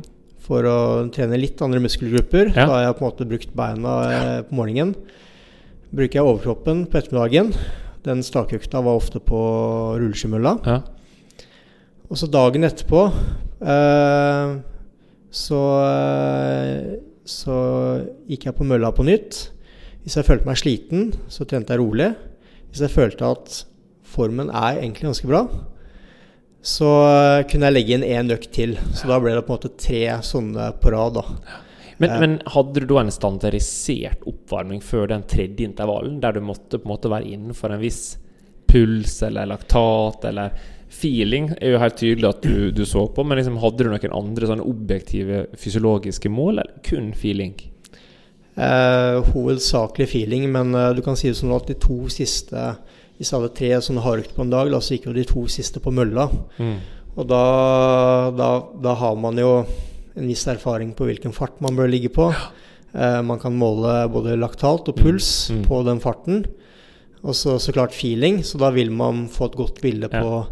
for 0.46 0.62
å 0.62 0.76
trene 1.12 1.36
litt 1.40 1.60
andre 1.62 1.80
muskelgrupper. 1.82 2.52
Ja. 2.54 2.66
Da 2.66 2.72
har 2.72 2.82
jeg 2.86 2.96
på 2.98 3.04
en 3.04 3.10
måte 3.10 3.28
brukt 3.28 3.52
beina 3.56 3.94
på 4.48 4.54
morgenen. 4.54 4.94
Bruker 5.92 6.20
jeg 6.20 6.26
overkroppen 6.26 6.84
på 6.90 6.98
ettermiddagen. 7.00 7.52
Den 8.06 8.22
stakøkta 8.22 8.80
var 8.86 8.96
ofte 9.00 9.18
på 9.20 9.38
rulleskimølla. 9.98 10.52
Ja. 10.66 10.80
Og 12.08 12.16
så 12.20 12.28
dagen 12.30 12.62
etterpå 12.62 13.00
eh, 13.66 14.52
så, 15.36 15.60
eh, 15.84 16.96
så 17.28 17.56
gikk 18.30 18.48
jeg 18.48 18.56
på 18.56 18.66
mølla 18.68 18.92
på 18.96 19.04
nytt. 19.06 19.42
Hvis 20.06 20.16
jeg 20.18 20.26
følte 20.28 20.48
meg 20.48 20.60
sliten, 20.60 21.08
så 21.32 21.44
trente 21.48 21.74
jeg 21.74 21.82
rolig. 21.82 22.12
Hvis 22.70 22.84
jeg 22.86 22.94
følte 22.94 23.28
at 23.34 23.62
formen 24.06 24.48
er 24.54 24.78
egentlig 24.80 25.08
ganske 25.08 25.28
bra, 25.28 25.42
så 26.66 26.88
eh, 27.06 27.44
kunne 27.50 27.68
jeg 27.68 27.76
legge 27.76 27.96
inn 27.98 28.06
én 28.06 28.32
økt 28.34 28.50
til. 28.54 28.76
Så 28.96 29.10
da 29.10 29.18
ble 29.22 29.34
det 29.36 29.44
på 29.46 29.52
en 29.52 29.58
måte 29.58 29.74
tre 29.78 30.02
sånne 30.26 30.70
på 30.82 30.92
rad. 30.94 31.18
da. 31.18 31.24
Men, 31.98 32.10
Ja. 32.10 32.20
men 32.20 32.38
hadde 32.52 32.80
du 32.82 32.86
da 32.86 33.00
en 33.00 33.10
standardisert 33.14 34.24
oppvarming 34.28 34.82
før 34.84 35.08
den 35.08 35.22
tredje 35.24 35.64
intervallen, 35.64 36.20
der 36.20 36.32
du 36.36 36.40
måtte 36.44 36.78
på 36.78 36.84
en 36.88 36.94
måte 36.94 37.12
være 37.12 37.30
innenfor 37.32 37.72
en 37.72 37.80
viss 37.80 38.16
puls 38.68 39.22
eller 39.22 39.46
laktat 39.46 40.24
eller 40.28 40.50
feeling? 40.88 41.50
er 41.60 41.72
jo 41.74 41.78
helt 41.82 41.96
tydelig 41.98 42.28
at 42.28 42.42
du, 42.42 42.70
du 42.72 42.84
så 42.86 43.06
på, 43.12 43.24
men 43.26 43.38
liksom 43.40 43.58
hadde 43.62 43.84
du 43.84 43.90
noen 43.90 44.14
andre 44.16 44.46
sånne 44.50 44.66
objektive 44.66 45.46
fysiologiske 45.58 46.30
mål, 46.30 46.58
eller 46.62 46.82
kun 46.86 47.12
feeling? 47.16 47.54
Eh, 48.56 49.18
hovedsakelig 49.34 50.06
feeling, 50.08 50.46
men 50.52 50.74
eh, 50.74 50.92
du 50.96 51.02
kan 51.04 51.16
si 51.18 51.28
det 51.28 51.36
sånn 51.36 51.52
at 51.56 51.66
de 51.68 51.74
to 51.76 52.06
siste 52.08 52.56
Hvis 53.18 53.28
jeg 53.32 53.36
hadde 53.36 53.50
tre 53.56 53.68
sånne 53.84 54.04
hardøkter 54.04 54.36
på 54.36 54.44
en 54.46 54.52
dag, 54.52 54.70
da, 54.72 54.78
så 54.80 54.94
gikk 54.96 55.06
jo 55.10 55.16
de 55.16 55.24
to 55.28 55.42
siste 55.48 55.80
på 55.80 55.92
mølla. 55.92 56.26
Mm. 56.60 56.74
Og 57.16 57.24
da, 57.30 57.42
da, 58.36 58.48
da 58.84 58.92
har 59.00 59.14
man 59.16 59.38
jo 59.40 59.50
en 60.16 60.26
viss 60.28 60.42
erfaring 60.52 60.90
på 60.96 61.06
hvilken 61.08 61.32
fart 61.32 61.56
man 61.64 61.76
bør 61.78 61.88
ligge 61.88 62.10
på. 62.12 62.26
Eh, 62.92 63.22
man 63.24 63.40
kan 63.40 63.56
måle 63.56 64.02
både 64.12 64.36
laktalt 64.36 64.88
og 64.92 64.98
puls 65.00 65.30
Mm. 65.52 65.62
på 65.64 65.78
den 65.88 66.00
farten. 66.04 66.44
Og 67.24 67.32
så, 67.34 67.56
så 67.60 67.72
klart 67.72 67.96
feeling, 67.96 68.42
så 68.44 68.60
da 68.60 68.68
vil 68.76 68.92
man 68.92 69.26
få 69.32 69.48
et 69.48 69.56
godt 69.64 69.80
bilde 69.80 70.08
Ja. 70.12 70.20
på 70.20 70.46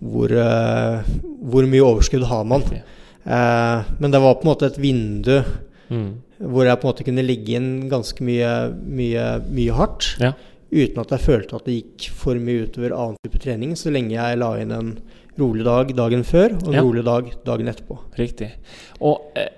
hvor, 0.00 0.32
eh, 0.32 1.02
hvor 1.44 1.66
mye 1.68 1.84
overskudd 1.84 2.24
har 2.30 2.44
man. 2.48 2.62
Eh, 2.70 3.82
men 4.00 4.10
det 4.10 4.20
var 4.22 4.34
på 4.40 4.46
en 4.46 4.52
måte 4.54 4.66
et 4.70 4.78
vindu 4.80 5.42
Mm. 5.90 6.12
hvor 6.40 6.64
jeg 6.64 6.78
på 6.78 6.86
en 6.86 6.92
måte 6.92 7.04
kunne 7.04 7.26
ligge 7.26 7.56
inn 7.58 7.88
ganske 7.90 8.22
mye, 8.22 8.50
mye, 8.86 9.24
mye 9.50 9.72
hardt. 9.74 10.12
Ja. 10.22 10.32
Uten 10.70 11.00
at 11.02 11.10
jeg 11.10 11.18
følte 11.24 11.56
at 11.58 11.64
det 11.66 11.74
gikk 11.82 12.10
for 12.14 12.34
mye 12.38 12.68
utover 12.68 12.92
annen 12.94 13.16
type 13.26 13.40
trening, 13.42 13.72
så 13.74 13.90
lenge 13.90 14.14
jeg 14.14 14.38
la 14.38 14.52
inn 14.62 14.70
en 14.70 14.92
rolig 15.40 15.64
dag 15.66 15.90
dagen 15.96 16.22
før 16.22 16.54
og 16.62 16.68
en 16.68 16.72
Ja. 16.78 16.82
rolig 16.86 17.04
dag 17.04 17.32
dagen 17.44 17.66
etterpå. 17.66 17.98
Riktig. 18.16 18.52
Og 19.00 19.32
eh, 19.34 19.48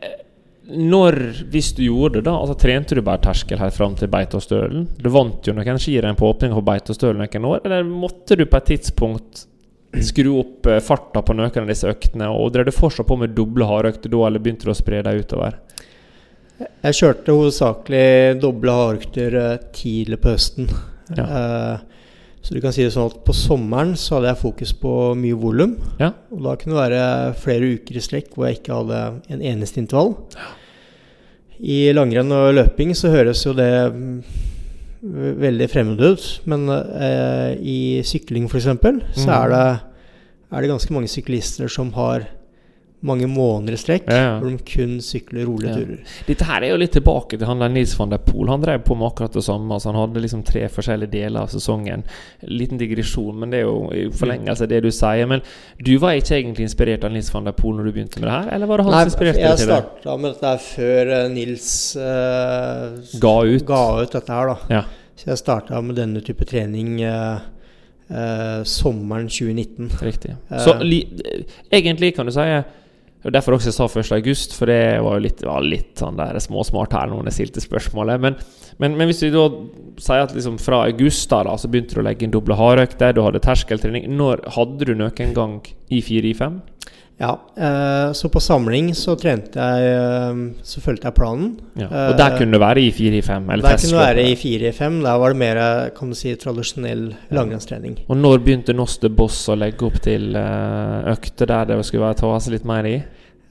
når, 0.73 1.19
hvis 1.51 1.73
du 1.77 1.83
gjorde 1.85 2.15
det, 2.15 2.25
da 2.25 2.37
altså 2.39 2.57
trente 2.59 2.95
du 2.97 3.03
bare 3.03 3.19
terskel 3.21 3.59
her 3.59 3.71
fram 3.71 3.95
til 3.99 4.09
Beitostølen? 4.09 4.87
Du 5.03 5.11
vant 5.11 5.43
jo 5.45 5.53
noen 5.53 5.79
skirenn 5.79 6.17
på 6.17 6.33
åpning 6.33 6.55
på 6.55 6.65
Beitostølen 6.65 7.19
noen 7.19 7.45
år, 7.51 7.61
eller 7.67 7.85
måtte 7.85 8.37
du 8.39 8.47
på 8.47 8.57
et 8.57 8.71
tidspunkt 8.73 9.47
skru 10.01 10.39
opp 10.41 10.67
eh, 10.67 10.81
farta 10.85 11.23
på 11.23 11.37
noen 11.37 11.53
av 11.53 11.69
disse 11.69 11.91
øktene, 11.91 12.31
og 12.33 12.53
drev 12.55 12.69
du 12.69 12.75
fortsatt 12.75 13.09
på 13.09 13.19
med 13.21 13.35
doble 13.37 13.67
hardøkter 13.69 14.13
da, 14.13 14.25
eller 14.29 14.43
begynte 14.43 14.69
du 14.69 14.73
å 14.73 14.79
spre 14.79 15.03
dem 15.05 15.21
utover? 15.21 15.59
Jeg 16.63 16.99
kjørte 16.99 17.35
hovedsakelig 17.35 18.41
doble 18.43 18.77
hardøkter 18.77 19.39
eh, 19.41 19.57
tidlig 19.77 20.21
på 20.23 20.33
høsten. 20.35 20.71
Ja. 21.17 21.27
Eh, 21.27 21.89
så 22.43 22.57
du 22.57 22.63
kan 22.63 22.75
si 22.75 22.83
det 22.83 22.91
sånn 22.91 23.07
at 23.07 23.21
på 23.23 23.35
sommeren 23.37 23.93
så 23.99 24.17
hadde 24.17 24.33
jeg 24.33 24.41
fokus 24.41 24.73
på 24.75 24.93
mye 25.19 25.37
volum. 25.39 25.77
Ja. 26.01 26.11
Og 26.35 26.43
da 26.43 26.57
kunne 26.59 26.75
det 26.75 26.81
være 26.81 27.37
flere 27.39 27.69
uker 27.77 27.99
i 27.99 28.03
strekk 28.03 28.33
hvor 28.35 28.49
jeg 28.49 28.59
ikke 28.59 28.81
hadde 28.81 29.03
en 29.31 29.45
eneste 29.53 29.79
intervall. 29.79 30.17
I 31.63 31.93
langrenn 31.95 32.35
og 32.35 32.57
løping 32.57 32.97
så 32.99 33.13
høres 33.13 33.45
jo 33.47 33.55
det 33.55 33.71
veldig 35.03 35.67
fremmed 35.71 36.01
ut, 36.01 36.27
men 36.47 36.69
eh, 36.71 37.57
i 37.59 37.79
sykling 38.07 38.45
f.eks. 38.49 38.69
så 38.69 39.27
Mm. 39.27 39.33
er 39.35 39.49
det, 39.51 39.81
er 40.53 40.61
det 40.61 40.71
ganske 40.71 40.93
mange 40.95 41.09
syklister 41.11 41.69
som 41.69 41.93
har 41.93 42.29
mange 43.07 43.27
måneder 43.31 43.75
i 43.75 43.81
strekk 43.81 44.09
Ja, 44.11 44.19
ja. 44.19 44.35
hvor 44.39 44.53
de 44.53 44.59
kun 44.67 44.97
sykler 45.03 45.47
rolige 45.49 45.75
turer. 45.75 46.15
Dette 46.29 46.47
her 46.47 46.63
er 46.63 46.73
jo 46.73 46.79
litt 46.81 46.95
tilbake 46.95 47.39
til 47.39 47.49
han 47.49 47.65
Nils 47.75 47.95
van 47.99 48.13
der 48.13 48.23
Poel. 48.23 48.51
Han 48.53 48.63
drev 48.63 48.85
på 48.87 48.97
med 48.99 49.09
akkurat 49.09 49.35
det 49.35 49.45
samme. 49.47 49.75
Altså 49.75 49.91
han 49.91 49.99
hadde 49.99 50.23
liksom 50.23 50.45
tre 50.47 50.65
forskjellige 50.71 51.13
deler 51.13 51.43
av 51.43 51.51
sesongen. 51.53 52.05
Liten 52.47 52.81
digresjon, 52.81 53.35
men 53.41 53.53
det 53.53 53.63
er 53.63 53.67
jo 53.67 53.77
i 53.97 54.07
forlengelse 54.15 54.67
av 54.67 54.73
det 54.73 54.83
du 54.87 54.91
sier. 54.95 55.27
Men 55.31 55.43
du 55.83 55.95
var 56.03 56.19
ikke 56.19 56.39
egentlig 56.39 56.69
inspirert 56.69 57.07
av 57.09 57.15
Nils 57.15 57.33
van 57.35 57.49
der 57.49 57.57
Poel 57.59 57.79
når 57.79 57.91
du 57.91 57.95
begynte 57.99 58.23
med 58.23 58.31
det 58.31 58.39
her? 58.39 58.51
Eller 58.57 58.71
var 58.71 58.81
det 58.83 58.89
han 58.89 58.97
Nei, 58.97 59.05
som 59.05 59.13
inspirerte 59.13 59.43
deg 59.43 59.63
til 59.63 59.73
det? 59.73 59.79
Jeg 59.79 59.87
starta 59.91 60.17
med 60.23 60.35
dette 60.35 60.53
her 60.53 60.67
før 60.69 61.15
eh, 61.19 61.29
Nils 61.33 61.71
uh, 61.99 63.21
Ga 63.23 63.37
ut? 63.49 63.65
ga 63.67 63.85
ut 64.03 64.19
dette 64.19 64.39
her, 64.39 64.53
da. 64.53 64.77
Ja. 64.79 64.85
Så 65.23 65.31
jeg 65.31 65.39
starta 65.39 65.81
med 65.85 65.99
denne 66.01 66.23
type 66.25 66.47
trening 66.49 66.97
eh, 67.07 67.43
eh, 68.11 68.63
sommeren 68.67 69.29
2019. 69.31 69.91
Riktig. 70.03 70.35
Eh. 70.51 70.63
Så 70.65 70.75
li, 70.83 71.05
egentlig 71.71 72.15
kan 72.17 72.27
du 72.27 72.33
si 72.35 72.47
og 73.23 73.35
Derfor 73.35 73.55
også 73.55 73.71
jeg 73.71 73.77
sa 73.77 73.87
1. 73.87 74.13
august, 74.17 74.57
for 74.59 74.71
det 74.71 74.99
var 75.05 75.19
jo 75.19 75.23
litt, 75.23 75.43
ja, 75.47 75.55
litt 75.63 76.01
sånn 76.01 76.19
der 76.19 76.39
småsmart 76.43 76.97
her 76.97 77.11
når 77.11 77.29
jeg 77.31 77.37
stilte 77.37 77.63
spørsmålet. 77.63 78.23
Men, 78.23 78.39
men, 78.83 78.97
men 78.99 79.11
hvis 79.11 79.23
vi 79.23 79.31
da 79.35 79.45
sier 80.03 80.25
at 80.25 80.35
liksom 80.35 80.59
fra 80.63 80.83
august 80.89 81.31
da, 81.31 81.45
da 81.47 81.55
så 81.61 81.71
begynte 81.71 81.95
du 81.95 82.03
å 82.03 82.07
legge 82.09 82.27
inn 82.27 82.35
doble 82.35 82.59
hardøkter, 82.59 83.15
du 83.15 83.23
hadde 83.23 83.43
terskeltrening. 83.45 84.09
Når 84.19 84.43
hadde 84.57 84.91
du 84.91 84.95
noen 84.99 85.37
gang 85.37 85.61
i 85.93 86.03
4-i-5? 86.03 86.59
Ja, 87.23 87.41
eh, 87.57 88.13
så 88.19 88.29
på 88.29 88.41
samling 88.43 88.89
så 88.99 89.15
trente 89.15 89.63
jeg 89.63 89.91
eh, 89.95 90.39
Så 90.67 90.81
fulgte 90.83 91.07
jeg 91.07 91.15
planen. 91.15 91.53
Ja. 91.79 91.87
Og 91.87 92.17
der 92.19 92.35
kunne 92.35 92.57
det 92.57 92.61
være 92.63 92.83
i 92.83 92.89
4-i-5? 92.91 93.45
Eller 93.47 93.63
Der 93.63 93.79
kunne 93.79 93.93
det 93.93 94.01
være 94.01 94.25
i 94.25 94.33
testløpet. 94.35 94.79
4-5. 94.81 94.97
Der 95.05 95.21
var 95.23 95.35
det 95.35 95.39
mer 95.39 95.61
kan 95.95 96.11
du 96.11 96.19
si, 96.19 96.33
tradisjonell 96.41 97.05
langrennstrening. 97.31 98.01
Og 98.09 98.19
når 98.19 98.43
begynte 98.43 98.75
Noste 98.75 99.11
Boss 99.13 99.45
å 99.53 99.57
legge 99.59 99.87
opp 99.87 100.01
til 100.03 100.35
eh, 100.39 101.13
økter 101.13 101.53
der 101.53 101.71
det 101.71 101.79
skulle 101.87 102.09
være 102.09 102.19
ta 102.25 102.33
seg 102.43 102.57
litt 102.57 102.67
mer 102.69 102.89
i? 102.91 102.97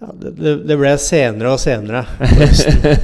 Ja, 0.02 0.10
det, 0.18 0.34
det, 0.66 0.78
ble 0.82 0.92
senere 1.00 1.56
og 1.56 1.62
senere. 1.62 2.06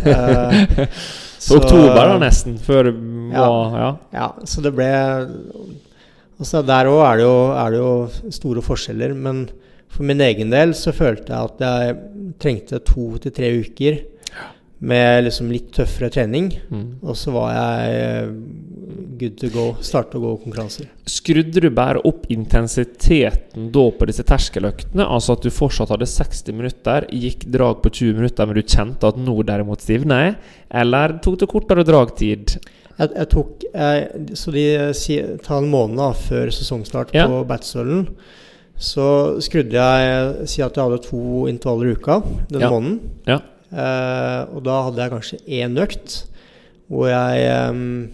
Eh, 0.07 0.97
Så 1.37 1.59
oktober 1.61 2.09
da 2.09 2.15
nesten, 2.19 2.55
før 2.59 2.89
det 2.89 2.93
var 3.31 3.75
Ja. 3.77 3.89
Ja, 4.11 4.27
så 4.43 4.63
det 4.65 4.71
ble 4.75 4.87
Altså 6.39 6.63
Der 6.65 6.89
òg 6.89 7.03
er, 7.05 7.21
er 7.61 7.71
det 7.71 7.79
jo 7.79 8.31
store 8.33 8.63
forskjeller, 8.65 9.13
men 9.13 9.45
for 9.89 10.03
min 10.07 10.21
egen 10.21 10.51
del 10.53 10.75
så 10.77 10.93
følte 10.95 11.33
jeg 11.33 11.51
at 11.51 11.63
jeg 11.65 11.97
trengte 12.43 12.79
to 12.85 13.09
til 13.23 13.33
tre 13.33 13.49
uker 13.63 14.03
med 14.77 15.23
liksom 15.25 15.47
litt 15.49 15.71
tøffere 15.73 16.11
trening. 16.13 16.51
Mm. 16.69 16.99
Og 17.01 17.15
så 17.17 17.31
var 17.33 17.47
jeg 17.55 17.95
eh, 17.97 18.27
good 19.17 19.37
to 19.41 19.49
go. 19.49 19.63
Starte 19.81 20.19
å 20.19 20.21
gå 20.21 20.33
konkurranser. 20.43 20.91
Skrudde 21.09 21.63
du 21.63 21.69
bare 21.73 22.03
opp 22.05 22.27
intensiteten 22.33 23.71
da 23.73 23.85
på 23.97 24.07
disse 24.09 24.25
terskeløktene? 24.27 25.01
Altså 25.07 25.33
at 25.33 25.47
du 25.47 25.49
fortsatt 25.53 25.89
hadde 25.95 26.05
60 26.11 26.53
minutter, 26.59 27.07
gikk 27.09 27.47
drag 27.57 27.81
på 27.81 27.89
20 27.89 28.19
minutter, 28.21 28.45
men 28.51 28.59
du 28.59 28.63
kjente 28.69 29.09
at 29.09 29.17
nå 29.17 29.39
derimot 29.49 29.81
stivna 29.81 30.21
jeg? 30.27 30.37
Eller 30.83 31.17
tok 31.25 31.39
det 31.41 31.49
kortere 31.51 31.87
dragtid? 31.87 32.59
Jeg, 32.97 33.11
jeg 33.13 33.29
tok 33.33 33.65
jeg, 33.73 34.27
Så 34.37 34.53
de 34.53 34.67
sier 34.97 35.35
ta 35.45 35.57
en 35.61 35.71
måned 35.73 36.21
før 36.27 36.53
sesongstart 36.53 37.13
Ja. 37.17 37.25
på 37.29 37.41
Batstølen. 37.49 38.11
Så 38.77 39.41
skrudde 39.41 39.73
jeg 39.73 40.47
Si 40.49 40.61
at 40.61 40.75
jeg 40.77 40.83
hadde 40.85 41.01
to 41.07 41.47
intervaller 41.49 41.89
i 41.89 41.95
uka 41.97 42.19
den 42.51 42.61
Ja. 42.61 42.69
måneden. 42.69 42.99
Ja. 43.27 43.39
Eh, 43.71 44.55
og 44.55 44.63
da 44.63 44.83
hadde 44.85 45.01
jeg 45.01 45.11
kanskje 45.11 45.39
én 45.47 45.77
økt 45.81 46.23
hvor 46.89 47.09
jeg 47.09 47.43
eh, 47.43 48.07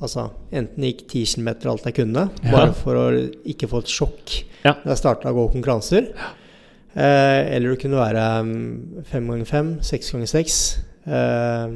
Altså 0.00 0.30
enten 0.52 0.84
gikk 0.84 1.06
10 1.08 1.24
km 1.36 1.48
alt 1.70 1.84
jeg 1.88 1.94
kunne, 1.94 2.30
Ja. 2.44 2.50
bare 2.52 2.72
for 2.76 2.94
å 2.94 3.30
ikke 3.48 3.66
få 3.68 3.78
et 3.80 3.88
sjokk 3.88 4.44
Ja. 4.64 4.74
når 4.84 4.92
jeg 4.92 4.98
starta 5.00 5.30
å 5.32 5.34
gå 5.34 5.52
konkurranser. 5.54 6.10
Eh, 6.94 7.54
eller 7.56 7.70
det 7.74 7.80
kunne 7.80 7.96
være 7.96 8.44
mm, 8.44 9.04
fem 9.04 9.26
ganger 9.28 9.46
fem, 9.46 9.70
seks 9.82 10.10
ganger 10.12 10.26
seks. 10.28 10.78
Eh, 11.06 11.68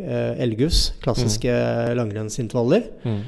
eh, 0.00 0.42
Elgus, 0.44 0.92
klassiske 1.02 1.48
langrennsintervaller. 1.96 2.84
Mm. 3.04 3.20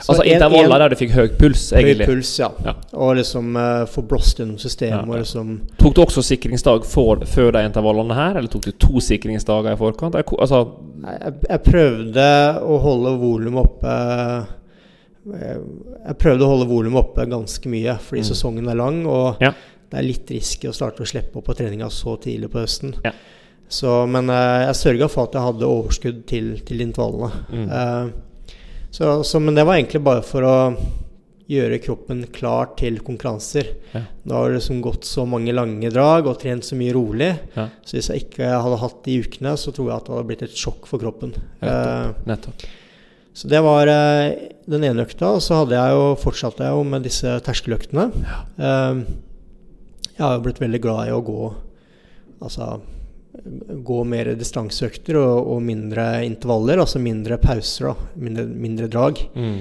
Så 0.00 0.12
Altså 0.12 0.24
en- 0.24 0.32
intervaller 0.34 0.74
en- 0.74 0.80
der 0.80 0.88
du 0.88 0.96
fikk 0.96 1.10
høy 1.14 1.28
puls, 1.38 1.70
Høy 1.70 1.94
puls, 2.04 2.38
ja. 2.38 2.48
Ja. 2.64 2.74
Og 2.94 3.16
liksom 3.16 3.56
uh, 3.56 3.84
få 3.86 4.02
blåst 4.08 4.38
gjennom 4.40 4.58
systemet. 4.58 4.90
Ja, 4.90 5.04
ja. 5.04 5.12
Og 5.12 5.18
liksom 5.22 5.60
Tok 5.78 5.94
du 5.94 6.00
også 6.04 6.22
sikringsdag 6.26 6.84
for, 6.84 7.16
før 7.24 7.52
de 7.52 7.62
intervallene 7.68 8.14
her, 8.14 8.36
eller 8.36 8.48
tok 8.52 8.62
du 8.66 8.72
to 8.72 9.00
sikringsdager 9.00 9.72
i 9.72 9.76
forkant? 9.80 10.14
Jeg, 10.14 10.24
Altså, 10.38 10.64
jeg, 11.04 11.34
jeg 11.48 11.62
prøvde 11.62 12.26
å 12.64 12.78
holde 12.82 13.14
volumet 13.22 13.64
oppe 13.64 13.94
eh, 15.32 15.56
Jeg 16.04 16.18
prøvde 16.20 16.44
å 16.44 16.50
holde 16.50 16.66
volumet 16.68 17.00
oppe 17.00 17.24
ganske 17.30 17.70
mye, 17.72 17.94
fordi 18.02 18.20
Mm. 18.20 18.28
sesongen 18.28 18.68
er 18.68 18.74
lang. 18.76 19.06
Og 19.06 19.38
det 19.40 19.98
er 19.98 20.02
litt 20.02 20.28
risky 20.30 20.68
å 20.68 20.74
starte 20.74 21.00
å 21.02 21.06
slippe 21.08 21.36
opp 21.38 21.46
på 21.46 21.54
treninga 21.56 21.88
så 21.90 22.18
tidlig 22.20 22.50
på 22.50 22.60
høsten. 22.60 22.94
Ja. 23.04 23.12
Så, 23.68 24.06
men 24.06 24.28
uh, 24.28 24.66
jeg 24.68 24.74
sørga 24.76 25.08
for 25.08 25.24
at 25.24 25.32
jeg 25.32 25.42
hadde 25.46 25.64
overskudd 25.70 26.26
til, 26.26 26.50
til 26.66 26.80
intervallene. 26.84 27.32
Mm. 27.50 27.70
Eh, 27.70 28.12
så, 28.94 29.24
så, 29.26 29.40
men 29.42 29.56
det 29.56 29.64
var 29.66 29.74
egentlig 29.74 30.04
bare 30.06 30.22
for 30.22 30.46
å 30.46 30.58
gjøre 31.50 31.80
kroppen 31.82 32.22
klar 32.32 32.70
til 32.78 33.00
konkurranser. 33.04 33.72
Ja. 33.92 34.04
Da 34.24 34.38
har 34.38 34.52
det 34.52 34.60
liksom 34.60 34.78
gått 34.84 35.08
så 35.08 35.26
mange 35.28 35.52
lange 35.52 35.90
drag 35.92 36.28
og 36.30 36.38
trent 36.40 36.64
så 36.64 36.78
mye 36.78 36.94
rolig. 36.96 37.32
Ja. 37.56 37.66
Så 37.84 37.98
hvis 37.98 38.08
jeg 38.12 38.24
ikke 38.28 38.48
hadde 38.54 38.78
hatt 38.80 39.02
de 39.04 39.18
ukene, 39.26 39.56
så 39.60 39.74
tror 39.74 39.90
jeg 39.90 39.96
at 39.98 40.06
det 40.06 40.14
hadde 40.14 40.30
blitt 40.30 40.46
et 40.46 40.56
sjokk 40.62 40.88
for 40.88 41.02
kroppen. 41.02 41.34
Nettopp. 41.60 42.24
nettopp. 42.30 42.64
så 43.34 43.50
det 43.50 43.60
var 43.66 43.90
eh, 43.90 44.48
den 44.70 44.88
ene 44.88 45.04
økta. 45.04 45.34
Og 45.36 45.44
så 45.44 45.60
hadde 45.64 45.76
jeg 45.76 45.98
jo, 45.98 46.08
fortsatte 46.24 46.64
jeg 46.64 46.78
jo 46.78 46.88
med 46.94 47.04
disse 47.10 47.36
terskeløktene. 47.44 48.08
Eh, 48.56 49.04
jeg 50.14 50.22
har 50.22 50.38
jo 50.38 50.44
blitt 50.46 50.62
veldig 50.62 50.84
glad 50.84 51.10
i 51.10 51.14
å 51.14 51.22
gå 51.24 51.38
Altså 52.44 52.66
gå 53.84 53.96
mer 54.08 54.30
distanseøkter 54.38 55.18
og, 55.20 55.48
og 55.54 55.62
mindre 55.62 56.04
intervaller. 56.24 56.80
Altså 56.80 57.00
mindre 57.02 57.36
pauser, 57.42 57.90
da. 57.92 58.12
Mindre, 58.24 58.46
mindre 58.48 58.88
drag. 58.92 59.20
Mm. 59.36 59.58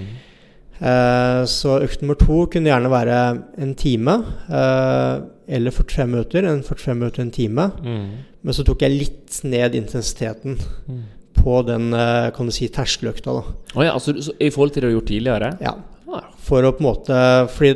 Eh, 0.84 1.42
så 1.52 1.78
økt 1.86 2.02
nummer 2.02 2.18
to 2.20 2.44
kunne 2.52 2.72
gjerne 2.72 2.92
være 2.92 3.18
en 3.64 3.74
time. 3.80 4.16
Eh, 4.50 5.16
eller 5.58 5.72
45 5.76 6.08
minutter. 6.10 6.48
En 6.50 6.64
45 6.64 6.96
minutter, 7.00 7.22
en 7.26 7.32
time. 7.36 7.68
Mm. 7.84 8.08
Men 8.44 8.56
så 8.58 8.66
tok 8.68 8.82
jeg 8.84 8.96
litt 8.98 9.42
ned 9.48 9.76
intensiteten 9.80 10.58
Mm. 10.88 11.04
på 11.44 11.62
den 11.68 11.94
eh, 11.94 12.30
kan 12.36 12.46
du 12.48 12.52
si, 12.56 12.68
terskeløkta. 12.72 13.34
da. 13.36 13.44
Oh, 13.76 13.84
ja, 13.84 13.94
altså, 13.94 14.14
så, 14.22 14.32
I 14.40 14.50
forhold 14.52 14.72
til 14.74 14.82
det 14.82 14.90
du 14.90 14.92
har 14.94 15.00
gjort 15.02 15.12
tidligere? 15.12 15.50
Ja. 15.64 15.76
Ah, 16.14 16.28
For 16.38 16.62
å 16.64 16.72
på 16.76 16.84
en 16.84 16.88
måte 16.88 17.18
Fordi 17.50 17.72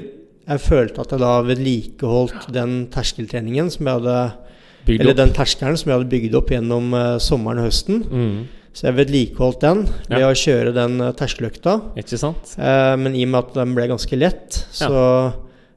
jeg 0.47 0.61
følte 0.61 1.01
at 1.01 1.11
jeg 1.11 1.19
da 1.19 1.31
vedlikeholdt 1.43 2.51
den 2.53 2.75
terskeltreningen 2.93 3.71
som 3.73 3.87
jeg 3.89 3.97
hadde 3.99 4.17
bygd 4.87 5.03
Eller 5.03 5.13
opp. 5.15 5.21
den 5.23 5.33
terskelen 5.37 5.77
som 5.79 5.91
jeg 5.91 5.99
hadde 5.99 6.11
bygd 6.15 6.37
opp 6.39 6.53
gjennom 6.55 6.93
uh, 6.95 7.17
sommeren 7.23 7.61
og 7.63 7.69
høsten. 7.69 8.03
Mm. 8.07 8.37
Så 8.77 8.85
jeg 8.91 8.97
vedlikeholdt 8.99 9.63
den 9.63 9.79
ved 10.09 10.19
Ja. 10.21 10.27
å 10.29 10.37
kjøre 10.37 10.73
den 10.75 10.99
uh, 11.01 11.11
terskeløkta. 11.17 11.79
Ikke 11.97 12.19
sant? 12.21 12.55
Uh, 12.59 12.93
men 13.01 13.15
i 13.17 13.25
og 13.25 13.31
med 13.33 13.43
at 13.45 13.59
den 13.63 13.75
ble 13.77 13.87
ganske 13.89 14.19
lett, 14.19 14.59
så, 14.69 14.99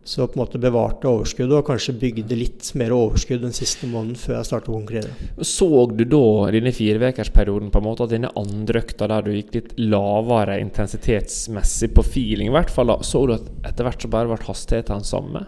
så 0.05 0.27
på 0.29 0.37
en 0.37 0.43
måte 0.43 0.61
bevarte 0.61 1.09
overskuddet 1.09 1.55
og 1.57 1.65
kanskje 1.71 1.95
bygde 2.01 2.37
litt 2.37 2.69
mer 2.77 2.93
overskudd 2.93 3.41
den 3.47 3.57
siste 3.57 3.89
måneden 3.89 4.19
før 4.21 4.37
jeg 4.37 4.49
startet 4.51 4.69
å 4.69 4.77
konkurrere. 4.77 5.31
Så 5.49 5.69
du 5.95 6.05
da 6.05 6.23
denne 6.53 6.75
firevekersperioden 6.77 7.73
på 7.73 7.81
en 7.81 7.87
måte 7.89 8.05
at 8.05 8.13
denne 8.13 8.33
andre 8.37 8.83
økta 8.85 9.09
der 9.09 9.25
du 9.25 9.33
gikk 9.33 9.55
litt 9.57 9.73
lavere 9.81 10.59
intensitetsmessig 10.61 11.93
på 11.97 12.05
feeling, 12.05 12.53
i 12.53 12.57
hvert 12.59 12.73
fall, 12.75 12.93
da, 12.93 13.01
så 13.07 13.25
du 13.27 13.35
at 13.39 13.49
etter 13.73 13.89
hvert 13.89 14.05
så 14.05 14.13
bare 14.13 14.29
ble 14.35 14.45
hastigheten 14.51 15.01
den 15.01 15.09
samme? 15.09 15.47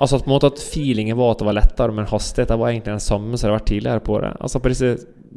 Altså 0.00 0.16
på 0.22 0.30
en 0.30 0.32
måte 0.32 0.48
at 0.48 0.60
feelingen 0.64 1.18
var 1.18 1.34
at 1.34 1.42
det 1.42 1.46
var 1.50 1.58
lettere, 1.58 1.92
men 1.92 2.08
hastigheten 2.08 2.60
var 2.60 2.70
egentlig 2.70 2.94
den 2.94 3.02
samme 3.04 3.36
som 3.36 3.44
det 3.46 3.50
har 3.50 3.58
vært 3.58 3.68
tidligere 3.68 4.04
på 4.06 4.20
det? 4.22 4.30
Altså 4.40 4.60
på 4.62 4.72
disse 4.72 4.92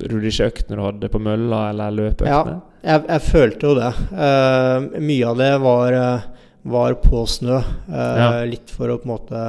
rulleskøytene 0.10 0.78
du 0.78 0.84
hadde 0.86 1.10
på 1.12 1.20
mølla, 1.22 1.66
eller 1.74 1.98
løpeøktene? 1.98 2.56
Ja, 2.56 2.94
jeg, 2.94 3.04
jeg 3.10 3.26
følte 3.28 3.70
jo 3.70 3.74
det. 3.78 3.92
Uh, 4.16 5.02
mye 5.04 5.30
av 5.30 5.42
det 5.42 5.52
var, 5.64 5.98
eh, 6.00 6.48
var 6.74 6.96
på 7.04 7.26
snø. 7.30 7.60
Uh, 7.90 8.00
Ja. 8.24 8.30
Litt 8.50 8.72
for 8.74 8.92
å 8.94 8.98
på 9.02 9.08
en 9.10 9.14
måte 9.14 9.44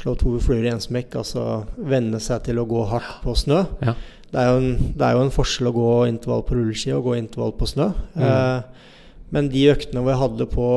slå 0.00 0.16
to 0.18 0.34
fluer 0.42 0.66
i 0.66 0.72
en 0.72 0.82
smekk. 0.82 1.20
Altså 1.22 1.46
venne 1.76 2.20
seg 2.22 2.42
til 2.48 2.60
å 2.60 2.66
gå 2.68 2.84
hardt 2.90 3.20
på 3.24 3.36
snø. 3.38 3.62
Ja. 3.86 3.94
Det, 4.30 4.38
er 4.38 4.50
jo 4.50 4.58
en, 4.60 4.90
det 4.98 5.06
er 5.06 5.16
jo 5.16 5.24
en 5.26 5.34
forskjell 5.34 5.70
å 5.70 5.76
gå 5.76 5.90
intervall 6.10 6.44
på 6.46 6.58
rulleski 6.58 6.94
og 6.96 7.06
gå 7.06 7.16
intervall 7.20 7.54
på 7.58 7.70
snø. 7.70 7.92
Mm. 8.18 8.26
Uh, 8.26 8.98
men 9.30 9.52
de 9.52 9.68
øktene 9.70 10.02
hvor 10.02 10.12
jeg 10.12 10.22
hadde 10.24 10.50
på, 10.50 10.68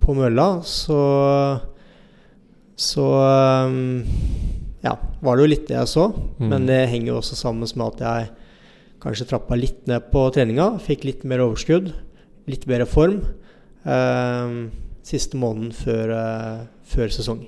på 0.00 0.16
mølla, 0.16 0.48
så 0.64 0.98
så 2.82 3.06
um, 3.68 4.02
ja, 4.82 4.96
var 5.22 5.38
det 5.38 5.44
jo 5.44 5.50
litt 5.52 5.66
det 5.70 5.78
jeg 5.78 5.90
så. 5.92 6.08
Mm. 6.42 6.48
Men 6.50 6.68
det 6.70 6.80
henger 6.90 7.12
jo 7.12 7.18
også 7.20 7.38
sammen 7.38 7.64
med 7.64 7.86
at 7.94 8.04
jeg 8.06 8.30
kanskje 9.02 9.28
trappa 9.30 9.58
litt 9.58 9.86
ned 9.90 10.10
på 10.12 10.26
treninga. 10.34 10.72
Fikk 10.82 11.06
litt 11.08 11.26
mer 11.28 11.44
overskudd. 11.46 11.92
Litt 12.50 12.66
bedre 12.66 12.88
form. 12.90 13.20
Um, 13.86 14.70
siste 15.06 15.38
måneden 15.38 15.72
før, 15.74 16.14
eh, 16.14 16.62
før 16.86 17.10
sesong. 17.10 17.42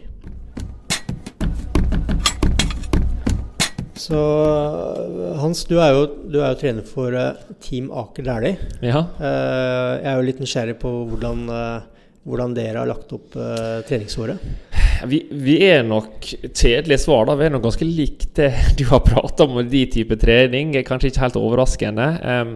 Så 4.04 4.18
øh, 4.18 5.38
Hans, 5.40 5.64
du 5.64 5.78
er 5.78 5.94
jo, 5.94 6.06
du 6.28 6.40
er 6.42 6.52
jo 6.52 6.60
trener 6.60 6.86
for 6.88 7.14
eh, 7.16 7.38
Team 7.62 7.90
Aker 7.94 8.26
Dæhlie. 8.26 8.58
Ja. 8.82 9.06
Eh, 9.16 9.92
jeg 10.02 10.10
er 10.10 10.18
jo 10.18 10.26
litt 10.26 10.42
nysgjerrig 10.42 10.76
på 10.82 10.92
hvordan, 11.12 11.46
eh, 11.48 12.08
hvordan 12.26 12.56
dere 12.58 12.82
har 12.82 12.90
lagt 12.90 13.14
opp 13.16 13.38
eh, 13.38 13.80
treningsåret. 13.88 14.73
Vi, 15.08 15.20
vi 15.30 15.56
er 15.66 15.84
nok 15.86 16.24
kjedelige 16.24 17.00
svar, 17.02 17.26
da. 17.28 17.36
Vi 17.38 17.46
er 17.46 17.54
nok 17.54 17.64
ganske 17.68 17.88
likt 17.88 18.30
det 18.38 18.52
du 18.78 18.84
har 18.90 19.04
prata 19.06 19.46
om, 19.46 19.60
de 19.68 19.86
type 19.92 20.18
trening. 20.20 20.74
Kanskje 20.86 21.12
ikke 21.12 21.24
helt 21.26 21.40
overraskende. 21.40 22.10
Um, 22.22 22.54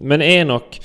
men 0.00 0.24
jeg 0.24 0.44
er 0.44 0.48
nok 0.52 0.78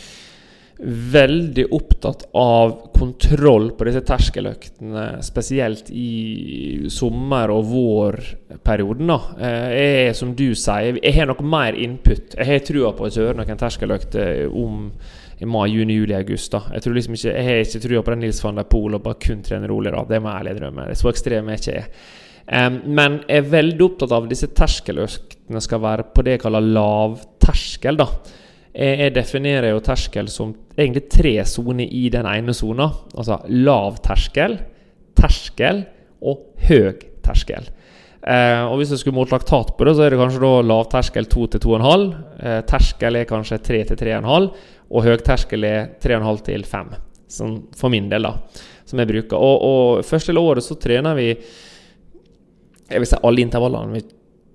veldig 0.80 1.66
opptatt 1.76 2.22
av 2.40 2.72
kontroll 2.96 3.66
på 3.76 3.84
disse 3.88 4.00
terskeløktene, 4.08 5.08
spesielt 5.28 5.90
i 5.92 6.88
sommer- 6.92 7.52
og 7.52 7.66
vårperioden. 7.68 9.12
da. 9.12 9.20
Eh, 9.40 9.70
Jeg 9.76 10.08
er, 10.08 10.14
som 10.14 10.34
du 10.36 10.56
sier, 10.56 11.00
jeg 11.04 11.14
har 11.16 11.28
nok 11.28 11.42
mer 11.44 11.74
input. 11.76 12.36
Jeg 12.38 12.46
har 12.48 12.60
trua 12.60 12.94
på 12.96 13.08
å 13.08 13.12
kjøre 13.12 13.36
noen 13.36 13.60
terskeløkter 13.60 14.48
om 14.48 14.92
i 15.40 15.48
mai, 15.48 15.70
juni, 15.72 15.96
juli, 15.96 16.16
august. 16.18 16.52
da 16.52 16.62
Jeg 16.74 16.84
tror 16.84 16.96
liksom 16.98 17.16
ikke 17.16 17.34
Jeg 17.34 17.46
har 17.46 17.62
ikke 17.64 17.84
trua 17.84 18.02
på 18.04 18.12
den 18.12 18.20
Nils 18.26 18.42
van 18.44 18.60
der 18.60 18.68
Poel 18.68 18.98
og 18.98 19.04
bare 19.04 19.20
kun 19.24 19.44
trene 19.44 19.70
rolig. 19.72 19.92
da 19.92 20.04
Det 20.10 20.22
må 20.22 20.34
jeg 20.34 20.44
ærlig 20.44 20.60
drømme. 20.60 20.88
Det 20.88 20.98
er 20.98 21.02
Så 21.02 21.10
ekstrem 21.10 21.50
jeg 21.50 21.60
ikke 21.60 21.78
er. 21.78 21.88
Um, 22.50 22.82
men 22.86 23.20
jeg 23.30 23.38
er 23.38 23.52
veldig 23.52 23.86
opptatt 23.86 24.12
av 24.12 24.24
at 24.26 24.30
disse 24.32 24.48
terskeløktene 24.58 25.62
skal 25.62 25.82
være 25.84 26.08
på 26.16 26.24
det 26.26 26.32
jeg 26.32 26.42
kaller 26.42 26.66
lavterskel. 26.66 27.98
da 27.98 28.08
jeg, 28.74 29.00
jeg 29.00 29.16
definerer 29.16 29.70
jo 29.70 29.84
terskel 29.86 30.28
som 30.30 30.56
egentlig 30.78 31.10
tre 31.10 31.36
soner 31.46 31.86
i 31.86 32.10
den 32.10 32.26
ene 32.26 32.54
sona. 32.54 32.90
Altså 33.16 33.40
lav 33.50 33.98
terskel, 34.06 34.58
terskel 35.16 35.86
og 36.22 36.50
høy 36.68 37.00
terskel. 37.26 37.70
Eh, 38.30 38.64
og 38.70 38.78
Hvis 38.78 38.92
du 38.94 38.98
skulle 39.00 39.18
målt 39.18 39.32
laktat 39.34 39.74
på 39.78 39.86
det, 39.88 39.96
så 39.98 40.06
er 40.06 40.14
det 40.14 40.20
kanskje 40.20 40.42
da 40.44 40.52
lavterskel 40.70 41.30
2 41.30 41.46
til 41.56 41.64
2,5. 41.64 42.04
Eh, 42.38 42.60
terskel 42.70 43.18
er 43.18 43.30
kanskje 43.30 43.58
3 43.66 43.80
til 43.90 43.98
3,5. 44.04 44.50
Og 44.90 45.06
høyterskel 45.06 45.66
er 45.66 45.90
3,5 46.02 46.44
til 46.46 46.66
5. 46.66 46.94
Sånn 47.30 47.56
for 47.78 47.94
min 47.94 48.10
del, 48.12 48.28
da. 48.28 48.36
Som 48.86 49.02
jeg 49.02 49.10
bruker. 49.10 49.38
Og, 49.38 49.66
og 49.66 50.06
første 50.06 50.32
del 50.32 50.42
av 50.42 50.52
året 50.52 50.66
så 50.66 50.78
trener 50.82 51.18
vi 51.18 51.32
Jeg 52.90 53.02
vil 53.04 53.06
si 53.06 53.18
alle 53.22 53.44
intervallene 53.46 53.98
vi 53.98 54.06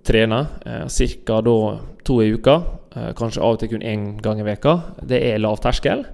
trener. 0.07 0.47
Eh, 0.67 0.87
Ca. 1.27 1.41
da 1.41 1.59
to 2.05 2.23
i 2.23 2.31
uka. 2.35 2.57
Eh, 2.95 3.13
kanskje 3.19 3.43
av 3.43 3.57
og 3.57 3.59
til 3.63 3.75
kun 3.75 3.83
én 3.83 4.21
gang 4.23 4.39
i 4.39 4.47
veka. 4.47 4.79
Det 5.03 5.23
er 5.23 5.43
lav 5.43 5.59
terskel. 5.63 6.07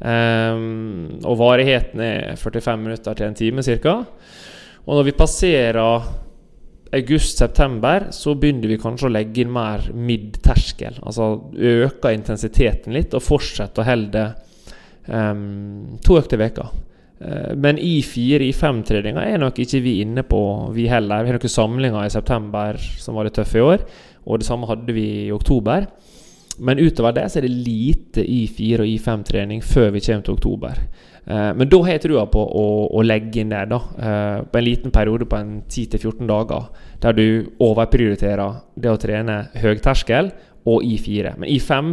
Eh, 0.00 0.56
og 1.24 1.40
varigheten 1.40 2.00
er 2.00 2.36
45 2.36 2.80
minutter 2.84 3.14
til 3.14 3.26
en 3.26 3.34
time 3.34 3.62
ca. 3.62 4.04
Og 4.86 4.96
når 4.96 5.04
vi 5.04 5.12
passerer 5.12 6.27
august-september, 6.94 8.08
så 8.16 8.34
begynner 8.38 8.70
vi 8.70 8.80
kanskje 8.80 9.08
å 9.08 9.12
legge 9.12 9.42
inn 9.42 9.52
mer 9.52 9.88
midd-terskel. 9.92 11.00
Altså 11.02 11.30
øker 11.54 12.14
intensiteten 12.16 12.96
litt 12.96 13.16
og 13.16 13.24
fortsetter 13.24 13.84
å 13.84 13.88
holde 13.88 14.26
um, 15.06 15.98
to 16.04 16.16
økter 16.20 16.38
i 16.38 16.44
veka. 16.46 16.68
Eh, 17.20 17.54
Men 17.56 17.78
i 17.82 17.98
fire, 18.06 18.46
i 18.46 18.54
fem-treninga 18.56 19.24
er 19.26 19.40
nok 19.42 19.58
ikke 19.62 19.82
vi 19.84 19.98
inne 20.04 20.24
på, 20.26 20.42
vi 20.74 20.88
heller. 20.90 21.24
Vi 21.24 21.32
har 21.32 21.38
noen 21.38 21.56
samlinger 21.56 22.06
i 22.06 22.14
september 22.14 22.78
som 22.78 23.18
var 23.18 23.28
litt 23.28 23.36
tøffe 23.38 23.58
i 23.58 23.64
år, 23.64 23.84
og 24.26 24.40
det 24.40 24.48
samme 24.48 24.68
hadde 24.70 24.94
vi 24.94 25.08
i 25.26 25.32
oktober. 25.34 25.88
Men 26.58 26.80
utover 26.82 27.14
det 27.16 27.28
så 27.30 27.38
er 27.40 27.46
det 27.46 27.54
lite 27.54 28.24
I4 28.24 28.82
og 28.82 28.90
I5-trening 28.90 29.62
før 29.64 29.92
vi 29.94 30.02
kommer 30.04 30.26
til 30.26 30.34
oktober. 30.34 30.80
Eh, 31.28 31.50
men 31.54 31.68
da 31.68 31.80
har 31.84 31.96
jeg 31.96 32.04
trua 32.06 32.26
på 32.32 32.42
å, 32.42 32.66
å, 32.88 33.02
legge 33.06 33.42
inn 33.42 33.52
det 33.52 33.64
da, 33.70 33.80
eh, 33.98 34.36
på 34.48 34.60
en 34.60 34.66
liten 34.66 34.94
periode 34.94 35.28
på 35.28 35.38
en 35.38 35.58
10-14 35.68 36.28
dager, 36.28 36.70
der 37.02 37.18
du 37.18 37.26
overprioriterer 37.64 38.62
det 38.74 38.92
å 38.92 39.00
trene 39.00 39.42
høyterskel 39.60 40.32
og 40.68 40.86
I4. 40.88 41.34
Men 41.38 41.52
I5 41.52 41.92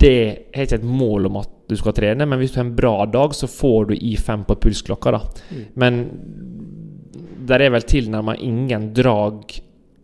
det 0.00 0.16
er 0.54 0.64
ikke 0.64 0.80
et 0.80 0.88
mål 0.88 1.28
om 1.28 1.36
at 1.42 1.50
du 1.68 1.76
skal 1.76 1.94
trene, 1.96 2.26
men 2.28 2.40
hvis 2.40 2.54
du 2.54 2.58
har 2.60 2.66
en 2.66 2.76
bra 2.76 2.94
dag, 3.08 3.34
så 3.36 3.48
får 3.48 3.90
du 3.90 3.94
I5 3.94 4.46
på 4.48 4.56
pulsklokka. 4.62 5.12
da. 5.12 5.20
Mm. 5.50 5.66
Men 5.80 6.00
der 7.48 7.60
er 7.60 7.74
vel 7.74 7.84
tilnærmet 7.88 8.40
ingen 8.40 8.88
drag 8.96 9.52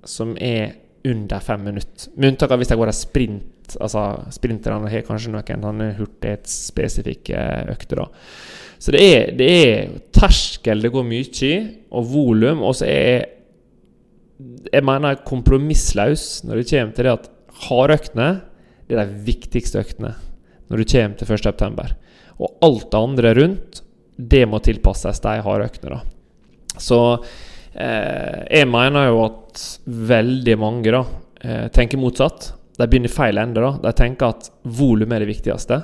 som 0.04 0.36
er 0.36 0.76
under 1.04 1.40
fem 1.40 1.64
minutter. 1.64 2.10
Med 2.16 2.34
unntak 2.34 2.52
av 2.52 2.60
hvis 2.60 2.72
jeg 2.72 2.80
går 2.80 2.92
en 2.92 2.96
sprint. 2.96 3.76
Altså 3.80 4.04
Sprinterne 4.34 4.90
har 4.90 5.04
kanskje 5.06 5.32
noen 5.32 5.84
hurtighetsspesifikke 5.98 7.44
økter. 7.72 8.02
da. 8.02 8.08
Så 8.80 8.94
det 8.94 9.02
er, 9.04 9.32
det 9.36 9.50
er 9.50 9.92
terskel 10.16 10.80
det 10.82 10.92
går 10.92 11.04
mye 11.06 11.28
i, 11.46 11.54
og 11.92 12.08
volum. 12.10 12.64
Og 12.64 12.78
så 12.80 12.88
er 12.88 13.28
jeg 14.40 14.84
mener 14.86 15.20
kompromissløs 15.28 16.46
når 16.48 16.60
det 16.60 16.70
kommer 16.70 16.96
til 16.96 17.06
det 17.06 17.12
at 17.12 17.26
hardøktene 17.66 18.28
det 18.88 18.96
er 18.96 19.04
de 19.04 19.24
viktigste 19.26 19.82
øktene 19.82 20.14
når 20.70 20.80
du 20.80 20.86
kommer 20.92 21.18
til 21.18 21.50
1.9. 21.50 21.84
Og 22.40 22.64
alt 22.64 22.86
det 22.92 22.98
andre 23.00 23.32
rundt, 23.36 23.80
det 24.16 24.44
må 24.48 24.60
tilpasses 24.62 25.20
de 25.20 25.32
harde 25.44 25.66
øktene. 25.66 25.98
da. 25.98 26.78
Så 26.78 26.98
jeg 27.74 28.66
mener 28.66 29.10
jo 29.10 29.20
at 29.28 29.60
veldig 29.86 30.56
mange 30.58 30.90
da 30.94 31.04
eh, 31.44 31.68
tenker 31.72 32.00
motsatt. 32.00 32.52
De 32.78 32.88
begynner 32.88 33.10
i 33.10 33.14
feil 33.14 33.38
ende. 33.38 33.62
da. 33.62 33.76
De 33.82 33.92
tenker 33.96 34.32
at 34.32 34.50
volum 34.62 35.12
er 35.12 35.24
det 35.24 35.30
viktigste. 35.30 35.82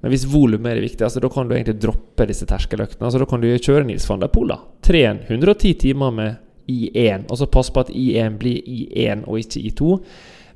Men 0.00 0.14
hvis 0.14 0.26
volum 0.30 0.64
er 0.66 0.78
det 0.78 0.86
viktigste, 0.86 1.20
da 1.20 1.28
kan 1.32 1.48
du 1.48 1.54
egentlig 1.54 1.80
droppe 1.82 2.26
disse 2.30 2.48
terskeløktene. 2.48 3.04
Altså, 3.06 3.20
da 3.20 3.28
kan 3.28 3.42
du 3.42 3.50
kjøre 3.52 3.84
Nils 3.88 4.08
van 4.08 4.22
der 4.22 4.32
Poel. 4.32 4.54
Tren 4.84 5.20
110 5.26 5.74
timer 5.82 6.14
med 6.16 6.38
I1, 6.70 7.26
og 7.28 7.40
så 7.40 7.50
pass 7.50 7.68
på 7.74 7.82
at 7.84 7.90
I1 7.92 8.38
blir 8.40 8.62
I1 8.64 9.26
og 9.28 9.40
ikke 9.42 9.64
I2. 9.68 9.96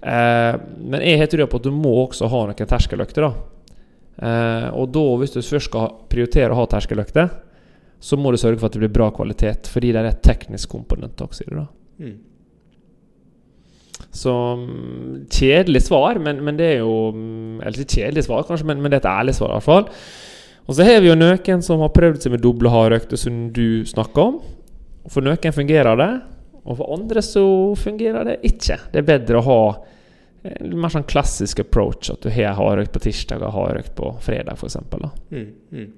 Eh, 0.05 0.55
men 0.81 1.05
jeg 1.05 1.21
har 1.21 1.33
trua 1.33 1.49
på 1.51 1.61
at 1.61 1.67
du 1.67 1.75
må 1.75 1.93
også 2.07 2.31
ha 2.33 2.45
noen 2.49 2.71
terskeløkter. 2.71 3.29
Eh, 3.29 4.69
og 4.73 4.89
da, 4.95 5.05
hvis 5.21 5.37
du 5.37 5.43
først 5.43 5.69
skal 5.69 5.93
prioritere 6.09 6.55
å 6.55 6.63
ha 6.63 6.67
terskeløkter, 6.71 7.29
så 8.05 8.18
må 8.20 8.32
du 8.32 8.36
sørge 8.40 8.60
for 8.60 8.68
at 8.68 8.76
det 8.76 8.82
blir 8.82 8.93
bra 8.93 9.09
kvalitet, 9.16 9.68
fordi 9.72 9.94
det 9.94 10.02
er 10.02 10.10
et 10.10 10.24
teknisk 10.24 10.74
komponent 10.74 11.22
også 11.24 11.44
i 11.44 11.48
det. 11.48 11.62
da. 11.62 12.05
Mm. 12.05 12.16
Så 14.14 14.32
mm, 14.60 15.24
kjedelig 15.32 15.86
svar, 15.86 16.18
men, 16.22 16.43
men, 16.44 16.59
det 16.59 16.66
er 16.66 16.82
jo 16.82 17.12
mm, 17.14 17.62
Eller 17.62 17.81
ikke 17.81 18.02
kjedelig 18.02 18.26
svar, 18.26 18.44
kanskje, 18.47 18.66
men, 18.68 18.82
men, 18.82 18.93
det 18.93 18.98
er 18.98 19.05
et 19.06 19.12
ærlig 19.14 19.36
svar, 19.39 19.55
i 19.55 19.56
hvert 19.56 19.68
fall. 19.70 19.89
Og 20.64 20.76
så 20.76 20.86
har 20.86 21.01
vi 21.01 21.10
jo 21.10 21.16
noen 21.16 21.64
som 21.64 21.81
har 21.85 21.94
prøvd 21.97 22.20
seg 22.24 22.35
med 22.35 22.44
doble 22.44 22.72
hardøkter, 22.72 23.20
som 23.20 23.48
du 23.56 23.85
snakker 23.89 24.28
om. 24.28 24.39
For 25.12 25.24
noen 25.24 25.56
fungerer 25.56 25.98
det, 26.01 26.12
og 26.64 26.78
for 26.78 26.94
andre 26.98 27.24
så 27.24 27.47
fungerer 27.81 28.28
det 28.28 28.39
ikke. 28.48 28.78
Det 28.93 29.01
er 29.01 29.10
bedre 29.14 29.40
å 29.40 29.48
ha 29.48 29.59
en 30.44 30.76
mer 30.76 30.93
sånn 30.93 31.09
klassisk 31.09 31.64
approach, 31.64 32.12
at 32.12 32.24
du 32.24 32.32
har 32.32 32.56
hardøkt 32.59 32.93
på 32.93 33.06
tirsdag 33.06 33.44
og 33.44 33.56
hardøkt 33.56 33.94
på 33.97 34.12
fredag, 34.24 34.60
f.eks. 34.60 34.81
Mm, 35.32 35.52
mm. 35.72 35.93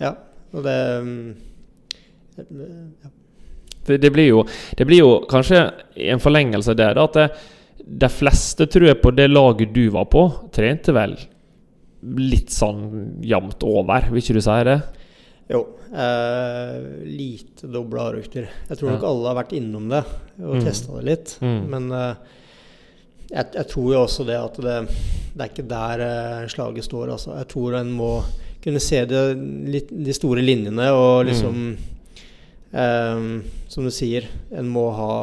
Ja, 0.00 0.16
og 0.52 0.64
det 0.66 0.78
mm, 1.02 1.34
ja. 2.36 3.10
det, 3.86 3.98
det, 4.04 4.10
blir 4.14 4.28
jo, 4.28 4.44
det 4.78 4.86
blir 4.88 5.02
jo 5.02 5.10
kanskje 5.28 5.66
en 6.12 6.22
forlengelse 6.22 6.76
det, 6.78 6.88
da, 6.96 7.04
at 7.08 7.18
det, 7.18 7.28
de 7.82 8.08
fleste, 8.12 8.66
tror 8.70 8.88
jeg, 8.88 9.00
på 9.02 9.12
det 9.14 9.28
laget 9.30 9.74
du 9.74 9.84
var 9.92 10.08
på, 10.12 10.26
trente 10.54 10.94
vel 10.94 11.16
litt 12.18 12.50
sånn 12.50 13.22
jevnt 13.22 13.62
over, 13.66 14.08
vil 14.10 14.22
ikke 14.22 14.36
du 14.38 14.42
si 14.42 14.58
det? 14.66 14.78
Jo. 15.52 15.62
Eh, 15.92 16.76
lite 17.04 17.68
dobla 17.68 18.12
rukter. 18.14 18.48
Jeg 18.68 18.78
tror 18.78 18.94
nok 18.94 19.02
alle 19.04 19.28
har 19.28 19.36
vært 19.42 19.56
innom 19.58 19.90
det 19.92 20.00
og 20.40 20.54
mm. 20.56 20.62
testa 20.64 20.96
det 20.96 21.04
litt. 21.10 21.34
Mm. 21.44 21.58
Men 21.74 21.90
eh, 21.98 22.38
jeg, 23.28 23.50
jeg, 23.58 23.66
tror 23.74 23.90
jo 23.92 24.00
også 24.06 24.26
det 24.28 24.38
at 24.38 24.60
det, 24.64 24.78
det 25.34 25.44
er 25.44 25.52
ikke 25.52 25.68
der 25.68 26.04
eh, 26.06 26.46
slaget 26.52 26.88
står. 26.88 27.12
Altså. 27.16 27.34
Jeg 27.36 27.50
tror 27.52 27.76
en 27.82 27.92
må 27.98 28.12
kunne 28.62 28.82
se 28.82 29.02
det, 29.08 29.22
litt, 29.72 29.90
de 29.90 30.14
store 30.16 30.44
linjene 30.44 30.88
og 30.94 31.26
liksom 31.28 31.56
mm. 31.58 31.72
um, 32.72 33.30
Som 33.72 33.88
du 33.88 33.92
sier, 33.94 34.28
en 34.54 34.68
må 34.70 34.88
ha, 34.96 35.14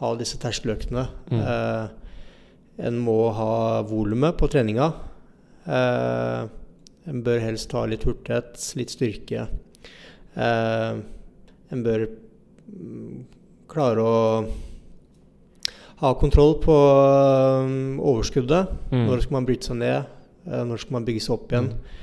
ha 0.00 0.12
disse 0.20 0.38
terskeløktene. 0.42 1.06
Mm. 1.32 1.40
Uh, 1.42 2.84
en 2.86 3.00
må 3.00 3.18
ha 3.32 3.82
volumet 3.88 4.36
på 4.38 4.50
treninga. 4.52 4.90
Uh, 5.66 6.46
en 7.06 7.22
bør 7.26 7.40
helst 7.40 7.72
ha 7.74 7.86
litt 7.88 8.04
hurtighet, 8.06 8.58
litt 8.76 8.92
styrke. 8.92 9.46
en 10.36 11.82
bør 11.86 12.02
mm, 12.06 13.20
klare 13.70 14.02
å 14.02 14.16
ha 16.02 16.12
kontroll 16.20 16.58
på 16.60 16.74
um, 16.76 18.00
overskuddet. 18.04 18.72
Mm. 18.92 19.06
Når 19.08 19.22
skal 19.24 19.38
man 19.38 19.46
bryte 19.48 19.70
seg 19.70 19.78
ned? 19.80 20.10
Uh, 20.44 20.62
når 20.68 20.82
skal 20.82 20.98
man 20.98 21.06
bygge 21.06 21.24
seg 21.24 21.36
opp 21.38 21.54
igjen? 21.54 21.70
Mm. 21.72 21.95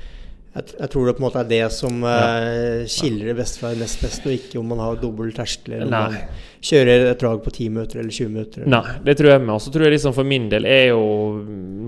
Jeg, 0.54 0.68
jeg, 0.78 0.90
tror 0.92 1.08
det 1.08 1.16
på 1.16 1.22
en 1.22 1.26
måte 1.26 1.40
er 1.42 1.48
det 1.50 1.64
som 1.74 2.04
uh, 2.06 2.84
skiller 2.90 3.32
det 3.32 3.36
beste 3.40 3.58
fra 3.58 3.72
det 3.74 3.80
nest 3.82 4.02
beste, 4.04 4.28
og 4.28 4.36
ikke 4.36 4.60
om 4.60 4.68
man 4.70 4.82
har 4.84 5.00
dobbel 5.02 5.32
terskel 5.34 5.80
eller 5.80 5.88
om 5.88 6.14
man 6.14 6.44
kjører 6.64 7.08
et 7.10 7.20
drag 7.20 7.40
på 7.42 7.52
10 7.52 7.68
minutter 7.74 8.00
eller 8.00 8.14
20 8.14 8.30
minutter. 8.30 8.62
Eller. 8.62 8.74
Nei, 8.76 8.94
det 9.08 9.16
tror 9.18 9.32
jeg 9.32 9.42
med. 9.42 9.54
Og 9.56 9.64
så 9.64 9.72
tror 9.74 9.86
jeg 9.86 9.96
liksom 9.96 10.14
for 10.16 10.30
min 10.30 10.46
del 10.52 10.68
er 10.70 10.84
jo 10.92 11.02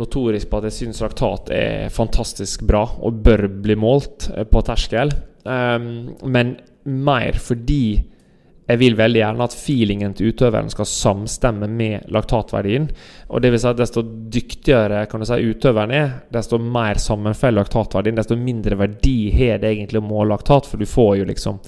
notorisk 0.01 0.51
på 0.51 0.61
at 0.61 0.69
jeg 0.69 0.79
syns 0.81 1.03
laktat 1.05 1.55
er 1.55 1.95
fantastisk 1.95 2.67
bra 2.69 2.83
og 3.07 3.23
bør 3.27 3.47
bli 3.63 3.79
målt 3.79 4.29
eh, 4.35 4.45
på 4.51 4.65
terskel. 4.67 5.15
Um, 5.47 6.17
men 6.27 6.57
mer 6.87 7.39
fordi 7.39 8.03
jeg 8.67 8.81
vil 8.81 8.97
veldig 8.99 9.21
gjerne 9.21 9.47
at 9.47 9.55
feelingen 9.55 10.15
til 10.17 10.33
utøveren 10.33 10.69
skal 10.73 10.89
samstemme 10.91 11.69
med 11.71 12.09
laktatverdien. 12.11 12.89
Og 13.31 13.43
det 13.43 13.53
vil 13.55 13.63
si 13.63 13.69
at 13.71 13.79
Desto 13.79 14.03
dyktigere 14.03 15.05
kan 15.11 15.23
du 15.23 15.27
si, 15.29 15.39
utøveren 15.53 15.95
er, 15.95 16.09
desto 16.35 16.59
mer 16.59 16.99
sammenfaller 16.99 17.63
laktatverdien. 17.63 18.19
Desto 18.19 18.39
mindre 18.39 18.79
verdi 18.81 19.31
har 19.37 19.61
det 19.63 19.71
egentlig 19.71 20.03
å 20.03 20.09
måle 20.09 20.33
laktat, 20.35 20.67
for 20.67 20.83
du 20.83 20.89
får 20.91 21.21
jo 21.21 21.29
liksom 21.31 21.61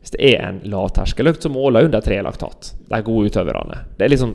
Hvis 0.00 0.14
det 0.14 0.28
er 0.32 0.46
en 0.46 0.62
lavterskeløkt, 0.72 1.42
så 1.44 1.50
måler 1.52 1.84
under 1.84 2.00
tre 2.00 2.22
laktat. 2.24 2.72
De 2.88 3.02
gode 3.04 3.28
utøverne. 3.28 3.82
Det 3.98 4.06
er 4.06 4.08
liksom 4.14 4.34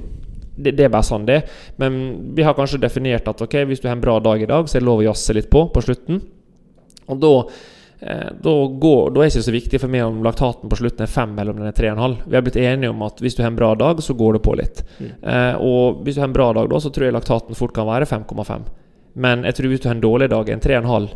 det, 0.56 0.72
det, 0.72 0.86
er 0.86 0.92
bare 0.94 1.04
sånn 1.04 1.26
det 1.28 1.42
Men 1.82 1.96
vi 2.38 2.46
har 2.46 2.54
kanskje 2.56 2.80
definert 2.80 3.28
at 3.28 3.42
ok, 3.42 3.58
hvis 3.68 3.82
du 3.82 3.90
har 3.90 3.98
en 3.98 4.04
bra 4.04 4.20
dag 4.24 4.40
i 4.40 4.48
dag, 4.48 4.70
så 4.70 4.78
er 4.78 4.86
det 4.86 4.88
lov 4.88 5.02
å 5.02 5.08
jazze 5.10 5.36
litt 5.36 5.50
på 5.52 5.66
på 5.74 5.84
slutten. 5.84 6.22
Og 7.12 7.20
da 7.20 7.34
da, 8.00 8.54
går, 8.82 9.12
da, 9.16 9.22
er 9.22 9.24
det 9.24 9.32
ikke 9.32 9.46
så 9.46 9.54
viktig 9.56 9.80
for 9.82 9.92
meg 9.92 10.04
om 10.04 10.18
laktaten 10.26 10.70
på 10.70 10.78
slutten 10.78 11.06
er 11.06 11.12
5 11.12 11.38
eller 11.40 11.56
om 11.56 11.62
den 11.62 11.70
er 11.70 11.78
3,5. 11.78 12.16
Vi 12.26 12.38
har 12.38 12.44
blitt 12.46 12.60
enige 12.60 12.92
om 12.92 13.04
at 13.08 13.22
hvis 13.24 13.38
du 13.38 13.42
har 13.42 13.54
en 13.54 13.60
bra 13.60 13.70
dag, 13.80 14.02
så 14.04 14.14
går 14.14 14.38
det 14.38 14.42
på 14.46 14.56
litt. 14.60 14.82
Mm. 15.00 15.12
Eh, 15.24 15.62
og 15.64 16.02
hvis 16.04 16.18
du 16.18 16.22
har 16.22 16.28
en 16.30 16.36
bra 16.36 16.50
dag, 16.58 16.70
da, 16.70 16.82
så 16.84 16.92
tror 16.94 17.08
jeg 17.08 17.16
laktaten 17.16 17.58
fort 17.58 17.74
kan 17.76 17.88
være 17.88 18.10
5,5. 18.10 18.66
Men 19.26 19.46
jeg 19.48 19.58
tror 19.58 19.72
hvis 19.72 19.84
du 19.84 19.88
har 19.90 19.96
en 19.96 20.04
dårlig 20.04 20.30
dag, 20.34 20.50
en 20.52 20.66
3,5. 20.66 21.08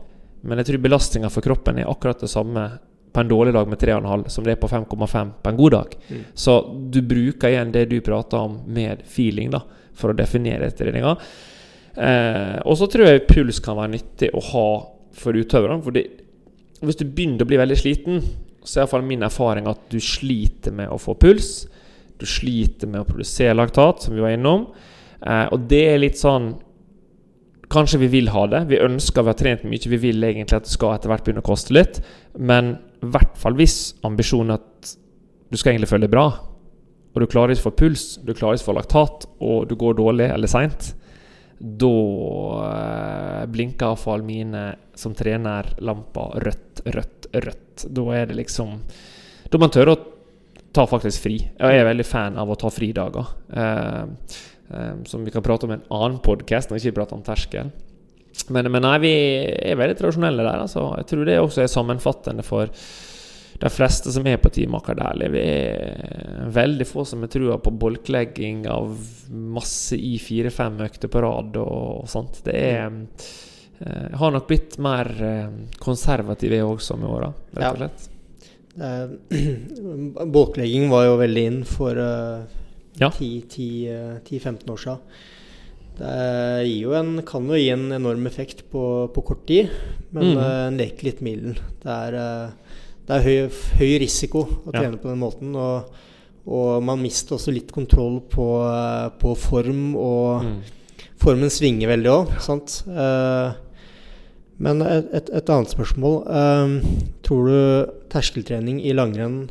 Men 0.48 0.62
jeg 0.62 0.70
tror 0.70 0.86
belastninga 0.86 1.32
for 1.34 1.46
kroppen 1.46 1.82
er 1.82 1.92
akkurat 1.92 2.24
det 2.24 2.32
samme 2.32 2.70
på 3.12 3.20
en 3.20 3.28
dårlig 3.28 3.54
dag 3.54 3.68
med 3.68 3.82
3,5 3.82 4.28
som 4.30 4.46
det 4.46 4.54
er 4.54 4.62
på 4.62 4.70
5,5 4.70 5.32
på 5.44 5.50
en 5.50 5.58
god 5.58 5.72
dag. 5.72 5.96
Mm. 6.10 6.24
Så 6.34 6.56
du 6.94 7.02
bruker 7.02 7.50
igjen 7.50 7.74
det 7.76 7.86
du 7.90 8.00
prater 8.06 8.38
om 8.38 8.60
med 8.68 9.04
feeling, 9.06 9.52
da, 9.52 9.64
for 9.94 10.14
å 10.14 10.18
definere 10.18 10.72
treninga. 10.72 11.16
Eh, 11.96 12.60
og 12.64 12.78
så 12.80 12.88
tror 12.88 13.10
jeg 13.10 13.28
puls 13.28 13.60
kan 13.64 13.80
være 13.80 13.96
nyttig 13.98 14.32
å 14.32 14.44
ha 14.54 14.70
for 15.20 15.36
utøverne. 15.36 15.82
For 15.84 15.96
det, 15.96 16.06
hvis 16.88 17.00
du 17.00 17.06
begynner 17.06 17.44
å 17.44 17.50
bli 17.50 17.60
veldig 17.60 17.78
sliten, 17.80 18.24
så 18.64 18.80
er 18.80 18.84
iallfall 18.84 19.06
min 19.08 19.26
erfaring 19.26 19.68
at 19.72 19.82
du 19.92 20.00
sliter 20.04 20.74
med 20.76 20.92
å 20.92 21.00
få 21.02 21.16
puls. 21.20 21.68
Du 22.20 22.26
sliter 22.28 22.90
med 22.92 23.04
å 23.04 23.08
produsere 23.08 23.56
laktat, 23.56 24.06
som 24.06 24.16
vi 24.16 24.24
var 24.24 24.36
innom. 24.36 24.68
Eh, 25.22 25.46
og 25.52 25.68
det 25.72 25.86
er 25.94 26.04
litt 26.04 26.20
sånn 26.20 26.54
Kanskje 27.70 28.00
vi 28.02 28.08
vil 28.10 28.32
ha 28.34 28.48
det. 28.50 28.64
Vi 28.66 28.80
ønsker 28.82 29.22
vi 29.22 29.30
har 29.30 29.36
trent 29.38 29.66
mye. 29.70 29.90
Vi 29.92 29.98
vil 30.02 30.24
egentlig 30.26 30.58
at 30.58 30.66
det 30.66 30.72
skal 30.74 30.96
etter 30.96 31.12
hvert 31.12 31.22
begynne 31.22 31.44
å 31.44 31.46
koste 31.46 31.76
litt. 31.76 32.00
Men 32.34 32.72
i 33.06 33.10
hvert 33.14 33.36
fall 33.38 33.54
hvis 33.60 33.76
ambisjonen 34.08 34.56
er 34.56 34.64
at 34.64 34.94
du 35.54 35.58
skal 35.60 35.76
egentlig 35.76 35.92
føle 35.92 36.08
deg 36.08 36.16
bra, 36.16 36.24
og 37.14 37.22
du 37.22 37.28
klarer 37.30 37.54
ikke 37.54 37.68
å 37.68 37.68
få 37.68 37.76
puls, 37.84 38.06
du 38.26 38.34
klarer 38.34 38.58
ikke 38.58 38.66
å 38.66 38.70
få 38.72 38.76
laktat, 38.80 39.28
og 39.38 39.70
du 39.70 39.76
går 39.78 40.00
dårlig 40.00 40.32
eller 40.34 40.50
seint, 40.50 40.92
da 41.60 41.96
eh, 42.66 43.46
blinker 43.52 43.90
iallfall 43.90 44.24
mine 44.24 44.64
som 44.96 45.16
trener 45.16 45.74
lampa 45.84 46.30
rødt, 46.40 46.86
rødt, 46.86 47.28
rødt. 47.34 47.84
Da 47.90 48.06
er 48.16 48.30
det 48.30 48.38
liksom 48.40 48.80
Da 49.50 49.60
man 49.60 49.72
tørre 49.74 49.96
å 49.96 50.00
ta 50.76 50.86
faktisk 50.88 51.26
fri. 51.26 51.38
Jeg 51.42 51.80
er 51.80 51.88
veldig 51.88 52.06
fan 52.06 52.38
av 52.40 52.52
å 52.52 52.58
ta 52.60 52.70
fridager. 52.72 53.34
Eh, 53.52 54.34
eh, 54.72 54.96
som 55.10 55.26
vi 55.26 55.34
kan 55.34 55.44
prate 55.44 55.66
om 55.66 55.74
i 55.74 55.80
en 55.80 55.88
annen 55.90 56.20
podkast, 56.24 56.70
når 56.70 56.78
vi 56.78 56.88
ikke 56.88 57.00
prater 57.02 57.18
om 57.18 57.26
terskel. 57.26 57.72
Men, 58.54 58.70
men, 58.72 58.84
nei, 58.86 58.96
vi 59.04 59.14
er 59.72 59.80
veldig 59.80 59.98
tradisjonelle 60.00 60.46
der. 60.46 60.64
Altså. 60.64 60.86
Jeg 61.02 61.10
tror 61.10 61.28
det 61.28 61.40
også 61.42 61.66
er 61.66 61.72
sammenfattende 61.74 62.46
for 62.46 62.72
de 63.60 63.70
fleste 63.70 64.12
som 64.16 64.28
er 64.28 64.38
på 64.40 64.50
Team 64.56 64.76
vi 65.34 65.42
er 65.44 66.48
veldig 66.56 66.88
få 66.88 67.04
som 67.06 67.22
har 67.26 67.32
trua 67.34 67.58
på 67.60 67.72
bolklegging 67.72 68.66
av 68.72 68.94
masse 69.30 69.98
i 69.98 70.18
fire-fem 70.18 70.80
økter 70.86 71.12
på 71.12 71.22
rad 71.22 71.58
og, 71.60 72.04
og 72.04 72.08
sånt. 72.10 72.42
Det 72.46 72.56
er 72.56 72.90
jeg 73.80 74.18
har 74.20 74.32
nok 74.36 74.48
blitt 74.50 74.74
mer 74.84 75.08
eh, 75.24 75.52
konservativ 75.80 76.52
jeg 76.52 76.66
også 76.68 76.98
med 77.00 77.08
åra, 77.10 77.30
rett 77.56 77.70
og 77.70 77.78
slett. 77.80 78.08
Ja. 78.80 79.08
Bolklegging 80.36 80.90
var 80.92 81.06
jo 81.08 81.18
veldig 81.20 81.44
inn 81.50 81.60
for 81.68 81.96
uh, 82.00 82.44
Ja. 83.00 83.10
10-15 83.16 84.68
år 84.72 84.82
siden. 84.84 85.00
Det 86.00 86.12
jo 86.70 86.94
en, 86.96 87.22
kan 87.28 87.48
jo 87.48 87.58
gi 87.60 87.70
en 87.74 87.90
enorm 87.96 88.28
effekt 88.28 88.66
på, 88.72 88.84
på 89.16 89.24
kort 89.32 89.46
tid, 89.48 89.72
men 90.12 90.30
Mm. 90.34 90.38
uh, 90.38 90.68
en 90.68 90.78
leker 90.80 91.10
litt 91.10 91.22
med 91.24 91.38
ilden. 91.38 91.58
Det 91.84 91.96
er, 91.96 92.20
eh, 92.20 92.69
det 93.10 93.16
er 93.18 93.24
høy, 93.26 93.38
høy 93.80 93.94
risiko 94.04 94.44
å 94.46 94.74
Ja. 94.74 94.84
trene 94.84 95.00
på 95.02 95.10
den 95.10 95.20
måten. 95.24 95.56
Og, 95.58 95.90
og 96.50 96.84
man 96.86 97.02
mister 97.02 97.36
også 97.40 97.52
litt 97.54 97.72
kontroll 97.74 98.20
på, 98.30 98.46
på 99.20 99.32
form, 99.38 99.96
og 99.98 100.44
Mm. 100.46 100.60
formen 101.20 101.50
svinger 101.52 101.90
veldig 101.90 102.12
òg. 102.14 102.36
sant? 102.42 102.84
Eh, 102.88 103.52
men 104.60 104.82
et, 104.86 105.10
et, 105.14 105.30
et 105.40 105.50
annet 105.50 105.74
spørsmål. 105.74 106.16
eh, 106.28 107.02
tror 107.26 107.50
du 107.50 107.92
terskeltrening 108.14 108.80
i 108.86 108.94
langrenn 108.94 109.50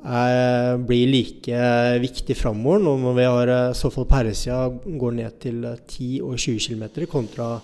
er, 0.00 0.78
blir 0.78 1.06
like 1.12 1.60
viktig 2.00 2.36
framover 2.38 2.80
nå 2.80 2.94
når 3.02 3.16
vi 3.18 3.24
har 3.28 3.48
eh, 3.52 3.72
så 3.76 3.90
fall 3.92 4.06
på 4.08 4.16
herresida 4.16 4.70
går 4.98 5.12
ned 5.18 5.38
til 5.42 5.64
eh, 5.68 5.76
10 5.86 6.22
og 6.24 6.38
20 6.38 6.58
km 6.66 7.06
kontra 7.10 7.60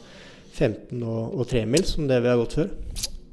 15 0.56 1.02
og, 1.02 1.34
og 1.40 1.46
3 1.48 1.64
mil, 1.68 1.84
som 1.84 2.06
det 2.08 2.22
vi 2.22 2.28
har 2.28 2.36
gått 2.40 2.58
før? 2.60 2.68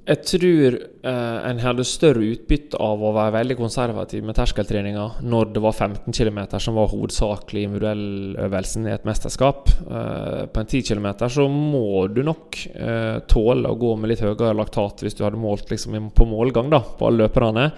Jeg 0.04 0.20
tror 0.28 0.76
eh, 1.08 1.38
en 1.48 1.60
hadde 1.64 1.86
større 1.88 2.26
utbytte 2.34 2.76
av 2.76 3.00
å 3.00 3.14
være 3.16 3.38
veldig 3.38 3.56
konservativ 3.56 4.26
med 4.28 4.36
terskeltreninga 4.36 5.06
når 5.24 5.54
det 5.56 5.62
var 5.64 5.78
15 5.78 6.12
km 6.12 6.42
som 6.60 6.76
var 6.76 6.90
hovedsakelig 6.92 7.64
individuelløvelsen 7.70 8.90
i 8.90 8.92
et 8.98 9.08
mesterskap. 9.08 9.72
Eh, 9.72 10.42
på 10.52 10.60
en 10.60 10.68
10 10.68 10.84
km 10.90 11.08
så 11.32 11.48
må 11.48 12.10
du 12.12 12.20
nok 12.28 12.60
eh, 12.74 13.22
tåle 13.32 13.72
å 13.72 13.80
gå 13.80 13.94
med 13.96 14.12
litt 14.12 14.26
høyere 14.26 14.52
laktat 14.60 15.06
hvis 15.06 15.16
du 15.16 15.24
hadde 15.24 15.40
målt 15.40 15.72
liksom, 15.72 15.96
på 16.12 16.28
målgang 16.28 16.74
da, 16.74 16.84
på 16.84 17.08
alle 17.08 17.24
løperne. 17.24 17.70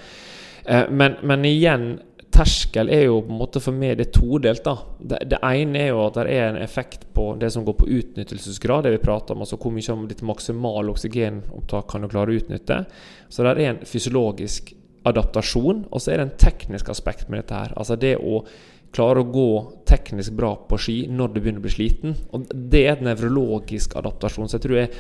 Eh, 0.66 0.90
men, 0.90 1.20
men 1.22 1.46
igjen, 1.46 1.92
terskel 2.36 2.90
er 2.92 3.06
jo 3.08 3.22
på 3.24 3.32
en 3.32 3.40
måte 3.40 3.62
for 3.64 3.76
meg 3.76 3.96
det 4.00 4.10
todelt. 4.16 4.64
da. 4.66 4.76
Det, 5.00 5.22
det 5.32 5.40
ene 5.40 5.82
er 5.82 5.92
jo 5.94 6.04
at 6.06 6.20
det 6.20 6.26
er 6.34 6.50
en 6.50 6.62
effekt 6.62 7.08
på 7.16 7.32
det 7.40 7.52
som 7.56 7.66
går 7.66 7.78
på 7.80 7.90
utnyttelsesgrad, 7.98 8.86
det 8.86 8.96
vi 8.98 9.04
prater 9.04 9.36
om. 9.36 9.46
altså 9.46 9.60
Hvor 9.62 9.74
mye 9.74 9.96
av 9.96 10.06
ditt 10.10 10.24
maksimale 10.28 10.94
oksygenopptak 10.94 11.90
kan 11.92 12.04
du 12.04 12.12
klare 12.12 12.34
å 12.34 12.40
utnytte. 12.40 12.84
Så 13.30 13.46
det 13.46 13.56
er 13.56 13.64
en 13.72 13.84
fysiologisk 13.88 14.74
adaptasjon, 15.06 15.86
og 15.92 16.02
så 16.02 16.12
er 16.12 16.20
det 16.20 16.28
en 16.28 16.40
teknisk 16.42 16.90
aspekt 16.92 17.30
med 17.30 17.44
dette 17.44 17.60
her. 17.60 17.76
Altså 17.78 17.98
det 18.00 18.16
å 18.18 18.42
klare 18.96 19.22
å 19.22 19.30
gå 19.30 19.50
teknisk 19.88 20.36
bra 20.38 20.54
på 20.70 20.80
ski 20.80 20.96
når 21.12 21.34
du 21.34 21.42
begynner 21.42 21.62
å 21.62 21.66
bli 21.66 21.74
sliten. 21.74 22.16
Og 22.34 22.48
det 22.52 22.86
er 22.86 22.96
et 22.96 23.06
nevrologisk 23.06 23.96
adaptasjon. 24.00 24.50
Så 24.50 24.58
jeg 24.58 24.66
tror 24.66 24.82
er 24.82 25.00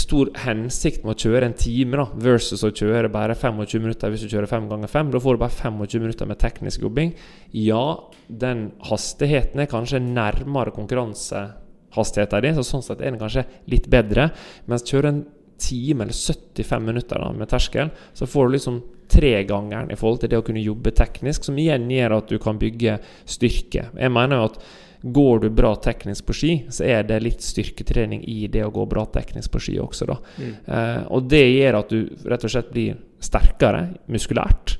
stor 0.00 0.30
hensikt 0.44 1.02
med 1.04 1.12
å 1.14 1.20
kjøre 1.20 1.48
en 1.48 1.56
time 1.58 1.98
da, 2.00 2.06
versus 2.24 2.62
å 2.64 2.70
kjøre 2.72 3.10
bare 3.12 3.36
25 3.36 3.82
minutter 3.82 4.12
hvis 4.12 4.24
du 4.24 4.30
kjører 4.30 4.48
5 4.48 4.70
ganger 4.70 4.92
5. 4.92 5.10
Da 5.12 5.20
får 5.20 5.36
du 5.36 5.42
bare 5.42 5.56
25 5.58 6.04
minutter 6.04 6.30
med 6.30 6.40
teknisk 6.40 6.86
jobbing. 6.86 7.12
Ja, 7.56 7.84
den 8.28 8.70
hastigheten 8.88 9.60
er 9.60 9.70
kanskje 9.70 10.00
nærmere 10.04 10.72
konkurransehastigheten 10.76 12.46
din, 12.46 12.56
så 12.56 12.64
sånn 12.66 12.86
sett 12.86 13.02
er 13.02 13.12
den 13.12 13.20
kanskje 13.20 13.44
litt 13.72 13.90
bedre. 13.92 14.30
Mens 14.70 14.86
kjører 14.88 15.12
en 15.12 15.22
time 15.62 16.06
eller 16.06 16.16
75 16.16 16.88
minutter 16.88 17.20
da, 17.22 17.30
med 17.36 17.52
terskel, 17.52 17.92
så 18.16 18.26
får 18.26 18.48
du 18.48 18.56
liksom 18.56 18.80
tregangeren 19.12 19.92
i 19.92 19.98
forhold 19.98 20.22
til 20.22 20.32
det 20.32 20.40
å 20.40 20.46
kunne 20.46 20.62
jobbe 20.62 20.94
teknisk, 20.96 21.44
som 21.44 21.58
igjen 21.60 21.90
gjør 21.92 22.16
at 22.16 22.32
du 22.32 22.38
kan 22.42 22.58
bygge 22.60 22.96
styrke. 23.28 23.90
Jeg 23.92 24.14
mener 24.14 24.40
jo 24.40 24.48
at 24.48 24.58
Går 25.02 25.40
du 25.42 25.48
bra 25.50 25.72
teknisk 25.82 26.26
på 26.28 26.36
ski, 26.36 26.52
så 26.70 26.84
er 26.86 27.06
det 27.08 27.22
litt 27.24 27.42
styrketrening 27.42 28.22
i 28.30 28.46
det 28.52 28.62
å 28.62 28.70
gå 28.74 28.84
bra 28.86 29.02
teknisk 29.10 29.50
på 29.50 29.62
ski 29.62 29.78
også, 29.82 30.06
da. 30.06 30.18
Eh, 30.42 31.00
og 31.10 31.26
det 31.30 31.42
gjør 31.42 31.80
at 31.80 31.90
du 31.90 32.28
rett 32.30 32.46
og 32.46 32.54
slett 32.54 32.70
blir 32.70 33.00
sterkere 33.22 33.88
muskulært. 34.12 34.76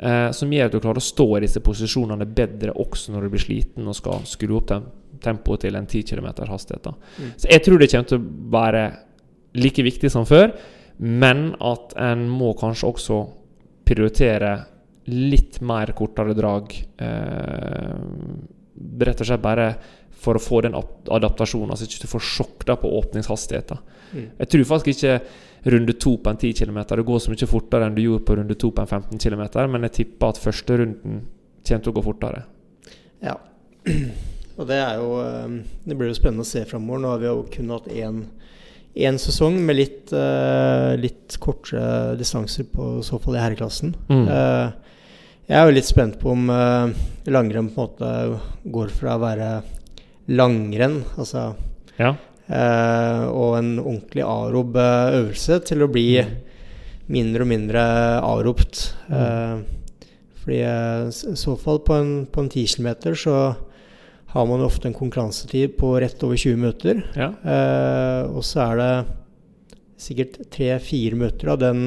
Eh, 0.00 0.30
som 0.32 0.52
gjør 0.52 0.70
at 0.70 0.74
du 0.74 0.80
klarer 0.80 1.02
å 1.02 1.04
stå 1.04 1.26
i 1.36 1.42
disse 1.44 1.60
posisjonene 1.60 2.24
bedre 2.24 2.72
også 2.72 3.12
når 3.12 3.26
du 3.26 3.32
blir 3.34 3.42
sliten 3.42 3.88
og 3.90 3.98
skal 3.98 4.22
skru 4.24 4.54
opp 4.56 4.70
tem 4.70 4.86
tempoet 5.20 5.66
til 5.66 5.76
en 5.76 5.84
10 5.84 6.06
km 6.08 6.30
hastighet. 6.48 6.86
Da. 6.86 6.94
Så 7.36 7.50
jeg 7.50 7.60
tror 7.66 7.78
det 7.78 7.90
kommer 7.92 8.08
til 8.08 8.22
å 8.22 8.52
være 8.54 8.84
like 9.60 9.84
viktig 9.84 10.08
som 10.08 10.24
før, 10.24 10.54
men 11.04 11.50
at 11.60 11.92
en 12.00 12.24
må 12.30 12.54
kanskje 12.56 12.88
også 12.88 13.18
prioritere 13.84 14.54
litt 15.10 15.58
mer 15.66 15.92
kortere 15.98 16.32
drag. 16.38 16.72
Eh, 16.96 18.00
rett 19.06 19.20
og 19.20 19.28
slett 19.28 19.42
bare 19.44 19.72
for 20.20 20.36
å 20.36 20.42
få 20.42 20.60
den 20.66 20.76
adaptasjonen, 20.76 21.72
altså 21.72 21.86
ikke 21.88 22.04
du 22.04 22.10
får 22.10 22.24
sjokk 22.26 22.66
da 22.68 22.76
på 22.80 22.90
åpningshastigheten. 22.98 23.80
Mm. 24.12 24.26
Jeg 24.42 24.50
tror 24.52 24.66
faktisk 24.74 25.04
ikke 25.04 25.70
runde 25.70 25.94
to 26.00 26.16
på 26.20 26.32
en 26.32 26.40
10 26.40 26.56
km 26.56 26.78
det 26.88 27.04
går 27.08 27.20
så 27.20 27.32
mye 27.32 27.48
fortere 27.48 27.86
enn 27.86 27.96
du 27.96 28.02
gjorde 28.02 28.24
på 28.28 28.36
runde 28.38 28.56
to 28.60 28.70
på 28.72 28.84
en 28.84 28.90
15 28.90 29.20
km, 29.20 29.44
men 29.72 29.86
jeg 29.88 29.96
tipper 30.00 30.32
at 30.32 30.42
første 30.42 30.80
runden 30.80 31.22
kommer 31.60 31.84
til 31.84 31.92
å 31.92 31.96
gå 31.96 32.04
fortere. 32.04 32.44
Ja. 33.24 33.36
Og 34.60 34.66
det 34.68 34.76
er 34.76 34.98
jo 35.00 35.12
eh, 35.22 35.52
Det 35.88 35.94
blir 35.96 36.10
jo 36.10 36.16
spennende 36.18 36.44
å 36.44 36.48
se 36.48 36.66
framover. 36.68 37.00
Nå 37.00 37.12
har 37.14 37.20
vi 37.22 37.28
jo 37.30 37.44
kun 37.48 37.70
hatt 37.72 37.86
én 37.88 38.24
én 38.94 39.18
sesong 39.22 39.54
med 39.62 39.76
litt, 39.78 40.12
eh, 40.12 40.96
litt 40.98 41.36
kortere 41.38 42.16
distanser 42.18 42.66
på 42.72 42.98
så 43.06 43.20
fall 43.22 43.36
i 43.36 43.42
herreklassen. 43.42 43.94
Mm. 44.08 44.28
Eh, 44.28 44.72
jeg 45.50 45.58
er 45.58 45.66
jo 45.66 45.74
litt 45.74 45.88
spent 45.88 46.18
på 46.20 46.30
om 46.32 46.46
uh, 46.52 46.92
langrenn 47.30 47.70
på 47.74 47.82
en 47.82 47.88
måte 47.88 48.10
går 48.70 48.92
fra 48.94 49.16
å 49.18 49.22
være 49.24 49.50
langrenn, 50.30 51.00
altså 51.18 51.50
Ja. 51.98 52.14
uh, 52.48 53.24
og 53.34 53.56
en 53.58 53.72
ordentlig 53.78 54.22
arob 54.26 54.76
eh, 54.78 55.16
øvelse, 55.20 55.58
til 55.66 55.82
å 55.82 55.90
bli 55.90 56.22
mindre 57.10 57.42
og 57.44 57.50
mindre 57.50 57.82
aropt. 58.22 58.84
Eh, 59.10 59.58
fordi 60.40 60.60
eh, 60.62 61.08
i 61.10 61.36
så 61.38 61.56
fall 61.58 61.82
på 61.84 61.96
en, 61.98 62.12
på 62.30 62.44
en 62.44 62.48
10 62.50 62.78
km 62.78 63.14
så 63.18 63.36
har 64.30 64.46
man 64.46 64.62
ofte 64.62 64.86
en 64.86 64.94
konkurransetid 64.94 65.74
på 65.78 65.96
rett 66.00 66.22
over 66.22 66.38
20 66.38 66.56
minutter. 66.62 67.00
Ja. 67.18 67.32
Og 68.30 68.44
så 68.46 68.62
er 68.62 68.78
det 68.78 68.92
sikkert 70.00 70.38
tre-fire 70.54 71.18
minutter 71.18 71.50
av 71.50 71.58
den, 71.58 71.80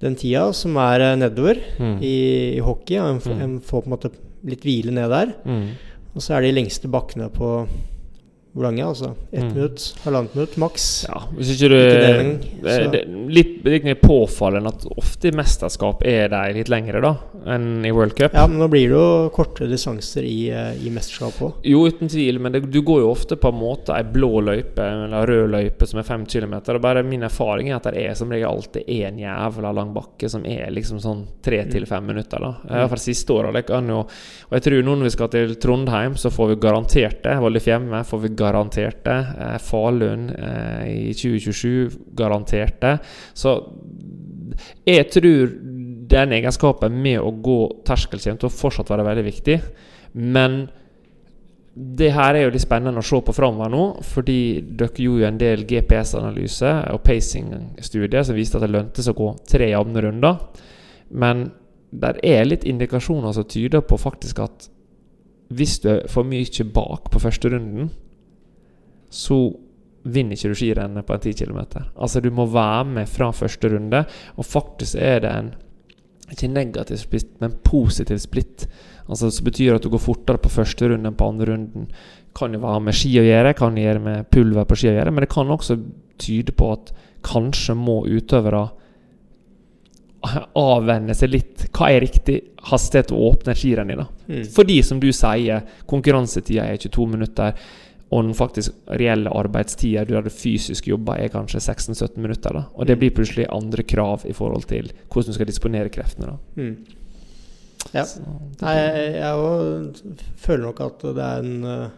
den 0.00 0.14
tida 0.16 0.46
som 0.56 0.76
er 0.80 1.00
eh, 1.00 1.16
nedover 1.20 1.60
Mm. 1.78 1.98
i, 2.02 2.14
i 2.56 2.60
hockey. 2.64 2.96
En, 2.96 3.18
Mm. 3.20 3.40
en 3.42 3.60
får 3.60 3.82
på 3.84 3.86
en 3.90 3.96
måte 3.96 4.10
litt 4.44 4.62
hvile 4.64 4.90
ned 4.92 5.10
der. 5.10 5.34
Mm. 5.44 5.66
Og 6.16 6.22
så 6.24 6.34
er 6.38 6.40
de 6.42 6.52
lengste 6.56 6.88
bakkene 6.90 7.28
på 7.30 7.66
hvor 8.52 8.66
lange? 8.66 8.82
Altså 8.82 9.14
ett 9.32 9.44
Mm. 9.44 9.54
minutt, 9.54 9.94
halvannet 10.04 10.34
minutt 10.34 10.56
maks. 10.58 11.06
Ja, 11.08 11.20
hvis 11.36 11.52
ikke 11.54 11.68
du 11.70 11.76
det 11.76 12.90
det, 12.92 13.02
litt, 13.30 13.62
det 13.64 13.84
er 13.86 13.94
påfallende 13.94 14.68
at 14.72 14.86
ofte 14.98 15.28
i 15.28 15.34
mesterskap 15.36 16.02
er 16.04 16.28
de 16.28 16.40
litt 16.58 16.68
lengre 16.68 17.00
da 17.00 17.12
enn 17.46 17.84
i 17.86 17.92
World 17.94 18.16
Cup. 18.18 18.34
Ja, 18.34 18.46
men 18.46 18.58
nå 18.58 18.68
blir 18.68 18.88
det 18.90 18.96
jo 18.98 19.30
korte 19.34 19.68
distanser 19.70 20.26
i, 20.26 20.50
eh, 20.50 20.74
i 20.84 20.90
mesterskap 20.90 21.38
òg. 21.40 21.52
Jo, 21.64 21.84
uten 21.86 22.08
tvil, 22.10 22.40
men 22.40 22.52
det, 22.52 22.64
du 22.70 22.80
går 22.82 23.00
jo 23.04 23.10
ofte 23.12 23.36
på 23.40 23.48
en 23.52 23.60
måte 23.60 23.94
ei 23.94 24.02
blå 24.02 24.42
løype 24.44 24.82
eller 24.82 25.26
rød 25.30 25.50
løype 25.54 25.86
som 25.88 26.00
er 26.02 26.08
fem 26.08 26.26
kilometer. 26.26 26.74
Og 26.74 26.82
bare 26.82 27.04
min 27.06 27.22
erfaring 27.22 27.70
er 27.70 27.76
at 27.76 27.88
det 27.90 28.02
er 28.04 28.14
som 28.18 28.30
regel 28.30 28.50
alltid 28.50 28.86
én 28.86 29.20
jævla 29.22 29.72
lang 29.74 29.94
bakke 29.94 30.28
som 30.30 30.44
er 30.44 30.70
liksom 30.74 31.00
sånn 31.00 31.24
tre 31.42 31.64
til 31.70 31.86
fem 31.86 32.04
minutter. 32.06 32.38
da 32.40 32.56
I 32.66 32.82
siste 32.82 32.88
fall 32.88 32.98
siste 32.98 33.32
året. 33.32 33.70
Og 33.70 34.58
jeg 34.58 34.62
tror 34.62 34.82
nå 34.82 34.96
når 34.96 35.08
vi 35.08 35.10
skal 35.14 35.28
til 35.28 35.54
Trondheim, 35.60 36.14
så 36.16 36.30
får 36.32 36.48
vi 36.54 36.60
garantert 36.66 37.22
det. 37.22 37.38
Volle 37.40 37.60
Fjemme 37.60 38.04
får 38.04 38.20
vi 38.24 38.34
garantert 38.40 39.04
det. 39.06 39.18
Eh, 39.44 39.56
Falun 39.62 40.28
eh, 40.34 40.88
i 41.10 41.12
2027 41.14 42.14
garantert 42.18 42.80
det. 42.82 42.96
Så 43.36 43.56
jeg 44.88 45.06
tror 45.14 45.54
den 46.10 46.34
egenskapen 46.34 46.96
med 47.02 47.20
å 47.22 47.30
gå 47.30 47.60
terskel 47.86 48.20
kommer 48.22 48.42
til 48.42 48.50
å 48.50 48.58
fortsatt 48.58 48.90
være 48.90 49.06
veldig 49.06 49.26
viktig. 49.28 49.58
Men 50.18 50.64
det 51.80 52.10
her 52.12 52.34
er 52.34 52.44
jo 52.44 52.50
litt 52.52 52.64
spennende 52.64 53.00
å 53.00 53.06
se 53.06 53.20
på 53.22 53.34
framover 53.34 53.70
nå, 53.70 53.84
fordi 54.04 54.40
dere 54.60 55.04
gjorde 55.04 55.22
jo 55.22 55.28
en 55.28 55.38
del 55.40 55.62
GPS-analyse 55.70 56.72
og 56.90 57.04
pacing-studier 57.06 58.26
som 58.26 58.36
viste 58.36 58.58
at 58.58 58.66
det 58.66 58.72
lønte 58.74 59.04
seg 59.04 59.14
å 59.14 59.22
gå 59.22 59.30
tre 59.48 59.70
jevne 59.70 60.02
runder. 60.04 60.42
Men 61.14 61.46
der 61.90 62.18
er 62.26 62.46
litt 62.46 62.66
indikasjoner 62.68 63.34
som 63.34 63.46
tyder 63.50 63.86
på 63.86 63.98
faktisk 63.98 64.42
at 64.42 64.68
hvis 65.50 65.78
du 65.82 65.88
er 65.94 66.04
for 66.10 66.26
mye 66.26 66.66
bak 66.74 67.10
på 67.10 67.22
første 67.22 67.50
runden, 67.50 67.90
så 69.10 69.40
vinner 70.10 70.36
ikke 70.36 70.52
du 70.52 70.56
skirennet 70.56 71.06
på 71.06 71.16
en 71.16 71.20
10 71.20 71.34
km. 71.42 71.58
Altså, 71.94 72.22
du 72.24 72.30
må 72.32 72.46
være 72.48 72.86
med 72.88 73.10
fra 73.10 73.30
første 73.36 73.68
runde, 73.68 74.04
og 74.36 74.46
faktisk 74.48 74.96
er 74.96 75.20
det 75.24 75.34
en 75.34 75.50
ikke 76.30 76.48
negativ 76.52 77.00
splitt, 77.00 77.30
men 77.42 77.58
positiv 77.66 78.20
splitt. 78.22 78.68
Altså 79.08 79.30
Som 79.34 79.44
betyr 79.44 79.74
at 79.74 79.82
du 79.82 79.90
går 79.90 80.02
fortere 80.02 80.38
på 80.38 80.52
første 80.52 80.88
runde 80.88 81.10
enn 81.10 81.18
på 81.18 81.26
andre 81.26 81.50
runden. 81.50 81.88
Kan 82.38 82.54
jo 82.54 82.62
være 82.62 82.84
med 82.86 82.94
ski 82.94 83.16
å 83.18 83.26
gjøre, 83.26 83.56
kan 83.58 83.78
gjøre 83.78 84.02
med 84.04 84.28
pulver 84.30 84.68
på 84.68 84.78
ski 84.78 84.92
å 84.92 84.98
gjøre, 84.98 85.14
men 85.14 85.26
det 85.26 85.32
kan 85.32 85.50
også 85.50 85.80
tyde 86.20 86.54
på 86.54 86.70
at 86.76 86.92
kanskje 87.26 87.74
må 87.76 88.04
utøvere 88.06 88.68
avvenne 90.60 91.14
seg 91.16 91.32
litt 91.32 91.62
hva 91.72 91.88
er 91.94 92.02
riktig 92.04 92.36
hastighet 92.68 93.12
å 93.14 93.20
åpne 93.30 93.54
skirenn 93.56 93.92
i. 93.92 93.98
da. 93.98 94.06
Mm. 94.28 94.42
Fordi, 94.52 94.80
som 94.84 95.00
du 95.00 95.08
sier, 95.16 95.64
konkurransetida 95.88 96.66
er 96.68 96.80
22 96.80 97.06
minutter. 97.08 97.56
Og 98.10 98.24
den 98.24 98.34
faktisk 98.34 98.72
reelle 98.98 99.30
arbeidstida 99.30 100.02
du 100.04 100.16
hadde 100.16 100.30
fysisk 100.34 100.88
jobba, 100.90 101.14
er 101.22 101.28
kanskje 101.30 101.60
16-17 101.62 102.16
minutter. 102.18 102.50
da. 102.52 102.64
Og 102.74 102.86
det 102.86 102.96
Mm. 102.96 103.00
blir 103.00 103.10
plutselig 103.14 103.46
andre 103.52 103.82
krav 103.82 104.24
i 104.26 104.32
forhold 104.32 104.64
til 104.66 104.90
hvordan 105.10 105.26
du 105.26 105.32
skal 105.32 105.46
disponere 105.46 105.88
kreftene. 105.88 106.26
da. 106.26 106.36
Mm. 106.56 106.76
Ja. 107.94 108.04
Så, 108.04 108.20
Nei, 108.62 108.74
jeg, 108.74 109.14
jeg 109.14 110.20
føler 110.36 110.64
nok 110.66 110.80
at 110.80 110.98
det 111.02 111.24
er 111.24 111.38
en 111.38 111.64
eh, 111.64 111.88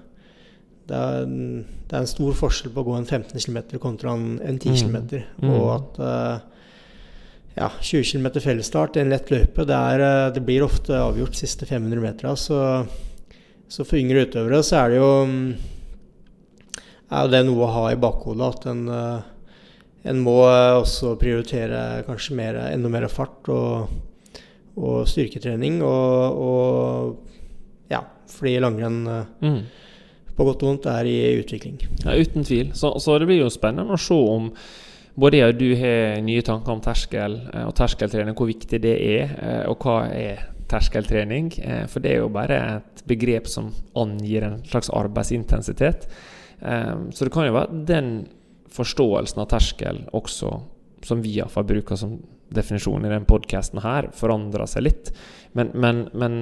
det 0.88 0.96
er, 0.98 1.22
en, 1.22 1.64
det 1.88 1.94
er 1.96 2.00
en 2.02 2.06
stor 2.10 2.32
forskjell 2.34 2.72
på 2.74 2.82
å 2.82 2.84
gå 2.84 2.96
en 2.98 3.06
15 3.06 3.38
km 3.40 3.78
kontra 3.80 4.12
en, 4.12 4.40
en 4.42 4.58
10 4.58 4.68
Mm. 4.68 4.76
km. 4.82 5.22
Mm. 5.40 5.50
Og 5.50 5.68
at 5.74 6.00
eh, 6.00 6.40
ja, 7.56 7.68
20 7.80 8.04
km 8.04 8.40
fellesstart 8.40 8.96
i 8.96 9.00
en 9.00 9.10
lett 9.12 9.30
løype, 9.30 9.64
det, 9.64 9.76
er, 9.76 10.00
eh, 10.00 10.30
det 10.34 10.44
blir 10.44 10.62
ofte 10.66 10.92
avgjort 10.92 11.34
siste 11.38 11.64
500 11.66 12.00
meter. 12.02 12.34
Så, 12.36 12.86
så 13.68 13.84
for 13.86 13.96
yngre 13.96 14.26
utøvere 14.26 14.60
så 14.62 14.82
er 14.84 14.88
det 14.90 14.98
jo 14.98 15.10
mm, 15.26 15.54
er 17.12 17.28
det 17.32 17.42
noe 17.46 17.66
å 17.66 17.72
ha 17.74 17.84
i 17.92 17.98
bakhodet 18.00 18.48
at 18.56 18.66
en, 18.72 18.82
eh, 18.88 19.58
en 20.12 20.22
må 20.24 20.38
eh, 20.48 20.78
også 20.80 21.16
prioritere 21.20 22.02
kanskje 22.06 22.36
mer, 22.38 22.58
enda 22.70 22.90
mer 22.92 23.08
fart 23.12 23.50
og, 23.52 23.92
og 24.78 25.02
styrketrening. 25.10 25.80
Og, 25.86 26.44
og 26.46 27.92
ja, 27.92 28.04
fordi 28.32 28.56
langrenn 28.64 29.02
eh, 29.06 29.34
mm. 29.44 29.58
på 30.38 30.48
godt 30.48 30.64
og 30.64 30.72
vondt 30.72 30.88
er 30.92 31.10
i 31.10 31.18
utvikling. 31.42 31.82
Ja, 32.06 32.16
uten 32.16 32.48
tvil. 32.48 32.72
Så, 32.78 32.94
så 33.02 33.18
det 33.20 33.28
blir 33.30 33.42
jo 33.42 33.52
spennende 33.52 33.98
å 33.98 34.00
se 34.00 34.16
om 34.16 34.48
både 35.12 35.42
jeg 35.42 35.52
og 35.52 35.60
du 35.60 35.68
har 35.76 36.22
nye 36.24 36.44
tanker 36.46 36.72
om 36.72 36.80
terskel 36.80 37.34
og 37.66 37.74
terskeltrening, 37.76 38.32
hvor 38.32 38.48
viktig 38.48 38.78
det 38.80 38.94
er, 38.96 39.34
og 39.68 39.84
hva 39.84 40.06
er 40.08 40.46
terskeltrening. 40.72 41.50
For 41.92 42.00
det 42.00 42.14
er 42.14 42.22
jo 42.22 42.30
bare 42.32 42.60
et 42.78 43.02
begrep 43.04 43.50
som 43.52 43.68
angir 44.00 44.46
en 44.46 44.62
slags 44.64 44.88
arbeidsintensitet. 44.88 46.08
Eh, 46.62 46.94
Så 47.10 47.24
det 47.24 47.32
kan 47.34 47.46
jo 47.46 47.56
være 47.56 47.84
den 47.88 48.12
forståelsen 48.72 49.42
av 49.42 49.50
terskel 49.52 50.04
også, 50.16 50.52
som 51.04 51.22
vi 51.22 51.36
iallfall 51.36 51.66
bruker 51.68 51.98
som 51.98 52.16
definisjon 52.52 53.04
i 53.04 53.10
den 53.10 53.24
podkasten 53.24 53.80
forandrer 54.16 54.68
seg 54.68 54.84
litt. 54.86 55.10
Men, 55.56 55.70
men, 55.74 56.02
men 56.16 56.34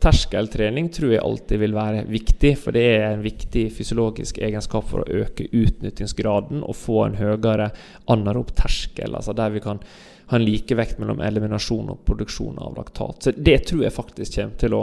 terskeltrening 0.00 0.90
tror 0.92 1.12
jeg 1.14 1.24
alltid 1.24 1.60
vil 1.62 1.76
være 1.76 2.04
viktig, 2.08 2.54
for 2.60 2.76
det 2.76 2.84
er 2.98 3.06
en 3.10 3.24
viktig 3.24 3.66
fysiologisk 3.76 4.40
egenskap 4.44 4.88
for 4.90 5.04
å 5.04 5.22
øke 5.22 5.48
utnyttingsgraden 5.48 6.64
og 6.64 6.76
få 6.76 7.02
en 7.06 7.18
høyere 7.20 7.70
anarob 8.12 8.52
terskel, 8.56 9.16
altså 9.16 9.36
der 9.36 9.54
vi 9.54 9.64
kan 9.64 9.80
ha 10.28 10.36
en 10.36 10.44
likevekt 10.44 10.98
mellom 11.00 11.22
eliminasjon 11.24 11.88
og 11.94 12.02
produksjon 12.08 12.60
av 12.60 12.76
laktat. 12.76 13.22
Så 13.24 13.32
det 13.36 13.62
tror 13.70 13.86
jeg 13.86 13.96
faktisk 13.96 14.36
kommer 14.36 14.60
til 14.60 14.76
å 14.76 14.82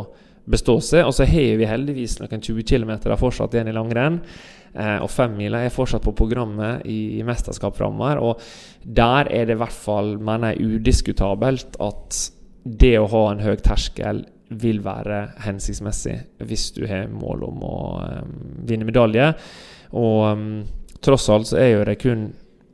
bestå 0.49 0.79
seg. 0.81 1.05
Og 1.05 1.13
så 1.13 1.27
har 1.29 1.57
vi 1.59 1.69
heldigvis 1.69 2.19
noen 2.21 2.41
20 2.41 2.65
km 2.65 2.95
fortsatt 3.17 3.53
igjen 3.53 3.69
i 3.69 3.75
langrenn. 3.75 4.19
Eh, 4.75 4.97
og 4.99 5.09
femmila 5.11 5.61
er 5.63 5.73
fortsatt 5.73 6.03
på 6.03 6.15
programmet 6.17 6.83
i, 6.91 7.23
mesterskap 7.25 7.77
framover. 7.77 8.19
Og 8.19 8.41
der 8.83 9.31
er 9.31 9.47
det 9.47 9.55
i 9.55 9.61
hvert 9.61 9.75
fall, 9.75 10.15
mener 10.19 10.53
jeg, 10.53 10.79
udiskutabelt 10.79 11.77
at 11.83 12.21
det 12.65 12.95
å 12.99 13.09
ha 13.11 13.27
en 13.31 13.43
høy 13.45 13.55
terskel 13.63 14.25
vil 14.49 14.81
være 14.85 15.19
hensiktsmessig 15.41 16.15
hvis 16.45 16.67
du 16.75 16.83
har 16.89 17.07
mål 17.09 17.45
om 17.47 17.63
å 17.65 17.77
vinne 18.67 18.87
medalje. 18.87 19.31
Og 19.97 20.65
tross 21.05 21.29
alt 21.33 21.49
så 21.49 21.59
er 21.61 21.71
jo 21.71 21.85
det 21.87 21.99
kun 22.01 22.27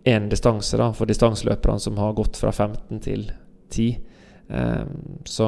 én 0.07 0.29
distanse 0.31 0.79
da, 0.79 0.89
for 0.97 1.09
distanseløperne 1.09 1.79
som 1.79 1.99
har 2.01 2.15
gått 2.17 2.39
fra 2.39 2.51
15 2.51 3.03
til 3.05 3.27
10. 3.71 3.99
Um, 4.51 5.21
så 5.29 5.47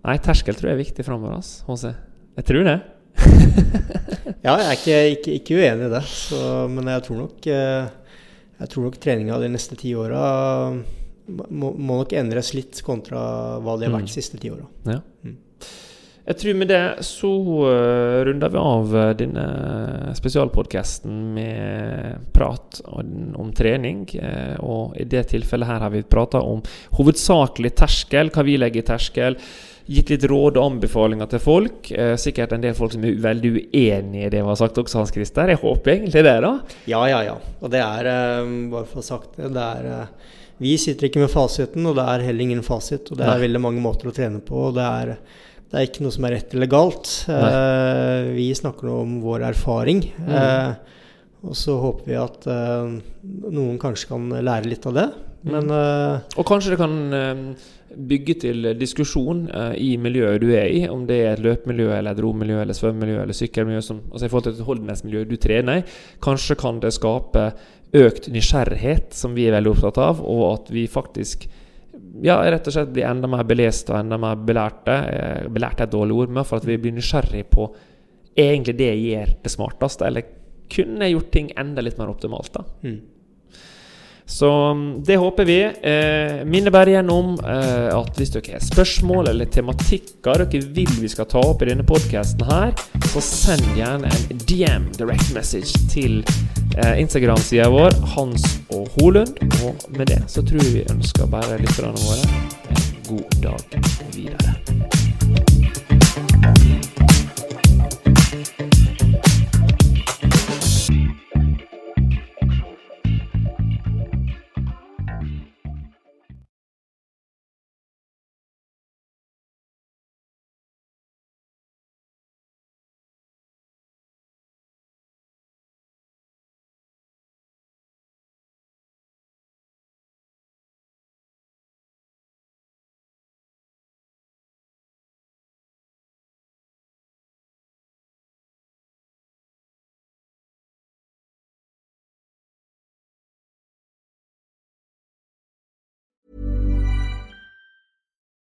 Nei, 0.00 0.14
terskel 0.24 0.56
tror 0.56 0.70
jeg 0.70 0.78
er 0.78 0.80
viktig 0.80 1.04
framover, 1.04 1.36
altså. 1.68 1.90
Jeg 2.38 2.46
tror 2.48 2.64
det. 2.64 2.78
Ja, 4.44 4.54
jeg 4.56 4.66
er 4.66 4.76
ikke, 4.78 4.98
ikke, 5.16 5.32
ikke 5.40 5.56
uenig 5.60 5.88
i 5.88 5.92
det, 5.92 6.02
så, 6.08 6.38
men 6.72 6.88
jeg 6.88 7.02
tror 7.04 7.18
nok 7.26 7.46
eh, 7.52 7.90
Jeg 8.62 8.70
tror 8.72 8.86
nok 8.86 8.96
treninga 9.02 9.36
de 9.42 9.50
neste 9.52 9.76
ti 9.80 9.92
åra 9.98 10.22
må, 11.30 11.70
må 11.76 12.00
nok 12.00 12.14
endres 12.16 12.54
litt 12.56 12.80
kontra 12.86 13.20
hva 13.62 13.76
det 13.78 13.86
har 13.86 13.94
vært 13.98 14.08
Mm. 14.08 14.10
de 14.10 14.14
siste 14.16 14.40
ti 14.40 14.50
åra. 14.50 14.64
Ja. 14.88 14.96
Mm. 15.22 15.36
Jeg 16.30 16.36
tror 16.40 16.56
med 16.60 16.68
det 16.70 16.80
så 17.06 17.30
uh, 17.66 18.20
runder 18.26 18.50
vi 18.52 18.58
av 18.60 18.92
denne 19.18 19.44
spesialpodkasten 20.18 21.14
med 21.34 22.26
prat 22.34 22.80
om, 22.86 23.50
trening. 23.56 24.04
eh, 24.14 24.56
og 24.62 24.94
i 25.00 25.06
det 25.10 25.24
tilfellet 25.32 25.66
her 25.70 25.80
har 25.86 25.90
vi 25.94 26.02
prata 26.06 26.42
om 26.44 26.60
hovedsakelig 26.98 27.72
terskel, 27.80 28.30
hva 28.30 28.44
vi 28.46 28.58
legger 28.60 28.84
i 28.84 28.88
terskel. 28.92 29.38
Gitt 29.90 30.10
litt 30.12 30.24
råd 30.28 30.58
og 30.60 30.66
anbefalinger 30.74 31.30
til 31.32 31.40
folk. 31.42 31.90
Eh, 31.90 32.12
sikkert 32.20 32.52
en 32.54 32.62
del 32.62 32.74
folk 32.78 32.92
som 32.94 33.04
er 33.06 33.16
veldig 33.22 33.50
uenig 33.72 34.26
i 34.26 34.30
det 34.30 34.42
vi 34.42 34.48
har 34.50 34.58
sagt 34.60 34.78
også, 34.78 35.00
Hans 35.00 35.12
Christer. 35.14 35.50
Jeg 35.50 35.62
håper 35.62 35.94
egentlig 35.96 36.22
det, 36.26 36.36
da. 36.44 36.52
Ja, 36.90 37.00
ja, 37.10 37.22
ja. 37.26 37.36
Og 37.60 37.72
det 37.72 37.80
er, 37.82 38.10
eh, 38.10 38.52
bare 38.70 38.86
for 38.86 39.00
å 39.00 39.02
ha 39.04 39.08
sagt 39.08 39.38
det, 39.40 39.52
det 39.56 39.64
er 39.64 39.88
eh, 39.94 40.34
Vi 40.60 40.74
sitter 40.76 41.08
ikke 41.08 41.22
med 41.22 41.32
fasiten, 41.32 41.86
og 41.88 41.96
det 41.96 42.04
er 42.04 42.26
heller 42.26 42.44
ingen 42.44 42.62
fasit. 42.62 43.08
Og 43.10 43.16
det 43.16 43.24
er 43.24 43.38
Nei. 43.38 43.46
veldig 43.46 43.62
mange 43.64 43.80
måter 43.80 44.10
å 44.10 44.12
trene 44.12 44.42
på, 44.44 44.66
og 44.68 44.74
det 44.76 44.84
er, 44.84 45.14
det 45.70 45.78
er 45.78 45.86
ikke 45.88 46.04
noe 46.04 46.12
som 46.12 46.26
er 46.28 46.34
rett 46.36 46.52
eller 46.54 46.68
galt. 46.68 47.08
Eh, 47.32 48.30
vi 48.36 48.50
snakker 48.54 48.90
nå 48.90 48.98
om 49.06 49.14
vår 49.24 49.46
erfaring. 49.54 50.04
Mm. 50.20 50.30
Eh, 50.36 50.98
og 51.48 51.56
så 51.56 51.78
håper 51.80 52.04
vi 52.10 52.18
at 52.20 52.44
eh, 52.52 52.92
noen 53.48 53.78
kanskje 53.80 54.10
kan 54.12 54.28
lære 54.44 54.68
litt 54.68 54.84
av 54.90 54.98
det. 54.98 55.06
Mm. 55.40 55.52
Men 55.54 55.72
eh, 55.72 56.36
Og 56.36 56.44
kanskje 56.50 56.74
det 56.74 56.80
kan 56.82 56.98
bygge 57.90 58.36
til 58.44 58.70
diskusjon 58.78 59.46
uh, 59.50 59.72
i 59.74 59.96
miljøet 60.00 60.42
du 60.42 60.50
er 60.54 60.70
i, 60.70 60.84
om 60.88 61.02
det 61.08 61.18
er 61.24 61.32
et 61.34 61.44
løpemiljø 61.44 61.90
eller 61.96 62.14
et 62.14 62.22
romiljø 62.22 62.60
eller 62.62 62.76
svømmemiljø 62.76 63.22
eller 63.24 63.36
sykkelmiljø, 63.36 63.82
som, 63.84 64.02
altså 64.10 64.26
i 64.26 64.32
forhold 64.32 64.46
til 64.48 64.58
et 64.58 64.68
holdenhetsmiljø 64.68 65.24
du 65.30 65.36
trener 65.42 65.80
i. 65.80 65.86
Kanskje 66.22 66.58
kan 66.60 66.80
det 66.82 66.94
skape 66.96 67.50
økt 68.00 68.30
nysgjerrighet, 68.30 69.10
som 69.16 69.34
vi 69.34 69.48
er 69.48 69.56
veldig 69.56 69.72
opptatt 69.74 69.98
av, 70.02 70.22
og 70.22 70.44
at 70.52 70.70
vi 70.74 70.86
faktisk 70.90 71.48
ja, 72.22 72.38
rett 72.50 72.66
og 72.66 72.74
slett 72.74 72.92
blir 72.94 73.08
enda 73.08 73.28
mer 73.30 73.46
belest 73.48 73.90
og 73.90 73.98
enda 74.00 74.18
mer 74.20 74.38
belærte. 74.46 74.96
Eh, 75.10 75.46
belært 75.52 75.80
er 75.80 75.88
et 75.88 75.94
dårlig 75.94 76.16
ord, 76.16 76.34
men 76.34 76.46
for 76.46 76.60
at 76.60 76.68
vi 76.68 76.78
blir 76.80 76.94
nysgjerrig 76.96 77.44
på 77.50 77.68
egentlig 78.38 78.76
det 78.78 78.92
gjør 78.94 79.32
det 79.44 79.52
smarteste, 79.52 80.06
eller 80.06 80.36
kunne 80.70 81.10
gjort 81.10 81.32
ting 81.34 81.50
enda 81.58 81.82
litt 81.82 81.98
mer 81.98 82.12
optimalt. 82.12 82.52
da. 82.54 82.64
mm. 82.86 83.00
Så 84.30 84.74
mm, 84.74 85.04
det 85.04 85.16
håper 85.16 85.44
vi. 85.44 85.62
Eh, 85.64 86.44
minner 86.46 86.70
bare 86.70 86.90
igjen 86.90 87.10
om 87.10 87.32
eh, 87.44 87.90
at 87.90 88.18
hvis 88.18 88.30
dere 88.30 88.54
har 88.54 88.62
spørsmål 88.62 89.32
eller 89.32 89.50
tematikker 89.50 90.44
dere 90.44 90.62
vil 90.76 90.92
vi 91.00 91.10
skal 91.10 91.26
ta 91.30 91.42
opp 91.42 91.64
i 91.64 91.70
denne 91.70 91.84
podkasten 91.86 92.46
her, 92.46 92.70
så 93.10 93.22
send 93.24 93.66
gjerne 93.74 94.12
en 94.30 94.44
DM, 94.46 94.86
direct 94.98 95.34
message, 95.34 95.74
til 95.90 96.20
eh, 96.78 97.00
Instagram-sida 97.02 97.66
vår, 97.74 97.98
Hans 98.14 98.46
og 98.70 98.86
Holund. 99.00 99.34
Og 99.66 99.90
med 99.98 100.14
det 100.14 100.22
så 100.30 100.46
tror 100.46 100.62
jeg 100.62 100.78
vi 100.78 100.86
ønsker 100.94 101.30
bare 101.30 101.58
lytterne 101.58 101.98
våre 102.06 102.40
en 102.70 102.90
god 103.10 103.38
dag 103.42 103.80
videre. 104.14 104.99